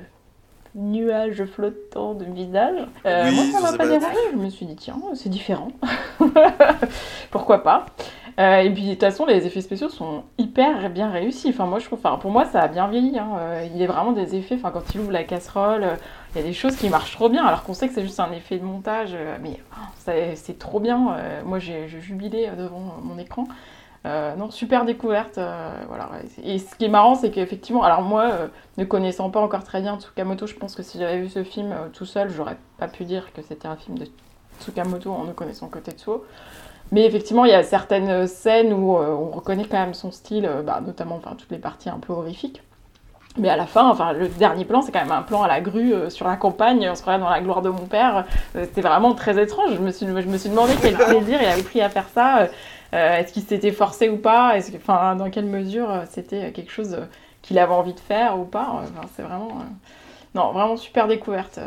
nuage 0.75 1.45
flottant 1.45 2.15
de 2.15 2.25
visage. 2.25 2.87
Euh, 3.05 3.31
moi, 3.31 3.45
ça 3.53 3.61
m'a 3.61 3.77
pas 3.77 3.87
dérangé. 3.87 4.17
Je 4.33 4.37
me 4.37 4.49
suis 4.49 4.67
dit, 4.67 4.77
tiens, 4.77 4.97
c'est 5.15 5.29
différent. 5.29 5.69
Pourquoi 7.31 7.63
pas? 7.63 7.87
Euh, 8.41 8.59
Et 8.61 8.71
puis, 8.71 8.85
de 8.87 8.91
toute 8.93 9.01
façon, 9.01 9.27
les 9.27 9.47
effets 9.47 9.61
spéciaux 9.61 9.91
sont 9.91 10.25
hyper 10.39 10.89
bien 10.89 11.11
réussis. 11.11 11.51
Enfin, 11.51 11.67
moi, 11.67 11.79
je 11.79 11.87
trouve, 11.87 11.99
enfin, 12.03 12.17
pour 12.17 12.31
moi, 12.31 12.47
ça 12.47 12.63
a 12.63 12.69
bien 12.69 12.89
vieilli. 12.89 13.19
Hein. 13.19 13.29
Euh, 13.39 13.67
il 13.71 13.77
y 13.77 13.85
a 13.85 13.87
vraiment 13.87 14.13
des 14.13 14.35
effets. 14.35 14.55
Enfin, 14.55 14.71
quand 14.71 14.95
il 14.95 15.01
ouvre 15.01 15.13
la 15.13 15.25
casserole, 15.25 15.87
il 16.35 16.41
y 16.41 16.43
a 16.43 16.47
des 16.47 16.55
choses 16.55 16.77
qui 16.77 16.89
marchent 16.89 17.13
trop 17.13 17.29
bien. 17.29 17.45
Alors 17.45 17.63
qu'on 17.65 17.75
sait 17.75 17.89
que 17.89 17.95
c'est 17.95 18.03
juste 18.03 18.21
un 18.21 18.33
effet 18.33 18.59
de 18.59 18.65
montage, 18.65 19.15
mais 19.43 19.61
oh, 19.75 20.11
c'est 20.35 20.59
trop 20.59 20.81
bien. 20.81 21.17
moi, 21.45 21.59
j'ai 21.59 21.89
jubilé 21.89 22.49
devant 22.57 22.97
mon 23.03 23.19
écran. 23.19 23.47
Euh, 24.05 24.35
non, 24.35 24.51
super 24.51 24.85
découverte. 24.85 25.39
Euh, 25.39 25.71
voilà. 25.89 26.11
Et 26.43 26.59
ce 26.59 26.75
qui 26.75 26.85
est 26.85 26.89
marrant, 26.89 27.15
c'est 27.15 27.31
qu'effectivement, 27.31 27.83
alors 27.85 28.03
moi, 28.03 28.23
euh, 28.25 28.49
ne 28.79 28.85
connaissant 28.85 29.31
pas 29.31 29.41
encore 29.41 29.65
très 29.65 29.81
bien 29.81 29.99
Tsukamoto, 29.99 30.47
je 30.47 30.55
pense 30.55 30.75
que 30.75 30.83
si 30.83 30.99
j'avais 30.99 31.21
vu 31.21 31.29
ce 31.29 31.45
film 31.45 31.75
tout 31.93 32.07
seul, 32.07 32.31
j'aurais 32.31 32.57
pas 32.79 32.89
pu 32.89 33.05
dire 33.05 33.33
que 33.33 33.43
c'était 33.43 33.69
un 33.69 33.77
film 33.77 33.99
de 33.99 34.07
Tsukamoto 34.61 35.11
en 35.11 35.25
ne 35.25 35.33
connaissant 35.33 35.69
que 35.69 35.79
Tetsuo. 35.79 36.25
Mais 36.91 37.07
effectivement, 37.07 37.45
il 37.45 37.53
y 37.53 37.55
a 37.55 37.63
certaines 37.63 38.27
scènes 38.27 38.73
où 38.73 38.97
on 38.97 39.31
reconnaît 39.31 39.65
quand 39.65 39.79
même 39.79 39.95
son 39.95 40.11
style, 40.11 40.51
bah, 40.67 40.83
notamment 40.85 41.17
enfin, 41.17 41.35
toutes 41.39 41.51
les 41.51 41.59
parties 41.59 41.89
un 41.89 41.99
peu 41.99 42.13
horrifiques. 42.13 42.63
Mais 43.39 43.49
à 43.49 43.57
la 43.57 43.65
fin, 43.65 43.89
enfin, 43.89 44.13
le 44.13 44.29
dernier 44.29 44.67
plan, 44.67 44.83
c'est 44.83 44.93
quand 44.93 45.01
même 45.01 45.11
un 45.11 45.23
plan 45.23 45.43
à 45.43 45.49
la 45.49 45.63
grue 45.63 45.95
sur 46.11 46.29
la 46.29 46.37
campagne, 46.37 46.87
on 46.91 46.95
se 46.95 47.01
croirait 47.01 47.19
dans 47.19 47.31
la 47.31 47.41
gloire 47.41 47.63
de 47.63 47.71
mon 47.71 47.87
père. 47.87 48.27
C'était 48.53 48.83
vraiment 48.83 49.15
très 49.15 49.43
étrange. 49.43 49.71
Je 49.75 49.81
me 49.81 49.91
suis, 49.91 50.07
je 50.07 50.29
me 50.29 50.37
suis 50.37 50.51
demandé 50.51 50.75
quel 50.83 50.95
plaisir 50.99 51.41
il 51.41 51.49
avait 51.49 51.63
pris 51.63 51.81
à 51.81 51.89
faire 51.89 52.09
ça. 52.13 52.49
Euh, 52.95 53.17
est-ce 53.17 53.33
qu'il 53.33 53.43
s'était 53.43 53.73
forcé 53.73 54.09
ou 54.09 54.19
pas? 54.19 54.57
Est-ce 54.57 54.77
enfin, 54.77 55.17
dans 55.17 55.31
quelle 55.31 55.47
mesure 55.47 55.91
euh, 55.91 56.05
c'était 56.11 56.53
quelque 56.53 56.71
chose 56.71 56.95
euh, 56.95 57.07
qu'il 57.41 57.59
avait 57.59 57.73
envie 57.73 57.95
de 57.95 58.01
faire 58.01 58.39
ou 58.39 58.45
pas? 58.45 58.85
C'est 59.17 59.23
vraiment, 59.23 59.65
non, 60.35 60.53
vraiment 60.53 60.77
super 60.77 61.09
découverte. 61.09 61.59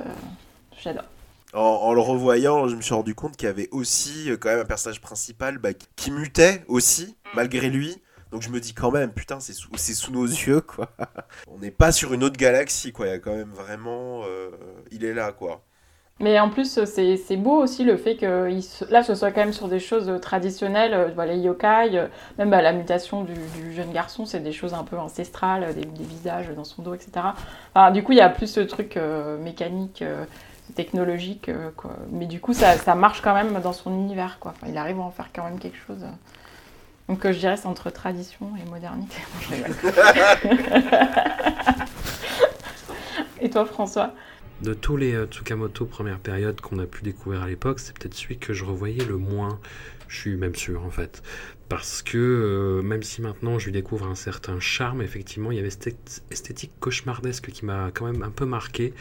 J'adore. 0.81 1.05
En, 1.53 1.93
le 1.93 2.01
revoyant, 2.01 2.67
je 2.67 2.75
me 2.75 2.81
suis 2.81 2.93
rendu 2.93 3.15
compte 3.15 3.37
qu'il 3.37 3.47
y 3.47 3.49
avait 3.49 3.69
aussi 3.71 4.29
quand 4.41 4.49
même 4.49 4.59
un 4.59 4.65
personnage 4.65 4.99
principal 4.99 5.57
bah, 5.57 5.69
qui 5.95 6.11
mutait 6.11 6.63
aussi 6.67 7.15
malgré 7.33 7.69
lui. 7.69 7.95
Donc 8.31 8.41
je 8.41 8.49
me 8.49 8.59
dis 8.59 8.73
quand 8.73 8.91
même, 8.91 9.13
putain, 9.13 9.39
c'est 9.39 9.53
sous, 9.53 10.11
nos 10.11 10.25
yeux, 10.25 10.59
quoi. 10.59 10.91
On 11.47 11.57
n'est 11.59 11.71
pas 11.71 11.93
sur 11.93 12.13
une 12.13 12.23
autre 12.23 12.35
galaxie, 12.35 12.91
quoi. 12.91 13.07
Il 13.07 13.09
y 13.09 13.13
a 13.13 13.19
quand 13.19 13.33
même 13.33 13.53
vraiment. 13.53 14.23
il 14.91 15.05
est 15.05 15.13
là, 15.13 15.31
quoi. 15.31 15.63
Mais 16.21 16.39
en 16.39 16.49
plus, 16.49 16.79
c'est 16.85 17.35
beau 17.35 17.61
aussi 17.61 17.83
le 17.83 17.97
fait 17.97 18.15
que 18.15 18.49
là, 18.89 19.03
ce 19.03 19.15
soit 19.15 19.31
quand 19.31 19.41
même 19.41 19.51
sur 19.51 19.67
des 19.67 19.81
choses 19.81 20.09
traditionnelles, 20.21 20.93
euh, 20.93 21.25
les 21.25 21.39
yokai, 21.39 21.89
euh, 21.97 22.07
même 22.37 22.49
bah, 22.49 22.61
la 22.61 22.71
mutation 22.71 23.25
du, 23.25 23.35
jeune 23.73 23.91
garçon, 23.91 24.25
c'est 24.25 24.39
des 24.39 24.53
choses 24.53 24.73
un 24.73 24.85
peu 24.85 24.97
ancestrales, 24.97 25.75
des, 25.75 25.85
visages 26.05 26.47
dans 26.55 26.63
son 26.63 26.83
dos, 26.83 26.93
etc. 26.93 27.11
Du 27.93 28.01
coup, 28.01 28.13
il 28.13 28.17
y 28.17 28.21
a 28.21 28.29
plus 28.29 28.47
ce 28.47 28.61
truc 28.61 28.95
euh, 28.95 29.37
mécanique, 29.37 30.05
technologique, 30.73 31.51
mais 32.11 32.27
du 32.27 32.39
coup, 32.39 32.53
ça, 32.53 32.77
ça 32.77 32.95
marche 32.95 33.21
quand 33.21 33.33
même 33.33 33.59
dans 33.59 33.73
son 33.73 33.91
univers. 33.91 34.39
Quoi. 34.39 34.53
Il 34.65 34.77
arrive 34.77 35.01
à 35.01 35.03
en 35.03 35.11
faire 35.11 35.31
quand 35.35 35.43
même 35.43 35.59
quelque 35.59 35.77
chose. 35.85 36.05
Donc, 37.09 37.29
je 37.29 37.37
dirais 37.37 37.57
c'est 37.57 37.67
entre 37.67 37.89
tradition 37.89 38.53
et 38.57 38.69
modernité. 38.69 39.17
Et 43.41 43.49
toi, 43.49 43.65
François? 43.65 44.13
De 44.61 44.73
tous 44.73 44.95
les 44.97 45.13
euh, 45.13 45.25
Tsukamoto 45.25 45.85
première 45.85 46.19
période 46.19 46.61
qu'on 46.61 46.79
a 46.79 46.85
pu 46.85 47.03
découvrir 47.03 47.43
à 47.43 47.47
l'époque, 47.47 47.79
c'est 47.79 47.93
peut-être 47.97 48.13
celui 48.13 48.37
que 48.37 48.53
je 48.53 48.63
revoyais 48.63 49.03
le 49.05 49.17
moins. 49.17 49.59
Je 50.07 50.17
suis 50.17 50.35
même 50.37 50.55
sûr 50.55 50.83
en 50.85 50.89
fait. 50.89 51.21
Parce 51.67 52.01
que 52.01 52.17
euh, 52.17 52.81
même 52.81 53.03
si 53.03 53.21
maintenant 53.21 53.59
je 53.59 53.65
lui 53.65 53.71
découvre 53.73 54.07
un 54.07 54.15
certain 54.15 54.59
charme, 54.59 55.01
effectivement, 55.01 55.51
il 55.51 55.57
y 55.57 55.59
avait 55.59 55.69
cette 55.71 55.87
est- 55.87 56.23
esthétique 56.31 56.71
cauchemardesque 56.79 57.49
qui 57.51 57.65
m'a 57.65 57.91
quand 57.93 58.05
même 58.09 58.23
un 58.23 58.29
peu 58.31 58.45
marqué. 58.45 58.93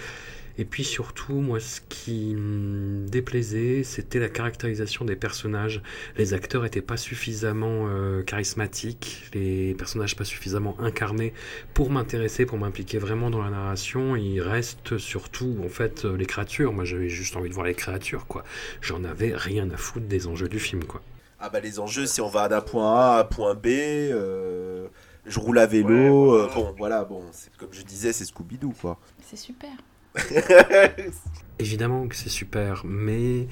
Et 0.56 0.64
puis 0.64 0.84
surtout, 0.84 1.34
moi, 1.34 1.58
ce 1.60 1.80
qui 1.88 2.34
me 2.36 3.08
déplaisait, 3.08 3.82
c'était 3.82 4.20
la 4.20 4.28
caractérisation 4.28 5.04
des 5.04 5.16
personnages. 5.16 5.82
Les 6.16 6.32
acteurs 6.32 6.62
n'étaient 6.62 6.80
pas 6.80 6.96
suffisamment 6.96 7.86
euh, 7.88 8.22
charismatiques, 8.22 9.30
les 9.34 9.74
personnages 9.74 10.14
pas 10.16 10.24
suffisamment 10.24 10.76
incarnés 10.80 11.32
pour 11.74 11.90
m'intéresser, 11.90 12.46
pour 12.46 12.58
m'impliquer 12.58 12.98
vraiment 12.98 13.30
dans 13.30 13.42
la 13.42 13.50
narration, 13.50 14.16
il 14.16 14.40
reste 14.40 14.98
surtout 14.98 15.56
en 15.64 15.68
fait 15.68 16.04
euh, 16.04 16.16
les 16.16 16.26
créatures. 16.26 16.72
Moi 16.72 16.84
j'avais 16.84 17.08
juste 17.08 17.36
envie 17.36 17.48
de 17.48 17.54
voir 17.54 17.66
les 17.66 17.74
créatures 17.74 18.26
quoi. 18.26 18.44
J'en 18.80 19.02
avais 19.04 19.34
rien 19.34 19.68
à 19.70 19.76
foutre 19.76 20.06
des 20.06 20.26
enjeux 20.26 20.48
du 20.48 20.60
film 20.60 20.84
quoi. 20.84 21.02
Ah 21.40 21.50
bah 21.50 21.60
les 21.60 21.78
enjeux, 21.80 22.06
c'est 22.06 22.22
on 22.22 22.28
va 22.28 22.48
d'un 22.48 22.60
point 22.60 22.94
A 22.94 23.16
à 23.16 23.20
un 23.20 23.24
point 23.24 23.54
B. 23.54 23.66
euh, 23.66 24.86
je 25.26 25.40
roule 25.40 25.58
à 25.58 25.66
vélo. 25.66 26.34
euh, 26.34 26.48
bon, 26.54 26.74
voilà, 26.78 27.04
bon, 27.04 27.22
comme 27.58 27.72
je 27.72 27.82
disais, 27.82 28.12
c'est 28.12 28.24
Scooby-Doo, 28.24 28.74
quoi. 28.80 28.98
C'est 29.22 29.36
super. 29.36 29.70
Évidemment 31.58 32.08
que 32.08 32.16
c'est 32.16 32.28
super, 32.28 32.82
mais 32.84 33.46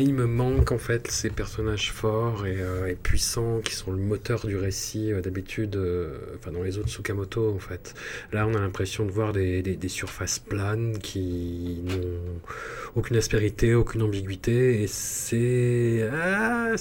il 0.00 0.14
me 0.14 0.26
manque 0.26 0.72
en 0.72 0.78
fait 0.78 1.10
ces 1.10 1.30
personnages 1.30 1.92
forts 1.92 2.46
et, 2.46 2.60
euh, 2.60 2.94
puissants 3.02 3.60
qui 3.60 3.74
sont 3.74 3.90
le 3.90 3.98
moteur 3.98 4.46
du 4.46 4.56
récit 4.56 5.12
euh, 5.12 5.20
d'habitude, 5.20 5.76
euh, 5.76 6.18
dans 6.52 6.62
les 6.62 6.78
autres 6.78 6.88
Tsukamoto 6.88 7.52
en 7.52 7.58
fait. 7.58 7.94
Là 8.32 8.46
on 8.46 8.54
a 8.54 8.60
l'impression 8.60 9.04
de 9.04 9.10
voir 9.10 9.32
des, 9.32 9.78
surfaces 9.88 10.38
planes 10.38 10.98
qui 10.98 11.80
n'ont 11.84 12.40
aucune 12.94 13.16
aspérité, 13.16 13.74
aucune 13.74 14.02
ambiguïté 14.02 14.82
et 14.82 14.86
c'est 14.86 16.08
ah, 16.12 16.74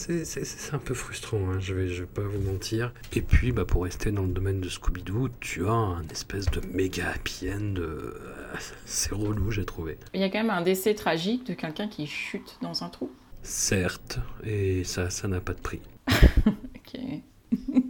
un 0.73 0.77
peu 0.77 0.93
frustrant, 0.93 1.49
hein, 1.49 1.59
je 1.59 1.73
vais 1.73 1.87
je 1.87 2.01
vais 2.01 2.07
pas 2.07 2.21
vous 2.21 2.41
mentir. 2.41 2.93
Et 3.13 3.21
puis 3.21 3.51
bah, 3.51 3.65
pour 3.65 3.83
rester 3.83 4.11
dans 4.11 4.23
le 4.23 4.33
domaine 4.33 4.59
de 4.59 4.69
Scooby-Doo, 4.69 5.29
tu 5.39 5.65
as 5.65 5.71
un 5.71 6.03
espèce 6.11 6.45
de 6.47 6.61
méga 6.73 7.09
happy 7.15 7.49
end, 7.51 7.75
c'est 8.85 9.13
relou 9.13 9.51
j'ai 9.51 9.65
trouvé. 9.65 9.97
Il 10.13 10.21
y 10.21 10.23
a 10.23 10.29
quand 10.29 10.39
même 10.39 10.49
un 10.49 10.61
décès 10.61 10.93
tragique 10.93 11.45
de 11.45 11.53
quelqu'un 11.53 11.87
qui 11.87 12.07
chute 12.07 12.57
dans 12.61 12.83
un 12.83 12.89
trou. 12.89 13.11
Certes, 13.43 14.19
et 14.43 14.83
ça, 14.83 15.09
ça 15.09 15.27
n'a 15.27 15.39
pas 15.39 15.53
de 15.53 15.61
prix. 15.61 15.81
Ok. 16.47 17.01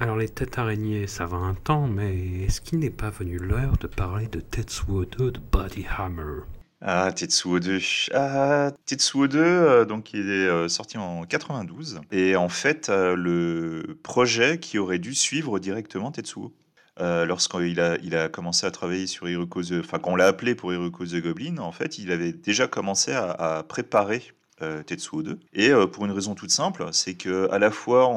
Alors 0.00 0.16
les 0.16 0.28
têtes 0.28 0.58
araignées, 0.58 1.06
ça 1.06 1.26
va 1.26 1.36
un 1.36 1.54
temps, 1.54 1.86
mais 1.86 2.44
est-ce 2.44 2.60
qu'il 2.60 2.78
n'est 2.78 2.88
pas 2.88 3.10
venu 3.10 3.36
l'heure 3.36 3.76
de 3.78 3.86
parler 3.86 4.26
de 4.28 4.40
Tetsuo 4.40 5.04
2 5.04 5.32
de 5.32 5.40
Body 5.40 5.86
Hammer? 5.98 6.44
Ah, 6.80 7.10
Tetsuo 7.12 7.58
2. 7.58 7.80
Ah, 8.14 8.70
Tetsuo 8.86 9.26
2, 9.26 9.38
euh, 9.38 9.84
donc 9.84 10.12
il 10.12 10.30
est 10.30 10.46
euh, 10.46 10.68
sorti 10.68 10.96
en 10.96 11.24
92. 11.24 12.00
Et 12.12 12.36
en 12.36 12.48
fait, 12.48 12.88
euh, 12.88 13.16
le 13.16 13.98
projet 14.04 14.58
qui 14.60 14.78
aurait 14.78 15.00
dû 15.00 15.14
suivre 15.14 15.58
directement 15.58 16.12
Tetsuo. 16.12 16.52
Euh, 17.00 17.24
Lorsqu'il 17.24 17.80
a, 17.80 17.96
il 18.02 18.16
a 18.16 18.28
commencé 18.28 18.66
à 18.66 18.70
travailler 18.70 19.06
sur 19.06 19.28
Hiruko 19.28 19.62
the... 19.62 19.74
Enfin, 19.80 19.98
quand 19.98 20.12
on 20.12 20.16
l'a 20.16 20.26
appelé 20.26 20.54
pour 20.54 20.72
Hiruko 20.72 21.04
the 21.04 21.16
Goblin, 21.16 21.58
en 21.58 21.72
fait, 21.72 21.98
il 21.98 22.10
avait 22.10 22.32
déjà 22.32 22.66
commencé 22.66 23.12
à, 23.12 23.64
préparer 23.68 24.22
euh, 24.62 24.82
Tetsuo 24.82 25.22
2. 25.22 25.38
Et 25.52 25.70
euh, 25.70 25.86
pour 25.86 26.04
une 26.04 26.10
raison 26.10 26.34
toute 26.34 26.50
simple, 26.50 26.84
c'est 26.92 27.14
que 27.14 27.48
à 27.50 27.58
la 27.58 27.70
fois, 27.70 28.12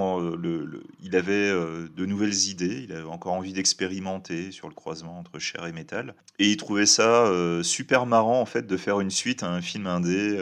il 1.01 1.15
avait 1.15 1.51
de 1.51 2.05
nouvelles 2.05 2.47
idées, 2.47 2.83
il 2.83 2.93
avait 2.93 3.03
encore 3.03 3.33
envie 3.33 3.53
d'expérimenter 3.53 4.51
sur 4.51 4.67
le 4.67 4.73
croisement 4.73 5.19
entre 5.19 5.37
chair 5.37 5.65
et 5.67 5.71
métal. 5.71 6.15
Et 6.39 6.49
il 6.49 6.57
trouvait 6.57 6.87
ça 6.87 7.31
super 7.63 8.05
marrant, 8.05 8.41
en 8.41 8.45
fait, 8.45 8.65
de 8.65 8.77
faire 8.77 8.99
une 8.99 9.11
suite 9.11 9.43
à 9.43 9.49
un 9.49 9.61
film 9.61 9.85
indé. 9.85 10.39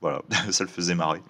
Voilà, 0.00 0.22
ça 0.50 0.64
le 0.64 0.70
faisait 0.70 0.94
marrer. 0.94 1.22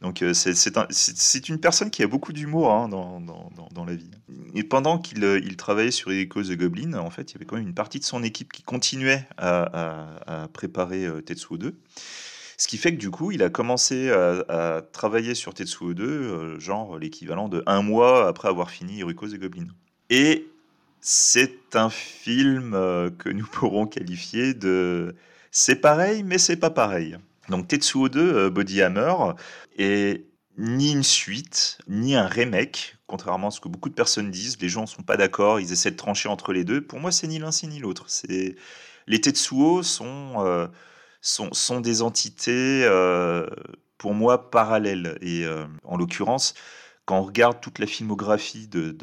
Donc 0.00 0.22
euh, 0.22 0.34
c'est 0.34 0.54
c'est 0.54 0.78
un- 0.78 0.86
c'est- 0.90 1.16
c'est 1.16 1.48
une 1.48 1.58
personne 1.58 1.90
qui 1.90 2.02
a 2.02 2.06
beaucoup 2.06 2.32
d'humour 2.32 2.72
hein, 2.72 2.88
dans, 2.88 3.84
la 3.84 3.94
vie. 3.94 4.10
Et 4.54 4.62
pendant 4.62 4.98
qu'il 4.98 5.24
euh, 5.24 5.40
il 5.44 5.56
travaillait 5.56 5.90
sur 5.90 6.12
Echo 6.12 6.42
the 6.42 6.52
Goblin, 6.52 6.94
en 6.94 7.10
fait, 7.10 7.32
il 7.32 7.34
y 7.34 7.36
avait 7.36 7.44
quand 7.44 7.56
même 7.56 7.66
une 7.66 7.74
partie 7.74 7.98
de 7.98 8.04
son 8.04 8.22
équipe 8.22 8.52
qui 8.52 8.62
continuait 8.62 9.26
à, 9.36 10.48
préparer 10.52 11.06
euh, 11.06 11.20
Tetsuo 11.20 11.56
2. 11.58 11.74
Ce 12.56 12.68
qui 12.68 12.78
fait 12.78 12.92
que 12.92 13.00
du 13.00 13.10
coup, 13.10 13.32
il 13.32 13.42
a 13.42 13.50
commencé 13.50 14.10
à, 14.10 14.82
travailler 14.92 15.34
sur 15.34 15.54
Tetsuo 15.54 15.92
2, 15.92 16.04
euh, 16.04 16.60
genre 16.60 16.98
l'équivalent 16.98 17.48
de 17.48 17.62
un 17.66 17.82
mois 17.82 18.28
après 18.28 18.48
avoir 18.48 18.70
fini 18.70 18.98
Hiruko 18.98 19.26
the 19.26 19.38
Goblin. 19.40 19.66
Et 20.10 20.46
c'est 21.00 21.74
un 21.74 21.90
film 21.90 22.72
que 23.18 23.28
nous 23.28 23.46
pourrons 23.52 23.86
qualifier 23.86 24.54
de 24.54 25.16
c'est 25.50 25.76
pareil, 25.76 26.22
mais 26.24 26.38
c'est 26.38 26.56
pas 26.56 26.70
pareil. 26.70 27.16
Donc 27.48 27.68
Tetsuo 27.68 28.08
2, 28.08 28.20
euh, 28.20 28.50
Body 28.50 28.82
Hammer, 28.82 29.14
est 29.76 30.26
ni 30.56 30.92
une 30.92 31.02
suite, 31.02 31.78
ni 31.88 32.14
un 32.14 32.26
remake, 32.26 32.96
contrairement 33.06 33.48
à 33.48 33.50
ce 33.50 33.60
que 33.60 33.68
beaucoup 33.68 33.88
de 33.88 33.94
personnes 33.94 34.30
disent. 34.30 34.60
Les 34.60 34.68
gens 34.68 34.82
ne 34.82 34.86
sont 34.86 35.02
pas 35.02 35.16
d'accord, 35.16 35.60
ils 35.60 35.72
essaient 35.72 35.90
de 35.90 35.96
trancher 35.96 36.28
entre 36.28 36.52
les 36.52 36.64
deux. 36.64 36.80
Pour 36.80 37.00
moi, 37.00 37.10
c'est 37.12 37.26
ni 37.26 37.38
l'un, 37.38 37.50
c'est 37.50 37.66
ni 37.66 37.80
l'autre. 37.80 38.04
C'est 38.08 38.56
Les 39.06 39.20
Tetsuo 39.20 39.82
sont, 39.82 40.34
euh, 40.38 40.68
sont, 41.20 41.80
des 41.80 42.02
entités, 42.02 42.84
euh, 42.84 43.46
pour 43.98 44.14
moi, 44.14 44.50
parallèles. 44.50 45.18
Et 45.20 45.44
en 45.82 45.96
l'occurrence, 45.96 46.54
quand 47.04 47.18
on 47.18 47.22
regarde 47.22 47.60
toute 47.60 47.78
la 47.78 47.86
filmographie 47.86 48.68
de, 48.68 48.96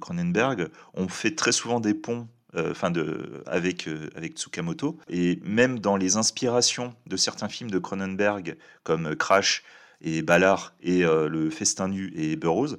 Cronenberg, 0.00 0.70
on 0.94 1.08
fait 1.08 1.34
très 1.34 1.52
souvent 1.52 1.80
des 1.80 1.94
ponts 1.94 2.28
enfin 2.56 2.90
de, 2.90 3.42
avec, 3.46 3.88
euh, 3.88 4.08
avec 4.14 4.34
Tsukamoto. 4.34 4.98
Et 5.08 5.38
même 5.44 5.78
dans 5.78 5.96
les 5.96 6.16
inspirations 6.16 6.94
de 7.06 7.16
certains 7.16 7.48
films 7.48 7.70
de 7.70 7.78
Cronenberg, 7.78 8.56
comme 8.82 9.06
euh, 9.06 9.14
Crash 9.14 9.62
et 10.02 10.22
Ballard 10.22 10.74
et 10.82 11.04
euh, 11.04 11.28
Le 11.28 11.50
Festin 11.50 11.88
nu 11.88 12.12
et 12.16 12.36
Burroughs, 12.36 12.76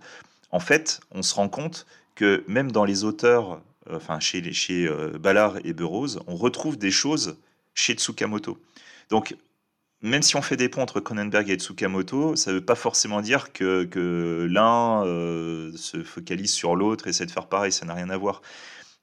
en 0.51 0.59
fait, 0.59 0.99
on 1.11 1.21
se 1.21 1.33
rend 1.35 1.49
compte 1.49 1.85
que 2.15 2.43
même 2.47 2.71
dans 2.71 2.85
les 2.85 3.03
auteurs, 3.03 3.61
euh, 3.89 3.95
enfin 3.95 4.19
chez, 4.19 4.51
chez 4.53 4.87
euh, 4.87 5.17
Ballard 5.17 5.57
et 5.63 5.73
Burroughs, 5.73 6.19
on 6.27 6.35
retrouve 6.35 6.77
des 6.77 6.91
choses 6.91 7.37
chez 7.73 7.93
Tsukamoto. 7.93 8.57
Donc, 9.09 9.35
même 10.01 10.23
si 10.23 10.35
on 10.35 10.41
fait 10.41 10.57
des 10.57 10.67
ponts 10.67 10.81
entre 10.81 10.99
Cronenberg 10.99 11.49
et 11.49 11.57
Tsukamoto, 11.57 12.35
ça 12.35 12.51
ne 12.51 12.55
veut 12.57 12.65
pas 12.65 12.75
forcément 12.75 13.21
dire 13.21 13.53
que, 13.53 13.83
que 13.85 14.47
l'un 14.49 15.05
euh, 15.05 15.71
se 15.75 16.03
focalise 16.03 16.51
sur 16.51 16.75
l'autre 16.75 17.07
et 17.07 17.11
essaie 17.11 17.25
de 17.25 17.31
faire 17.31 17.47
pareil, 17.47 17.71
ça 17.71 17.85
n'a 17.85 17.93
rien 17.93 18.09
à 18.09 18.17
voir. 18.17 18.41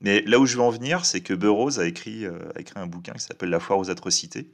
Mais 0.01 0.23
là 0.23 0.39
où 0.39 0.47
je 0.47 0.57
veux 0.57 0.63
en 0.63 0.71
venir, 0.71 1.05
c'est 1.05 1.21
que 1.21 1.35
Burroughs 1.35 1.79
a 1.79 1.87
écrit, 1.87 2.25
euh, 2.25 2.39
a 2.55 2.61
écrit 2.61 2.79
un 2.79 2.87
bouquin 2.87 3.13
qui 3.13 3.21
s'appelle 3.21 3.51
La 3.51 3.61
foire 3.61 3.79
aux 3.79 3.91
atrocités, 3.91 4.51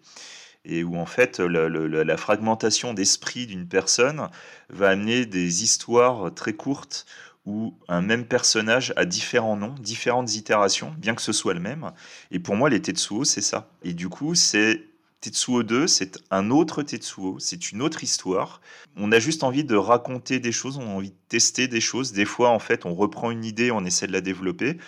et 0.65 0.83
où 0.85 0.97
en 0.97 1.07
fait 1.07 1.41
la 1.41 2.17
fragmentation 2.17 2.95
d'esprit 2.95 3.47
d'une 3.47 3.69
personne 3.69 4.29
va 4.71 4.89
amener 4.89 5.27
des 5.27 5.63
histoires 5.63 6.33
très 6.35 6.55
courtes 6.55 7.07
où 7.47 7.75
un 7.89 8.01
même 8.01 8.25
personnage 8.25 8.93
a 8.97 9.05
différents 9.05 9.57
noms, 9.57 9.75
différentes 9.79 10.35
itérations, 10.35 10.95
bien 10.99 11.15
que 11.15 11.23
ce 11.23 11.33
soit 11.33 11.55
le 11.55 11.61
même. 11.61 11.93
Et 12.31 12.39
pour 12.39 12.57
moi, 12.57 12.71
les 12.71 12.81
Tetsuo, 12.81 13.25
c'est 13.25 13.43
ça. 13.43 13.71
Et 13.83 13.93
du 13.93 14.09
coup, 14.09 14.35
c'est 14.35 14.83
Tetsuo 15.21 15.63
2, 15.63 15.87
c'est 15.87 16.19
un 16.31 16.51
autre 16.51 16.83
Tetsuo, 16.83 17.39
c'est 17.39 17.71
une 17.71 17.83
autre 17.83 18.03
histoire. 18.03 18.61
On 18.97 19.13
a 19.13 19.19
juste 19.19 19.43
envie 19.43 19.65
de 19.65 19.77
raconter 19.77 20.39
des 20.39 20.53
choses, 20.53 20.79
on 20.79 20.87
a 20.87 20.95
envie 20.95 21.11
de 21.11 21.17
tester 21.29 21.69
des 21.69 21.81
choses. 21.81 22.13
Des 22.13 22.25
fois, 22.25 22.49
en 22.49 22.59
fait, 22.59 22.87
on 22.87 22.95
reprend 22.95 23.31
une 23.31 23.45
idée, 23.45 23.71
on 23.71 23.85
essaie 23.85 24.07
de 24.07 24.13
la 24.13 24.23
développer. 24.23 24.79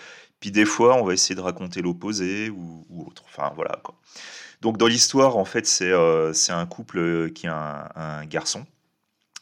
Puis 0.40 0.50
des 0.50 0.64
fois, 0.64 0.96
on 0.96 1.04
va 1.04 1.14
essayer 1.14 1.34
de 1.34 1.40
raconter 1.40 1.82
l'opposé 1.82 2.50
ou, 2.50 2.86
autre. 3.06 3.24
Enfin, 3.26 3.52
voilà. 3.56 3.80
Quoi. 3.82 3.96
Donc, 4.62 4.78
dans 4.78 4.86
l'histoire, 4.88 5.36
en 5.36 5.44
fait, 5.44 5.66
c'est 5.66 5.92
euh, 5.92 6.32
un 6.50 6.66
couple 6.66 7.30
qui 7.32 7.46
a 7.48 7.92
un, 7.96 8.26
garçon, 8.26 8.66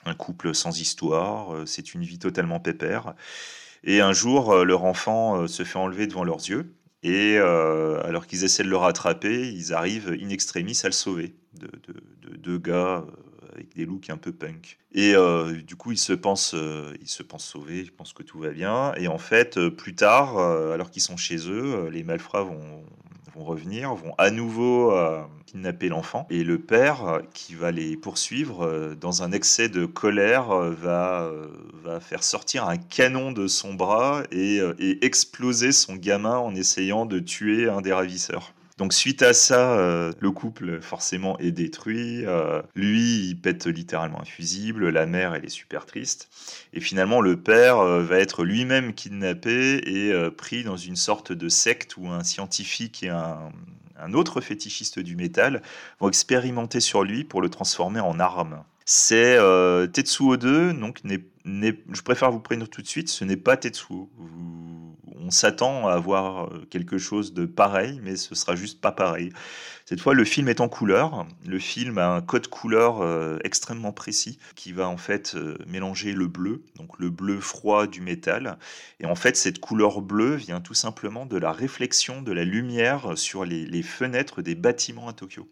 un 0.06 0.14
couple 0.14 0.54
sans 0.54 0.80
histoire. 0.80 1.54
euh, 1.54 1.66
C'est 1.66 1.94
une 1.94 2.02
vie 2.04 2.18
totalement 2.18 2.60
pépère. 2.60 3.14
Et 3.84 4.00
un 4.00 4.12
jour, 4.12 4.52
euh, 4.52 4.64
leur 4.64 4.84
enfant 4.84 5.42
euh, 5.42 5.46
se 5.46 5.64
fait 5.64 5.78
enlever 5.78 6.06
devant 6.06 6.24
leurs 6.24 6.48
yeux. 6.48 6.74
Et 7.02 7.36
euh, 7.38 8.02
alors 8.04 8.26
qu'ils 8.26 8.44
essaient 8.44 8.64
de 8.64 8.70
le 8.70 8.76
rattraper, 8.76 9.48
ils 9.52 9.74
arrivent 9.74 10.16
in 10.20 10.30
extremis 10.30 10.78
à 10.84 10.88
le 10.88 10.92
sauver. 10.92 11.36
De, 11.54 11.68
de- 11.88 12.30
de 12.30 12.36
deux 12.36 12.58
gars 12.58 13.04
euh, 13.06 13.12
avec 13.54 13.74
des 13.74 13.84
looks 13.84 14.10
un 14.10 14.16
peu 14.16 14.32
punk. 14.32 14.78
Et 14.92 15.14
euh, 15.14 15.60
du 15.62 15.76
coup, 15.76 15.92
il 15.92 15.98
se 15.98 16.12
pense, 16.12 16.50
se 16.50 17.22
sauvé, 17.38 17.80
il 17.80 17.92
pense 17.92 18.12
que 18.12 18.22
tout 18.22 18.38
va 18.38 18.50
bien. 18.50 18.94
Et 18.96 19.08
en 19.08 19.18
fait, 19.18 19.68
plus 19.68 19.94
tard, 19.94 20.38
alors 20.38 20.90
qu'ils 20.90 21.02
sont 21.02 21.16
chez 21.16 21.48
eux, 21.48 21.88
les 21.90 22.04
malfrats 22.04 22.42
vont, 22.42 22.84
vont 23.34 23.44
revenir, 23.44 23.94
vont 23.94 24.14
à 24.18 24.30
nouveau 24.30 24.94
kidnapper 25.46 25.88
l'enfant. 25.88 26.26
Et 26.30 26.44
le 26.44 26.58
père, 26.58 27.22
qui 27.32 27.54
va 27.54 27.72
les 27.72 27.96
poursuivre, 27.96 28.94
dans 29.00 29.22
un 29.22 29.32
excès 29.32 29.68
de 29.68 29.84
colère, 29.84 30.48
va, 30.48 31.30
va 31.82 31.98
faire 31.98 32.22
sortir 32.22 32.68
un 32.68 32.76
canon 32.76 33.32
de 33.32 33.48
son 33.48 33.74
bras 33.74 34.22
et, 34.30 34.60
et 34.78 35.04
exploser 35.04 35.72
son 35.72 35.96
gamin 35.96 36.38
en 36.38 36.54
essayant 36.54 37.04
de 37.04 37.18
tuer 37.18 37.68
un 37.68 37.80
des 37.80 37.92
ravisseurs. 37.92 38.52
Donc 38.76 38.92
suite 38.92 39.22
à 39.22 39.32
ça, 39.34 39.78
euh, 39.78 40.12
le 40.18 40.32
couple 40.32 40.80
forcément 40.80 41.38
est 41.38 41.52
détruit. 41.52 42.26
Euh, 42.26 42.60
lui, 42.74 43.28
il 43.28 43.40
pète 43.40 43.66
littéralement 43.66 44.20
un 44.20 44.24
fusible. 44.24 44.88
La 44.88 45.06
mère, 45.06 45.34
elle 45.34 45.44
est 45.44 45.48
super 45.48 45.86
triste. 45.86 46.28
Et 46.72 46.80
finalement, 46.80 47.20
le 47.20 47.36
père 47.36 47.78
euh, 47.78 48.02
va 48.02 48.18
être 48.18 48.44
lui-même 48.44 48.92
kidnappé 48.92 49.76
et 49.76 50.12
pris 50.30 50.64
dans 50.64 50.76
une 50.76 50.96
sorte 50.96 51.30
de 51.30 51.48
secte 51.48 51.96
où 51.96 52.08
un 52.08 52.24
scientifique 52.24 53.04
et 53.04 53.10
un, 53.10 53.52
autre 54.12 54.40
fétichiste 54.40 54.98
du 54.98 55.14
métal 55.16 55.62
vont 56.00 56.08
expérimenter 56.08 56.80
sur 56.80 57.04
lui 57.04 57.24
pour 57.24 57.40
le 57.40 57.48
transformer 57.48 58.00
en 58.00 58.18
arme. 58.18 58.62
C'est 58.84 59.38
Tetsuo 59.92 60.36
2, 60.36 60.74
donc 60.74 61.00
je 61.04 62.02
préfère 62.02 62.30
vous 62.30 62.40
prévenir 62.40 62.68
tout 62.68 62.82
de 62.82 62.86
suite, 62.86 63.08
ce 63.08 63.24
n'est 63.24 63.36
pas 63.36 63.56
Tetsuo. 63.56 64.10
On 65.24 65.30
s'attend 65.30 65.88
à 65.88 65.94
avoir 65.94 66.46
euh, 66.46 66.66
quelque 66.68 66.98
chose 66.98 67.32
de 67.32 67.46
pareil, 67.46 67.98
mais 68.02 68.16
ce 68.16 68.34
sera 68.34 68.54
juste 68.54 68.80
pas 68.80 68.92
pareil. 68.92 69.32
Cette 69.86 70.00
fois, 70.00 70.14
le 70.14 70.24
film 70.24 70.48
est 70.48 70.60
en 70.60 70.68
couleur. 70.68 71.26
Le 71.46 71.58
film 71.58 71.98
a 71.98 72.08
un 72.08 72.20
code 72.20 72.48
couleur 72.48 73.00
euh, 73.00 73.38
extrêmement 73.42 73.92
précis 73.92 74.38
qui 74.54 74.72
va 74.72 74.86
en 74.88 74.98
fait 74.98 75.34
euh, 75.34 75.56
mélanger 75.66 76.12
le 76.12 76.26
bleu, 76.26 76.62
donc 76.76 76.98
le 76.98 77.08
bleu 77.08 77.40
froid 77.40 77.86
du 77.86 78.02
métal. 78.02 78.58
Et 79.00 79.06
en 79.06 79.14
fait, 79.14 79.36
cette 79.36 79.60
couleur 79.60 80.02
bleue 80.02 80.34
vient 80.34 80.60
tout 80.60 80.74
simplement 80.74 81.24
de 81.24 81.38
la 81.38 81.52
réflexion 81.52 82.20
de 82.20 82.32
la 82.32 82.44
lumière 82.44 83.16
sur 83.16 83.44
les, 83.44 83.82
fenêtres 83.82 84.42
des 84.42 84.54
bâtiments 84.54 85.08
à 85.08 85.12
Tokyo. 85.12 85.48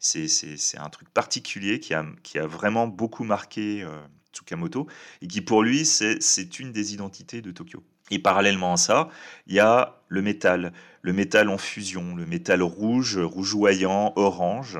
C'est 0.00 0.78
un 0.78 0.88
truc 0.88 1.08
particulier 1.10 1.80
qui 1.80 1.94
a, 1.94 2.04
qui 2.22 2.38
a 2.38 2.46
vraiment 2.46 2.86
beaucoup 2.88 3.24
marqué 3.24 3.86
Tsukamoto 4.32 4.88
et 5.20 5.28
qui 5.28 5.40
pour 5.40 5.62
lui, 5.62 5.84
c'est 5.86 6.58
une 6.58 6.72
des 6.72 6.94
identités 6.94 7.40
de 7.40 7.52
Tokyo. 7.52 7.84
Et 8.12 8.18
parallèlement 8.18 8.74
à 8.74 8.76
ça, 8.76 9.08
il 9.46 9.54
y 9.54 9.58
a 9.58 9.96
le 10.08 10.20
métal, 10.20 10.74
le 11.00 11.14
métal 11.14 11.48
en 11.48 11.56
fusion, 11.56 12.14
le 12.14 12.26
métal 12.26 12.62
rouge, 12.62 13.16
rougeoyant, 13.16 14.12
orange. 14.16 14.78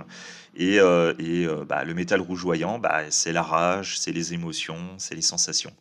Et, 0.54 0.78
euh, 0.78 1.14
euh, 1.18 1.64
bah, 1.64 1.82
le 1.84 1.94
métal 1.94 2.20
rougeoyant, 2.20 2.78
bah, 2.78 3.04
c'est 3.08 3.32
la 3.32 3.42
rage, 3.42 3.98
c'est 3.98 4.12
les 4.12 4.34
émotions, 4.34 4.76
c'est 4.98 5.14
les 5.14 5.22
sensations. 5.22 5.72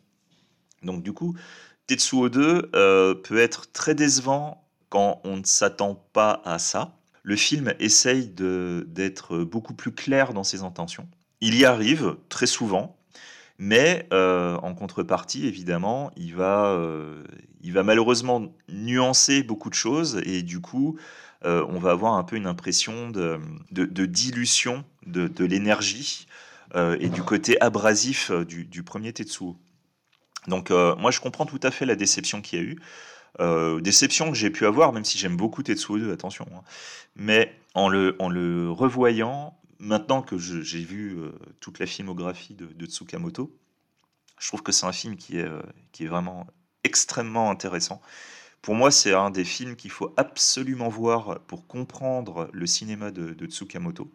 Donc 0.82 1.02
du 1.02 1.12
coup, 1.12 1.36
Tetsuo 1.86 2.30
2 2.30 2.70
euh, 2.74 3.14
peut 3.14 3.38
être 3.38 3.70
très 3.70 3.94
décevant 3.94 4.66
quand 4.88 5.20
on 5.24 5.36
ne 5.36 5.44
s'attend 5.44 5.94
pas 6.14 6.40
à 6.46 6.58
ça. 6.58 6.96
Le 7.22 7.36
film 7.36 7.74
essaye 7.80 8.28
d'être 8.28 9.44
beaucoup 9.44 9.74
plus 9.74 9.92
clair 9.92 10.32
dans 10.32 10.42
ses 10.42 10.62
intentions. 10.62 11.06
Il 11.42 11.54
y 11.54 11.66
arrive 11.66 12.16
très 12.30 12.46
souvent, 12.46 12.96
mais 13.58 14.08
euh, 14.12 14.56
en 14.56 14.74
contrepartie, 14.74 15.46
évidemment, 15.46 16.10
il 16.16 16.34
va, 16.34 16.66
euh, 16.66 17.22
il 17.62 17.72
va 17.72 17.82
malheureusement 17.82 18.52
nuancer 18.68 19.42
beaucoup 19.42 19.70
de 19.70 19.74
choses 19.74 20.20
et 20.24 20.42
du 20.42 20.60
coup, 20.60 20.98
euh, 21.44 21.64
on 21.68 21.78
va 21.78 21.90
avoir 21.90 22.14
un 22.14 22.24
peu 22.24 22.36
une 22.36 22.46
impression 22.46 23.10
de, 23.10 23.38
dilution 24.06 24.84
de, 25.06 25.44
l'énergie 25.44 26.26
et 26.74 27.10
du 27.10 27.22
côté 27.22 27.60
abrasif 27.60 28.30
du, 28.30 28.64
du 28.64 28.82
premier 28.82 29.12
Tetsuo. 29.12 29.56
Donc 30.48 30.70
moi, 30.70 31.10
je 31.10 31.20
comprends 31.20 31.44
tout 31.44 31.60
à 31.62 31.70
fait 31.70 31.84
la 31.84 31.96
déception 31.96 32.40
qu'il 32.40 32.58
y 32.58 32.62
a 32.62 32.64
eu. 32.64 33.80
déception 33.82 34.30
que 34.30 34.36
j'ai 34.36 34.48
pu 34.48 34.64
avoir, 34.64 34.94
même 34.94 35.04
si 35.04 35.18
j'aime 35.18 35.36
beaucoup 35.36 35.62
Tetsuo 35.62 35.98
2, 35.98 36.10
attention. 36.12 36.46
Hein. 36.54 36.62
Mais 37.14 37.54
en 37.74 37.90
le 37.90 38.70
revoyant, 38.70 39.54
maintenant 39.82 40.22
que 40.22 40.38
j'ai 40.38 40.84
vu 40.84 41.18
euh, 41.18 41.32
toute 41.60 41.80
la 41.80 41.86
filmographie 41.86 42.54
de, 42.54 42.86
Tsukamoto, 42.86 43.54
je 44.38 44.46
trouve 44.46 44.62
que 44.62 44.72
c'est 44.72 44.86
un 44.86 44.92
film 44.92 45.16
qui 45.16 45.38
est, 45.38 45.44
euh, 45.44 45.60
qui 45.90 46.04
est 46.04 46.06
vraiment 46.06 46.46
extrêmement 46.84 47.50
intéressant. 47.50 48.00
Pour 48.62 48.76
moi, 48.76 48.92
c'est 48.92 49.12
un 49.12 49.30
des 49.30 49.44
films 49.44 49.74
qu'il 49.74 49.90
faut 49.90 50.14
absolument 50.16 50.88
voir 50.88 51.40
pour 51.40 51.66
comprendre 51.66 52.48
le 52.52 52.66
cinéma 52.66 53.10
de, 53.10 53.46
Tsukamoto. 53.46 54.12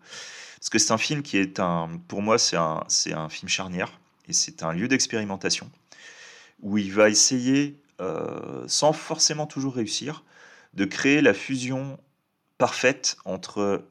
Parce 0.57 0.69
que 0.69 0.79
c'est 0.79 0.93
un 0.93 0.97
film 0.97 1.21
qui 1.21 1.37
est 1.37 1.59
un, 1.59 1.99
pour 2.07 2.21
moi, 2.21 2.37
c'est 2.37 2.55
un, 2.55 2.83
c'est 2.87 3.13
un 3.13 3.27
film 3.27 3.49
charnière 3.49 3.99
et 4.27 4.33
c'est 4.33 4.63
un 4.63 4.71
lieu 4.71 4.87
d'expérimentation 4.87 5.69
où 6.61 6.77
il 6.77 6.93
va 6.93 7.09
essayer, 7.09 7.79
euh, 7.99 8.63
sans 8.67 8.93
forcément 8.93 9.47
toujours 9.47 9.75
réussir, 9.75 10.23
de 10.73 10.85
créer 10.85 11.21
la 11.21 11.33
fusion 11.33 11.99
parfaite 12.57 13.17
entre 13.25 13.85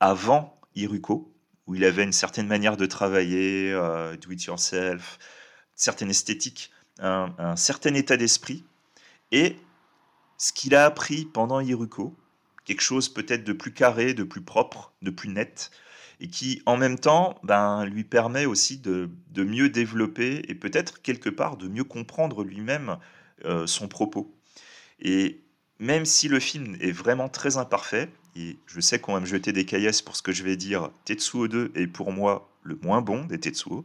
avant 0.00 0.58
Iruko, 0.74 1.32
où 1.66 1.74
il 1.74 1.84
avait 1.84 2.04
une 2.04 2.12
certaine 2.12 2.46
manière 2.46 2.76
de 2.76 2.86
travailler, 2.86 3.72
euh, 3.72 4.16
do 4.16 4.30
it 4.30 4.44
yourself, 4.44 5.18
certaine 5.74 6.10
esthétique, 6.10 6.70
un, 7.00 7.56
certain 7.56 7.94
état 7.94 8.16
d'esprit, 8.16 8.64
et 9.32 9.56
ce 10.38 10.52
qu'il 10.52 10.74
a 10.74 10.84
appris 10.84 11.24
pendant 11.24 11.60
Iruko, 11.60 12.16
quelque 12.64 12.82
chose 12.82 13.08
peut-être 13.08 13.44
de 13.44 13.52
plus 13.52 13.72
carré, 13.72 14.14
de 14.14 14.24
plus 14.24 14.42
propre, 14.42 14.92
de 15.02 15.10
plus 15.10 15.28
net, 15.28 15.70
et 16.20 16.28
qui 16.28 16.62
en 16.66 16.76
même 16.76 16.98
temps 16.98 17.38
ben, 17.42 17.84
lui 17.84 18.04
permet 18.04 18.46
aussi 18.46 18.78
de, 18.78 19.10
mieux 19.36 19.68
développer 19.68 20.42
et 20.48 20.54
peut-être 20.54 21.02
quelque 21.02 21.28
part 21.28 21.56
de 21.56 21.68
mieux 21.68 21.84
comprendre 21.84 22.44
lui-même 22.44 22.98
euh, 23.44 23.66
son 23.66 23.88
propos. 23.88 24.32
Et 25.00 25.42
même 25.78 26.04
si 26.04 26.28
le 26.28 26.38
film 26.38 26.76
est 26.80 26.92
vraiment 26.92 27.28
très 27.28 27.56
imparfait, 27.56 28.10
et 28.36 28.56
je 28.66 28.80
sais 28.80 28.98
qu'on 28.98 29.14
va 29.14 29.20
me 29.20 29.26
jeter 29.26 29.52
des 29.52 29.64
caillasses 29.64 30.02
pour 30.02 30.16
ce 30.16 30.22
que 30.22 30.32
je 30.32 30.42
vais 30.42 30.56
dire, 30.56 30.90
Tetsuo 31.04 31.48
2 31.48 31.72
est 31.74 31.86
pour 31.86 32.12
moi 32.12 32.48
le 32.62 32.78
moins 32.82 33.00
bon 33.00 33.24
des 33.24 33.38
Tetsuo. 33.38 33.84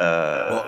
Euh... 0.00 0.60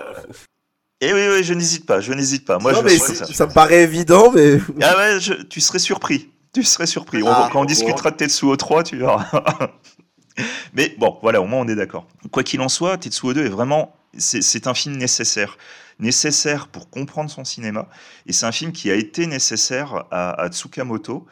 Et 0.99 1.13
oui, 1.13 1.21
oui, 1.31 1.43
je 1.43 1.53
n'hésite 1.53 1.85
pas, 1.85 1.99
je 1.99 2.13
n'ésite 2.13 2.45
pas. 2.45 2.59
Moi, 2.59 2.73
non, 2.73 2.83
mais 2.83 2.97
ça. 2.97 3.47
me 3.47 3.53
paraît 3.53 3.83
évident, 3.83 4.31
mais. 4.31 4.59
Ah 4.81 4.95
ouais, 4.97 5.19
tu 5.49 5.61
serais 5.61 5.79
surpris. 5.79 6.29
Tu 6.53 6.63
serais 6.63 6.85
surpris. 6.85 7.23
Ah, 7.25 7.49
quand 7.51 7.61
on 7.61 7.65
discutera 7.65 8.11
de 8.11 8.17
Tetsuo 8.17 8.55
3, 8.55 8.83
tu 8.83 8.97
verras. 8.97 9.25
mais 10.73 10.95
bon, 10.99 11.17
voilà, 11.21 11.41
au 11.41 11.45
moins 11.45 11.61
on 11.61 11.67
est 11.67 11.75
d'accord. 11.75 12.07
Quoi 12.31 12.43
qu'il 12.43 12.61
en 12.61 12.69
soit, 12.69 12.97
Tetsuo 12.97 13.33
2 13.33 13.45
est 13.45 13.49
vraiment. 13.49 13.95
C'est 14.17 14.67
un 14.67 14.73
film 14.73 14.97
nécessaire 14.97 15.57
nécessaire 16.01 16.67
pour 16.67 16.89
comprendre 16.89 17.29
son 17.29 17.45
cinéma. 17.45 17.87
Et 18.25 18.33
c'est 18.33 18.45
un 18.45 18.51
film 18.51 18.73
qui 18.73 18.91
a 18.91 18.95
été 18.95 19.27
nécessaire 19.27 20.05
à, 20.11 20.49
Tsukamoto 20.49 21.25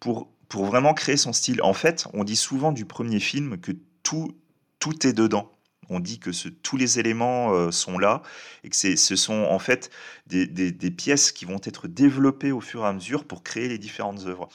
pour, 0.00 0.28
pour 0.48 0.64
vraiment 0.66 0.94
créer 0.94 1.16
son 1.16 1.32
style. 1.32 1.60
En 1.62 1.72
fait, 1.72 2.06
on 2.12 2.24
dit 2.24 2.36
souvent 2.36 2.72
du 2.72 2.84
premier 2.84 3.20
film 3.20 3.58
que 3.58 3.72
tout, 4.02 4.36
tout 4.78 5.06
est 5.06 5.12
dedans. 5.12 5.50
On 5.88 6.00
dit 6.00 6.18
que 6.18 6.30
tous 6.48 6.76
les 6.76 6.98
éléments 6.98 7.52
euh, 7.52 7.70
sont 7.70 7.98
là 7.98 8.22
et 8.64 8.70
que 8.70 8.76
ce 8.76 9.16
sont 9.16 9.44
en 9.44 9.58
fait 9.58 9.90
des, 10.26 10.46
des, 10.46 10.90
pièces 10.90 11.30
qui 11.30 11.44
vont 11.44 11.60
être 11.62 11.86
développées 11.86 12.50
au 12.50 12.60
fur 12.60 12.82
et 12.82 12.88
à 12.88 12.92
mesure 12.92 13.24
pour 13.24 13.44
créer 13.44 13.68
les 13.68 13.78
différentes 13.78 14.26
œuvres. 14.26 14.48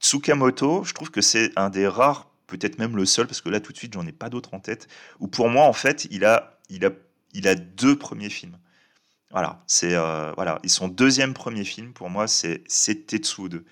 Tsukamoto, 0.00 0.84
je 0.84 0.94
trouve 0.94 1.10
que 1.10 1.20
c'est 1.20 1.50
un 1.56 1.70
des 1.70 1.88
rares, 1.88 2.30
peut-être 2.46 2.78
même 2.78 2.96
le 2.96 3.04
seul, 3.04 3.26
parce 3.26 3.40
que 3.40 3.48
là 3.48 3.58
tout 3.58 3.72
de 3.72 3.78
suite 3.78 3.94
j'en 3.94 4.06
ai 4.06 4.12
pas 4.12 4.28
d'autres 4.28 4.54
en 4.54 4.60
tête, 4.60 4.86
où 5.18 5.26
pour 5.26 5.48
moi 5.48 5.64
en 5.64 5.72
fait 5.72 6.06
il 6.12 6.24
a, 6.24 6.60
il 6.68 6.84
a, 6.86 6.90
il 7.32 7.48
a 7.48 7.56
deux 7.56 7.98
premiers 7.98 8.30
films. 8.30 8.56
Voilà, 9.32 9.62
c'est 9.66 9.94
euh, 9.94 10.32
voilà, 10.36 10.60
et 10.62 10.68
son 10.68 10.88
deuxième 10.88 11.34
premier 11.34 11.64
film 11.64 11.92
pour 11.92 12.10
moi, 12.10 12.28
c'est 12.28 12.62
Tetsuo 13.06 13.48
2. 13.48 13.64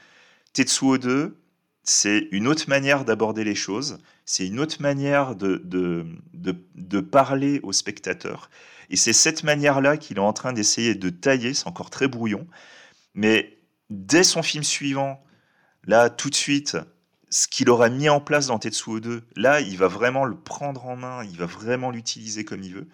Tetsuo 0.53 0.99
2, 0.99 1.37
c'est 1.85 2.29
une 2.33 2.49
autre 2.49 2.69
manière 2.69 3.05
d'aborder 3.05 3.45
les 3.45 3.55
choses, 3.55 3.99
c'est 4.25 4.47
une 4.47 4.59
autre 4.59 4.81
manière 4.81 5.37
de, 5.37 5.61
de, 5.65 6.07
de, 6.33 7.01
parler 7.01 7.61
au 7.63 7.73
spectateur. 7.73 8.51
Et 8.89 8.97
c'est 8.97 9.13
cette 9.13 9.45
manière-là 9.45 9.99
qu'il 9.99 10.17
est 10.17 10.21
en 10.21 10.33
train 10.33 10.55
d'essayer 10.55 10.95
de 10.95 11.11
tailler, 11.11 11.53
c'est 11.53 11.67
encore 11.67 11.91
très 11.91 12.09
brouillon, 12.09 12.47
mais 13.15 13.59
dès 13.91 14.25
son 14.25 14.43
film 14.43 14.65
suivant, 14.65 15.23
là, 15.85 16.09
tout 16.09 16.31
de 16.31 16.35
suite, 16.35 16.79
ce 17.29 17.49
qu'il 17.49 17.69
aura 17.69 17.91
mis 17.91 18.09
en 18.09 18.21
place 18.21 18.47
dans 18.47 18.59
Tetsuo 18.59 19.01
2, 19.01 19.23
là, 19.37 19.61
il 19.61 19.77
va 19.77 19.89
vraiment 19.89 20.25
le 20.25 20.37
prendre 20.37 20.87
en 20.87 20.97
main, 20.97 21.25
il 21.25 21.37
va 21.37 21.47
vraiment 21.47 21.91
l'utiliser 21.91 22.45
comme 22.45 22.63
il 22.63 22.75
veut. 22.75 22.89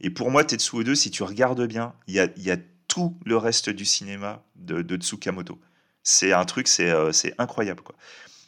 Et 0.00 0.10
pour 0.10 0.30
moi, 0.30 0.44
Tetsuo 0.44 0.82
2, 0.82 0.94
si 0.94 1.10
tu 1.10 1.22
regardes 1.22 1.66
bien, 1.66 1.94
il 2.08 2.14
y 2.14 2.50
a, 2.50 2.56
tout 2.86 3.18
le 3.24 3.36
reste 3.36 3.70
du 3.70 3.84
cinéma 3.84 4.44
de, 4.56 4.96
Tsukamoto. 4.96 5.58
C'est 6.04 6.32
un 6.32 6.44
truc, 6.44 6.68
c'est 6.68 6.90
euh, 6.90 7.10
incroyable. 7.38 7.82
Quoi. 7.82 7.96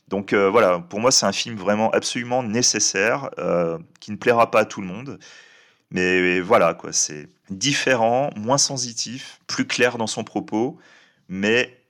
Donc 0.08 0.32
euh, 0.32 0.48
voilà, 0.50 0.78
pour 0.78 1.00
moi, 1.00 1.10
c'est 1.10 1.26
un 1.26 1.32
film 1.32 1.56
vraiment 1.56 1.90
absolument 1.90 2.42
nécessaire, 2.42 3.30
euh, 3.38 3.78
qui 4.00 4.12
ne 4.12 4.16
plaira 4.16 4.50
pas 4.50 4.60
à 4.60 4.64
tout 4.64 4.80
le 4.80 4.86
monde. 4.86 5.18
Mais 5.90 6.40
voilà, 6.40 6.74
quoi, 6.74 6.92
c'est 6.92 7.28
différent, 7.50 8.30
moins 8.36 8.58
sensitif, 8.58 9.40
plus 9.46 9.66
clair 9.66 9.98
dans 9.98 10.06
son 10.08 10.24
propos, 10.24 10.78
mais 11.28 11.80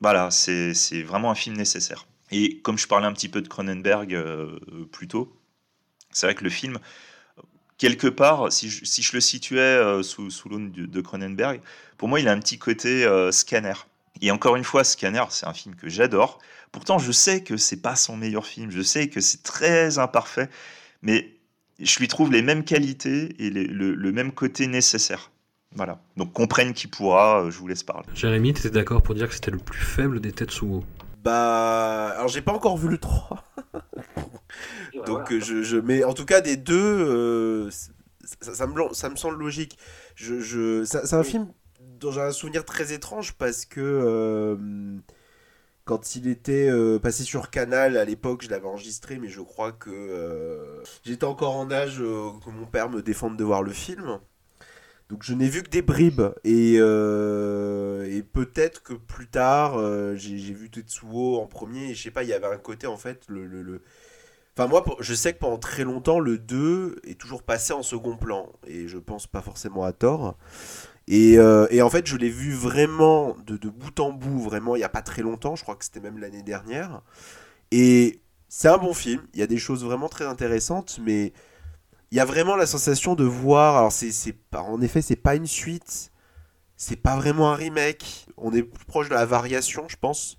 voilà, 0.00 0.30
c'est 0.30 0.72
vraiment 1.02 1.30
un 1.30 1.34
film 1.34 1.56
nécessaire. 1.56 2.06
Et 2.32 2.60
comme 2.62 2.76
je 2.78 2.88
parlais 2.88 3.06
un 3.06 3.12
petit 3.12 3.28
peu 3.28 3.40
de 3.42 3.48
Cronenberg 3.48 4.18
plus 4.92 5.08
tôt, 5.08 5.32
c'est 6.10 6.26
vrai 6.26 6.34
que 6.34 6.44
le 6.44 6.50
film, 6.50 6.78
quelque 7.78 8.06
part, 8.08 8.52
si 8.52 8.70
je, 8.70 9.12
le 9.12 9.20
situais 9.20 9.60
euh, 9.60 10.02
sous, 10.02 10.30
sous 10.30 10.48
l'aune 10.48 10.70
de, 10.70 10.86
de 10.86 11.00
Cronenberg, 11.00 11.60
pour 11.98 12.08
moi, 12.08 12.20
il 12.20 12.28
a 12.28 12.32
un 12.32 12.40
petit 12.40 12.58
côté 12.58 13.04
euh, 13.04 13.30
scanner. 13.32 13.74
Et 14.22 14.30
encore 14.30 14.56
une 14.56 14.64
fois, 14.64 14.82
Scanner, 14.84 15.24
c'est 15.30 15.46
un 15.46 15.52
film 15.52 15.74
que 15.74 15.88
j'adore. 15.88 16.38
Pourtant, 16.72 16.98
je 16.98 17.12
sais 17.12 17.42
que 17.42 17.56
c'est 17.56 17.80
pas 17.80 17.96
son 17.96 18.16
meilleur 18.16 18.46
film. 18.46 18.70
Je 18.70 18.82
sais 18.82 19.08
que 19.08 19.20
c'est 19.20 19.42
très 19.42 19.98
imparfait, 19.98 20.48
mais 21.02 21.34
je 21.78 21.98
lui 21.98 22.08
trouve 22.08 22.32
les 22.32 22.42
mêmes 22.42 22.64
qualités 22.64 23.34
et 23.44 23.50
les- 23.50 23.66
le, 23.66 23.94
le 23.94 24.12
même 24.12 24.32
côté 24.32 24.66
nécessaire. 24.66 25.30
Voilà. 25.74 26.00
Donc 26.16 26.32
comprenne 26.32 26.72
qui 26.72 26.86
pourra. 26.86 27.42
euh, 27.42 27.50
Je 27.50 27.58
vous 27.58 27.66
laisse 27.68 27.82
parler. 27.82 28.06
Jérémy, 28.14 28.54
t'étais 28.54 28.70
d'accord 28.70 29.02
pour 29.02 29.14
dire 29.14 29.28
que 29.28 29.34
c'était 29.34 29.50
le 29.50 29.58
plus 29.58 29.80
faible 29.84 30.20
des 30.20 30.32
Tetsuo? 30.32 30.82
Bah. 31.22 32.10
Alors, 32.16 32.28
j'ai 32.28 32.40
pas 32.40 32.52
encore 32.52 32.76
vu 32.78 32.88
le 32.88 32.98
3. 32.98 33.44
Donc, 35.06 35.32
je, 35.38 35.62
je. 35.62 35.76
Mais 35.76 36.04
en 36.04 36.14
tout 36.14 36.24
cas, 36.24 36.40
des 36.40 36.56
deux, 36.56 36.74
euh, 36.76 37.70
ça, 38.40 38.54
ça 38.54 38.66
me, 38.66 38.94
ça 38.94 39.08
me 39.10 39.16
semble 39.16 39.36
logique. 39.38 39.76
Je, 40.14 40.40
je... 40.40 40.84
ça- 40.84 41.06
C'est 41.06 41.16
un 41.16 41.22
film 41.24 41.48
dont 41.98 42.12
j'ai 42.12 42.20
un 42.20 42.32
souvenir 42.32 42.64
très 42.64 42.92
étrange 42.92 43.34
parce 43.34 43.64
que. 43.66 43.80
euh, 43.80 44.56
Quand 45.84 46.16
il 46.16 46.28
était 46.28 46.68
euh, 46.70 46.98
passé 46.98 47.24
sur 47.24 47.50
Canal 47.50 47.96
à 47.96 48.04
l'époque, 48.04 48.42
je 48.44 48.50
l'avais 48.50 48.66
enregistré, 48.66 49.18
mais 49.18 49.28
je 49.28 49.40
crois 49.40 49.72
que 49.72 49.90
euh, 49.90 50.82
j'étais 51.04 51.24
encore 51.24 51.56
en 51.56 51.70
âge 51.70 51.98
que 51.98 52.50
mon 52.50 52.66
père 52.66 52.90
me 52.90 53.02
défende 53.02 53.36
de 53.36 53.44
voir 53.44 53.62
le 53.62 53.72
film. 53.72 54.20
Donc 55.10 55.22
je 55.22 55.34
n'ai 55.34 55.48
vu 55.48 55.62
que 55.62 55.70
des 55.70 55.82
bribes 55.82 56.22
et, 56.44 56.74
et 56.76 58.22
peut-être 58.22 58.82
que 58.82 58.94
plus 58.94 59.28
tard 59.28 59.78
j'ai 60.16 60.36
vu 60.52 60.70
Tetsuo 60.70 61.40
en 61.40 61.46
premier 61.46 61.90
et 61.90 61.94
je 61.94 62.02
sais 62.04 62.10
pas 62.10 62.22
il 62.24 62.28
y 62.28 62.32
avait 62.32 62.46
un 62.46 62.58
côté 62.58 62.86
en 62.86 62.96
fait 62.96 63.22
le, 63.28 63.46
le, 63.46 63.82
Enfin 64.58 64.68
moi 64.68 64.84
je 65.00 65.14
sais 65.14 65.34
que 65.34 65.38
pendant 65.38 65.58
très 65.58 65.84
longtemps 65.84 66.20
le 66.20 66.38
2 66.38 66.96
est 67.04 67.20
toujours 67.20 67.42
passé 67.42 67.72
en 67.74 67.82
second 67.82 68.16
plan 68.16 68.50
et 68.66 68.88
je 68.88 68.98
pense 68.98 69.26
pas 69.26 69.42
forcément 69.42 69.84
à 69.84 69.92
tort 69.92 70.36
et, 71.08 71.38
euh, 71.38 71.66
et 71.70 71.82
en 71.82 71.90
fait 71.90 72.06
je 72.06 72.16
l'ai 72.16 72.30
vu 72.30 72.52
vraiment 72.52 73.36
de, 73.46 73.56
bout 73.68 74.00
en 74.00 74.12
bout 74.12 74.40
vraiment 74.40 74.76
il 74.76 74.80
y 74.80 74.84
a 74.84 74.88
pas 74.88 75.02
très 75.02 75.22
longtemps 75.22 75.56
je 75.56 75.62
crois 75.62 75.76
que 75.76 75.84
c'était 75.84 76.00
même 76.00 76.18
l'année 76.18 76.42
dernière 76.42 77.02
et 77.70 78.20
c'est 78.48 78.68
un 78.68 78.78
bon 78.78 78.94
film 78.94 79.22
il 79.34 79.40
y 79.40 79.42
a 79.42 79.46
des 79.46 79.58
choses 79.58 79.84
vraiment 79.84 80.08
très 80.08 80.24
intéressantes 80.24 80.98
mais 81.02 81.32
il 82.10 82.16
y 82.16 82.20
a 82.20 82.24
vraiment 82.24 82.56
la 82.56 82.66
sensation 82.66 83.14
de 83.14 83.24
voir. 83.24 83.76
Alors, 83.76 83.92
c'est 83.92 84.32
pas, 84.50 84.62
en 84.62 84.80
effet, 84.80 85.02
c'est 85.02 85.16
pas 85.16 85.34
une 85.34 85.46
suite. 85.46 86.12
C'est 86.76 86.96
pas 86.96 87.16
vraiment 87.16 87.52
un 87.52 87.54
remake. 87.54 88.26
On 88.36 88.52
est 88.52 88.62
plus 88.62 88.84
proche 88.84 89.08
de 89.08 89.14
la 89.14 89.26
variation, 89.26 89.88
je 89.88 89.96
pense. 89.96 90.38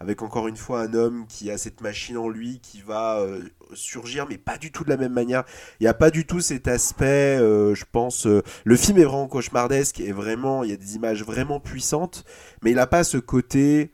Avec 0.00 0.22
encore 0.22 0.46
une 0.46 0.56
fois 0.56 0.82
un 0.82 0.94
homme 0.94 1.26
qui 1.26 1.50
a 1.50 1.58
cette 1.58 1.80
machine 1.80 2.16
en 2.16 2.28
lui 2.28 2.60
qui 2.60 2.82
va 2.82 3.18
euh, 3.18 3.42
surgir, 3.74 4.26
mais 4.28 4.38
pas 4.38 4.56
du 4.56 4.70
tout 4.70 4.84
de 4.84 4.90
la 4.90 4.96
même 4.96 5.12
manière. 5.12 5.42
Il 5.80 5.84
n'y 5.84 5.88
a 5.88 5.94
pas 5.94 6.10
du 6.10 6.24
tout 6.24 6.40
cet 6.40 6.68
aspect, 6.68 7.36
euh, 7.40 7.74
je 7.74 7.84
pense. 7.90 8.26
euh, 8.26 8.42
le 8.64 8.76
film 8.76 8.98
est 8.98 9.04
vraiment 9.04 9.26
cauchemardesque 9.26 9.98
et 9.98 10.12
vraiment, 10.12 10.62
il 10.62 10.70
y 10.70 10.72
a 10.72 10.76
des 10.76 10.94
images 10.94 11.24
vraiment 11.24 11.58
puissantes, 11.58 12.24
mais 12.62 12.70
il 12.70 12.76
n'a 12.76 12.86
pas 12.86 13.02
ce 13.02 13.18
côté 13.18 13.90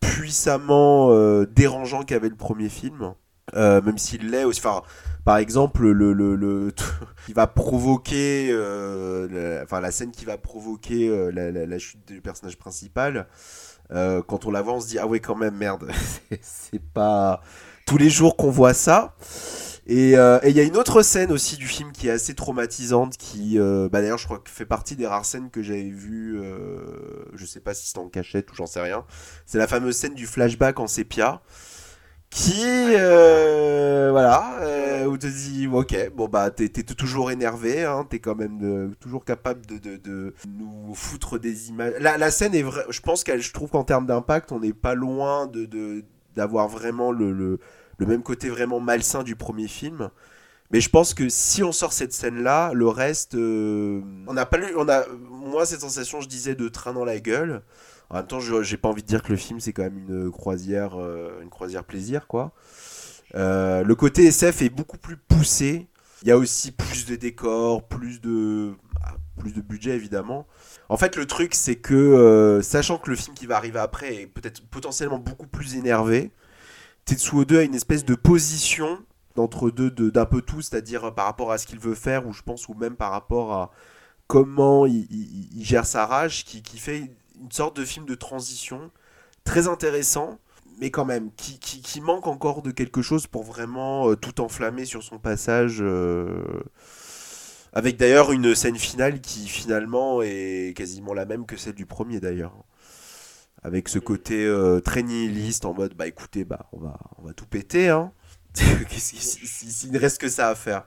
puissamment 0.00 1.10
dérangeant 1.44 2.02
qu'avait 2.02 2.28
le 2.28 2.36
premier 2.36 2.68
film. 2.68 3.14
Même 3.54 3.98
s'il 3.98 4.30
l'est 4.30 4.44
aussi. 4.44 4.60
Enfin, 4.60 4.82
par 5.26 5.38
exemple, 5.38 5.86
le, 5.88 6.14
le, 6.14 6.36
le 6.36 6.72
qui 7.26 7.34
va 7.34 7.48
provoquer, 7.48 8.48
euh, 8.52 9.28
la, 9.58 9.64
enfin 9.64 9.82
la 9.82 9.92
scène 9.92 10.12
qui 10.12 10.26
va 10.26 10.38
provoquer 10.38 11.10
euh, 11.10 11.32
la, 11.32 11.52
la, 11.52 11.66
la 11.66 11.78
chute 11.80 12.06
du 12.08 12.22
personnage 12.22 12.58
principal. 12.58 13.28
euh, 13.92 14.22
quand 14.26 14.46
on 14.46 14.50
la 14.52 14.62
voit, 14.62 14.74
on 14.74 14.80
se 14.80 14.88
dit 14.88 14.98
ah 14.98 15.06
ouais 15.06 15.20
quand 15.20 15.36
même 15.36 15.56
merde, 15.56 15.90
c'est- 16.42 16.80
pas 16.94 17.42
tous 17.86 17.98
les 17.98 18.10
jours 18.10 18.36
qu'on 18.36 18.50
voit 18.50 18.74
ça. 18.74 19.16
Et 19.88 20.16
euh, 20.18 20.40
et 20.42 20.50
il 20.50 20.56
y 20.56 20.60
a 20.60 20.64
une 20.64 20.76
autre 20.76 21.02
scène 21.02 21.32
aussi 21.32 21.56
du 21.56 21.66
film 21.68 21.92
qui 21.92 22.08
est 22.08 22.12
assez 22.12 22.34
traumatisante, 22.34 23.16
qui 23.16 23.58
euh, 23.58 23.88
bah 23.90 24.00
d'ailleurs 24.02 24.18
je 24.18 24.24
crois 24.26 24.38
que 24.40 24.50
fait 24.50 24.66
partie 24.66 24.96
des 24.96 25.06
rares 25.06 25.24
scènes 25.24 25.50
que 25.50 25.62
j'avais 25.62 25.90
vues. 25.90 26.40
Je 27.34 27.46
sais 27.46 27.60
pas 27.60 27.74
si 27.74 27.86
c'était 27.86 27.98
en 28.00 28.08
cachette 28.08 28.50
ou 28.52 28.54
j'en 28.54 28.66
sais 28.66 28.80
rien. 28.80 29.04
C'est 29.46 29.58
la 29.58 29.66
fameuse 29.66 29.96
scène 29.96 30.14
du 30.14 30.26
flashback 30.26 30.80
en 30.80 30.86
sépia 30.86 31.42
qui 32.30 32.62
euh, 32.64 34.08
voilà 34.10 34.58
euh, 34.60 35.06
où 35.06 35.16
te 35.16 35.26
dis 35.26 35.66
ok 35.66 36.10
bon 36.14 36.28
bah 36.28 36.50
t'es 36.50 36.68
toujours 36.68 37.30
énervé 37.30 37.84
hein, 37.84 38.06
t'es 38.08 38.18
quand 38.18 38.34
même 38.34 38.94
toujours 39.00 39.24
capable 39.24 39.64
de, 39.66 39.78
de, 39.96 40.34
nous 40.46 40.94
foutre 40.94 41.38
des 41.38 41.68
images. 41.70 41.94
La, 42.00 42.30
scène 42.30 42.54
est 42.54 42.62
vraie 42.62 42.84
je 42.90 43.00
pense 43.00 43.24
qu'elle 43.24 43.40
je 43.40 43.52
trouve 43.52 43.70
qu'en 43.70 43.84
termes 43.84 44.06
d'impact 44.06 44.52
on 44.52 44.60
n'est 44.60 44.72
pas 44.72 44.94
loin 44.94 45.46
de 45.46 46.04
d'avoir 46.36 46.68
vraiment 46.68 47.10
le, 47.12 47.32
le, 47.32 48.06
même 48.06 48.22
côté 48.22 48.48
vraiment 48.48 48.78
malsain 48.78 49.22
du 49.22 49.36
premier 49.36 49.68
film. 49.68 50.10
Mais 50.70 50.80
je 50.80 50.90
pense 50.90 51.14
que 51.14 51.28
si 51.28 51.62
on 51.62 51.72
sort 51.72 51.92
cette 51.92 52.12
scène 52.12 52.42
là 52.42 52.72
le 52.74 52.88
reste 52.88 53.36
euh, 53.36 54.02
on 54.26 54.34
n'a 54.34 54.46
pas 54.46 54.58
on 54.76 54.88
a 54.88 55.04
moi 55.30 55.64
cette 55.64 55.80
sensation 55.80 56.20
je 56.20 56.28
disais 56.28 56.56
de 56.56 56.68
train 56.68 56.92
dans 56.92 57.04
la 57.04 57.20
gueule 57.20 57.62
en 58.10 58.16
même 58.16 58.26
temps, 58.26 58.40
j'ai 58.40 58.76
pas 58.76 58.88
envie 58.88 59.02
de 59.02 59.06
dire 59.08 59.22
que 59.22 59.30
le 59.32 59.36
film 59.38 59.60
c'est 59.60 59.72
quand 59.72 59.82
même 59.82 59.98
une 59.98 60.30
croisière, 60.30 61.00
euh, 61.00 61.40
une 61.42 61.50
croisière 61.50 61.84
plaisir 61.84 62.26
quoi. 62.26 62.52
Euh, 63.34 63.82
le 63.82 63.94
côté 63.94 64.24
SF 64.26 64.62
est 64.62 64.68
beaucoup 64.70 64.98
plus 64.98 65.16
poussé. 65.16 65.88
Il 66.22 66.28
y 66.28 66.30
a 66.30 66.38
aussi 66.38 66.72
plus 66.72 67.04
de 67.06 67.16
décors, 67.16 67.86
plus 67.86 68.20
de, 68.20 68.74
ah, 69.04 69.14
plus 69.38 69.52
de 69.52 69.60
budget 69.60 69.90
évidemment. 69.96 70.46
En 70.88 70.96
fait, 70.96 71.16
le 71.16 71.26
truc 71.26 71.54
c'est 71.54 71.76
que 71.76 71.94
euh, 71.94 72.62
sachant 72.62 72.98
que 72.98 73.10
le 73.10 73.16
film 73.16 73.34
qui 73.34 73.46
va 73.46 73.56
arriver 73.56 73.78
après 73.80 74.14
est 74.22 74.26
peut-être 74.26 74.62
potentiellement 74.68 75.18
beaucoup 75.18 75.46
plus 75.46 75.74
énervé, 75.76 76.30
Tetsuo 77.04 77.44
2 77.44 77.58
a 77.58 77.62
une 77.62 77.74
espèce 77.74 78.04
de 78.04 78.14
position 78.14 78.98
d'entre 79.36 79.70
deux 79.70 79.90
de- 79.90 80.08
d'un 80.10 80.24
peu 80.24 80.40
tout, 80.40 80.62
c'est-à-dire 80.62 81.12
par 81.14 81.26
rapport 81.26 81.52
à 81.52 81.58
ce 81.58 81.66
qu'il 81.66 81.78
veut 81.78 81.94
faire 81.94 82.26
ou 82.26 82.32
je 82.32 82.42
pense 82.42 82.68
ou 82.68 82.74
même 82.74 82.96
par 82.96 83.10
rapport 83.10 83.52
à 83.52 83.70
comment 84.26 84.86
il, 84.86 85.06
il- 85.10 85.50
il 85.58 85.64
gère 85.64 85.86
sa 85.86 86.06
rage 86.06 86.44
qui, 86.44 86.62
qui 86.62 86.78
fait 86.78 87.10
une 87.40 87.52
sorte 87.52 87.76
de 87.76 87.84
film 87.84 88.06
de 88.06 88.14
transition 88.14 88.90
très 89.44 89.68
intéressant 89.68 90.38
mais 90.78 90.90
quand 90.90 91.04
même 91.04 91.30
qui, 91.36 91.58
qui, 91.58 91.80
qui 91.80 92.00
manque 92.00 92.26
encore 92.26 92.62
de 92.62 92.70
quelque 92.70 93.02
chose 93.02 93.26
pour 93.26 93.42
vraiment 93.44 94.10
euh, 94.10 94.16
tout 94.16 94.40
enflammer 94.40 94.84
sur 94.84 95.02
son 95.02 95.18
passage 95.18 95.78
euh, 95.80 96.44
avec 97.72 97.96
d'ailleurs 97.96 98.32
une 98.32 98.54
scène 98.54 98.76
finale 98.76 99.20
qui 99.20 99.48
finalement 99.48 100.22
est 100.22 100.76
quasiment 100.76 101.14
la 101.14 101.24
même 101.24 101.46
que 101.46 101.56
celle 101.56 101.74
du 101.74 101.86
premier 101.86 102.20
d'ailleurs. 102.20 102.54
Avec 103.62 103.88
ce 103.88 103.98
côté 103.98 104.44
euh, 104.44 104.80
très 104.80 105.02
nihiliste 105.02 105.64
en 105.64 105.74
mode 105.74 105.94
bah 105.94 106.06
écoutez 106.06 106.44
bah 106.44 106.68
on 106.72 106.78
va 106.78 106.98
on 107.18 107.22
va 107.22 107.32
tout 107.32 107.46
péter 107.46 107.88
hein. 107.88 108.12
S'il 108.90 109.92
ne 109.92 109.98
reste 109.98 110.18
que 110.18 110.28
ça 110.28 110.48
à 110.48 110.54
faire. 110.54 110.86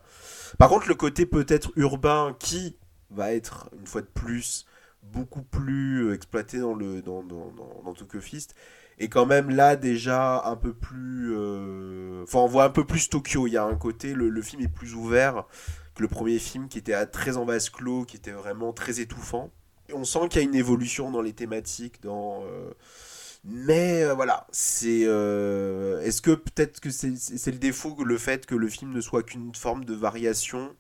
Par 0.58 0.70
contre 0.70 0.88
le 0.88 0.96
côté 0.96 1.26
peut-être 1.26 1.72
urbain 1.76 2.36
qui 2.40 2.78
va 3.12 3.34
être 3.34 3.70
une 3.80 3.88
fois 3.88 4.02
de 4.02 4.08
plus 4.08 4.66
beaucoup 5.12 5.44
plus 5.44 6.08
euh, 6.08 6.14
exploité 6.14 6.60
dans 6.60 6.74
le 6.74 7.02
dans, 7.02 7.24
dans, 7.24 7.52
dans, 7.84 7.94
Tokyo 7.94 8.22
Fist. 8.22 8.56
Et 8.98 9.08
quand 9.08 9.26
même 9.26 9.50
là 9.50 9.76
déjà 9.76 10.44
un 10.46 10.56
peu 10.56 10.74
plus 10.74 11.34
euh, 11.34 12.24
enfin 12.24 12.40
on 12.40 12.48
voit 12.48 12.66
un 12.66 12.70
peu 12.70 12.86
plus 12.86 13.10
Tokyo. 13.10 13.48
Il 13.48 13.54
y 13.54 13.58
a 13.58 13.64
un 13.64 13.76
côté 13.76 14.14
le, 14.14 14.30
le 14.30 14.42
film 14.42 14.62
est 14.62 14.68
plus 14.68 14.96
ouvert 14.96 15.46
que 15.96 16.02
le 16.02 16.08
premier 16.08 16.40
film 16.40 16.68
qui 16.68 16.78
était 16.78 17.06
très 17.08 17.38
en 17.38 17.46
vase 17.46 17.70
clos 17.70 18.06
qui 18.06 18.18
était 18.18 18.32
vraiment 18.32 18.74
très 18.74 19.00
étouffant. 19.00 19.52
On 19.94 20.04
sent 20.04 20.28
qu'il 20.30 20.42
y 20.42 20.46
a 20.46 20.48
une 20.48 20.56
évolution 20.56 21.12
dans 21.12 21.22
les 21.22 21.34
thématiques 21.34 22.02
dans 22.04 22.44
euh, 22.44 22.72
mais 23.46 24.06
voilà 24.14 24.48
c'est 24.52 25.02
est-ce 25.02 26.22
que 26.22 26.32
peut-être 26.32 26.82
que 26.82 26.90
c'est 26.90 27.16
c'est 27.16 27.52
le 27.52 27.58
défaut 27.58 27.96
le 28.04 28.18
fait 28.18 28.46
que 28.46 28.56
le 28.56 28.68
film 28.68 28.92
ne 28.92 29.02
soit 29.02 29.24
qu'une 29.24 29.56
forme 29.56 29.86
de 29.86 29.94
variation 29.96 30.76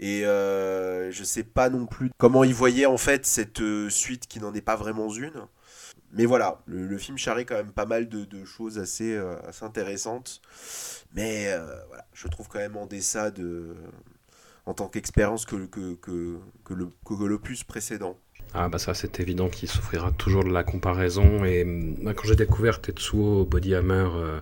et 0.00 0.24
euh, 0.24 1.10
je 1.10 1.24
sais 1.24 1.42
pas 1.42 1.70
non 1.70 1.86
plus 1.86 2.10
comment 2.18 2.44
ils 2.44 2.54
voyaient 2.54 2.86
en 2.86 2.98
fait 2.98 3.26
cette 3.26 3.60
euh, 3.60 3.90
suite 3.90 4.26
qui 4.26 4.40
n'en 4.40 4.54
est 4.54 4.60
pas 4.60 4.76
vraiment 4.76 5.12
une. 5.12 5.32
Mais 6.12 6.24
voilà, 6.24 6.62
le, 6.66 6.96
film 6.96 7.18
charrie 7.18 7.44
quand 7.44 7.54
même 7.54 7.72
pas 7.72 7.84
mal 7.84 8.08
de, 8.08 8.44
choses 8.44 8.78
assez, 8.78 9.14
euh, 9.14 9.36
assez 9.46 9.64
intéressantes. 9.64 10.40
Mais 11.14 11.48
euh, 11.48 11.66
voilà, 11.88 12.06
je 12.14 12.28
trouve 12.28 12.48
quand 12.48 12.58
même 12.58 12.76
en 12.76 12.86
dessin 12.86 13.30
de, 13.30 13.74
en 14.64 14.74
tant 14.74 14.88
qu'expérience 14.88 15.44
que, 15.44 15.66
que, 15.66 15.94
que, 15.96 16.38
que 16.64 17.24
l'opus 17.24 17.64
précédent. 17.64 18.18
Ah 18.54 18.68
bah 18.68 18.78
ça 18.78 18.94
c'est 18.94 19.20
évident 19.20 19.48
qu'il 19.50 19.68
souffrira 19.68 20.10
toujours 20.12 20.42
de 20.42 20.48
la 20.48 20.64
comparaison 20.64 21.44
et 21.44 21.64
hum, 21.64 22.14
quand 22.14 22.24
j'ai 22.24 22.36
découvert 22.36 22.80
Tetsuo 22.80 23.44
Body 23.44 23.74
Hammer 23.74 24.08
euh, 24.14 24.40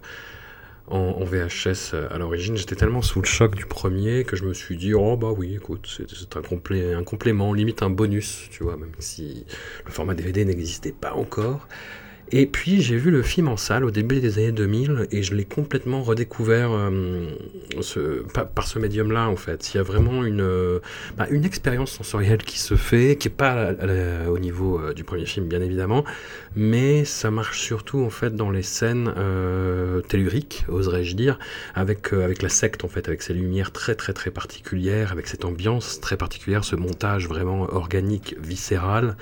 en, 0.89 1.25
VHS 1.25 1.95
euh, 1.95 2.09
à 2.11 2.19
l'origine 2.19 2.57
j'étais 2.57 2.77
tellement 2.77 3.03
sous 3.03 3.21
le 3.21 3.27
choc 3.27 3.55
du 3.55 3.67
premier 3.67 4.25
que 4.25 4.37
je 4.37 4.45
me 4.45 4.55
suis 4.55 4.77
dit 4.77 4.95
oh 4.95 5.17
bah 5.17 5.33
oui 5.37 5.57
écoute 5.57 5.89
c'est 5.89 6.37
un, 6.37 6.99
un 6.99 7.03
complément 7.05 7.53
limite 7.53 7.83
un 7.83 7.91
bonus 7.91 8.49
tu 8.51 8.63
vois 8.63 8.77
même 8.77 8.93
si 8.99 9.45
le 9.85 9.91
format 9.91 10.15
DVD 10.15 10.45
n'existait 10.45 10.93
pas 10.93 11.15
encore 11.15 11.67
Et 12.33 12.47
puis 12.47 12.81
j'ai 12.81 12.97
vu 12.97 13.13
le 13.13 13.23
film 13.23 13.47
en 13.47 13.57
salle 13.57 13.85
au 13.85 13.93
début 13.93 14.21
des 14.21 14.39
années 14.39 14.51
2000 14.51 15.07
et 15.13 15.23
je 15.23 15.35
l'ai 15.35 15.45
complètement 15.45 16.03
redécouvert 16.03 16.71
euh, 16.73 17.31
par, 18.55 18.67
ce 18.67 18.81
médium-là 18.81 19.29
en 19.29 19.37
fait. 19.37 19.73
Il 19.73 19.77
y 19.77 19.81
a 19.81 19.85
vraiment 19.85 20.25
une, 20.25 20.41
euh, 20.41 20.81
bah, 21.17 21.29
expérience 21.31 21.93
sensorielle 21.93 22.43
qui 22.43 22.59
se 22.59 22.75
fait, 22.75 23.17
qui 23.17 23.29
n'est 23.29 23.35
pas 23.35 23.75
au 24.29 24.41
niveau 24.41 24.81
euh, 24.81 24.93
du 24.93 25.05
premier 25.05 25.25
film 25.25 25.47
bien 25.47 25.61
évidemment, 25.63 26.05
mais 26.57 27.05
ça 27.05 27.31
marche 27.31 27.61
surtout 27.61 28.01
en 28.01 28.11
fait 28.11 28.35
dans 28.35 28.51
les 28.51 28.63
scènes 28.63 29.13
telluriques, 30.09 30.65
oserais-je 30.69 31.15
dire, 31.15 31.39
avec, 31.75 32.13
avec 32.13 32.43
la 32.43 32.49
secte 32.49 32.85
en 32.85 32.89
fait, 32.89 33.07
avec 33.07 33.23
ces 33.23 33.35
lumières 33.35 33.71
très 33.71 33.95
très 33.95 34.13
très 34.13 34.33
particulières, 34.33 35.13
avec 35.13 35.29
cette 35.29 35.45
ambiance 35.45 36.01
très 36.01 36.17
particulière, 36.17 36.65
ce 36.65 36.75
montage 36.75 37.29
vraiment 37.29 37.73
organique, 37.73 38.35
viscéral. 38.41 39.17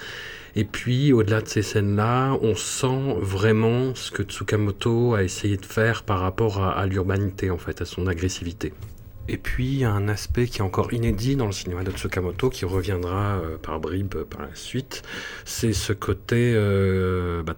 Et 0.57 0.65
puis, 0.65 1.13
au-delà 1.13 1.41
de 1.41 1.49
ces 1.49 1.63
scènes-là, 1.63 2.39
on 2.41 2.55
sent 2.55 3.17
vraiment 3.19 3.95
ce 3.95 4.13
que 4.13 4.23
Tsukamoto 4.23 5.15
a 5.15 5.25
essayé 5.25 5.57
de 5.57 5.67
faire 5.67 6.05
par 6.05 6.21
rapport 6.21 6.63
à, 6.63 6.87
l'urbanité, 6.87 7.51
en 7.51 7.59
fait, 7.59 7.81
à 7.83 7.85
son 7.85 8.07
agressivité. 8.07 8.73
Et 9.27 9.37
puis, 9.37 9.85
un 9.85 10.07
aspect 10.07 10.47
qui 10.47 10.59
est 10.59 10.63
encore 10.63 10.93
inédit 10.93 11.35
dans 11.35 11.47
le 11.47 11.53
cinéma 11.53 11.83
de 11.83 11.91
Tsukamoto, 11.91 12.51
qui 12.51 12.65
reviendra 12.65 13.39
euh, 13.39 13.57
par 13.57 13.81
bribes 13.81 14.23
par 14.25 14.43
la 14.43 14.55
suite, 14.55 15.03
c'est 15.45 15.73
ce 15.73 15.93
côté 15.93 16.53
euh, 16.55 17.43
bah, 17.43 17.57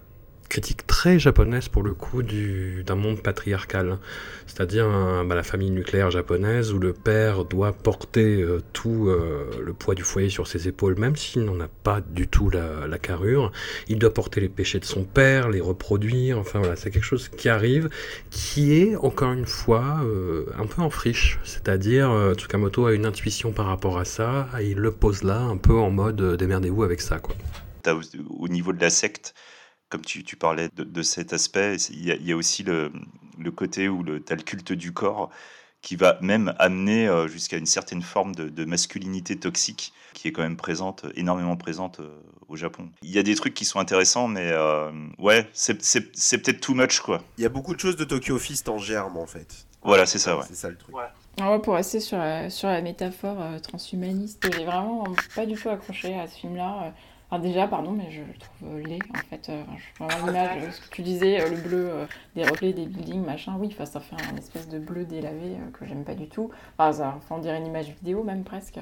critique 0.49 0.87
très 0.87 1.19
japonaise 1.19 1.69
pour 1.69 1.83
le 1.83 1.93
coup 1.93 2.23
d'un 2.23 2.95
monde 2.95 3.23
patriarcal, 3.23 3.99
c'est-à-dire 4.47 4.87
bah, 5.27 5.35
la 5.35 5.43
famille 5.43 5.71
nucléaire 5.71 6.11
japonaise 6.11 6.73
où 6.73 6.79
le 6.79 6.93
père 6.93 7.45
doit 7.45 7.73
porter 7.73 8.43
euh, 8.43 8.63
tout 8.73 9.09
euh, 9.09 9.51
le 9.65 9.73
poids 9.73 9.95
du 9.95 10.03
foyer 10.03 10.29
sur 10.29 10.47
ses 10.47 10.69
épaules, 10.69 10.99
même 10.99 11.17
s'il 11.17 11.45
n'en 11.45 11.61
a 11.61 11.69
pas 11.69 12.01
du 12.01 12.29
tout 12.29 12.51
la, 12.51 12.99
carrure. 12.99 13.53
Il 13.89 13.99
doit 13.99 14.13
porter 14.13 14.41
les 14.41 14.49
péchés 14.49 14.79
de 14.79 14.85
son 14.85 15.05
père, 15.05 15.51
les 15.51 15.61
reproduire, 15.61 16.39
enfin 16.39 16.61
voilà, 16.61 16.77
c'est 16.77 16.91
quelque 16.91 17.05
chose 17.05 17.29
qui 17.29 17.49
arrive, 17.49 17.91
qui 18.31 18.81
est 18.81 18.97
encore 18.97 19.33
une 19.33 19.47
fois 19.47 20.01
euh, 20.05 20.47
un 20.59 20.67
peu 20.67 20.81
en 20.81 20.91
friche, 20.91 21.39
c'est-à-dire 21.45 22.11
Tsukamoto 22.35 22.87
a 22.87 22.95
une 22.95 23.05
intuition 23.05 23.53
par 23.53 23.67
rapport 23.67 23.99
à 23.99 24.05
ça, 24.05 24.49
et 24.59 24.71
il 24.71 24.79
le 24.79 24.93
pose 24.93 25.23
là 25.23 25.41
un 25.41 25.59
peu 25.59 25.75
en 25.75 25.91
mode 25.91 26.37
démerdez-vous 26.37 26.83
avec 26.83 27.01
ça. 27.01 27.19
Quoi. 27.19 27.35
Au 28.39 28.49
niveau 28.49 28.73
de 28.73 28.81
la 28.81 28.91
secte, 28.91 29.35
comme 29.97 30.05
tu, 30.05 30.25
tu 30.25 30.37
parlais 30.37 30.69
de, 30.77 30.85
de, 30.85 31.03
cet 31.03 31.33
aspect, 31.33 31.77
il 31.89 32.05
y, 32.05 32.13
a, 32.13 32.17
il 32.17 32.27
y 32.27 32.33
a 32.33 32.37
aussi 32.37 32.63
le, 32.63 32.93
le, 33.39 33.51
côté 33.51 33.89
où 33.89 34.05
tu 34.05 34.31
as 34.31 34.37
le 34.37 34.43
culte 34.43 34.75
du 34.75 34.93
corps 34.93 35.31
qui 35.81 35.97
va 35.97 36.19
même 36.21 36.55
amener 36.59 37.09
euh, 37.09 37.29
jusqu'à 37.29 37.57
une 37.57 37.65
certaine 37.65 38.03
forme 38.03 38.35
de, 38.35 38.51
de, 38.51 38.65
masculinité 38.67 39.37
toxique 39.37 39.95
qui 40.13 40.29
est 40.29 40.33
quand 40.33 40.43
même 40.43 40.59
présente, 40.59 41.07
énormément 41.15 41.57
présente 41.57 42.01
euh, 42.01 42.21
au 42.49 42.57
Japon. 42.57 42.91
Il 43.01 43.11
y 43.11 43.19
a 43.19 43.23
des 43.23 43.37
trucs 43.37 43.55
qui 43.55 43.65
sont 43.65 43.79
intéressants, 43.79 44.29
mais 44.29 44.51
euh, 44.53 44.93
ouais, 45.19 45.49
c'est 45.55 45.75
peut-être 45.75 46.61
too 46.61 46.75
much 46.75 47.01
quoi. 47.01 47.23
Il 47.39 47.43
y 47.43 47.47
a 47.47 47.51
beaucoup 47.51 47.75
de 47.75 47.81
choses 47.81 47.97
de 47.97 48.05
Tokyo 48.05 48.39
Fist 48.39 48.69
en 48.69 48.77
germe 48.77 49.17
en 49.17 49.27
fait. 49.27 49.67
Voilà, 49.83 50.05
c'est 50.05 50.19
ça, 50.19 50.37
ouais. 50.37 50.45
C'est 50.47 50.57
ça 50.57 50.69
le 50.69 50.77
truc. 50.77 50.95
Ouais. 50.95 51.05
Ouais, 51.41 51.59
pour 51.61 51.75
rester 51.75 52.01
sur 52.01 52.19
la, 52.19 52.51
sur 52.51 52.69
la 52.69 52.83
métaphore 52.83 53.41
euh, 53.41 53.59
transhumaniste, 53.61 54.47
j'ai 54.53 54.65
vraiment 54.65 55.05
pas 55.35 55.47
du 55.47 55.55
tout 55.55 55.71
accroché 55.71 56.19
à 56.19 56.27
ce 56.27 56.37
film-là. 56.39 56.93
Alors 57.31 57.43
déjà, 57.43 57.67
pardon, 57.67 57.91
mais 57.91 58.09
je 58.11 58.21
le 58.21 58.39
trouve 58.39 58.79
laid, 58.89 59.01
en 59.13 59.19
fait. 59.29 59.49
Euh, 59.49 59.63
je 59.77 60.05
vraiment 60.05 60.27
l'image, 60.27 60.71
ce 60.71 60.81
que 60.81 60.95
tu 60.95 61.03
disais, 61.03 61.41
euh, 61.41 61.49
le 61.51 61.57
bleu 61.57 61.89
euh, 61.91 62.07
des 62.37 62.45
reflets 62.45 62.73
des 62.73 62.87
buildings, 62.87 63.25
machin, 63.25 63.55
oui, 63.59 63.75
ça 63.85 63.99
fait 64.01 64.15
un 64.33 64.37
espèce 64.37 64.69
de 64.69 64.79
bleu 64.79 65.05
délavé 65.05 65.55
euh, 65.55 65.71
que 65.77 65.85
j'aime 65.87 66.05
pas 66.05 66.15
du 66.15 66.29
tout. 66.29 66.51
Enfin, 66.79 66.93
ça, 66.93 67.15
enfin, 67.17 67.35
on 67.37 67.39
dirait 67.39 67.59
une 67.59 67.67
image 67.67 67.89
vidéo 68.01 68.23
même 68.23 68.45
presque. 68.45 68.79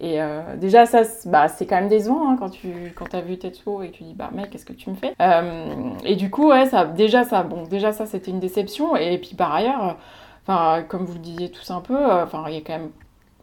Et 0.00 0.20
euh, 0.20 0.56
déjà, 0.56 0.86
ça, 0.86 1.02
bah, 1.26 1.48
c'est 1.48 1.66
quand 1.66 1.76
même 1.76 1.88
décevant 1.88 2.28
hein, 2.28 2.36
quand 2.38 2.48
tu 2.50 2.92
quand 2.96 3.14
as 3.14 3.20
vu 3.20 3.36
Tetsuo 3.38 3.82
et 3.82 3.90
que 3.90 3.96
tu 3.98 4.04
dis, 4.04 4.14
bah 4.14 4.30
mec, 4.32 4.50
qu'est-ce 4.50 4.64
que 4.64 4.72
tu 4.72 4.88
me 4.90 4.96
fais? 4.96 5.14
Euh, 5.20 5.90
Et 6.04 6.16
du 6.16 6.30
coup, 6.30 6.48
ouais, 6.48 6.66
ça, 6.66 6.86
déjà, 6.86 7.24
ça, 7.24 7.42
bon, 7.42 7.64
déjà, 7.64 7.92
ça, 7.92 8.06
c'était 8.06 8.30
une 8.30 8.40
déception. 8.40 8.96
Et 8.96 9.18
puis 9.18 9.36
par 9.36 9.54
ailleurs, 9.54 9.98
enfin, 10.46 10.82
comme 10.88 11.04
vous 11.04 11.12
le 11.14 11.20
disiez 11.20 11.50
tous 11.50 11.70
un 11.70 11.80
peu, 11.80 11.96
enfin, 12.22 12.44
il 12.48 12.54
y 12.54 12.56
a 12.56 12.60
quand 12.62 12.72
même 12.78 12.90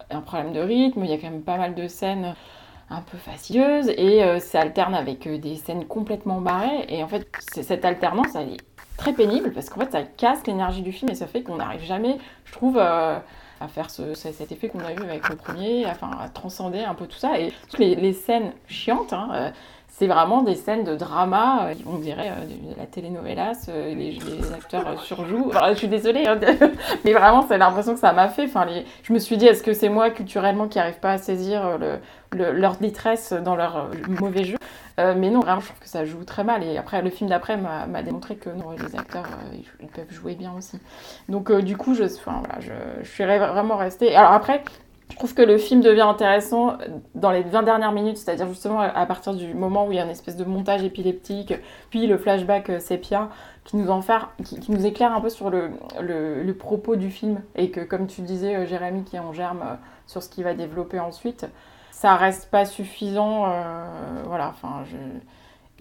un 0.10 0.20
problème 0.22 0.52
de 0.52 0.60
rythme, 0.60 1.06
il 1.06 1.12
y 1.12 1.14
a 1.14 1.18
quand 1.18 1.30
même 1.30 1.42
pas 1.44 1.58
mal 1.58 1.74
de 1.76 1.88
scènes 1.88 2.36
un 2.92 3.02
peu 3.02 3.18
facieuse 3.18 3.90
et 3.90 4.24
euh, 4.24 4.40
ça 4.40 4.62
alterne 4.62 4.94
avec 4.94 5.26
euh, 5.26 5.38
des 5.38 5.56
scènes 5.56 5.86
complètement 5.86 6.42
barrées. 6.42 6.86
Et 6.90 7.04
en 7.04 7.08
fait 7.08 7.28
cette 7.62 7.86
alternance 7.86 8.36
elle 8.36 8.54
est 8.54 8.62
très 8.98 9.14
pénible 9.14 9.52
parce 9.54 9.70
qu'en 9.70 9.82
fait 9.82 9.92
ça 9.92 10.04
casse 10.04 10.46
l'énergie 10.46 10.82
du 10.82 10.92
film 10.92 11.10
et 11.10 11.16
ça 11.16 11.28
fait 11.28 11.42
qu'on 11.42 11.56
n'arrive 11.56 11.84
jamais 11.84 12.18
je 12.46 12.52
trouve 12.52 12.78
euh, 12.78 13.18
à 13.60 13.68
faire 13.68 13.90
ce, 13.90 14.14
cet 14.14 14.52
effet 14.52 14.68
qu'on 14.68 14.80
a 14.80 14.92
eu 14.92 15.02
avec 15.04 15.30
le 15.30 15.36
premier 15.36 15.86
enfin 15.88 16.12
à 16.20 16.30
transcender 16.30 16.80
un 16.80 16.94
peu 16.94 17.08
tout 17.08 17.18
ça. 17.18 17.40
Et 17.40 17.54
toutes 17.70 17.80
les, 17.80 17.96
les 17.96 18.14
scènes 18.14 18.52
chiantes 18.68 19.14
hein, 19.14 19.54
c'est 19.92 20.08
vraiment 20.08 20.42
des 20.42 20.56
scènes 20.56 20.86
de 20.86 20.96
drama, 20.96 21.68
euh, 21.68 21.74
on 21.86 21.98
dirait 21.98 22.30
euh, 22.30 22.74
de 22.74 22.80
la 22.80 22.86
telenovelas, 22.86 23.68
euh, 23.68 23.94
les, 23.94 24.18
acteurs 24.54 25.00
surjouent. 25.02 25.50
Enfin, 25.50 25.74
je 25.74 25.78
suis 25.78 25.90
désolée, 25.90 26.26
hein, 26.26 26.40
mais 27.06 27.12
vraiment, 27.12 27.46
c'est 27.46 27.58
l'impression 27.58 27.94
que 27.94 28.00
ça 28.00 28.14
m'a 28.14 28.30
fait. 28.30 28.46
Enfin. 28.46 28.66
Je 29.04 29.14
me 29.14 29.20
suis 29.20 29.36
dit, 29.36 29.46
est-ce 29.46 29.62
que 29.62 29.74
c'est 29.74 29.90
moi 29.90 30.10
culturellement 30.10 30.70
qui 30.70 30.78
n'arrive 30.78 31.00
pas 31.00 31.12
à 31.12 31.18
saisir 31.18 31.78
le, 31.78 32.00
le, 32.32 32.54
leur 32.54 32.78
détresse 32.78 33.34
dans 33.34 33.56
leur 33.56 33.90
mauvais 34.08 34.46
jeu? 34.46 34.58
Mais 34.98 35.32
non, 35.32 35.40
vraiment, 35.40 35.62
je 35.62 35.66
trouve 35.66 35.80
que 35.80 35.90
ça 35.90 36.06
joue 36.06 36.24
très 36.24 36.44
mal. 36.44 36.64
Et 36.64 36.78
après, 36.78 37.02
le 37.02 37.10
film 37.10 37.28
d'après 37.28 37.58
m'a 37.58 38.04
démontré 38.04 38.36
que 38.36 38.50
non, 38.50 38.72
les 38.72 38.96
acteurs, 38.96 39.26
ils 39.80 39.88
peuvent 39.88 40.12
jouer 40.12 40.36
bien 40.36 40.54
aussi. 40.56 40.80
Donc, 41.28 41.52
du 41.52 41.76
coup, 41.76 41.96
je, 41.96 42.04
enfin, 42.04 42.44
voilà, 42.46 42.60
je, 42.60 42.72
je 43.04 43.10
suis 43.10 43.24
vraiment 43.24 43.78
restée. 43.78 44.16
Alors 44.16 44.32
après, 44.32 44.64
je 45.12 45.16
trouve 45.18 45.34
que 45.34 45.42
le 45.42 45.58
film 45.58 45.82
devient 45.82 46.02
intéressant 46.02 46.78
dans 47.16 47.32
les 47.32 47.44
20 47.44 47.64
dernières 47.64 47.92
minutes, 47.92 48.18
c'est-à-dire 48.18 48.48
justement 48.48 48.80
à 48.80 49.06
partir 49.06 49.34
du 49.34 49.54
moment 49.54 49.86
où 49.86 49.92
il 49.92 49.98
y 49.98 50.00
a 50.00 50.04
une 50.04 50.10
espèce 50.10 50.38
de 50.38 50.46
montage 50.46 50.84
épileptique, 50.84 51.54
puis 51.90 52.08
le 52.08 52.18
flashback 52.18 52.82
sépia 52.82 53.30
qui 53.66 53.78
nous, 53.78 53.90
en 53.92 54.02
qui, 54.44 54.72
nous 54.72 54.86
éclaire 54.86 55.14
un 55.14 55.22
peu 55.22 55.30
sur 55.30 55.50
le, 55.50 55.70
le, 56.00 56.54
propos 56.54 56.96
du 56.96 57.10
film. 57.10 57.42
Et 57.56 57.70
que, 57.70 57.82
comme 57.82 58.08
tu 58.08 58.22
disais, 58.22 58.66
Jérémy, 58.66 59.04
qui 59.04 59.18
est 59.18 59.20
en 59.20 59.34
germe 59.34 59.78
sur 60.08 60.24
ce 60.24 60.30
qu'il 60.30 60.44
va 60.44 60.54
développer 60.54 61.00
ensuite, 61.00 61.46
ça 61.92 62.16
reste 62.16 62.50
pas 62.50 62.66
suffisant. 62.66 63.46
Euh, 63.46 63.86
voilà, 64.26 64.50
enfin, 64.50 64.84
je. 64.86 64.98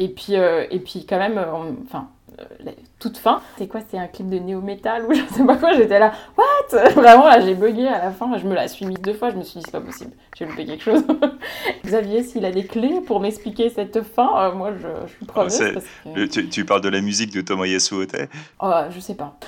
Et 0.01 0.09
puis, 0.09 0.35
euh, 0.35 0.66
et 0.70 0.81
puis 0.81 1.06
quand 1.06 1.18
même, 1.18 1.39
enfin, 1.85 2.09
euh, 2.39 2.70
toute 2.98 3.16
fin. 3.16 3.40
C'est 3.59 3.66
quoi 3.66 3.81
C'est 3.89 3.98
un 3.98 4.06
clip 4.06 4.28
de 4.28 4.39
néo-metal 4.39 5.06
ou 5.06 5.14
je 5.14 5.22
sais 5.35 5.44
pas 5.44 5.56
quoi 5.56 5.72
J'étais 5.72 5.98
là, 5.98 6.12
what? 6.36 6.90
Vraiment, 6.94 7.27
là, 7.27 7.40
j'ai 7.40 7.55
bugué 7.55 7.86
à 7.86 7.98
la 8.05 8.10
fin. 8.10 8.36
Je 8.39 8.47
me 8.47 8.55
la 8.55 8.68
suis 8.68 8.86
mise 8.86 9.01
deux 9.01 9.14
fois. 9.14 9.31
Je 9.31 9.36
me 9.36 9.43
suis 9.43 9.59
dit, 9.59 9.64
c'est 9.64 9.72
pas 9.72 9.81
possible. 9.81 10.12
J'ai 10.36 10.47
loupé 10.47 10.66
quelque 10.66 10.82
chose. 10.82 11.05
Xavier, 11.85 12.22
s'il 12.22 12.44
a 12.44 12.51
des 12.51 12.64
clés 12.64 13.01
pour 13.06 13.20
m'expliquer 13.20 13.70
cette 13.70 14.02
fin, 14.02 14.31
euh, 14.39 14.52
moi, 14.52 14.72
je, 14.74 14.89
je 15.06 15.12
suis 15.12 15.27
preneuse. 15.27 15.82
Que... 16.05 16.27
Tu, 16.27 16.48
tu, 16.48 16.64
parles 16.64 16.82
de 16.82 16.89
la 16.89 17.01
musique 17.01 17.32
de 17.32 17.40
Tomoyasu 17.40 17.94
Ote 17.94 18.16
Oh, 18.60 18.72
je 18.90 19.01
sais 19.01 19.14
pas. 19.14 19.39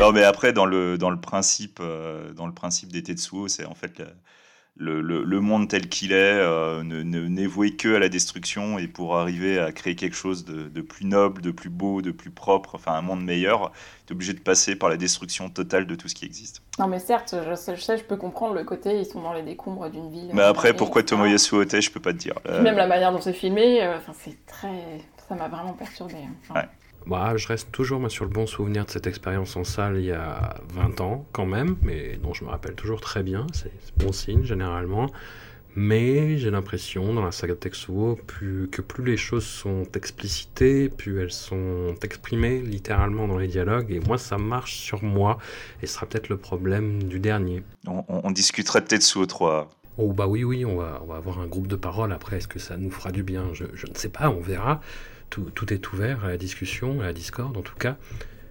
non, 0.00 0.12
mais 0.12 0.24
après, 0.24 0.52
dans 0.52 0.66
le, 0.66 0.98
dans 0.98 1.10
le 1.10 1.20
principe, 1.20 1.78
euh, 1.80 2.32
dans 2.32 2.46
le 2.46 2.54
principe 2.54 2.92
des 2.92 3.02
Tetsuo, 3.02 3.48
c'est 3.48 3.66
en 3.66 3.74
fait. 3.74 3.98
La 3.98 4.06
le, 4.76 5.00
le, 5.00 5.22
le, 5.22 5.40
monde 5.40 5.68
tel 5.68 5.88
qu'il 5.88 6.10
est 6.10 6.14
euh, 6.14 6.82
n'est 6.82 7.04
ne, 7.04 7.46
voué 7.46 7.76
que 7.76 7.94
à 7.94 8.00
la 8.00 8.08
destruction 8.08 8.78
et 8.78 8.88
pour 8.88 9.16
arriver 9.16 9.60
à 9.60 9.70
créer 9.70 9.94
quelque 9.94 10.16
chose 10.16 10.44
de, 10.44 10.68
de, 10.68 10.80
plus 10.80 11.06
noble, 11.06 11.42
de 11.42 11.52
plus 11.52 11.70
beau, 11.70 12.02
de 12.02 12.10
plus 12.10 12.30
propre, 12.30 12.74
enfin 12.74 12.92
un 12.92 13.02
monde 13.02 13.24
meilleur, 13.24 13.70
tu 14.06 14.12
es 14.12 14.16
obligé 14.16 14.32
de 14.32 14.40
passer 14.40 14.74
par 14.74 14.88
la 14.88 14.96
destruction 14.96 15.48
totale 15.48 15.86
de 15.86 15.94
tout 15.94 16.08
ce 16.08 16.14
qui 16.16 16.24
existe. 16.24 16.60
Non 16.80 16.88
mais 16.88 16.98
certes, 16.98 17.36
je 17.48 17.54
sais, 17.54 17.76
je, 17.76 17.80
sais, 17.80 17.98
je 17.98 18.04
peux 18.04 18.16
comprendre 18.16 18.54
le 18.54 18.64
côté, 18.64 18.98
ils 18.98 19.06
sont 19.06 19.22
dans 19.22 19.32
les 19.32 19.42
décombres 19.42 19.88
d'une 19.90 20.10
ville. 20.10 20.30
Mais 20.32 20.42
après, 20.42 20.74
pourquoi 20.74 21.04
Tomoyasu 21.04 21.54
Ote, 21.54 21.80
je 21.80 21.90
peux 21.90 22.00
pas 22.00 22.12
te 22.12 22.18
dire. 22.18 22.34
Euh... 22.46 22.60
Même 22.60 22.76
la 22.76 22.88
manière 22.88 23.12
dont 23.12 23.20
c'est 23.20 23.32
filmé, 23.32 23.84
euh, 23.84 23.98
c'est 24.12 24.44
très... 24.46 25.04
ça 25.28 25.36
m'a 25.36 25.46
vraiment 25.46 25.74
perturbé. 25.74 26.16
Enfin, 26.42 26.60
ouais. 26.60 26.68
Bah, 27.06 27.36
je 27.36 27.46
reste 27.48 27.70
toujours 27.70 28.00
moi, 28.00 28.08
sur 28.08 28.24
le 28.24 28.30
bon 28.30 28.46
souvenir 28.46 28.86
de 28.86 28.90
cette 28.90 29.06
expérience 29.06 29.56
en 29.56 29.64
salle 29.64 29.98
il 29.98 30.06
y 30.06 30.12
a 30.12 30.54
20 30.72 31.00
ans, 31.00 31.26
quand 31.32 31.44
même, 31.46 31.76
mais 31.82 32.16
dont 32.22 32.32
je 32.32 32.44
me 32.44 32.50
rappelle 32.50 32.74
toujours 32.74 33.00
très 33.00 33.22
bien. 33.22 33.46
C'est 33.52 33.70
bon 33.96 34.12
signe, 34.12 34.44
généralement. 34.44 35.10
Mais 35.76 36.38
j'ai 36.38 36.50
l'impression, 36.50 37.12
dans 37.12 37.24
la 37.24 37.32
saga 37.32 37.54
de 37.54 37.58
Tetsuo, 37.58 38.16
plus, 38.26 38.68
que 38.70 38.80
plus 38.80 39.04
les 39.04 39.16
choses 39.16 39.44
sont 39.44 39.82
explicitées, 39.94 40.88
plus 40.88 41.20
elles 41.20 41.32
sont 41.32 41.94
exprimées 42.02 42.60
littéralement 42.60 43.26
dans 43.26 43.38
les 43.38 43.48
dialogues. 43.48 43.90
Et 43.90 43.98
moi, 43.98 44.16
ça 44.16 44.38
marche 44.38 44.76
sur 44.76 45.02
moi. 45.02 45.38
Et 45.82 45.86
ce 45.86 45.94
sera 45.94 46.06
peut-être 46.06 46.28
le 46.28 46.36
problème 46.36 47.02
du 47.02 47.18
dernier. 47.18 47.64
On, 47.88 48.04
on, 48.08 48.20
on 48.22 48.30
discutera 48.30 48.80
de 48.80 48.86
Tetsuo 48.86 49.26
3. 49.26 49.68
Oh 49.96 50.12
bah 50.12 50.26
oui, 50.26 50.44
oui, 50.44 50.64
on 50.64 50.76
va, 50.76 51.00
on 51.02 51.06
va 51.06 51.16
avoir 51.16 51.40
un 51.40 51.46
groupe 51.46 51.66
de 51.66 51.76
parole 51.76 52.12
après. 52.12 52.38
Est-ce 52.38 52.48
que 52.48 52.60
ça 52.60 52.76
nous 52.76 52.90
fera 52.90 53.10
du 53.10 53.24
bien? 53.24 53.48
Je, 53.52 53.64
je 53.74 53.86
ne 53.88 53.94
sais 53.94 54.08
pas, 54.08 54.30
on 54.30 54.40
verra 54.40 54.80
tout, 55.34 55.50
tout, 55.50 55.72
est 55.72 55.92
ouvert 55.92 56.24
à 56.24 56.28
la 56.28 56.36
discussion, 56.36 57.00
à 57.00 57.06
la 57.06 57.12
Discord 57.12 57.56
en 57.56 57.62
tout 57.62 57.74
cas. 57.74 57.96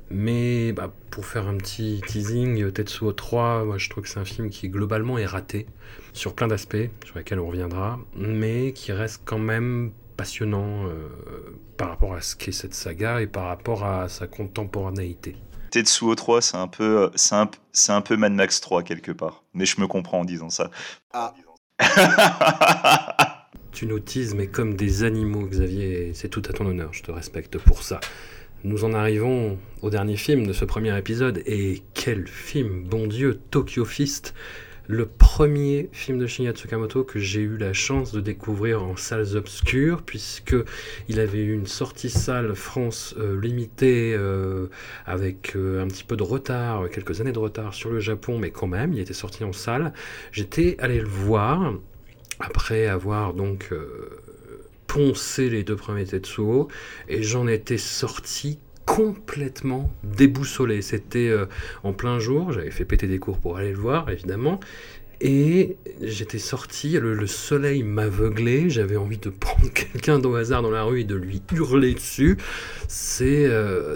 Mais 0.10 0.74
bah, 0.74 0.92
pour 1.12 1.26
faire 1.26 1.48
un 1.48 1.56
petit 1.56 2.02
teasing, 2.06 2.72
Tetsuo 2.72 3.14
3, 3.14 3.64
moi 3.64 3.78
je 3.78 3.90
trouve 3.90 4.04
que 4.04 4.10
c'est 4.10 4.20
un 4.20 4.26
film 4.26 4.50
qui 4.50 4.68
globalement 4.68 5.18
est 5.18 5.26
raté 5.26 5.66
sur 6.12 6.36
plein 6.36 6.48
d'aspects, 6.48 6.90
sur 7.06 7.18
lesquels 7.18 7.40
on 7.40 7.48
reviendra, 7.48 8.00
mais 8.16 8.74
qui 8.74 8.92
reste 8.92 9.22
quand 9.24 9.40
même 9.40 9.92
passionnant 10.18 10.86
euh, 10.88 11.08
par 11.78 11.90
rapport 11.90 12.14
à 12.14 12.22
ce 12.22 12.36
qu'est 12.36 12.52
cette 12.52 12.74
saga 12.74 13.22
et 13.22 13.28
par 13.28 13.46
rapport 13.46 13.86
à 13.86 14.10
sa 14.10 14.28
contemporanéité. 14.28 15.38
Tetsuo 15.72 16.14
3, 16.14 16.42
c'est 16.42 16.58
un 16.58 16.68
peu, 16.68 17.10
c'est 17.16 17.36
un, 17.36 17.50
c'est 17.72 17.94
un 17.94 18.02
peu 18.02 18.18
Mad 18.18 18.34
Max 18.34 18.60
3 18.60 18.84
quelque 18.84 19.12
part, 19.12 19.44
mais 19.54 19.66
je 19.66 19.80
me 19.80 19.88
comprends 19.88 20.20
en 20.20 20.26
disant 20.26 20.50
ça. 20.50 20.70
Ah. 21.14 21.34
tu 23.74 23.88
nous 23.88 24.00
teases, 24.00 24.36
mais 24.36 24.48
comme 24.48 24.76
des 24.76 25.04
animaux, 25.04 25.48
Xavier, 25.48 26.12
c'est 26.14 26.30
tout 26.30 26.44
à 26.48 26.54
ton 26.54 26.66
honneur, 26.66 26.94
je 26.94 27.04
te 27.04 27.12
respecte 27.12 27.58
pour 27.58 27.84
ça. 27.84 28.00
Nous 28.64 28.86
en 28.86 28.94
arrivons 28.94 29.58
au 29.82 29.90
dernier 29.90 30.16
film 30.16 30.48
de 30.48 30.54
ce 30.54 30.64
premier 30.64 30.98
épisode, 30.98 31.42
et 31.46 31.82
quel 31.94 32.28
film, 32.28 32.84
bon 32.84 33.08
Dieu, 33.08 33.40
Tokyo 33.52 33.84
Fist 33.84 34.34
le 34.88 35.06
premier 35.06 35.90
film 35.94 36.20
de 36.20 36.28
Shinya 36.28 36.52
Tsukamoto 36.52 37.04
que 37.06 37.18
j'ai 37.18 37.40
eu 37.40 37.58
la 37.58 37.72
chance 37.72 38.12
de 38.12 38.20
découvrir 38.20 38.84
en 38.84 38.98
salles 38.98 39.38
obscures, 39.38 40.02
puisque 40.04 40.56
il 41.08 41.20
avait 41.20 41.40
eu 41.40 41.54
une 41.54 41.68
sortie 41.68 42.10
salle 42.10 42.54
France 42.54 43.16
euh, 43.18 43.40
limitée 43.40 44.14
euh, 44.14 44.68
avec 45.06 45.56
euh, 45.56 45.82
un 45.82 45.88
petit 45.88 46.04
peu 46.04 46.18
de 46.18 46.24
retard, 46.24 46.90
quelques 46.90 47.22
années 47.22 47.32
de 47.32 47.40
retard 47.40 47.74
sur 47.74 47.92
le 47.92 48.00
Japon, 48.00 48.38
mais 48.38 48.52
quand 48.52 48.68
même, 48.68 48.94
il 48.94 49.00
était 49.00 49.14
sorti 49.14 49.44
en 49.46 49.54
salle. 49.54 49.94
J'étais 50.32 50.76
allé 50.80 51.00
le 51.00 51.08
voir 51.08 51.76
après 52.40 52.88
avoir 52.88 53.34
donc 53.34 53.70
poncé 54.88 55.50
les 55.50 55.64
deux 55.64 55.76
premiers 55.76 56.06
Tetsuo, 56.06 56.68
et 57.08 57.24
j'en 57.24 57.48
étais 57.48 57.78
sorti 57.78 58.60
complètement 58.86 59.90
déboussolé. 60.04 60.82
C'était 60.82 61.30
euh, 61.30 61.46
en 61.84 61.94
plein 61.94 62.20
jour, 62.20 62.52
j'avais 62.52 62.72
fait 62.72 62.86
péter 62.86 63.08
des 63.08 63.20
cours 63.20 63.40
pour 63.40 63.58
aller 63.58 63.72
le 63.72 63.80
voir, 63.80 64.10
évidemment. 64.10 64.60
Et 65.26 65.78
j'étais 66.02 66.38
sorti, 66.38 67.00
le, 67.00 67.28
soleil 67.28 67.82
m'aveuglait, 67.82 68.70
j'avais 68.70 68.98
envie 68.98 69.18
de 69.18 69.30
prendre 69.40 69.72
quelqu'un 69.72 70.22
au 70.22 70.36
hasard 70.36 70.62
dans 70.62 70.70
la 70.70 70.84
rue 70.84 71.00
et 71.00 71.06
de 71.06 71.16
lui 71.16 71.42
hurler 71.54 71.94
dessus. 71.94 72.38
C'est 72.90 73.46
euh, 73.46 73.96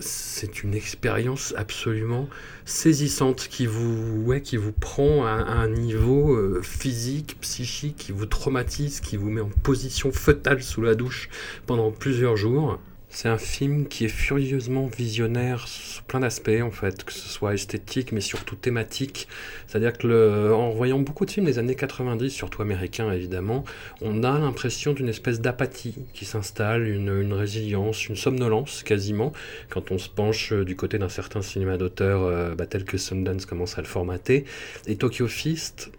une 0.64 0.74
expérience 0.74 1.54
absolument 1.58 2.30
saisissante 2.64 3.50
qui 3.50 3.66
vous, 3.66 4.24
ouais, 4.24 4.42
qui 4.42 4.56
vous 4.56 4.72
prend 4.72 5.26
à, 5.26 5.32
un 5.32 5.68
niveau 5.68 6.34
euh, 6.34 6.62
physique, 6.64 7.36
psychique, 7.42 7.98
qui 7.98 8.14
vous 8.14 8.26
traumatise, 8.26 9.02
qui 9.02 9.18
vous 9.18 9.30
met 9.30 9.42
en 9.42 9.50
position 9.50 10.14
fœtale 10.14 10.64
sous 10.64 10.82
la 10.82 10.96
douche 10.96 11.28
pendant 11.66 11.92
plusieurs 11.92 12.38
jours. 12.38 12.80
C'est 13.20 13.30
un 13.30 13.40
film 13.40 13.88
qui 13.88 14.06
est 14.06 14.10
furieusement 14.10 14.86
visionnaire 14.86 15.68
sous 15.68 16.04
plein 16.04 16.20
d'aspects 16.20 16.62
en 16.62 16.70
fait, 16.70 17.04
que 17.04 17.12
ce 17.12 17.28
soit 17.28 17.56
esthétique 17.56 18.12
mais 18.12 18.22
surtout 18.22 18.56
thématique. 18.56 19.28
C'est-à-dire 19.66 19.94
que 19.94 20.54
en 20.54 20.70
voyant 20.70 21.00
beaucoup 21.00 21.26
de 21.26 21.32
films 21.32 21.48
des 21.48 21.58
années 21.58 21.74
90, 21.74 22.30
surtout 22.30 22.62
américains 22.62 23.12
évidemment, 23.12 23.64
on 24.02 24.22
a 24.24 24.38
l'impression 24.38 24.94
d'une 24.94 25.10
espèce 25.10 25.42
d'apathie 25.42 25.96
qui 26.14 26.26
s'installe, 26.26 26.88
une, 26.88 27.34
résilience, 27.34 28.08
une 28.08 28.16
somnolence 28.16 28.84
quasiment, 28.84 29.34
quand 29.72 29.90
on 29.90 29.98
se 29.98 30.10
penche 30.10 30.54
du 30.54 30.76
côté 30.76 31.00
d'un 31.00 31.10
certain 31.10 31.42
cinéma 31.42 31.78
d'auteur 31.78 32.22
euh, 32.22 32.54
bah, 32.54 32.68
tel 32.68 32.84
que 32.84 33.00
Sundance 33.00 33.48
commence 33.48 33.80
à 33.80 33.82
le 33.82 33.88
formater. 33.88 34.46
Et 34.86 34.96
Tokyo 34.96 35.26
Fist, 35.28 35.90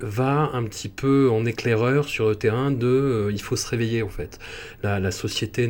va 0.00 0.50
un 0.52 0.64
petit 0.64 0.88
peu 0.88 1.30
en 1.30 1.44
éclaireur 1.46 2.06
sur 2.06 2.28
le 2.28 2.36
terrain 2.36 2.70
de 2.70 2.86
euh, 2.86 3.32
il 3.32 3.40
faut 3.40 3.56
se 3.56 3.68
réveiller 3.68 4.02
en 4.02 4.08
fait. 4.08 4.38
La, 4.82 5.10
société 5.10 5.68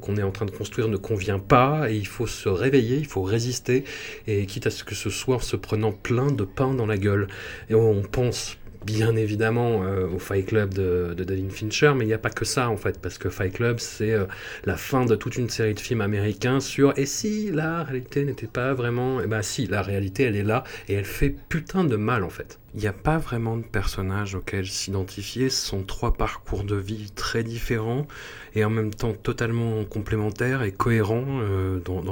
qu'on 0.00 0.16
est 0.16 0.22
en 0.22 0.30
train 0.30 0.46
de 0.46 0.50
construire 0.50 0.88
ne 0.88 0.96
convient 0.96 1.38
pas 1.38 1.90
et 1.90 1.96
il 1.96 2.06
faut 2.06 2.26
se 2.26 2.48
réveiller, 2.48 2.96
il 2.96 3.06
faut 3.06 3.22
résister 3.22 3.84
et 4.26 4.46
quitte 4.46 4.66
à 4.66 4.70
ce 4.70 4.84
que 4.84 4.94
ce 4.94 5.10
soit 5.10 5.36
en 5.36 5.40
se 5.40 5.56
prenant 5.56 5.92
plein 5.92 6.30
de 6.30 6.44
pain 6.44 6.74
dans 6.74 6.86
la 6.86 6.98
gueule. 6.98 7.26
Et 7.70 7.74
on 7.74 8.02
pense 8.02 8.58
bien 8.84 9.16
évidemment 9.16 9.84
euh, 9.84 10.08
au 10.08 10.18
Fight 10.18 10.46
Club 10.46 10.74
de, 10.74 11.14
de 11.16 11.24
David 11.24 11.50
Fincher, 11.52 11.92
mais 11.96 12.04
il 12.04 12.08
n'y 12.08 12.14
a 12.14 12.18
pas 12.18 12.30
que 12.30 12.44
ça 12.44 12.68
en 12.68 12.76
fait, 12.76 13.00
parce 13.00 13.18
que 13.18 13.30
Fight 13.30 13.54
Club 13.54 13.78
c'est 13.78 14.12
euh, 14.12 14.24
la 14.64 14.76
fin 14.76 15.04
de 15.04 15.14
toute 15.14 15.36
une 15.36 15.48
série 15.48 15.74
de 15.74 15.80
films 15.80 16.00
américains 16.00 16.60
sur 16.60 16.96
et 16.98 17.06
si 17.06 17.50
la 17.50 17.84
réalité 17.84 18.24
n'était 18.24 18.46
pas 18.46 18.74
vraiment, 18.74 19.20
et 19.20 19.24
eh 19.24 19.26
ben 19.28 19.42
si 19.42 19.66
la 19.66 19.82
réalité 19.82 20.24
elle 20.24 20.36
est 20.36 20.42
là 20.42 20.64
et 20.88 20.94
elle 20.94 21.04
fait 21.04 21.34
putain 21.48 21.84
de 21.84 21.96
mal 21.96 22.24
en 22.24 22.30
fait. 22.30 22.58
Il 22.74 22.80
n'y 22.80 22.86
a 22.86 22.94
pas 22.94 23.18
vraiment 23.18 23.58
de 23.58 23.64
personnages 23.64 24.34
auxquels 24.34 24.66
s'identifier, 24.66 25.50
ce 25.50 25.66
sont 25.66 25.82
trois 25.82 26.14
parcours 26.14 26.64
de 26.64 26.76
vie 26.76 27.10
très 27.14 27.42
différents 27.42 28.06
et 28.54 28.64
en 28.64 28.70
même 28.70 28.94
temps 28.94 29.12
totalement 29.12 29.84
complémentaires 29.84 30.62
et 30.62 30.72
cohérents 30.72 31.40
euh, 31.42 31.80
dans, 31.80 32.02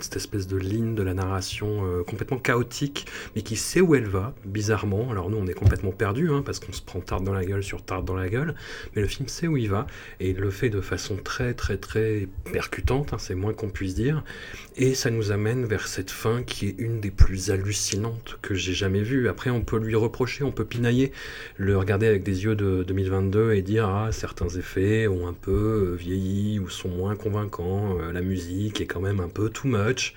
cette 0.00 0.16
espèce 0.16 0.48
de 0.48 0.56
ligne 0.56 0.96
de 0.96 1.04
la 1.04 1.14
narration 1.14 1.84
euh, 1.84 2.02
complètement 2.02 2.38
chaotique 2.38 3.06
mais 3.36 3.42
qui 3.42 3.54
sait 3.54 3.80
où 3.80 3.94
elle 3.94 4.08
va, 4.08 4.34
bizarrement. 4.44 5.10
Alors 5.12 5.30
nous 5.30 5.36
on 5.36 5.46
est 5.46 5.54
complètement 5.54 5.92
perdus 5.92 6.30
hein, 6.32 6.42
parce 6.44 6.58
qu'on 6.58 6.72
se 6.72 6.82
prend 6.82 7.00
tarte 7.00 7.22
dans 7.22 7.32
la 7.32 7.44
gueule 7.44 7.62
sur 7.62 7.82
tarte 7.82 8.04
dans 8.04 8.16
la 8.16 8.28
gueule, 8.28 8.56
mais 8.96 9.02
le 9.02 9.08
film 9.08 9.28
sait 9.28 9.46
où 9.46 9.56
il 9.56 9.70
va 9.70 9.86
et 10.18 10.30
il 10.30 10.36
le 10.36 10.50
fait 10.50 10.68
de 10.68 10.80
façon 10.80 11.16
très 11.16 11.54
très 11.54 11.76
très 11.76 12.26
percutante, 12.52 13.12
hein, 13.12 13.18
c'est 13.20 13.36
moins 13.36 13.52
qu'on 13.52 13.70
puisse 13.70 13.94
dire, 13.94 14.24
et 14.76 14.94
ça 14.94 15.10
nous 15.10 15.30
amène 15.30 15.64
vers 15.64 15.86
cette 15.86 16.10
fin 16.10 16.42
qui 16.42 16.66
est 16.66 16.74
une 16.78 17.00
des 17.00 17.12
plus 17.12 17.50
hallucinantes 17.50 18.38
que 18.42 18.54
j'ai 18.54 18.74
jamais 18.74 19.02
vues. 19.02 19.28
Après 19.28 19.50
on 19.50 19.62
peut 19.62 19.78
lui 19.78 19.94
on 20.42 20.52
peut 20.52 20.64
pinailler, 20.64 21.12
le 21.56 21.76
regarder 21.76 22.06
avec 22.06 22.22
des 22.22 22.44
yeux 22.44 22.54
de 22.54 22.84
2022 22.86 23.52
et 23.52 23.62
dire 23.62 23.88
ah 23.88 24.12
certains 24.12 24.48
effets 24.48 25.06
ont 25.08 25.26
un 25.26 25.32
peu 25.32 25.92
euh, 25.92 25.96
vieilli 25.96 26.58
ou 26.58 26.68
sont 26.68 26.88
moins 26.88 27.16
convaincants, 27.16 27.98
euh, 27.98 28.12
la 28.12 28.22
musique 28.22 28.80
est 28.80 28.86
quand 28.86 29.00
même 29.00 29.20
un 29.20 29.28
peu 29.28 29.50
too 29.50 29.68
much. 29.68 30.14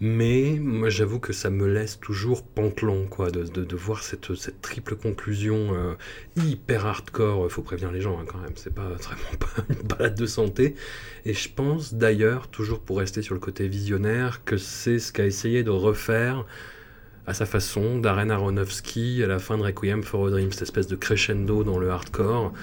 Mais 0.00 0.56
moi 0.60 0.90
j'avoue 0.90 1.18
que 1.18 1.32
ça 1.32 1.50
me 1.50 1.66
laisse 1.66 1.98
toujours 1.98 2.44
pantelant 2.44 3.04
quoi, 3.10 3.32
de, 3.32 3.76
voir 3.76 4.04
cette, 4.04 4.28
triple 4.62 4.94
conclusion 4.94 5.74
euh, 5.74 5.94
hyper 6.36 6.86
hardcore. 6.86 7.50
Faut 7.50 7.62
prévenir 7.62 7.90
les 7.90 8.00
gens 8.00 8.16
hein, 8.20 8.24
quand 8.26 8.38
même, 8.38 8.52
c'est 8.54 8.72
pas 8.72 8.88
vraiment 9.00 9.36
pas 9.40 9.64
une 9.68 9.88
balade 9.88 10.14
de 10.14 10.26
santé. 10.26 10.76
Et 11.24 11.34
je 11.34 11.48
pense 11.48 11.94
d'ailleurs, 11.94 12.48
toujours 12.48 12.80
pour 12.80 12.98
rester 12.98 13.22
sur 13.22 13.34
le 13.34 13.40
côté 13.40 13.66
visionnaire, 13.66 14.44
que 14.44 14.56
c'est 14.56 15.00
ce 15.00 15.12
qu'a 15.12 15.26
essayé 15.26 15.64
de 15.64 15.70
refaire 15.70 16.46
à 17.28 17.34
sa 17.34 17.44
façon, 17.44 17.98
Darren 17.98 18.30
Aronofsky 18.30 19.22
à 19.22 19.26
la 19.26 19.38
fin 19.38 19.58
de 19.58 19.62
Requiem 19.62 20.02
for 20.02 20.28
a 20.28 20.30
Dream, 20.30 20.50
cette 20.50 20.62
espèce 20.62 20.86
de 20.86 20.96
crescendo 20.96 21.62
dans 21.62 21.78
le 21.78 21.90
hardcore. 21.90 22.54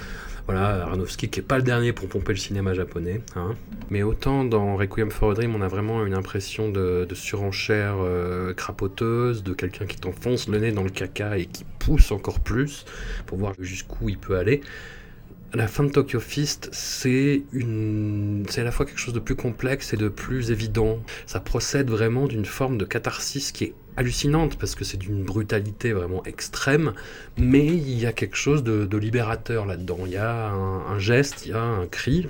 Voilà, 0.48 0.86
Aronofsky 0.86 1.30
qui 1.30 1.40
est 1.40 1.44
pas 1.44 1.58
le 1.58 1.64
dernier 1.64 1.94
pour 1.94 2.10
pomper 2.10 2.34
le 2.34 2.40
cinéma 2.40 2.74
japonais. 2.74 3.22
Hein. 3.36 3.54
Mais 3.92 4.02
autant 4.02 4.44
dans 4.44 4.76
Requiem 4.76 5.12
for 5.12 5.30
a 5.30 5.34
Dream, 5.36 5.54
on 5.56 5.62
a 5.62 5.68
vraiment 5.68 6.04
une 6.04 6.16
impression 6.16 6.70
de, 6.72 7.08
surenchère 7.14 7.98
euh, 8.00 8.56
crapoteuse, 8.56 9.44
de 9.44 9.54
quelqu'un 9.54 9.86
qui 9.86 9.98
t'enfonce 9.98 10.50
le 10.50 10.58
nez 10.58 10.72
dans 10.72 10.84
le 10.84 10.90
caca 10.90 11.38
et 11.38 11.46
qui 11.46 11.64
pousse 11.78 12.12
encore 12.12 12.40
plus 12.40 12.86
pour 13.28 13.38
voir 13.38 13.54
jusqu'où 13.60 14.10
il 14.10 14.18
peut 14.18 14.36
aller. 14.36 14.62
La 15.54 15.68
fin 15.68 15.84
de 15.84 15.90
Tokyo 15.90 16.20
Fist, 16.20 16.70
c'est 16.72 17.44
une, 17.54 18.46
c'est 18.50 18.62
à 18.62 18.64
la 18.64 18.72
fois 18.72 18.88
quelque 18.88 19.00
chose 19.00 19.14
de 19.14 19.20
plus 19.20 19.36
complexe 19.36 19.94
et 19.94 19.98
de 19.98 20.10
plus 20.10 20.50
évident. 20.50 21.00
Ça 21.28 21.40
procède 21.40 21.90
vraiment 21.90 22.26
d'une 22.26 22.46
forme 22.46 22.80
de 22.80 22.84
catharsis 22.84 23.52
qui 23.52 23.66
est 23.66 23.74
hallucinante 23.98 24.58
parce 24.58 24.76
que 24.76 24.84
c'est 24.84 24.98
d'une 24.98 25.24
brutalité 25.24 25.94
vraiment 25.94 26.24
extrême, 26.26 26.94
mais 27.38 27.66
il 27.66 28.00
y 28.00 28.06
a 28.06 28.14
quelque 28.14 28.38
chose 28.38 28.64
de, 28.64 28.98
libérateur 28.98 29.66
là-dedans. 29.66 30.00
Il 30.06 30.14
y 30.14 30.18
a 30.18 30.50
un, 30.50 31.00
geste, 31.00 31.46
il 31.46 31.52
y 31.52 31.54
a 31.54 31.62
un 31.62 31.86
cri, 31.86 32.28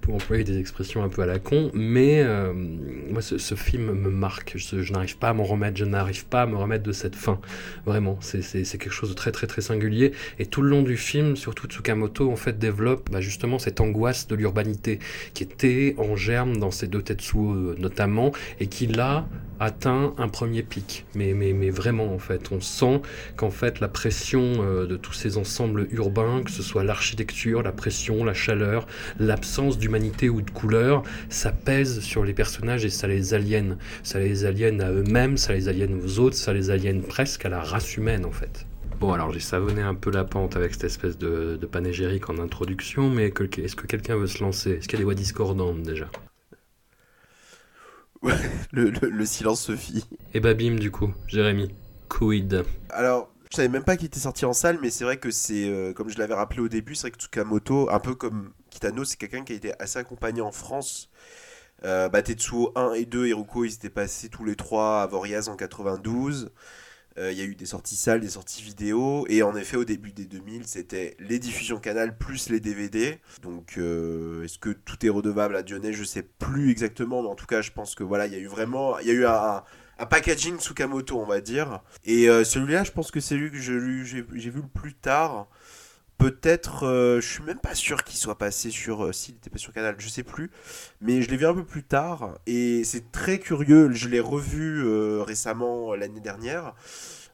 pour 0.00 0.14
employer 0.14 0.44
des 0.44 0.58
expressions 0.58 1.02
un 1.02 1.08
peu 1.08 1.22
à 1.22 1.26
la 1.26 1.38
con, 1.38 1.70
mais 1.74 2.22
euh, 2.22 2.52
moi 2.52 3.22
ce, 3.22 3.54
film 3.54 3.92
me 3.92 4.10
marque, 4.10 4.52
je, 4.56 4.92
n'arrive 4.92 5.16
pas 5.18 5.30
à 5.30 5.32
m'en 5.32 5.44
remettre, 5.44 5.76
je 5.76 5.84
n'arrive 5.84 6.26
pas 6.26 6.42
à 6.42 6.46
me 6.46 6.56
remettre 6.56 6.84
de 6.84 6.92
cette 6.92 7.16
fin, 7.16 7.40
vraiment, 7.86 8.18
c'est 8.20 8.40
quelque 8.78 8.90
chose 8.90 9.10
de 9.10 9.14
très 9.14 9.32
très 9.32 9.46
très 9.46 9.62
singulier, 9.62 10.12
et 10.38 10.46
tout 10.46 10.62
le 10.62 10.68
long 10.68 10.82
du 10.82 10.96
film, 10.96 11.36
surtout 11.36 11.66
Tsukamoto 11.66 12.30
en 12.30 12.36
fait 12.36 12.58
développe 12.58 13.10
bah, 13.10 13.20
justement 13.20 13.58
cette 13.58 13.80
angoisse 13.80 14.26
de 14.28 14.34
l'urbanité 14.34 14.98
qui 15.34 15.42
était 15.42 15.94
en 15.98 16.16
germe 16.16 16.56
dans 16.58 16.70
ces 16.70 16.86
deux 16.86 17.02
Tetsuo 17.02 17.52
euh, 17.52 17.76
notamment, 17.78 18.32
et 18.60 18.66
qui 18.66 18.86
là 18.86 19.26
atteint 19.60 20.14
un 20.18 20.28
premier 20.28 20.62
pic, 20.62 21.06
mais, 21.14 21.32
mais, 21.34 21.52
mais 21.52 21.70
vraiment 21.70 22.12
en 22.12 22.18
fait, 22.18 22.50
on 22.52 22.60
sent 22.60 23.00
qu'en 23.36 23.50
fait 23.50 23.80
la 23.80 23.88
pression 23.88 24.42
euh, 24.60 24.86
de 24.86 24.96
tous 24.96 25.12
ces 25.12 25.38
ensembles 25.38 25.88
urbains, 25.90 26.42
que 26.42 26.50
ce 26.50 26.62
soit 26.62 26.84
l'architecture, 26.84 27.62
la 27.62 27.72
pression, 27.72 28.24
la 28.24 28.34
chaleur, 28.34 28.86
l'absence 29.18 29.78
d'humanité 29.78 30.28
ou 30.28 30.42
de 30.42 30.50
couleur, 30.50 31.02
ça 31.28 31.52
pèse 31.52 32.00
sur 32.00 32.24
les 32.24 32.34
personnages 32.34 32.84
et 32.84 32.90
ça 32.90 33.06
les 33.06 33.34
aliène. 33.34 33.78
Ça 34.02 34.18
les 34.18 34.44
aliène 34.44 34.80
à 34.80 34.90
eux-mêmes, 34.90 35.36
ça 35.36 35.52
les 35.52 35.68
aliène 35.68 36.00
aux 36.02 36.18
autres, 36.18 36.36
ça 36.36 36.52
les 36.52 36.70
aliène 36.70 37.02
presque 37.02 37.44
à 37.44 37.48
la 37.48 37.60
race 37.60 37.96
humaine 37.96 38.24
en 38.24 38.32
fait. 38.32 38.66
Bon, 38.98 39.12
alors 39.12 39.30
j'ai 39.30 39.40
savonné 39.40 39.82
un 39.82 39.94
peu 39.94 40.10
la 40.10 40.24
pente 40.24 40.56
avec 40.56 40.72
cette 40.72 40.84
espèce 40.84 41.18
de, 41.18 41.58
de 41.60 41.66
panégyrique 41.66 42.30
en 42.30 42.38
introduction, 42.38 43.10
mais 43.10 43.26
est-ce 43.58 43.76
que 43.76 43.86
quelqu'un 43.86 44.16
veut 44.16 44.26
se 44.26 44.42
lancer? 44.42 44.70
Est-ce 44.72 44.88
qu'il 44.88 44.94
y 44.94 44.96
a 44.96 44.98
des 44.98 45.04
voix 45.04 45.14
discordantes 45.14 45.82
déjà? 45.82 46.08
Le, 48.72 48.90
le, 48.90 49.26
silence 49.26 49.60
se 49.62 49.76
fit. 49.76 50.04
Et 50.34 50.40
bah 50.40 50.54
bim 50.54 50.76
du 50.76 50.90
coup, 50.90 51.12
Jérémy, 51.26 51.74
quid? 52.08 52.64
Alors, 52.90 53.32
je 53.50 53.56
savais 53.56 53.68
même 53.68 53.84
pas 53.84 53.96
qu'il 53.96 54.06
était 54.06 54.20
sorti 54.20 54.44
en 54.44 54.52
salle, 54.52 54.78
mais 54.82 54.90
c'est 54.90 55.04
vrai 55.04 55.18
que 55.18 55.30
c'est, 55.30 55.68
euh, 55.68 55.92
comme 55.92 56.08
je 56.08 56.18
l'avais 56.18 56.34
rappelé 56.34 56.60
au 56.60 56.68
début, 56.68 56.94
c'est 56.94 57.02
vrai 57.02 57.10
que 57.12 57.18
Tsukamoto, 57.18 57.90
un 57.90 58.00
peu 58.00 58.14
comme 58.14 58.52
Kitano, 58.70 59.04
c'est 59.04 59.16
quelqu'un 59.16 59.44
qui 59.44 59.52
a 59.52 59.56
été 59.56 59.72
assez 59.80 59.98
accompagné 59.98 60.40
en 60.40 60.52
France. 60.52 61.10
Euh, 61.84 62.08
bah, 62.08 62.22
Tetsuo 62.22 62.72
1 62.74 62.94
et 62.94 63.04
2, 63.04 63.28
Hiruko, 63.28 63.64
ils 63.64 63.74
étaient 63.74 63.90
passés 63.90 64.28
tous 64.28 64.44
les 64.44 64.56
trois 64.56 65.02
à 65.02 65.06
Voriaz 65.06 65.48
en 65.48 65.56
92. 65.56 66.50
Euh, 67.18 67.32
il 67.32 67.38
y 67.38 67.40
a 67.40 67.44
eu 67.44 67.54
des 67.54 67.66
sorties 67.66 67.96
salles, 67.96 68.20
des 68.20 68.28
sorties 68.28 68.62
vidéo, 68.62 69.26
et 69.28 69.42
en 69.42 69.56
effet, 69.56 69.76
au 69.76 69.84
début 69.84 70.12
des 70.12 70.26
2000, 70.26 70.66
c'était 70.66 71.16
les 71.18 71.38
diffusions 71.38 71.78
canal 71.78 72.16
plus 72.18 72.50
les 72.50 72.60
DVD. 72.60 73.18
Donc, 73.42 73.74
euh, 73.78 74.44
est-ce 74.44 74.58
que 74.58 74.70
tout 74.70 75.04
est 75.06 75.08
redevable 75.08 75.56
à 75.56 75.62
Dionnet? 75.62 75.92
Je 75.92 76.04
sais 76.04 76.22
plus 76.22 76.70
exactement, 76.70 77.22
mais 77.22 77.28
en 77.28 77.34
tout 77.34 77.46
cas, 77.46 77.62
je 77.62 77.70
pense 77.70 77.94
que 77.94 78.04
voilà, 78.04 78.26
il 78.26 78.32
y 78.32 78.36
a 78.36 78.38
eu 78.38 78.48
vraiment, 78.48 78.98
il 78.98 79.06
y 79.06 79.10
a 79.10 79.14
eu 79.14 79.24
un, 79.26 79.62
un 79.98 80.06
packaging 80.06 80.58
Tsukamoto, 80.58 81.18
on 81.18 81.26
va 81.26 81.40
dire. 81.40 81.80
Et 82.04 82.28
euh, 82.28 82.44
celui-là, 82.44 82.84
je 82.84 82.92
pense 82.92 83.10
que 83.10 83.20
c'est 83.20 83.36
lui 83.36 83.50
que 83.50 83.58
j'ai 83.58 84.50
vu 84.50 84.60
le 84.60 84.68
plus 84.68 84.94
tard 84.94 85.48
peut-être, 86.18 86.86
euh, 86.86 87.20
je 87.20 87.28
suis 87.28 87.42
même 87.42 87.58
pas 87.58 87.74
sûr 87.74 88.04
qu'il 88.04 88.18
soit 88.18 88.38
passé 88.38 88.70
sur, 88.70 89.04
euh, 89.04 89.12
s'il 89.12 89.36
était 89.36 89.50
pas 89.50 89.58
sur 89.58 89.72
Canal, 89.72 89.96
je 89.98 90.08
sais 90.08 90.22
plus, 90.22 90.50
mais 91.00 91.22
je 91.22 91.30
l'ai 91.30 91.36
vu 91.36 91.46
un 91.46 91.54
peu 91.54 91.64
plus 91.64 91.82
tard 91.82 92.38
et 92.46 92.84
c'est 92.84 93.12
très 93.12 93.38
curieux. 93.38 93.90
Je 93.92 94.08
l'ai 94.08 94.20
revu 94.20 94.84
euh, 94.84 95.22
récemment 95.22 95.94
l'année 95.94 96.20
dernière, 96.20 96.74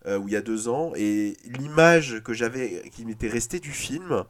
euh, 0.06 0.18
ou 0.18 0.28
il 0.28 0.34
y 0.34 0.36
a 0.36 0.42
deux 0.42 0.68
ans, 0.68 0.92
et 0.96 1.36
l'image 1.44 2.22
que 2.24 2.32
j'avais, 2.32 2.82
qui 2.92 3.04
m'était 3.04 3.28
restée 3.28 3.60
du 3.60 3.70
film, 3.70 4.24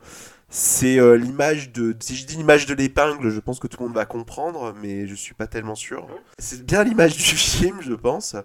c'est 0.55 0.99
euh, 0.99 1.17
l'image 1.17 1.73
de. 1.73 1.97
Si 1.99 2.15
je 2.15 2.27
dis 2.27 2.37
l'image 2.37 2.67
de 2.67 2.75
l'épingle, 2.75 3.31
je 3.31 3.41
pense 3.41 3.59
que 3.59 3.67
tout 3.67 3.79
le 3.81 3.87
monde 3.87 3.95
va 3.95 4.05
comprendre, 4.05 4.75
mais 4.83 5.07
je 5.07 5.15
suis 5.15 5.33
pas 5.33 5.47
tellement 5.47 5.75
sûr. 5.75 6.07
C'est 6.39 6.67
bien 6.67 6.85
l'image 6.85 7.17
du 7.17 7.23
film, 7.23 7.79
je 7.81 7.95
pense. 7.95 8.37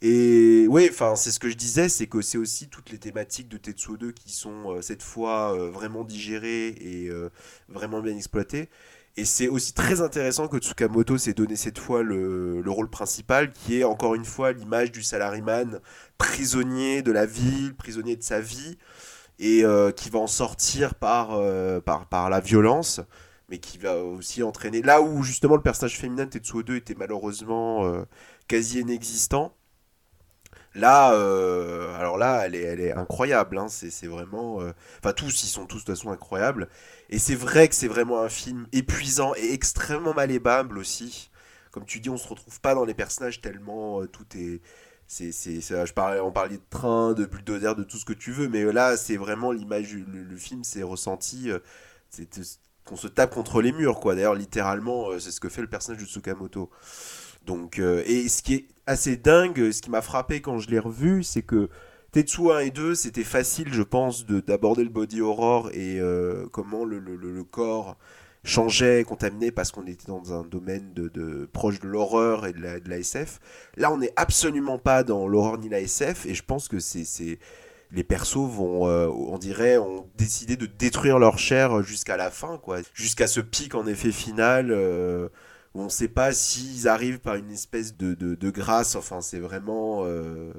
Et 0.00 0.64
oui, 0.70 0.88
enfin, 0.90 1.16
c'est 1.16 1.30
ce 1.30 1.38
que 1.38 1.50
je 1.50 1.54
disais, 1.54 1.90
c'est 1.90 2.06
que 2.06 2.22
c'est 2.22 2.38
aussi 2.38 2.68
toutes 2.68 2.90
les 2.90 2.96
thématiques 2.96 3.50
de 3.50 3.58
Tetsuo 3.58 3.98
2 3.98 4.12
qui 4.12 4.32
sont 4.32 4.70
euh, 4.70 4.80
cette 4.80 5.02
fois 5.02 5.54
euh, 5.54 5.68
vraiment 5.68 6.02
digérées 6.02 6.68
et 6.68 7.10
vraiment 7.68 8.00
bien 8.00 8.16
exploitées. 8.16 8.70
Et 9.18 9.26
c'est 9.26 9.48
aussi 9.48 9.74
très 9.74 10.00
intéressant 10.00 10.48
que 10.48 10.56
Tsukamoto 10.56 11.18
s'est 11.18 11.34
donné 11.34 11.56
cette 11.56 11.78
fois 11.78 12.02
le, 12.02 12.62
le 12.62 12.70
rôle 12.70 12.88
principal, 12.88 13.52
qui 13.52 13.80
est 13.80 13.84
encore 13.84 14.14
une 14.14 14.24
fois 14.24 14.52
l'image 14.52 14.92
du 14.92 15.02
salaryman 15.02 15.78
prisonnier 16.16 17.02
de 17.02 17.12
la 17.12 17.26
ville, 17.26 17.74
prisonnier 17.76 18.16
de 18.16 18.22
sa 18.22 18.40
vie, 18.40 18.78
et 19.38 19.64
euh, 19.64 19.90
qui 19.92 20.10
va 20.10 20.18
en 20.20 20.26
sortir 20.26 20.94
par, 20.94 21.32
euh, 21.32 21.80
par, 21.80 22.06
par 22.08 22.30
la 22.30 22.40
violence, 22.40 23.00
mais 23.48 23.58
qui 23.58 23.78
va 23.78 23.98
aussi 23.98 24.42
entraîner. 24.42 24.82
Là 24.82 25.02
où 25.02 25.22
justement 25.22 25.56
le 25.56 25.62
personnage 25.62 25.98
féminin 25.98 26.24
de 26.26 26.30
Tetsuo 26.30 26.62
2 26.62 26.76
était 26.76 26.94
malheureusement 26.94 27.84
euh, 27.86 28.04
quasi 28.48 28.80
inexistant. 28.80 29.54
Là, 30.74 31.08
alors 31.98 32.18
là, 32.18 32.42
elle 32.46 32.54
est, 32.56 32.62
elle 32.62 32.80
est 32.80 32.92
incroyable. 32.92 33.58
hein, 33.58 33.68
C'est 33.68 34.06
vraiment. 34.08 34.58
Enfin, 34.98 35.12
tous, 35.12 35.44
ils 35.44 35.46
sont 35.46 35.66
tous 35.66 35.78
de 35.78 35.84
toute 35.84 35.96
façon 35.96 36.10
incroyables. 36.10 36.68
Et 37.10 37.18
c'est 37.18 37.34
vrai 37.36 37.68
que 37.68 37.74
c'est 37.76 37.86
vraiment 37.88 38.20
un 38.22 38.28
film 38.28 38.66
épuisant 38.72 39.34
et 39.36 39.52
extrêmement 39.52 40.14
malébable 40.14 40.78
aussi. 40.78 41.30
Comme 41.70 41.84
tu 41.84 42.00
dis, 42.00 42.10
on 42.10 42.16
se 42.16 42.26
retrouve 42.28 42.60
pas 42.60 42.74
dans 42.74 42.84
les 42.84 42.94
personnages 42.94 43.40
tellement 43.40 44.04
tout 44.06 44.26
est. 44.36 44.60
C'est, 45.16 45.30
c'est, 45.30 45.60
je 45.60 45.92
parlais, 45.92 46.18
on 46.18 46.32
parlait 46.32 46.56
de 46.56 46.62
train, 46.70 47.12
de 47.12 47.24
bulldozer, 47.24 47.76
de 47.76 47.84
tout 47.84 47.98
ce 47.98 48.04
que 48.04 48.12
tu 48.12 48.32
veux, 48.32 48.48
mais 48.48 48.64
là, 48.72 48.96
c'est 48.96 49.16
vraiment 49.16 49.52
l'image, 49.52 49.94
le, 49.94 50.36
film, 50.36 50.64
c'est 50.64 50.82
ressenti, 50.82 51.52
euh, 51.52 51.60
c'est 52.10 52.28
qu'on 52.84 52.96
se 52.96 53.06
tape 53.06 53.32
contre 53.32 53.62
les 53.62 53.70
murs, 53.70 54.00
quoi. 54.00 54.16
D'ailleurs, 54.16 54.34
littéralement, 54.34 55.10
euh, 55.10 55.20
c'est 55.20 55.30
ce 55.30 55.38
que 55.38 55.48
fait 55.48 55.60
le 55.60 55.68
personnage 55.68 56.02
de 56.02 56.06
Tsukamoto. 56.08 56.68
Donc, 57.46 57.78
euh, 57.78 58.02
et 58.06 58.28
ce 58.28 58.42
qui 58.42 58.54
est 58.54 58.66
assez 58.88 59.16
dingue, 59.16 59.70
ce 59.70 59.82
qui 59.82 59.90
m'a 59.90 60.02
frappé 60.02 60.40
quand 60.40 60.58
je 60.58 60.68
l'ai 60.68 60.80
revu, 60.80 61.22
c'est 61.22 61.42
que 61.42 61.68
Tetsuo 62.10 62.50
1 62.50 62.58
et 62.60 62.70
2, 62.72 62.96
c'était 62.96 63.22
facile, 63.22 63.72
je 63.72 63.82
pense, 63.82 64.26
de, 64.26 64.40
d'aborder 64.40 64.82
le 64.82 64.90
body 64.90 65.20
horror 65.20 65.70
et 65.74 66.00
comment 66.52 66.84
le- 66.84 66.98
le- 66.98 67.16
le 67.16 67.44
corps 67.44 67.96
changeait, 68.44 69.04
contaminé 69.04 69.50
parce 69.50 69.72
qu'on 69.72 69.86
était 69.86 70.06
dans 70.06 70.32
un 70.32 70.42
domaine 70.44 70.92
de, 70.94 71.08
de- 71.08 71.48
proche 71.52 71.80
de 71.80 71.88
l'horreur 71.88 72.46
et 72.46 72.52
de 72.52 72.60
la, 72.60 72.78
de 72.80 72.88
la 72.88 72.98
SF. 72.98 73.40
Là, 73.76 73.90
on 73.92 73.98
n'est 73.98 74.12
absolument 74.16 74.78
pas 74.78 75.02
dans 75.02 75.26
l'horreur 75.26 75.58
ni 75.58 75.68
la 75.68 75.80
SF 75.80 76.26
et 76.26 76.34
je 76.34 76.42
pense 76.44 76.68
que 76.68 76.78
c'est- 76.78 77.38
les 77.92 78.04
persos 78.04 78.48
vont, 78.50 78.88
euh, 78.88 79.06
on 79.08 79.38
dirait, 79.38 79.78
ont 79.78 80.08
décidé 80.16 80.56
de 80.56 80.66
détruire 80.66 81.18
leur 81.18 81.38
chair 81.38 81.82
jusqu'à 81.82 82.16
la 82.16 82.30
fin, 82.30 82.58
quoi, 82.58 82.78
jusqu'à 82.92 83.26
ce 83.26 83.40
pic 83.40 83.74
en 83.74 83.86
effet 83.86 84.12
final. 84.12 84.70
euh, 84.70 85.28
où 85.74 85.80
on 85.80 85.84
ne 85.86 85.88
sait 85.88 86.06
pas 86.06 86.32
s'ils 86.32 86.86
arrivent 86.86 87.18
par 87.18 87.34
une 87.34 87.50
espèce 87.50 87.96
de, 87.96 88.14
de, 88.14 88.36
de 88.36 88.50
grâce. 88.50 88.94
Enfin, 88.94 89.20
c'est 89.20 89.40
vraiment 89.40 90.02
euh, 90.04 90.52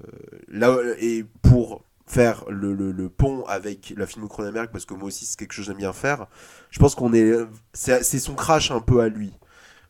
là 0.49 0.75
et 0.99 1.23
pour 1.41 1.85
faire 2.07 2.45
le, 2.49 2.73
le, 2.73 3.09
pont 3.09 3.43
avec 3.45 3.93
la 3.97 4.05
film 4.05 4.27
Cronenberg 4.27 4.69
parce 4.71 4.85
que 4.85 4.93
moi 4.93 5.05
aussi 5.07 5.25
c'est 5.25 5.37
quelque 5.37 5.53
chose 5.53 5.65
que 5.65 5.71
j'aime 5.71 5.79
bien 5.79 5.93
faire. 5.93 6.27
Je 6.69 6.79
pense 6.79 6.95
qu'on 6.95 7.13
est 7.13 7.33
c'est 7.73 8.03
son 8.19 8.35
crash 8.35 8.71
un 8.71 8.81
peu 8.81 9.01
à 9.01 9.07
lui. 9.09 9.33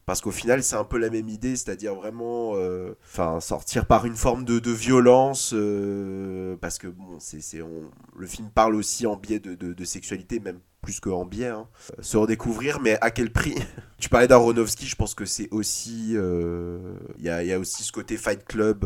Parce 0.05 0.21
qu'au 0.21 0.29
final, 0.31 0.61
c'est 0.61 0.75
un 0.75 0.83
peu 0.83 0.99
la 0.99 1.09
même 1.09 1.29
idée, 1.29 1.55
c'est-à-dire 1.55 1.95
vraiment 1.95 2.51
euh, 2.55 2.93
enfin, 3.05 3.39
sortir 3.39 3.87
par 3.87 4.05
une 4.05 4.15
forme 4.15 4.45
de, 4.45 4.59
de 4.59 4.69
violence, 4.71 5.51
euh, 5.55 6.55
parce 6.61 6.77
que 6.77 6.85
bon, 6.87 7.17
c'est, 7.19 7.39
le 8.15 8.27
film 8.27 8.49
parle 8.53 8.75
aussi 8.75 9.07
en 9.07 9.15
biais 9.15 9.39
de, 9.39 9.55
de, 9.55 9.85
sexualité, 9.85 10.39
même 10.39 10.59
plus 10.81 10.99
qu'en 10.99 11.25
biais, 11.25 11.47
hein. 11.47 11.67
Euh, 11.97 12.03
se 12.03 12.17
redécouvrir, 12.17 12.79
mais 12.81 12.99
à 13.01 13.09
quel 13.09 13.31
prix? 13.31 13.55
Tu 13.97 14.09
parlais 14.09 14.27
d'Aronofsky, 14.27 14.85
je 14.85 14.95
pense 14.95 15.15
que 15.15 15.25
c'est 15.25 15.47
aussi. 15.49 16.11
euh, 16.13 16.97
Il 17.17 17.23
y, 17.25 17.29
a, 17.29 17.43
y 17.43 17.51
a 17.51 17.57
aussi 17.57 17.81
ce 17.83 17.91
côté 17.91 18.17
Fight 18.17 18.43
Club. 18.45 18.85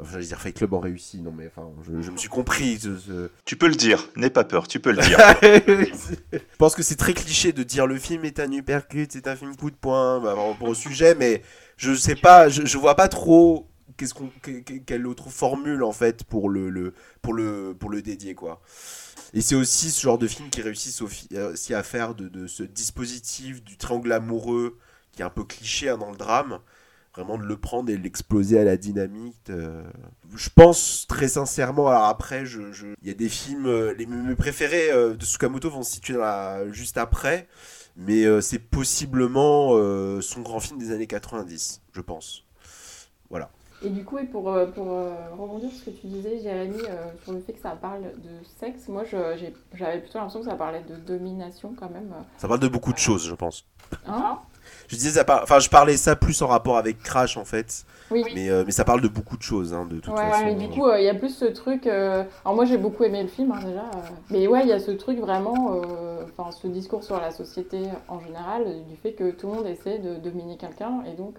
Enfin, 0.00 0.10
j'allais 0.12 0.26
dire 0.26 0.40
Fight 0.40 0.56
Club 0.56 0.74
en 0.74 0.80
réussi, 0.80 1.20
non 1.20 1.32
mais 1.32 1.46
enfin, 1.46 1.70
je, 1.86 2.00
je 2.02 2.10
me 2.10 2.16
suis 2.16 2.28
compris. 2.28 2.78
ce- 2.78 2.98
ce- 2.98 3.30
Tu 3.44 3.56
peux 3.56 3.68
le 3.68 3.74
dire, 3.74 4.08
n'aie 4.16 4.30
pas 4.30 4.44
peur, 4.44 4.68
tu 4.68 4.80
peux 4.80 4.92
le 4.92 4.98
dire. 5.02 5.18
je 5.42 6.38
pense 6.58 6.74
que 6.74 6.82
c'est 6.82 6.96
très 6.96 7.14
cliché 7.14 7.52
de 7.52 7.62
dire 7.62 7.86
le 7.86 7.98
film 7.98 8.24
est 8.24 8.40
un 8.40 8.50
uppercut, 8.52 9.08
c'est 9.12 9.28
un 9.28 9.36
film 9.36 9.56
coup 9.56 9.70
de 9.70 9.76
poing 9.76 10.20
bah, 10.20 10.34
rapport 10.34 10.68
au 10.68 10.74
sujet, 10.74 11.14
mais 11.14 11.42
je 11.76 11.94
sais 11.94 12.16
pas, 12.16 12.48
je, 12.48 12.64
je 12.66 12.78
vois 12.78 12.94
pas 12.94 13.08
trop 13.08 13.68
qu'est-ce 13.96 14.14
qu'on, 14.14 14.30
que- 14.42 14.60
que- 14.60 14.74
quelle 14.84 15.06
autre 15.06 15.30
formule 15.30 15.82
en 15.82 15.92
fait 15.92 16.24
pour 16.24 16.48
le, 16.50 16.68
le, 16.70 16.92
pour 17.22 17.32
le, 17.34 17.74
pour 17.78 17.90
le 17.90 18.02
dédier 18.02 18.34
quoi. 18.34 18.60
Et 19.34 19.40
c'est 19.40 19.54
aussi 19.54 19.90
ce 19.90 20.00
genre 20.00 20.18
de 20.18 20.26
film 20.28 20.50
qui 20.50 20.60
euh, 20.62 21.52
aussi 21.52 21.74
à 21.74 21.82
faire 21.82 22.14
de, 22.14 22.28
de 22.28 22.46
ce 22.46 22.62
dispositif 22.62 23.62
du 23.62 23.76
triangle 23.76 24.12
amoureux 24.12 24.78
qui 25.12 25.22
est 25.22 25.24
un 25.24 25.30
peu 25.30 25.44
cliché 25.44 25.88
hein, 25.88 25.98
dans 25.98 26.10
le 26.10 26.16
drame, 26.16 26.58
vraiment 27.16 27.38
de 27.38 27.44
le 27.44 27.56
prendre 27.56 27.90
et 27.90 27.96
l'exploser 27.96 28.58
à 28.58 28.64
la 28.64 28.76
dynamite. 28.76 29.50
euh. 29.50 29.82
Je 30.34 30.50
pense 30.54 31.06
très 31.08 31.28
sincèrement, 31.28 31.88
alors 31.88 32.04
après, 32.04 32.44
je, 32.44 32.72
je- 32.72 32.94
il 33.02 33.08
y 33.08 33.10
a 33.10 33.14
des 33.14 33.28
films, 33.28 33.66
euh, 33.66 33.94
les, 33.94 34.06
mes 34.06 34.34
préférés 34.34 34.90
euh, 34.90 35.14
de 35.14 35.24
Tsukamoto 35.24 35.70
vont 35.70 35.82
se 35.82 35.92
situer 35.92 36.14
dans 36.14 36.20
la- 36.20 36.70
juste 36.72 36.98
après, 36.98 37.48
mais 37.96 38.24
c'est 38.42 38.58
possiblement 38.58 39.70
son 40.20 40.42
grand 40.42 40.60
film 40.60 40.78
des 40.78 40.92
années 40.92 41.06
90, 41.06 41.80
je 41.94 42.00
pense. 42.02 42.44
Voilà. 43.30 43.48
Et 43.82 43.88
du 43.88 44.04
coup, 44.04 44.18
et 44.18 44.24
pour, 44.24 44.44
pour 44.74 44.86
rebondir 45.38 45.70
sur 45.70 45.78
ce 45.80 45.84
que 45.86 45.90
tu 45.90 46.06
disais, 46.06 46.40
Jérémy, 46.42 46.78
sur 47.24 47.32
le 47.32 47.40
fait 47.40 47.54
que 47.54 47.60
ça 47.60 47.70
parle 47.70 48.02
de 48.02 48.44
sexe, 48.60 48.88
moi 48.88 49.04
je- 49.04 49.38
j'avais 49.74 50.00
plutôt 50.00 50.18
l'impression 50.18 50.40
que 50.40 50.46
ça 50.50 50.56
parlait 50.56 50.82
de 50.82 50.96
domination 50.96 51.74
quand 51.78 51.88
même. 51.88 52.12
Ça 52.36 52.48
parle 52.48 52.60
de 52.60 52.68
beaucoup 52.68 52.92
de 52.92 52.98
choses, 52.98 53.26
je 53.26 53.34
pense. 53.34 53.64
Hein? 54.06 54.38
Je 54.88 54.96
disais 54.96 55.10
ça 55.10 55.24
par- 55.24 55.42
enfin 55.42 55.58
je 55.58 55.68
parlais 55.68 55.96
ça 55.96 56.16
plus 56.16 56.40
en 56.42 56.46
rapport 56.46 56.76
avec 56.78 57.02
Crash 57.02 57.36
en 57.36 57.44
fait, 57.44 57.84
Oui. 58.10 58.24
mais, 58.34 58.48
euh, 58.50 58.62
mais 58.64 58.72
ça 58.72 58.84
parle 58.84 59.00
de 59.00 59.08
beaucoup 59.08 59.36
de 59.36 59.42
choses 59.42 59.72
hein, 59.74 59.86
de 59.86 59.96
toute 60.00 60.14
Ouais, 60.14 60.20
façon. 60.20 60.44
ouais, 60.44 60.54
mais 60.54 60.66
du 60.66 60.68
coup, 60.68 60.86
euh, 60.86 60.98
il 61.00 61.04
y 61.04 61.08
a 61.08 61.14
plus 61.14 61.30
ce 61.34 61.44
truc. 61.46 61.86
euh, 61.86 62.24
Alors, 62.44 62.54
moi, 62.54 62.64
j'ai 62.64 62.78
beaucoup 62.78 63.02
aimé 63.04 63.22
le 63.22 63.28
film, 63.28 63.52
hein, 63.52 63.60
déjà. 63.64 63.90
Mais 64.30 64.46
ouais, 64.46 64.62
il 64.62 64.68
y 64.68 64.72
a 64.72 64.78
ce 64.80 64.90
truc 64.92 65.18
vraiment. 65.18 65.80
Enfin, 66.38 66.50
ce 66.52 66.66
discours 66.66 67.02
sur 67.02 67.18
la 67.20 67.30
société 67.30 67.80
en 68.08 68.20
général, 68.20 68.64
du 68.88 68.96
fait 68.96 69.12
que 69.12 69.30
tout 69.30 69.46
le 69.48 69.54
monde 69.54 69.66
essaie 69.66 69.98
de 69.98 70.16
dominer 70.16 70.56
quelqu'un. 70.56 71.02
Et 71.10 71.14
donc, 71.14 71.36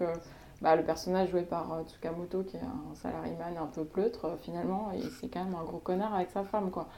bah, 0.60 0.74
le 0.76 0.82
personnage 0.82 1.30
joué 1.30 1.42
par 1.42 1.66
Tsukamoto, 1.86 2.42
qui 2.42 2.56
est 2.56 2.60
un 2.60 2.94
salaryman 2.94 3.56
un 3.62 3.66
peu 3.66 3.84
pleutre, 3.84 4.36
finalement, 4.42 4.90
et 4.94 5.00
c'est 5.20 5.28
quand 5.28 5.44
même 5.44 5.54
un 5.54 5.64
gros 5.64 5.78
connard 5.78 6.14
avec 6.14 6.30
sa 6.32 6.42
femme, 6.42 6.70
quoi. 6.70 6.88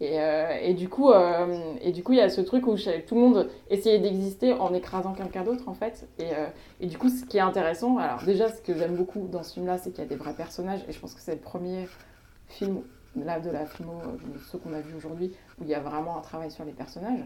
Et, 0.00 0.20
euh, 0.20 0.58
et 0.60 0.74
du 0.74 0.88
coup, 0.88 1.10
euh, 1.10 1.74
et 1.80 1.90
du 1.90 2.02
coup, 2.02 2.12
il 2.12 2.18
y 2.18 2.20
a 2.22 2.28
ce 2.28 2.42
truc 2.42 2.66
où 2.66 2.76
tout 2.76 3.14
le 3.14 3.20
monde 3.20 3.48
essayait 3.70 3.98
d'exister 3.98 4.52
en 4.52 4.74
écrasant 4.74 5.14
quelqu'un 5.14 5.42
d'autre, 5.42 5.68
en 5.68 5.74
fait. 5.74 6.06
Et, 6.18 6.32
euh, 6.34 6.48
et 6.80 6.86
du 6.86 6.98
coup, 6.98 7.08
ce 7.08 7.24
qui 7.24 7.38
est 7.38 7.40
intéressant, 7.40 7.96
alors 7.96 8.22
déjà, 8.24 8.52
ce 8.52 8.60
que 8.60 8.74
j'aime 8.76 8.94
beaucoup 8.94 9.26
dans 9.28 9.42
ce 9.42 9.54
film-là, 9.54 9.78
c'est 9.78 9.90
qu'il 9.90 10.00
y 10.04 10.06
a 10.06 10.08
des 10.08 10.16
vrais 10.16 10.34
personnages, 10.34 10.80
et 10.88 10.92
je 10.92 11.00
pense 11.00 11.14
que 11.14 11.20
c'est 11.20 11.34
le 11.34 11.40
premier 11.40 11.88
film 12.48 12.82
là, 13.16 13.40
de 13.40 13.50
la 13.50 13.64
filmo, 13.64 13.94
de 14.34 14.38
ceux 14.50 14.58
qu'on 14.58 14.74
a 14.74 14.80
vus 14.80 14.94
aujourd'hui, 14.94 15.32
où 15.58 15.64
il 15.64 15.70
y 15.70 15.74
a 15.74 15.80
vraiment 15.80 16.18
un 16.18 16.20
travail 16.20 16.50
sur 16.50 16.66
les 16.66 16.72
personnages. 16.72 17.24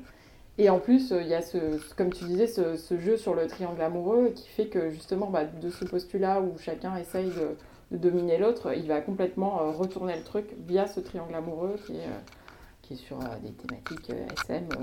Et 0.57 0.71
en 0.71 0.79
plus, 0.79 1.11
il 1.11 1.27
y 1.27 1.35
a, 1.35 1.43
ce, 1.43 1.59
comme 1.97 2.13
tu 2.13 2.25
disais, 2.25 2.47
ce, 2.47 2.99
jeu 2.99 3.17
sur 3.17 3.35
le 3.35 3.49
triangle 3.49 3.83
amoureux 3.83 4.31
qui 4.33 4.49
fait 4.49 4.67
que 4.67 4.91
justement, 4.91 5.27
bah, 5.27 5.45
de 5.45 5.71
ce 5.71 5.85
postulat 5.85 6.41
où 6.41 6.57
chacun 6.59 6.97
essaye 6.97 7.31
de, 7.31 7.57
de 7.91 7.97
dominer 7.97 8.39
l'autre, 8.39 8.73
il 8.77 8.87
va 8.87 9.01
complètement 9.01 9.73
retourner 9.73 10.17
le 10.17 10.23
truc 10.23 10.55
via 10.69 10.87
ce 10.87 11.01
triangle 11.01 11.35
amoureux 11.35 11.77
qui 11.87 11.95
est, 11.97 12.09
qui 12.91 12.95
est 12.95 13.07
sur 13.07 13.19
euh, 13.21 13.25
des 13.43 13.53
thématiques 13.53 14.11
euh, 14.11 14.27
SM, 14.45 14.65
euh, 14.73 14.77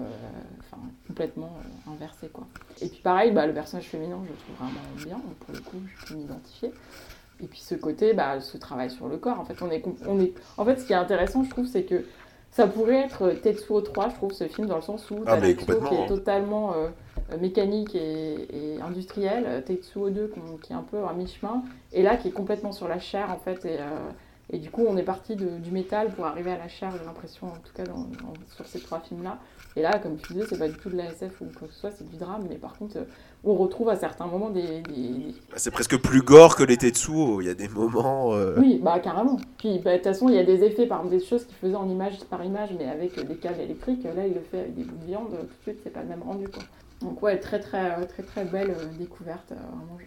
enfin 0.59 0.81
complètement 1.07 1.51
inversées. 1.91 2.29
Quoi. 2.29 2.45
Et 2.81 2.87
puis 2.87 3.01
pareil, 3.01 3.31
bah, 3.31 3.45
le 3.45 3.53
personnage 3.53 3.85
féminin, 3.87 4.17
je 4.25 4.29
le 4.29 4.37
trouve 4.37 4.55
vraiment 4.55 4.95
bien, 5.19 5.21
pour 5.41 5.53
le 5.53 5.59
coup, 5.59 5.77
je 5.97 6.05
peux 6.07 6.15
m'identifier. 6.15 6.71
Et 7.43 7.47
puis 7.47 7.59
ce 7.59 7.75
côté, 7.75 8.13
bah, 8.13 8.39
ce 8.39 8.57
travail 8.57 8.89
sur 8.89 9.07
le 9.09 9.17
corps, 9.17 9.39
en 9.39 9.45
fait, 9.45 9.61
on 9.61 9.69
est, 9.69 9.83
on 10.07 10.19
est... 10.21 10.33
en 10.57 10.63
fait, 10.65 10.79
ce 10.79 10.85
qui 10.85 10.93
est 10.93 10.97
intéressant, 10.97 11.43
je 11.43 11.49
trouve, 11.49 11.65
c'est 11.65 11.83
que 11.83 12.05
ça 12.51 12.65
pourrait 12.65 13.01
être 13.01 13.29
Tetsuo 13.31 13.81
3, 13.81 14.09
je 14.09 14.15
trouve, 14.15 14.31
ce 14.31 14.47
film, 14.47 14.67
dans 14.67 14.77
le 14.77 14.81
sens 14.81 15.11
où 15.11 15.23
Ah, 15.27 15.37
Tetsuo 15.39 15.81
qui 15.81 15.93
est 15.95 16.03
hein. 16.03 16.05
totalement 16.07 16.73
euh, 16.75 16.87
mécanique 17.39 17.93
et, 17.93 18.75
et 18.75 18.81
industriel, 18.81 19.63
Tetsuo 19.65 20.09
2 20.09 20.29
qu'on- 20.29 20.57
qui 20.57 20.71
est 20.71 20.75
un 20.75 20.81
peu 20.81 21.03
à 21.03 21.11
mi-chemin, 21.13 21.61
et 21.91 22.01
là 22.03 22.15
qui 22.15 22.29
est 22.29 22.31
complètement 22.31 22.71
sur 22.71 22.87
la 22.87 22.99
chair, 22.99 23.29
en 23.31 23.37
fait, 23.37 23.65
et, 23.65 23.77
euh, 23.81 23.85
Et 24.49 24.59
du 24.59 24.69
coup, 24.69 24.85
on 24.87 24.95
est 24.95 25.03
parti 25.03 25.35
de- 25.35 25.57
du 25.57 25.71
métal 25.71 26.09
pour 26.11 26.25
arriver 26.25 26.51
à 26.51 26.57
la 26.57 26.69
chair, 26.69 26.89
j'ai 26.97 27.05
l'impression, 27.05 27.47
en 27.47 27.51
tout 27.57 27.73
cas 27.75 27.83
dans- 27.83 27.97
dans- 27.97 28.33
sur 28.55 28.65
ces 28.65 28.79
trois 28.79 29.01
films-là. 29.01 29.39
Et 29.75 29.81
là, 29.81 29.99
comme 29.99 30.15
tu 30.17 30.31
disais, 30.33 30.45
c'est 30.49 30.57
pas 30.57 30.69
du 30.69 30.77
tout 30.77 30.89
de 30.89 30.95
la 30.95 31.05
SF 31.11 31.41
ou 31.41 31.45
quoi 31.59 31.67
que 31.67 31.73
ce 31.73 31.79
soit, 31.81 31.91
c'est 31.91 32.09
du 32.09 32.15
drame, 32.15 32.45
mais 32.49 32.55
par 32.55 32.77
contre, 32.77 32.97
euh, 32.97 33.03
on 33.43 33.53
retrouve 33.55 33.89
à 33.89 33.97
certains 33.97 34.25
moments 34.25 34.49
des- 34.49 34.81
Bah, 35.51 35.57
C'est 35.57 35.69
presque 35.71 35.97
plus 36.01 36.21
gore 36.21 36.55
que 36.55 36.63
les 36.63 36.77
Tetsuo. 36.77 37.41
Il 37.41 37.47
y 37.47 37.49
a 37.49 37.53
des 37.55 37.67
moments. 37.67 38.33
euh, 38.35 38.55
Oui, 38.57 38.79
bah 38.81 38.99
carrément. 38.99 39.37
Puis 39.57 39.79
bah, 39.79 39.91
de 39.91 39.97
toute 39.97 40.05
façon, 40.05 40.29
il 40.29 40.35
y 40.35 40.39
a 40.39 40.43
des 40.45 40.63
effets, 40.63 40.87
par 40.87 40.99
exemple 41.01 41.17
des 41.19 41.25
choses 41.25 41.45
qu'il 41.45 41.55
faisait 41.57 41.75
en 41.75 41.89
image 41.89 42.17
par 42.29 42.43
image, 42.43 42.69
mais 42.79 42.87
avec 42.87 43.19
des 43.27 43.35
câbles 43.35 43.59
électriques. 43.59 44.03
Là, 44.05 44.25
il 44.25 44.33
le 44.33 44.39
fait 44.41 44.59
avec 44.61 44.75
des 44.75 44.83
bouts 44.85 44.95
de 44.97 45.05
viande, 45.05 45.29
tout 45.29 45.35
de 45.45 45.61
suite, 45.63 45.79
c'est 45.83 45.89
pas 45.91 46.01
le 46.03 46.07
même 46.07 46.23
rendu. 46.23 46.47
Quoi. 46.47 46.63
Donc 47.01 47.21
ouais, 47.21 47.37
très 47.37 47.59
très 47.59 47.99
euh, 47.99 48.05
très 48.05 48.23
très 48.23 48.45
belle 48.45 48.75
découverte. 48.97 49.51
Vraiment, 49.51 49.97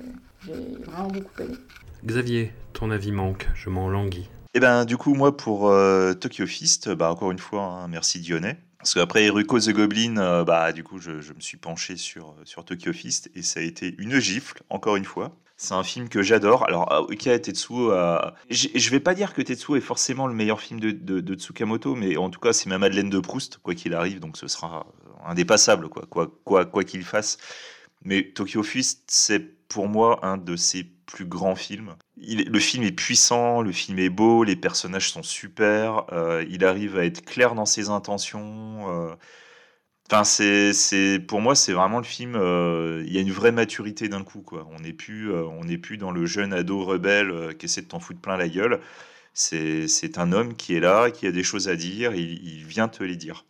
j'ai 0.47 0.83
vraiment 0.85 1.09
beaucoup 1.09 1.43
aimé. 1.43 1.55
Xavier, 2.05 2.53
ton 2.73 2.91
avis 2.91 3.13
manque, 3.13 3.49
je 3.55 3.71
m'en 3.71 3.89
languis. 3.89 4.29
Et 4.55 4.61
ben 4.61 4.85
du 4.85 4.97
coup 4.97 5.15
moi 5.15 5.37
pour 5.37 5.69
euh, 5.69 6.15
Tokyo 6.15 6.47
Fist, 6.47 6.89
bah 6.91 7.11
encore 7.11 7.31
une 7.31 7.39
fois 7.39 7.63
hein, 7.63 7.89
merci 7.89 8.21
Dionnet. 8.21 8.59
Parce 8.79 8.95
qu'après 8.95 9.25
Eruko 9.25 9.61
the 9.61 9.71
Goblin, 9.71 10.17
euh, 10.17 10.45
bah 10.45 10.73
du 10.73 10.83
coup 10.83 10.99
je, 10.99 11.11
me 11.13 11.41
suis 11.41 11.59
penché 11.59 11.97
sur, 11.97 12.35
sur 12.45 12.65
Tokyo 12.65 12.93
Fist 12.93 13.31
et 13.35 13.43
ça 13.43 13.61
a 13.61 13.63
été 13.63 13.95
une 13.99 14.19
gifle, 14.19 14.63
encore 14.71 14.97
une 14.97 15.05
fois. 15.05 15.37
C'est 15.63 15.75
un 15.75 15.83
film 15.83 16.09
que 16.09 16.23
j'adore. 16.23 16.65
Alors, 16.67 16.91
euh, 16.91 17.01
ok, 17.01 17.43
Tetsuo, 17.43 17.93
euh, 17.93 18.19
je 18.49 18.91
vais 18.91 18.99
pas 18.99 19.13
dire 19.13 19.35
que 19.35 19.43
Tetsuo 19.43 19.77
est 19.77 19.83
forcément 19.83 20.27
le 20.27 20.33
meilleur 20.33 20.59
film 20.59 20.81
de, 20.81 20.91
de, 20.91 21.35
Tsukamoto, 21.35 21.95
mais 21.97 22.17
en 22.17 22.31
tout 22.31 22.41
cas, 22.41 22.55
c'est 22.55 22.71
ma 22.71 22.79
Madeleine 22.79 23.11
de 23.11 23.21
Proust, 23.21 23.59
quoi 23.59 23.75
qu'il 23.75 23.93
arrive, 23.93 24.21
donc 24.21 24.39
ce 24.39 24.49
sera 24.49 24.87
euh, 25.05 25.29
indépassable, 25.31 25.91
quoi 25.91 26.07
quoi 26.09 26.33
quoi 26.45 26.65
quoi 26.65 26.83
qu'il 26.83 27.05
fasse. 27.05 27.37
Mais 28.03 28.33
Tokyo 28.33 28.63
Fist, 28.63 29.03
c'est 29.09 29.39
pour 29.69 29.87
moi 29.87 30.21
un 30.25 30.39
de 30.39 30.57
ses 30.57 30.85
plus 31.11 31.27
grands 31.27 31.57
films. 31.57 31.97
Le 32.17 32.59
film 32.61 32.85
est 32.85 32.93
puissant, 32.93 33.63
le 33.63 33.73
film 33.73 33.99
est 33.99 34.11
beau, 34.11 34.45
les 34.45 34.57
personnages 34.57 35.11
sont 35.11 35.23
super, 35.23 36.05
euh, 36.13 36.45
il 36.51 36.65
arrive 36.65 36.99
à 36.99 37.05
être 37.05 37.25
clair 37.25 37.55
dans 37.55 37.67
ses 37.67 37.89
intentions. 37.91 38.87
euh, 38.91 39.15
Enfin, 40.11 40.25
c'est, 40.25 40.73
c'est, 40.73 41.21
pour 41.21 41.41
moi, 41.41 41.55
c'est 41.55 41.73
vraiment 41.73 41.99
le 41.99 42.05
film. 42.05 42.35
euh, 42.37 43.03
il 43.07 43.13
y 43.13 43.19
a 43.19 43.21
une 43.21 43.31
vraie 43.33 43.53
maturité 43.53 44.09
d'un 44.09 44.25
coup, 44.25 44.43
quoi. 44.43 44.67
On 44.73 44.81
n'est 44.81 44.93
plus, 44.93 45.33
on 45.33 45.65
n'est 45.65 45.79
plus 45.79 45.99
dans 45.99 46.11
le 46.11 46.27
jeune 46.27 46.53
ado 46.53 46.85
rebelle 46.85 47.57
qui 47.59 47.67
essaie 47.67 47.83
de 47.83 47.87
t'en 47.89 48.01
foutre 48.01 48.21
plein 48.21 48.37
la 48.37 48.49
gueule. 48.49 48.81
C'est, 49.35 49.89
c'est 49.89 50.19
un 50.19 50.33
homme 50.33 50.57
qui 50.57 50.75
est 50.77 50.81
là, 50.81 51.11
qui 51.13 51.27
a 51.27 51.33
des 51.33 51.45
choses 51.45 51.69
à 51.69 51.77
dire, 51.77 52.15
il 52.15 52.65
vient 52.67 52.89
te 52.89 53.05
les 53.05 53.17
dire. 53.17 53.45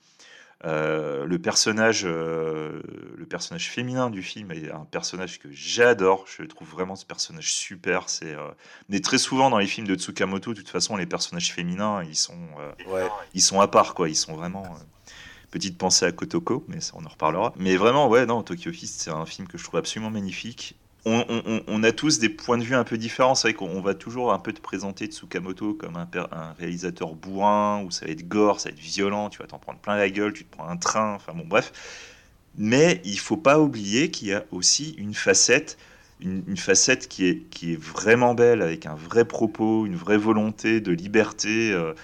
Euh, 0.66 1.24
le 1.24 1.39
personnage, 1.39 2.03
euh, 2.05 2.82
le 3.16 3.24
personnage 3.27 3.70
féminin 3.70 4.11
du 4.11 4.23
film 4.23 4.51
est 4.53 4.70
un 4.70 4.85
personnage 4.91 5.39
que 5.39 5.49
j'adore. 5.51 6.27
Je 6.27 6.43
trouve 6.45 6.69
vraiment 6.69 6.97
ce 6.97 7.07
personnage 7.07 7.53
super. 7.53 8.09
C'est, 8.11 8.35
euh, 8.35 8.49
mais 8.91 9.01
très 9.01 9.16
souvent 9.19 9.49
dans 9.49 9.59
les 9.59 9.66
films 9.66 9.87
de 9.87 9.95
Tsukamoto, 9.95 10.53
de 10.53 10.59
toute 10.59 10.69
façon, 10.69 10.97
les 10.97 11.07
personnages 11.07 11.53
féminins, 11.53 12.03
ils 12.05 12.16
sont, 12.16 12.39
euh, 12.59 12.73
Ouais. 12.93 13.09
ils 13.35 13.41
sont 13.43 13.61
à 13.61 13.69
part, 13.69 13.95
quoi. 13.95 14.09
Ils 14.09 14.16
sont 14.16 14.35
vraiment. 14.35 14.65
euh, 14.66 14.85
Petite 15.51 15.77
pensée 15.78 16.05
à 16.07 16.12
Kotoko, 16.12 16.65
mais 16.69 16.81
ça 16.81 16.93
on 16.97 17.05
en 17.05 17.09
reparlera. 17.09 17.53
Mais 17.57 17.74
vraiment, 17.77 18.07
ouais, 18.09 18.24
non, 18.24 18.45
Tokyo 18.45 18.70
Fist, 18.70 19.01
c'est 19.01 19.11
un 19.11 19.27
film 19.27 19.49
que 19.49 19.59
je 19.59 19.65
trouve 19.65 19.78
absolument 19.81 20.09
magnifique. 20.11 20.77
On, 21.06 21.82
a 21.82 21.93
tous 21.93 22.18
des 22.18 22.28
points 22.28 22.59
de 22.59 22.62
vue 22.62 22.74
un 22.74 22.85
peu 22.85 22.98
différents. 22.98 23.35
C'est 23.35 23.48
vrai 23.48 23.55
qu'on 23.55 23.68
on 23.68 23.81
va 23.81 23.94
toujours 23.94 24.32
un 24.32 24.39
peu 24.39 24.52
te 24.52 24.60
présenter 24.60 25.06
Tsukamoto 25.06 25.74
comme 25.74 25.97
un, 25.97 26.09
réalisateur 26.59 27.14
bourrin, 27.14 27.82
où 27.86 27.90
ça 27.90 28.06
va 28.06 28.12
être 28.12 28.28
gore, 28.28 28.60
ça 28.60 28.68
va 28.68 28.74
être 28.74 28.81
violent, 28.81 29.31
tu 29.31 29.39
vas 29.39 29.47
t'en 29.47 29.59
prendre 29.59 29.78
plein 29.78 29.97
la 29.97 30.10
gueule, 30.10 30.32
tu 30.32 30.44
te 30.44 30.55
prends 30.55 30.68
un 30.68 30.77
train, 30.77 31.14
enfin 31.14 31.32
bon, 31.35 31.44
bref. 31.47 31.72
Mais 32.59 33.01
il 33.05 33.18
faut 33.18 33.36
pas 33.36 33.59
oublier 33.60 34.10
qu'il 34.10 34.28
y 34.28 34.35
a 34.35 34.44
aussi 34.51 34.94
une 34.98 35.14
facette, 35.14 35.78
une, 36.20 36.56
facette 36.56 37.09
qui 37.09 37.27
est, 37.27 37.48
qui 37.51 37.72
est 37.72 37.81
vraiment 37.81 38.35
belle, 38.35 38.60
avec 38.60 38.85
un 38.86 38.94
vrai 38.94 39.24
propos, 39.24 39.86
une 39.86 39.97
vraie 39.97 40.18
volonté 40.18 40.81
de 40.81 40.93
liberté. 40.93 41.72
euh, 41.72 41.94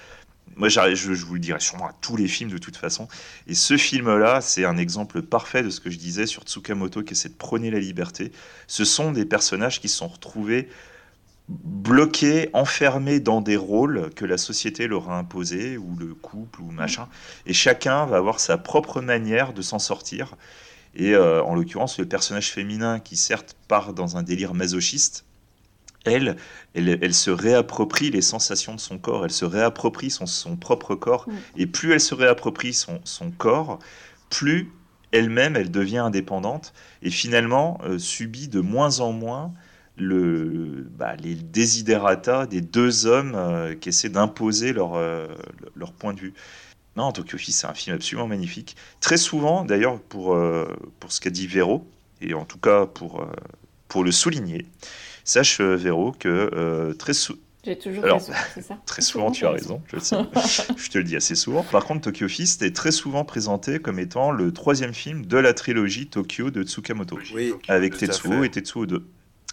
moi, 0.57 0.69
je, 0.69 1.13
vous 1.13 1.35
le 1.35 1.39
dirai 1.39 1.59
sûrement 1.59 1.87
à 1.87 1.93
tous 2.01 2.15
les 2.15 2.27
films 2.27 2.49
de 2.49 2.57
toute 2.57 2.77
façon. 2.77 3.07
Et 3.47 3.53
ce 3.53 3.77
film-là, 3.77 4.41
c'est 4.41 4.65
un 4.65 4.77
exemple 4.77 5.21
parfait 5.21 5.63
de 5.63 5.69
ce 5.69 5.79
que 5.79 5.89
je 5.89 5.97
disais 5.97 6.25
sur 6.25 6.43
Tsukamoto, 6.43 7.03
qui 7.03 7.13
essaie 7.13 7.29
de 7.29 7.35
prôner 7.35 7.69
la 7.69 7.79
liberté. 7.79 8.31
Ce 8.65 8.83
sont 8.83 9.11
des 9.11 9.25
personnages 9.25 9.79
qui 9.79 9.89
sont 9.89 10.07
retrouvés 10.07 10.67
bloqués, 11.47 12.49
enfermés 12.53 13.19
dans 13.19 13.39
des 13.39 13.55
rôles 13.55 14.09
que 14.15 14.25
la 14.25 14.37
société 14.37 14.87
leur 14.87 15.09
a 15.09 15.17
imposés, 15.17 15.77
ou 15.77 15.95
le 15.95 16.13
couple, 16.13 16.61
ou 16.61 16.71
machin. 16.71 17.07
Et 17.45 17.53
chacun 17.53 18.05
va 18.05 18.17
avoir 18.17 18.39
sa 18.39 18.57
propre 18.57 19.01
manière 19.01 19.53
de 19.53 19.61
s'en 19.61 19.79
sortir. 19.79 20.35
Et 20.95 21.13
euh, 21.13 21.43
en 21.43 21.53
l'occurrence, 21.53 21.99
le 21.99 22.07
personnage 22.07 22.51
féminin 22.51 22.99
qui 22.99 23.15
certes 23.15 23.55
part 23.67 23.93
dans 23.93 24.17
un 24.17 24.23
délire 24.23 24.55
masochiste, 24.55 25.26
elle, 26.07 26.37
elle, 26.73 26.97
elle 27.01 27.13
se 27.13 27.29
réapproprie 27.29 28.09
les 28.09 28.21
sensations 28.21 28.75
de 28.75 28.79
son 28.79 28.97
corps, 28.97 29.25
elle 29.25 29.31
se 29.31 29.45
réapproprie 29.45 30.09
son, 30.09 30.25
son 30.25 30.55
propre 30.55 30.95
corps. 30.95 31.27
Mm. 31.27 31.33
Et 31.57 31.67
plus 31.67 31.93
elle 31.93 31.99
se 31.99 32.15
réapproprie 32.15 32.73
son, 32.73 32.99
son 33.03 33.31
corps, 33.31 33.79
plus 34.29 34.71
elle-même, 35.11 35.55
elle 35.55 35.71
devient 35.71 35.99
indépendante 35.99 36.73
et 37.01 37.09
finalement 37.09 37.79
euh, 37.83 37.97
subit 37.97 38.47
de 38.47 38.59
moins 38.59 38.99
en 38.99 39.11
moins 39.11 39.53
le, 39.95 40.87
bah, 40.97 41.15
les 41.15 41.35
desiderata 41.35 42.45
des 42.45 42.61
deux 42.61 43.05
hommes 43.05 43.33
euh, 43.35 43.73
qui 43.75 43.89
essaient 43.89 44.09
d'imposer 44.09 44.73
leur, 44.73 44.95
euh, 44.95 45.27
leur 45.75 45.93
point 45.93 46.13
de 46.13 46.19
vue. 46.19 46.33
Non, 46.95 47.11
Tokyo 47.11 47.37
Fist, 47.37 47.61
c'est 47.61 47.67
un 47.67 47.73
film 47.73 47.95
absolument 47.95 48.27
magnifique. 48.27 48.75
Très 48.99 49.17
souvent, 49.17 49.63
d'ailleurs, 49.63 50.01
pour, 50.01 50.35
pour 50.99 51.11
ce 51.11 51.21
qu'a 51.21 51.29
dit 51.29 51.45
Véro, 51.45 51.87
et 52.21 52.33
en 52.33 52.43
tout 52.43 52.57
cas 52.57 52.87
pour, 52.87 53.23
pour 53.87 54.03
le 54.03 54.11
souligner, 54.11 54.65
sache, 55.27 55.59
euh, 55.61 55.75
Véro, 55.75 56.11
que 56.11 56.27
euh, 56.53 56.93
très, 56.93 57.13
sou- 57.13 57.37
J'ai 57.63 57.77
toujours 57.77 58.03
Alors, 58.05 58.19
raison, 58.19 58.33
c'est 58.55 58.61
ça 58.61 58.77
Très 58.85 59.01
souvent, 59.01 59.29
tu 59.31 59.45
as 59.45 59.51
raison, 59.51 59.81
je 59.91 59.95
le 59.97 60.01
sais. 60.01 60.15
je 60.77 60.89
te 60.89 60.97
le 60.97 61.03
dis 61.03 61.15
assez 61.15 61.35
souvent. 61.35 61.63
Par 61.63 61.85
contre, 61.85 62.01
Tokyo 62.01 62.27
Fist 62.27 62.61
est 62.61 62.75
très 62.75 62.91
souvent 62.91 63.25
présenté 63.25 63.79
comme 63.79 63.99
étant 63.99 64.31
le 64.31 64.51
troisième 64.53 64.93
film 64.93 65.25
de 65.25 65.37
la 65.37 65.53
trilogie 65.53 66.07
Tokyo 66.07 66.49
de 66.49 66.63
Tsukamoto, 66.63 67.19
Oui, 67.33 67.53
avec 67.67 67.97
Tetsuo 67.97 68.43
et 68.43 68.49
Tetsuo 68.49 68.85
2. 68.85 69.05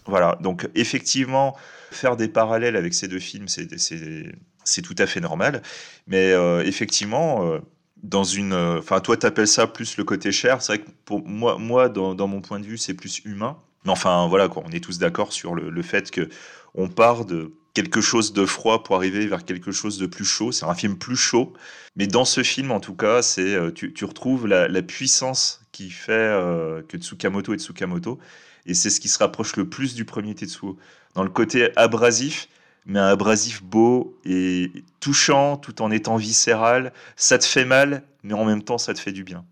Voilà, 0.06 0.36
donc 0.40 0.68
effectivement, 0.74 1.56
faire 1.90 2.16
des 2.16 2.28
parallèles 2.28 2.76
avec 2.76 2.92
ces 2.94 3.08
deux 3.08 3.18
films, 3.18 3.48
c'est- 3.48 3.78
c'est 3.78 4.32
c'est 4.66 4.80
tout 4.82 4.94
à 4.98 5.06
fait 5.06 5.20
normal. 5.20 5.60
Mais 6.06 6.32
euh, 6.32 6.62
effectivement, 6.64 7.44
euh, 7.50 7.58
dans 8.02 8.24
une. 8.24 8.52
euh, 8.54 8.78
Enfin, 8.78 9.00
toi, 9.00 9.16
tu 9.16 9.26
appelles 9.26 9.46
ça 9.48 9.66
plus 9.66 9.96
le 9.98 10.04
côté 10.04 10.30
cher. 10.32 10.62
C'est 10.62 10.76
vrai 10.76 10.84
que 10.84 10.90
pour 11.04 11.26
moi, 11.26 11.58
moi 11.58 11.88
dans, 11.90 12.14
dans 12.14 12.26
mon 12.28 12.40
point 12.40 12.60
de 12.60 12.64
vue, 12.66 12.78
c'est 12.78 12.94
plus 12.94 13.20
humain. 13.24 13.58
Mais 13.84 13.92
enfin, 13.92 14.26
voilà, 14.28 14.48
quoi, 14.48 14.62
on 14.66 14.70
est 14.70 14.82
tous 14.82 14.98
d'accord 14.98 15.32
sur 15.32 15.54
le, 15.54 15.82
fait 15.82 16.10
que 16.10 16.28
on 16.74 16.88
part 16.88 17.24
de 17.24 17.52
quelque 17.74 18.00
chose 18.00 18.32
de 18.32 18.46
froid 18.46 18.82
pour 18.82 18.96
arriver 18.96 19.26
vers 19.26 19.44
quelque 19.44 19.72
chose 19.72 19.98
de 19.98 20.06
plus 20.06 20.24
chaud. 20.24 20.52
C'est 20.52 20.64
un 20.64 20.74
film 20.74 20.96
plus 20.96 21.16
chaud. 21.16 21.52
Mais 21.96 22.06
dans 22.06 22.24
ce 22.24 22.42
film, 22.42 22.70
en 22.70 22.80
tout 22.80 22.94
cas, 22.94 23.22
c'est 23.22 23.54
euh, 23.54 23.70
tu, 23.70 24.04
retrouves 24.04 24.46
la, 24.46 24.82
puissance 24.82 25.62
qui 25.72 25.90
fait 25.90 26.12
euh, 26.12 26.82
que 26.82 26.96
Tsukamoto 26.96 27.52
est 27.52 27.58
Tsukamoto. 27.58 28.18
Et 28.66 28.74
c'est 28.74 28.90
ce 28.90 29.00
qui 29.00 29.08
se 29.08 29.18
rapproche 29.18 29.56
le 29.56 29.68
plus 29.68 29.94
du 29.94 30.04
premier 30.04 30.34
Tetsuo. 30.34 30.78
Dans 31.14 31.22
le 31.22 31.30
côté 31.30 31.70
abrasif, 31.76 32.48
mais 32.86 32.98
un 32.98 33.08
abrasif 33.08 33.62
beau 33.62 34.18
et 34.24 34.70
touchant 35.00 35.56
tout 35.56 35.82
en 35.82 35.90
étant 35.90 36.16
viscéral. 36.16 36.92
Ça 37.16 37.38
te 37.38 37.44
fait 37.44 37.64
mal, 37.64 38.02
mais 38.22 38.34
en 38.34 38.44
même 38.44 38.62
temps, 38.62 38.78
ça 38.78 38.94
te 38.94 39.00
fait 39.00 39.12
du 39.12 39.24
bien. 39.24 39.44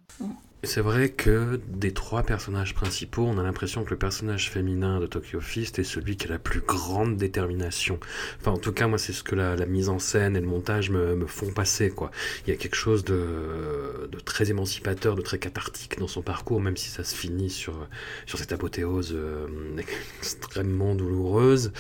C'est 0.65 0.81
vrai 0.81 1.09
que 1.09 1.61
des 1.67 1.93
trois 1.93 2.23
personnages 2.23 2.73
principaux, 2.73 3.25
on 3.27 3.37
a 3.37 3.43
l'impression 3.43 3.83
que 3.83 3.91
le 3.91 3.99
personnage 3.99 4.49
féminin 4.49 5.01
de 5.01 5.07
Tokyo 5.07 5.41
Fist 5.41 5.81
est 5.81 5.85
celui 5.85 6.17
qui 6.17 6.29
a 6.29 6.31
la 6.31 6.39
plus 6.39 6.61
grande 6.61 7.17
détermination. 7.17 7.99
Enfin, 8.39 8.53
en 8.53 8.59
tout 8.59 8.71
cas, 8.71 8.87
moi, 8.87 8.97
c'est 8.97 9.13
ce 9.13 9.25
que 9.25 9.35
la, 9.35 9.57
la 9.57 9.67
mise 9.67 9.89
en 9.89 9.99
scène 9.99 10.37
et 10.37 10.41
le 10.41 10.47
montage 10.47 10.91
me, 10.91 11.27
font 11.27 11.51
passer, 11.51 11.91
quoi. 11.91 12.13
Il 12.47 12.51
y 12.51 12.53
a 12.53 12.57
quelque 12.57 12.77
chose 12.77 13.05
de, 13.05 14.09
très 14.25 14.51
émancipateur, 14.51 15.17
de 15.17 15.23
très 15.23 15.41
cathartique 15.41 15.99
dans 15.99 16.07
son 16.07 16.23
parcours, 16.23 16.61
même 16.61 16.77
si 16.77 16.91
ça 16.91 17.03
se 17.03 17.17
finit 17.17 17.51
sur, 17.51 17.89
sur 18.27 18.39
cette 18.39 18.53
apothéose 18.53 19.15
euh, 19.17 19.49
extrêmement 20.21 20.95
douloureuse. 20.95 21.73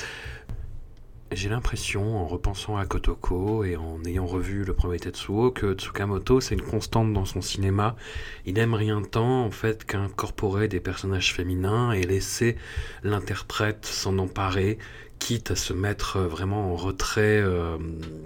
J'ai 1.34 1.48
l'impression, 1.48 2.18
en 2.18 2.26
repensant 2.26 2.76
à 2.76 2.84
Kotoko 2.84 3.64
et 3.64 3.76
en 3.76 4.04
ayant 4.04 4.26
revu 4.26 4.64
le 4.64 4.74
premier 4.74 4.98
Tetsuo, 4.98 5.50
que 5.50 5.72
Tsukamoto, 5.72 6.40
c'est 6.42 6.54
une 6.54 6.62
constante 6.62 7.12
dans 7.14 7.24
son 7.24 7.40
cinéma. 7.40 7.96
Il 8.44 8.59
aime 8.59 8.74
rien 8.74 9.00
tant, 9.00 9.44
en 9.44 9.50
fait, 9.50 9.84
qu'incorporer 9.84 10.68
des 10.68 10.78
personnages 10.78 11.32
féminins 11.32 11.92
et 11.92 12.02
laisser 12.02 12.56
l'interprète 13.02 13.86
s'en 13.86 14.18
emparer, 14.18 14.76
quitte 15.20 15.52
à 15.52 15.56
se 15.56 15.72
mettre 15.72 16.20
vraiment 16.20 16.72
en 16.72 16.76
retrait 16.76 17.40
euh, 17.40 17.78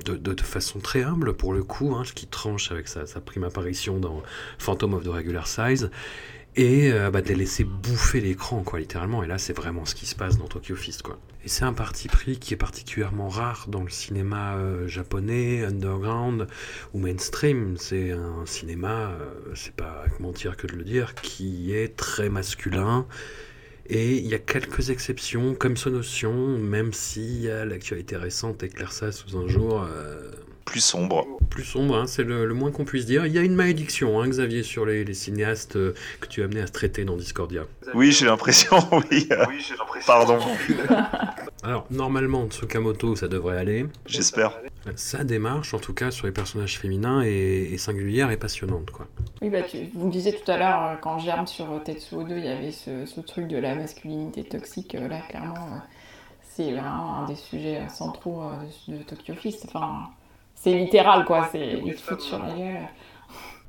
de, 0.04 0.42
façon 0.42 0.80
très 0.80 1.04
humble, 1.04 1.34
pour 1.34 1.52
le 1.52 1.62
coup, 1.62 1.94
hein, 1.94 2.02
ce 2.04 2.12
qui 2.12 2.26
tranche 2.26 2.72
avec 2.72 2.88
sa, 2.88 3.06
sa 3.06 3.20
prime 3.20 3.44
apparition 3.44 3.98
dans 3.98 4.20
Phantom 4.58 4.94
of 4.94 5.04
the 5.04 5.08
Regular 5.08 5.46
Size. 5.46 5.90
Et 6.56 6.90
euh, 6.90 7.10
bah, 7.10 7.22
de 7.22 7.28
les 7.28 7.36
laisser 7.36 7.62
bouffer 7.62 8.20
l'écran, 8.20 8.62
quoi, 8.64 8.80
littéralement. 8.80 9.22
Et 9.22 9.28
là, 9.28 9.38
c'est 9.38 9.52
vraiment 9.52 9.84
ce 9.84 9.94
qui 9.94 10.06
se 10.06 10.16
passe 10.16 10.38
dans 10.38 10.48
Tokyo 10.48 10.74
Fist, 10.74 11.02
quoi. 11.02 11.18
Et 11.47 11.48
c'est 11.48 11.62
un 11.64 11.73
parti 11.73 12.09
pris 12.09 12.40
qui 12.40 12.55
est 12.55 12.56
particulièrement 12.56 13.28
rare 13.28 13.66
dans 13.68 13.85
le 13.85 13.89
cinéma 13.89 14.56
euh, 14.56 14.89
japonais, 14.89 15.64
underground 15.64 16.48
ou 16.93 16.98
mainstream. 16.98 17.77
C'est 17.78 18.10
un 18.10 18.44
cinéma, 18.47 19.12
euh, 19.12 19.55
c'est 19.55 19.77
pas 19.77 20.02
mentir 20.18 20.56
que 20.56 20.66
de 20.66 20.73
le 20.73 20.82
dire, 20.82 21.14
qui 21.14 21.73
est 21.73 21.94
très 21.94 22.31
masculin 22.31 23.06
Et 23.89 24.16
il 24.16 24.27
y 24.27 24.35
a 24.35 24.40
quelques 24.40 24.90
exceptions, 24.90 25.55
comme 25.55 25.77
Sonotion, 25.77 26.59
même 26.59 26.93
si 26.93 27.48
euh, 27.48 27.64
l'actualité 27.64 28.16
récente 28.16 28.64
éclaire 28.64 28.90
ça 28.90 29.12
sous 29.12 29.36
un 29.39 29.47
jour 29.47 29.86
Plus 30.66 30.80
sombre. 30.80 31.26
plus 31.48 31.64
sombre, 31.64 31.97
hein, 31.97 32.06
c'est 32.06 32.24
le, 32.24 32.44
le 32.44 32.52
moins 32.52 32.70
qu'on 32.70 32.84
puisse 32.84 33.06
dire. 33.06 33.24
Il 33.24 33.32
y 33.32 33.38
a 33.38 33.43
une 33.43 33.55
malédiction, 33.55 34.20
hein, 34.20 34.28
Xavier, 34.28 34.62
sur 34.62 34.84
les, 34.84 35.05
les 35.05 35.14
cinéastes 35.14 35.76
euh, 35.76 35.94
que 36.20 36.26
tu 36.26 36.43
as 36.43 36.44
amené 36.44 36.60
à 36.60 36.66
se 36.66 36.72
traiter 36.72 37.05
dans 37.06 37.16
Discordia. 37.16 37.62
Oui, 37.94 38.12
j'ai 38.12 38.26
l'impression, 38.26 38.76
oui. 39.10 39.26
euh, 39.32 39.47
Pardon, 40.06 40.38
Alors, 41.62 41.86
normalement, 41.90 42.47
Tsukamoto, 42.48 43.16
ça 43.16 43.28
devrait 43.28 43.56
aller. 43.59 43.86
j'espère. 44.06 44.52
Sa 44.97 45.24
démarche, 45.24 45.72
en 45.74 45.78
tout 45.78 45.94
cas, 45.94 46.10
sur 46.10 46.26
les 46.26 46.32
personnages 46.32 46.78
féminins, 46.78 47.22
est, 47.22 47.72
est 47.72 47.78
singulière 47.78 48.30
et 48.30 48.36
passionnante, 48.36 48.90
quoi. 48.90 49.06
Oui, 49.43 49.51
bah, 49.51 49.62
tu, 49.62 49.78
vous 49.94 50.06
me 50.09 50.12
disiez 50.12 50.32
tout 50.34 50.51
à 50.51 50.56
l'heure, 50.59 50.82
euh, 50.84 50.94
quand 51.01 51.18
Germe 51.20 51.47
sur 51.47 51.66
Tetsuo 51.84 52.22
2, 52.24 52.36
il 52.38 52.44
y 52.44 52.48
avait 52.48 52.72
ce, 52.72 53.06
ce 53.06 53.20
truc 53.20 53.48
de 53.48 53.56
la 53.56 53.74
masculinité 53.74 54.44
toxique. 54.44 54.94
euh, 54.94 55.09
Là, 55.09 55.20
clairement, 55.28 55.55
c'est 56.43 56.70
vraiment 56.72 57.16
un 57.18 57.26
des 57.26 57.36
sujets 57.36 57.82
centraux 57.88 58.43
de, 58.88 58.97
de 58.98 59.02
Tokyo 59.02 59.34
Fist. 59.34 59.64
Enfin, 59.68 60.09
c'est 60.70 60.76
littéral, 60.78 61.24
quoi. 61.24 61.48
C'est, 61.52 61.80
ils 61.84 61.94
te 61.94 62.01
foutent 62.01 62.20
sur 62.20 62.38
la 62.38 62.52
gueule. 62.52 62.88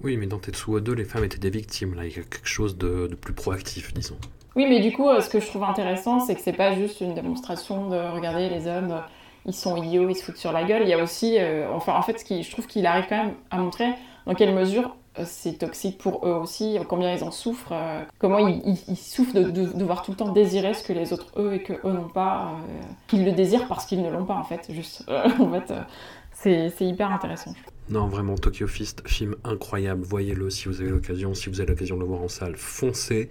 Oui, 0.03 0.18
mais 0.18 0.26
dans 0.28 0.40
Tetsuo 0.40 0.80
2, 0.80 0.94
les 0.94 1.06
femmes 1.06 1.24
étaient 1.24 1.38
des 1.38 1.49
victimes, 1.49 1.95
là. 1.95 2.06
Il 2.06 2.10
y 2.15 2.19
a 2.19 2.24
quelque 2.24 2.48
chose 2.48 2.78
de, 2.78 3.07
de 3.07 3.15
plus 3.15 3.34
proactif, 3.34 3.94
disons. 3.94 4.18
Oui, 4.56 4.65
mais 4.68 4.80
du 4.80 4.91
coup, 4.91 5.07
euh, 5.10 5.22
ce 5.22 5.30
que 5.30 5.40
je 5.40 5.45
trouve 5.48 5.64
intéressant, 5.64 6.19
c'est 6.19 6.36
que 6.36 6.41
c'est 6.41 6.53
pas 6.53 6.74
juste 6.74 7.02
une 7.02 7.14
démonstration 7.14 7.88
de 7.90 7.98
regarder 8.15 8.49
les 8.49 8.68
hommes, 8.68 9.02
ils 9.45 9.53
sont 9.53 9.76
idiots, 9.78 10.10
ils 10.10 10.15
se 10.15 10.24
foutent 10.24 10.38
sur 10.38 10.52
la 10.52 10.64
gueule. 10.64 10.82
Il 10.84 10.90
y 10.90 10.94
a 10.94 11.02
aussi, 11.03 11.38
euh, 11.40 11.68
enfin, 11.72 11.94
en 11.94 12.02
fait, 12.02 12.19
ce 12.19 12.26
qui, 12.26 12.41
je 12.44 12.52
trouve 12.52 12.65
qu'il 12.68 12.86
arrive 12.88 13.06
quand 13.07 13.24
même 13.26 13.34
à 13.52 13.57
montrer 13.57 13.90
dans 14.26 14.34
quelle 14.34 14.53
mesure 14.56 14.95
euh, 15.19 15.24
c'est 15.26 15.53
toxique 15.53 15.98
pour 15.98 16.28
eux 16.28 16.34
aussi, 16.34 16.78
combien 16.90 17.11
ils 17.14 17.24
en 17.24 17.32
souffrent, 17.32 17.72
euh, 17.72 18.02
comment 18.19 18.38
ils, 18.40 18.61
ils- 18.65 18.84
ils 18.90 18.98
souffrent 18.98 19.34
de, 19.34 19.44
de 19.49 19.65
devoir 19.74 20.03
tout 20.03 20.11
le 20.11 20.18
temps 20.18 20.32
désirer 20.32 20.74
ce 20.76 20.84
que 20.84 20.94
les 20.94 21.11
autres 21.14 21.32
eux 21.38 21.53
et 21.56 21.64
que 21.64 21.74
eux 21.74 21.91
n'ont 21.91 22.10
pas, 22.10 22.52
euh, 22.52 22.82
qu'ils 23.07 23.26
le 23.26 23.32
désirent 23.32 23.68
parce 23.68 23.86
qu'ils 23.88 24.03
ne 24.03 24.10
l'ont 24.11 24.26
pas 24.26 24.36
en 24.36 24.44
fait, 24.44 24.68
juste. 24.69 25.03
Euh, 25.10 25.28
en 25.40 25.49
fait, 25.52 25.72
euh, 25.72 25.82
c'est 26.41 26.72
hyper 26.81 27.11
intéressant. 27.11 27.53
Non, 27.89 28.07
vraiment, 28.07 28.35
Tokyo 28.35 28.68
Fist, 28.68 29.07
film 29.07 29.35
incroyable. 29.43 30.03
Voyez-le 30.03 30.49
si 30.49 30.68
vous 30.68 30.81
avez 30.81 30.89
l'occasion. 30.89 31.34
Si 31.34 31.49
vous 31.49 31.61
avez 31.61 31.69
l'occasion 31.69 31.95
de 31.95 32.01
le 32.01 32.07
voir 32.07 32.22
en 32.22 32.27
salle, 32.27 32.55
foncez. 32.57 33.30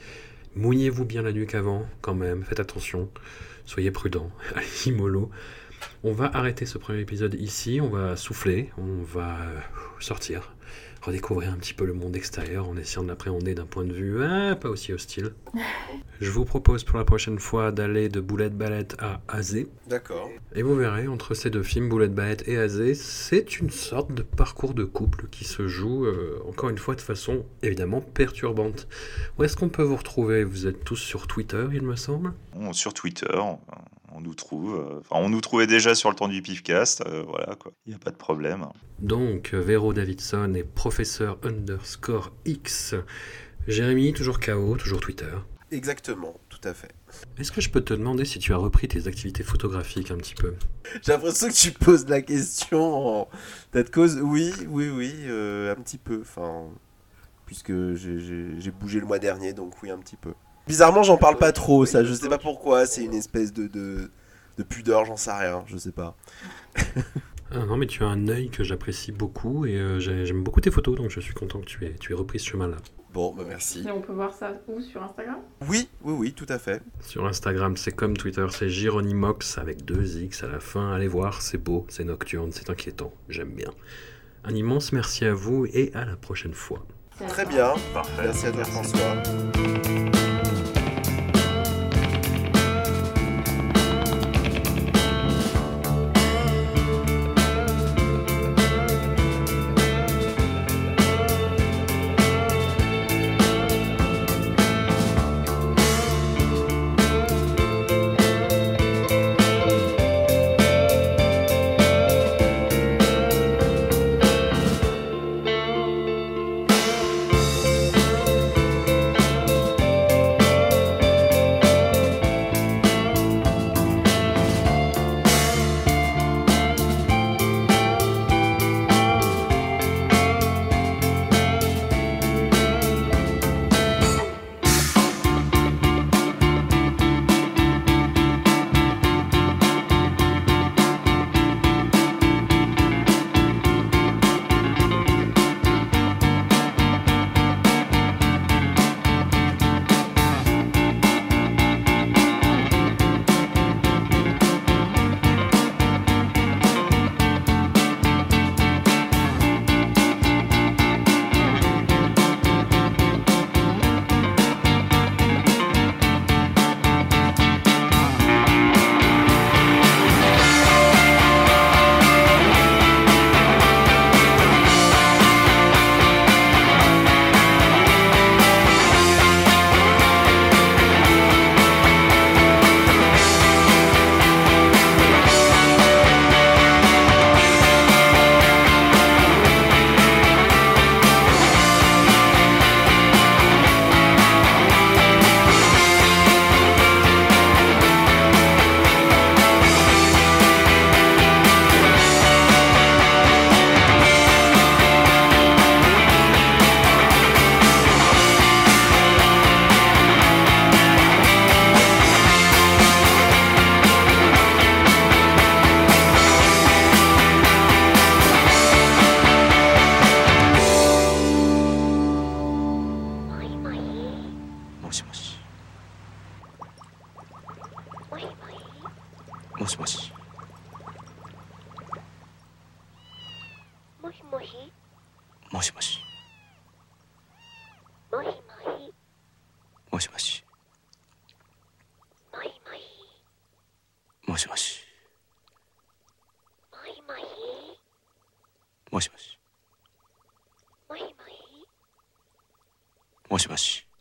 Mouillez-vous 0.55 1.05
bien 1.05 1.23
la 1.23 1.33
nuque 1.33 1.55
avant, 1.55 1.87
quand 2.01 2.15
même. 2.15 2.43
Faites 2.43 2.61
attention. 2.61 3.11
Soyez 3.67 3.91
prudents. 3.91 4.31
Allez. 4.55 4.97
On 6.03 6.13
va 6.13 6.31
arrêter 6.35 6.67
ce 6.67 6.79
premier 6.79 7.01
épisode 7.01 7.35
ici. 7.35 7.81
On 7.83 7.91
va 7.91 8.17
souffler. 8.17 8.71
On 8.79 9.03
va 9.03 9.41
euh, 9.41 9.61
sortir. 10.01 10.56
Redécouvrir 11.07 11.53
un 11.53 11.57
petit 11.57 11.73
peu 11.73 11.85
le 11.87 11.93
monde 11.93 12.17
extérieur 12.17 12.69
en 12.69 12.77
essayant 12.77 13.05
de 13.05 13.09
l'appréhender 13.09 13.55
d'un 13.55 13.65
point 13.65 13.85
de 13.85 13.93
vue 13.93 14.25
ah, 14.25 14.57
pas 14.57 14.69
aussi 14.69 14.93
hostile. 14.93 15.35
Je 16.21 16.33
vous 16.33 16.45
propose 16.45 16.83
pour 16.83 16.99
la 16.99 17.05
prochaine 17.05 17.39
fois 17.39 17.71
d'aller 17.71 18.09
de 18.09 18.19
Boulette 18.19 18.59
Ballette 18.59 18.97
à 18.99 19.21
Azé. 19.29 19.69
D'accord. 19.89 20.29
Et 20.57 20.63
vous 20.63 20.75
verrez, 20.75 21.07
entre 21.07 21.35
ces 21.35 21.49
deux 21.49 21.63
films, 21.63 21.89
Boulette 21.89 22.13
Ballette 22.13 22.49
et 22.49 22.59
Azé, 22.59 22.95
c'est 22.97 23.61
une 23.61 23.71
sorte 23.71 24.13
de 24.15 24.23
parcours 24.23 24.75
de 24.75 24.83
couple 24.83 25.27
qui 25.31 25.45
se 25.45 25.69
joue, 25.69 26.07
euh, 26.07 26.43
encore 26.49 26.71
une 26.71 26.79
fois, 26.79 26.97
de 26.97 27.01
façon 27.01 27.45
évidemment 27.63 28.01
perturbante. 28.01 28.89
Où 29.39 29.45
est-ce 29.45 29.57
qu'on 29.57 29.69
peut 29.69 29.85
vous 29.85 29.97
retrouver? 29.97 30.43
Vous 30.43 30.67
êtes 30.67 30.83
tous 30.83 30.97
sur 30.97 31.29
Twitter, 31.29 31.67
il 31.73 31.83
me 31.83 31.95
semble? 31.95 32.33
On- 32.53 32.73
sur 32.73 32.93
Twitter, 32.95 33.29
on, 34.13 34.21
nous 34.21 34.35
trouve. 34.35 34.75
euh, 34.77 35.01
Enfin, 35.01 35.17
on 35.25 35.29
nous 35.29 35.41
trouvait 35.41 35.67
déjà 35.67 35.95
sur 35.95 36.11
le 36.11 36.17
temps 36.17 36.29
du 36.29 36.43
Pifcast, 36.43 37.03
euh, 37.07 37.23
voilà 37.27 37.55
quoi. 37.57 37.73
Il 37.87 37.91
n'y 37.91 37.97
a 37.97 37.99
pas 37.99 38.11
de 38.11 38.17
problème. 38.17 38.67
Donc, 38.99 39.55
Véro 39.55 39.93
Davidson 39.93 40.55
et 40.55 40.65
professeur 40.65 41.39
underscore 41.43 42.33
X. 42.45 42.95
Jérémy, 43.67 44.13
toujours 44.13 44.39
KO, 44.41 44.77
toujours 44.77 45.01
Twitter. 45.01 45.33
Exactement, 45.73 46.39
tout 46.49 46.61
à 46.63 46.73
fait. 46.75 46.93
Est-ce 47.39 47.51
que 47.51 47.61
je 47.61 47.71
peux 47.71 47.81
te 47.81 47.93
demander 47.93 48.25
si 48.25 48.39
tu 48.39 48.53
as 48.53 48.57
repris 48.57 48.87
tes 48.87 49.09
activités 49.09 49.43
photographiques 49.43 50.13
un 50.13 50.17
petit 50.17 50.37
peu? 50.37 50.55
J'ai 51.03 51.11
l'impression 51.13 51.49
que 51.49 51.55
tu 51.55 51.73
poses 51.73 52.07
la 52.09 52.23
question 52.23 53.21
en 53.23 53.29
tas 53.73 53.83
de 53.83 53.91
cause. 53.91 54.21
Oui, 54.23 54.53
oui, 54.69 54.89
oui, 54.89 55.13
euh, 55.25 55.73
un 55.73 55.75
petit 55.83 55.99
peu. 55.99 56.21
Enfin, 56.23 56.69
puisque 57.47 57.73
j'ai 57.97 58.71
bougé 58.71 59.01
le 59.01 59.07
mois 59.07 59.19
dernier, 59.19 59.53
donc 59.55 59.83
oui, 59.83 59.91
un 59.91 59.99
petit 59.99 60.17
peu. 60.17 60.35
Bizarrement, 60.67 61.03
j'en 61.03 61.17
parle 61.17 61.37
pas 61.37 61.53
trop, 61.53 61.87
ça. 61.87 62.05
Je 62.05 62.13
sais 62.13 62.29
pas 62.29 62.39
pourquoi. 62.39 62.87
C'est 62.87 63.05
une 63.05 63.15
espèce 63.15 63.53
de, 63.53 63.67
de, 63.69 64.11
de 64.59 64.63
pudeur, 64.63 65.05
j'en 65.05 65.17
sais 65.17 65.33
rien. 65.33 65.65
Je 65.67 65.77
sais 65.77 65.93
pas. 65.93 66.17
Ah 67.53 67.59
non, 67.67 67.77
mais 67.77 67.87
tu 67.87 68.03
as 68.03 68.09
un 68.09 68.29
œil 68.29 68.49
que 68.51 68.65
j'apprécie 68.65 69.13
beaucoup 69.13 69.67
et 69.67 69.77
euh, 69.79 70.01
j'ai- 70.01 70.27
j'aime 70.27 70.43
beaucoup 70.43 70.61
tes 70.61 70.71
photos, 70.71 70.97
donc 70.97 71.11
je 71.11 71.21
suis 71.21 71.35
content 71.35 71.61
que 71.61 71.67
tu 71.67 71.85
aies, 71.85 71.95
tu 72.01 72.13
aies 72.13 72.17
repris 72.17 72.39
ce 72.41 72.47
chemin-là. 72.49 72.77
Bon, 73.13 73.33
bah 73.35 73.45
merci. 73.49 73.85
Et 73.87 73.91
on 73.91 74.03
peut 74.03 74.13
voir 74.13 74.35
ça 74.35 74.53
où 74.69 74.81
sur 74.83 75.03
Instagram? 75.03 75.37
Oui, 75.69 75.89
oui, 76.03 76.13
oui, 76.19 76.33
tout 76.35 76.45
à 76.51 76.59
fait. 76.59 76.83
Sur 77.01 77.25
Instagram, 77.27 77.77
c'est 77.77 77.93
comme 77.93 78.15
Twitter, 78.17 78.45
c'est 78.51 78.69
Gironimox 78.69 79.57
avec 79.59 79.85
deux 79.87 80.19
X 80.19 80.43
à 80.43 80.49
la 80.49 80.61
fin. 80.61 80.93
Allez 80.93 81.09
voir, 81.09 81.41
c'est 81.41 81.57
beau, 81.57 81.87
c'est 81.89 82.05
nocturne, 82.05 82.51
c'est 82.53 82.69
inquiétant, 82.69 83.13
j'aime 83.31 83.53
bien. 83.55 83.71
Un 84.45 84.55
immense 84.55 84.93
merci 84.93 85.25
à 85.25 85.33
vous 85.33 85.65
et 85.67 85.93
à 85.95 86.05
la 86.05 86.17
prochaine 86.17 86.53
fois. 86.55 86.85
Très 87.29 87.47
bien. 87.47 87.73
Parfait. 87.95 88.23
Merci 88.25 88.47
à 88.49 88.53
toi, 88.53 88.65
François. 88.65 89.23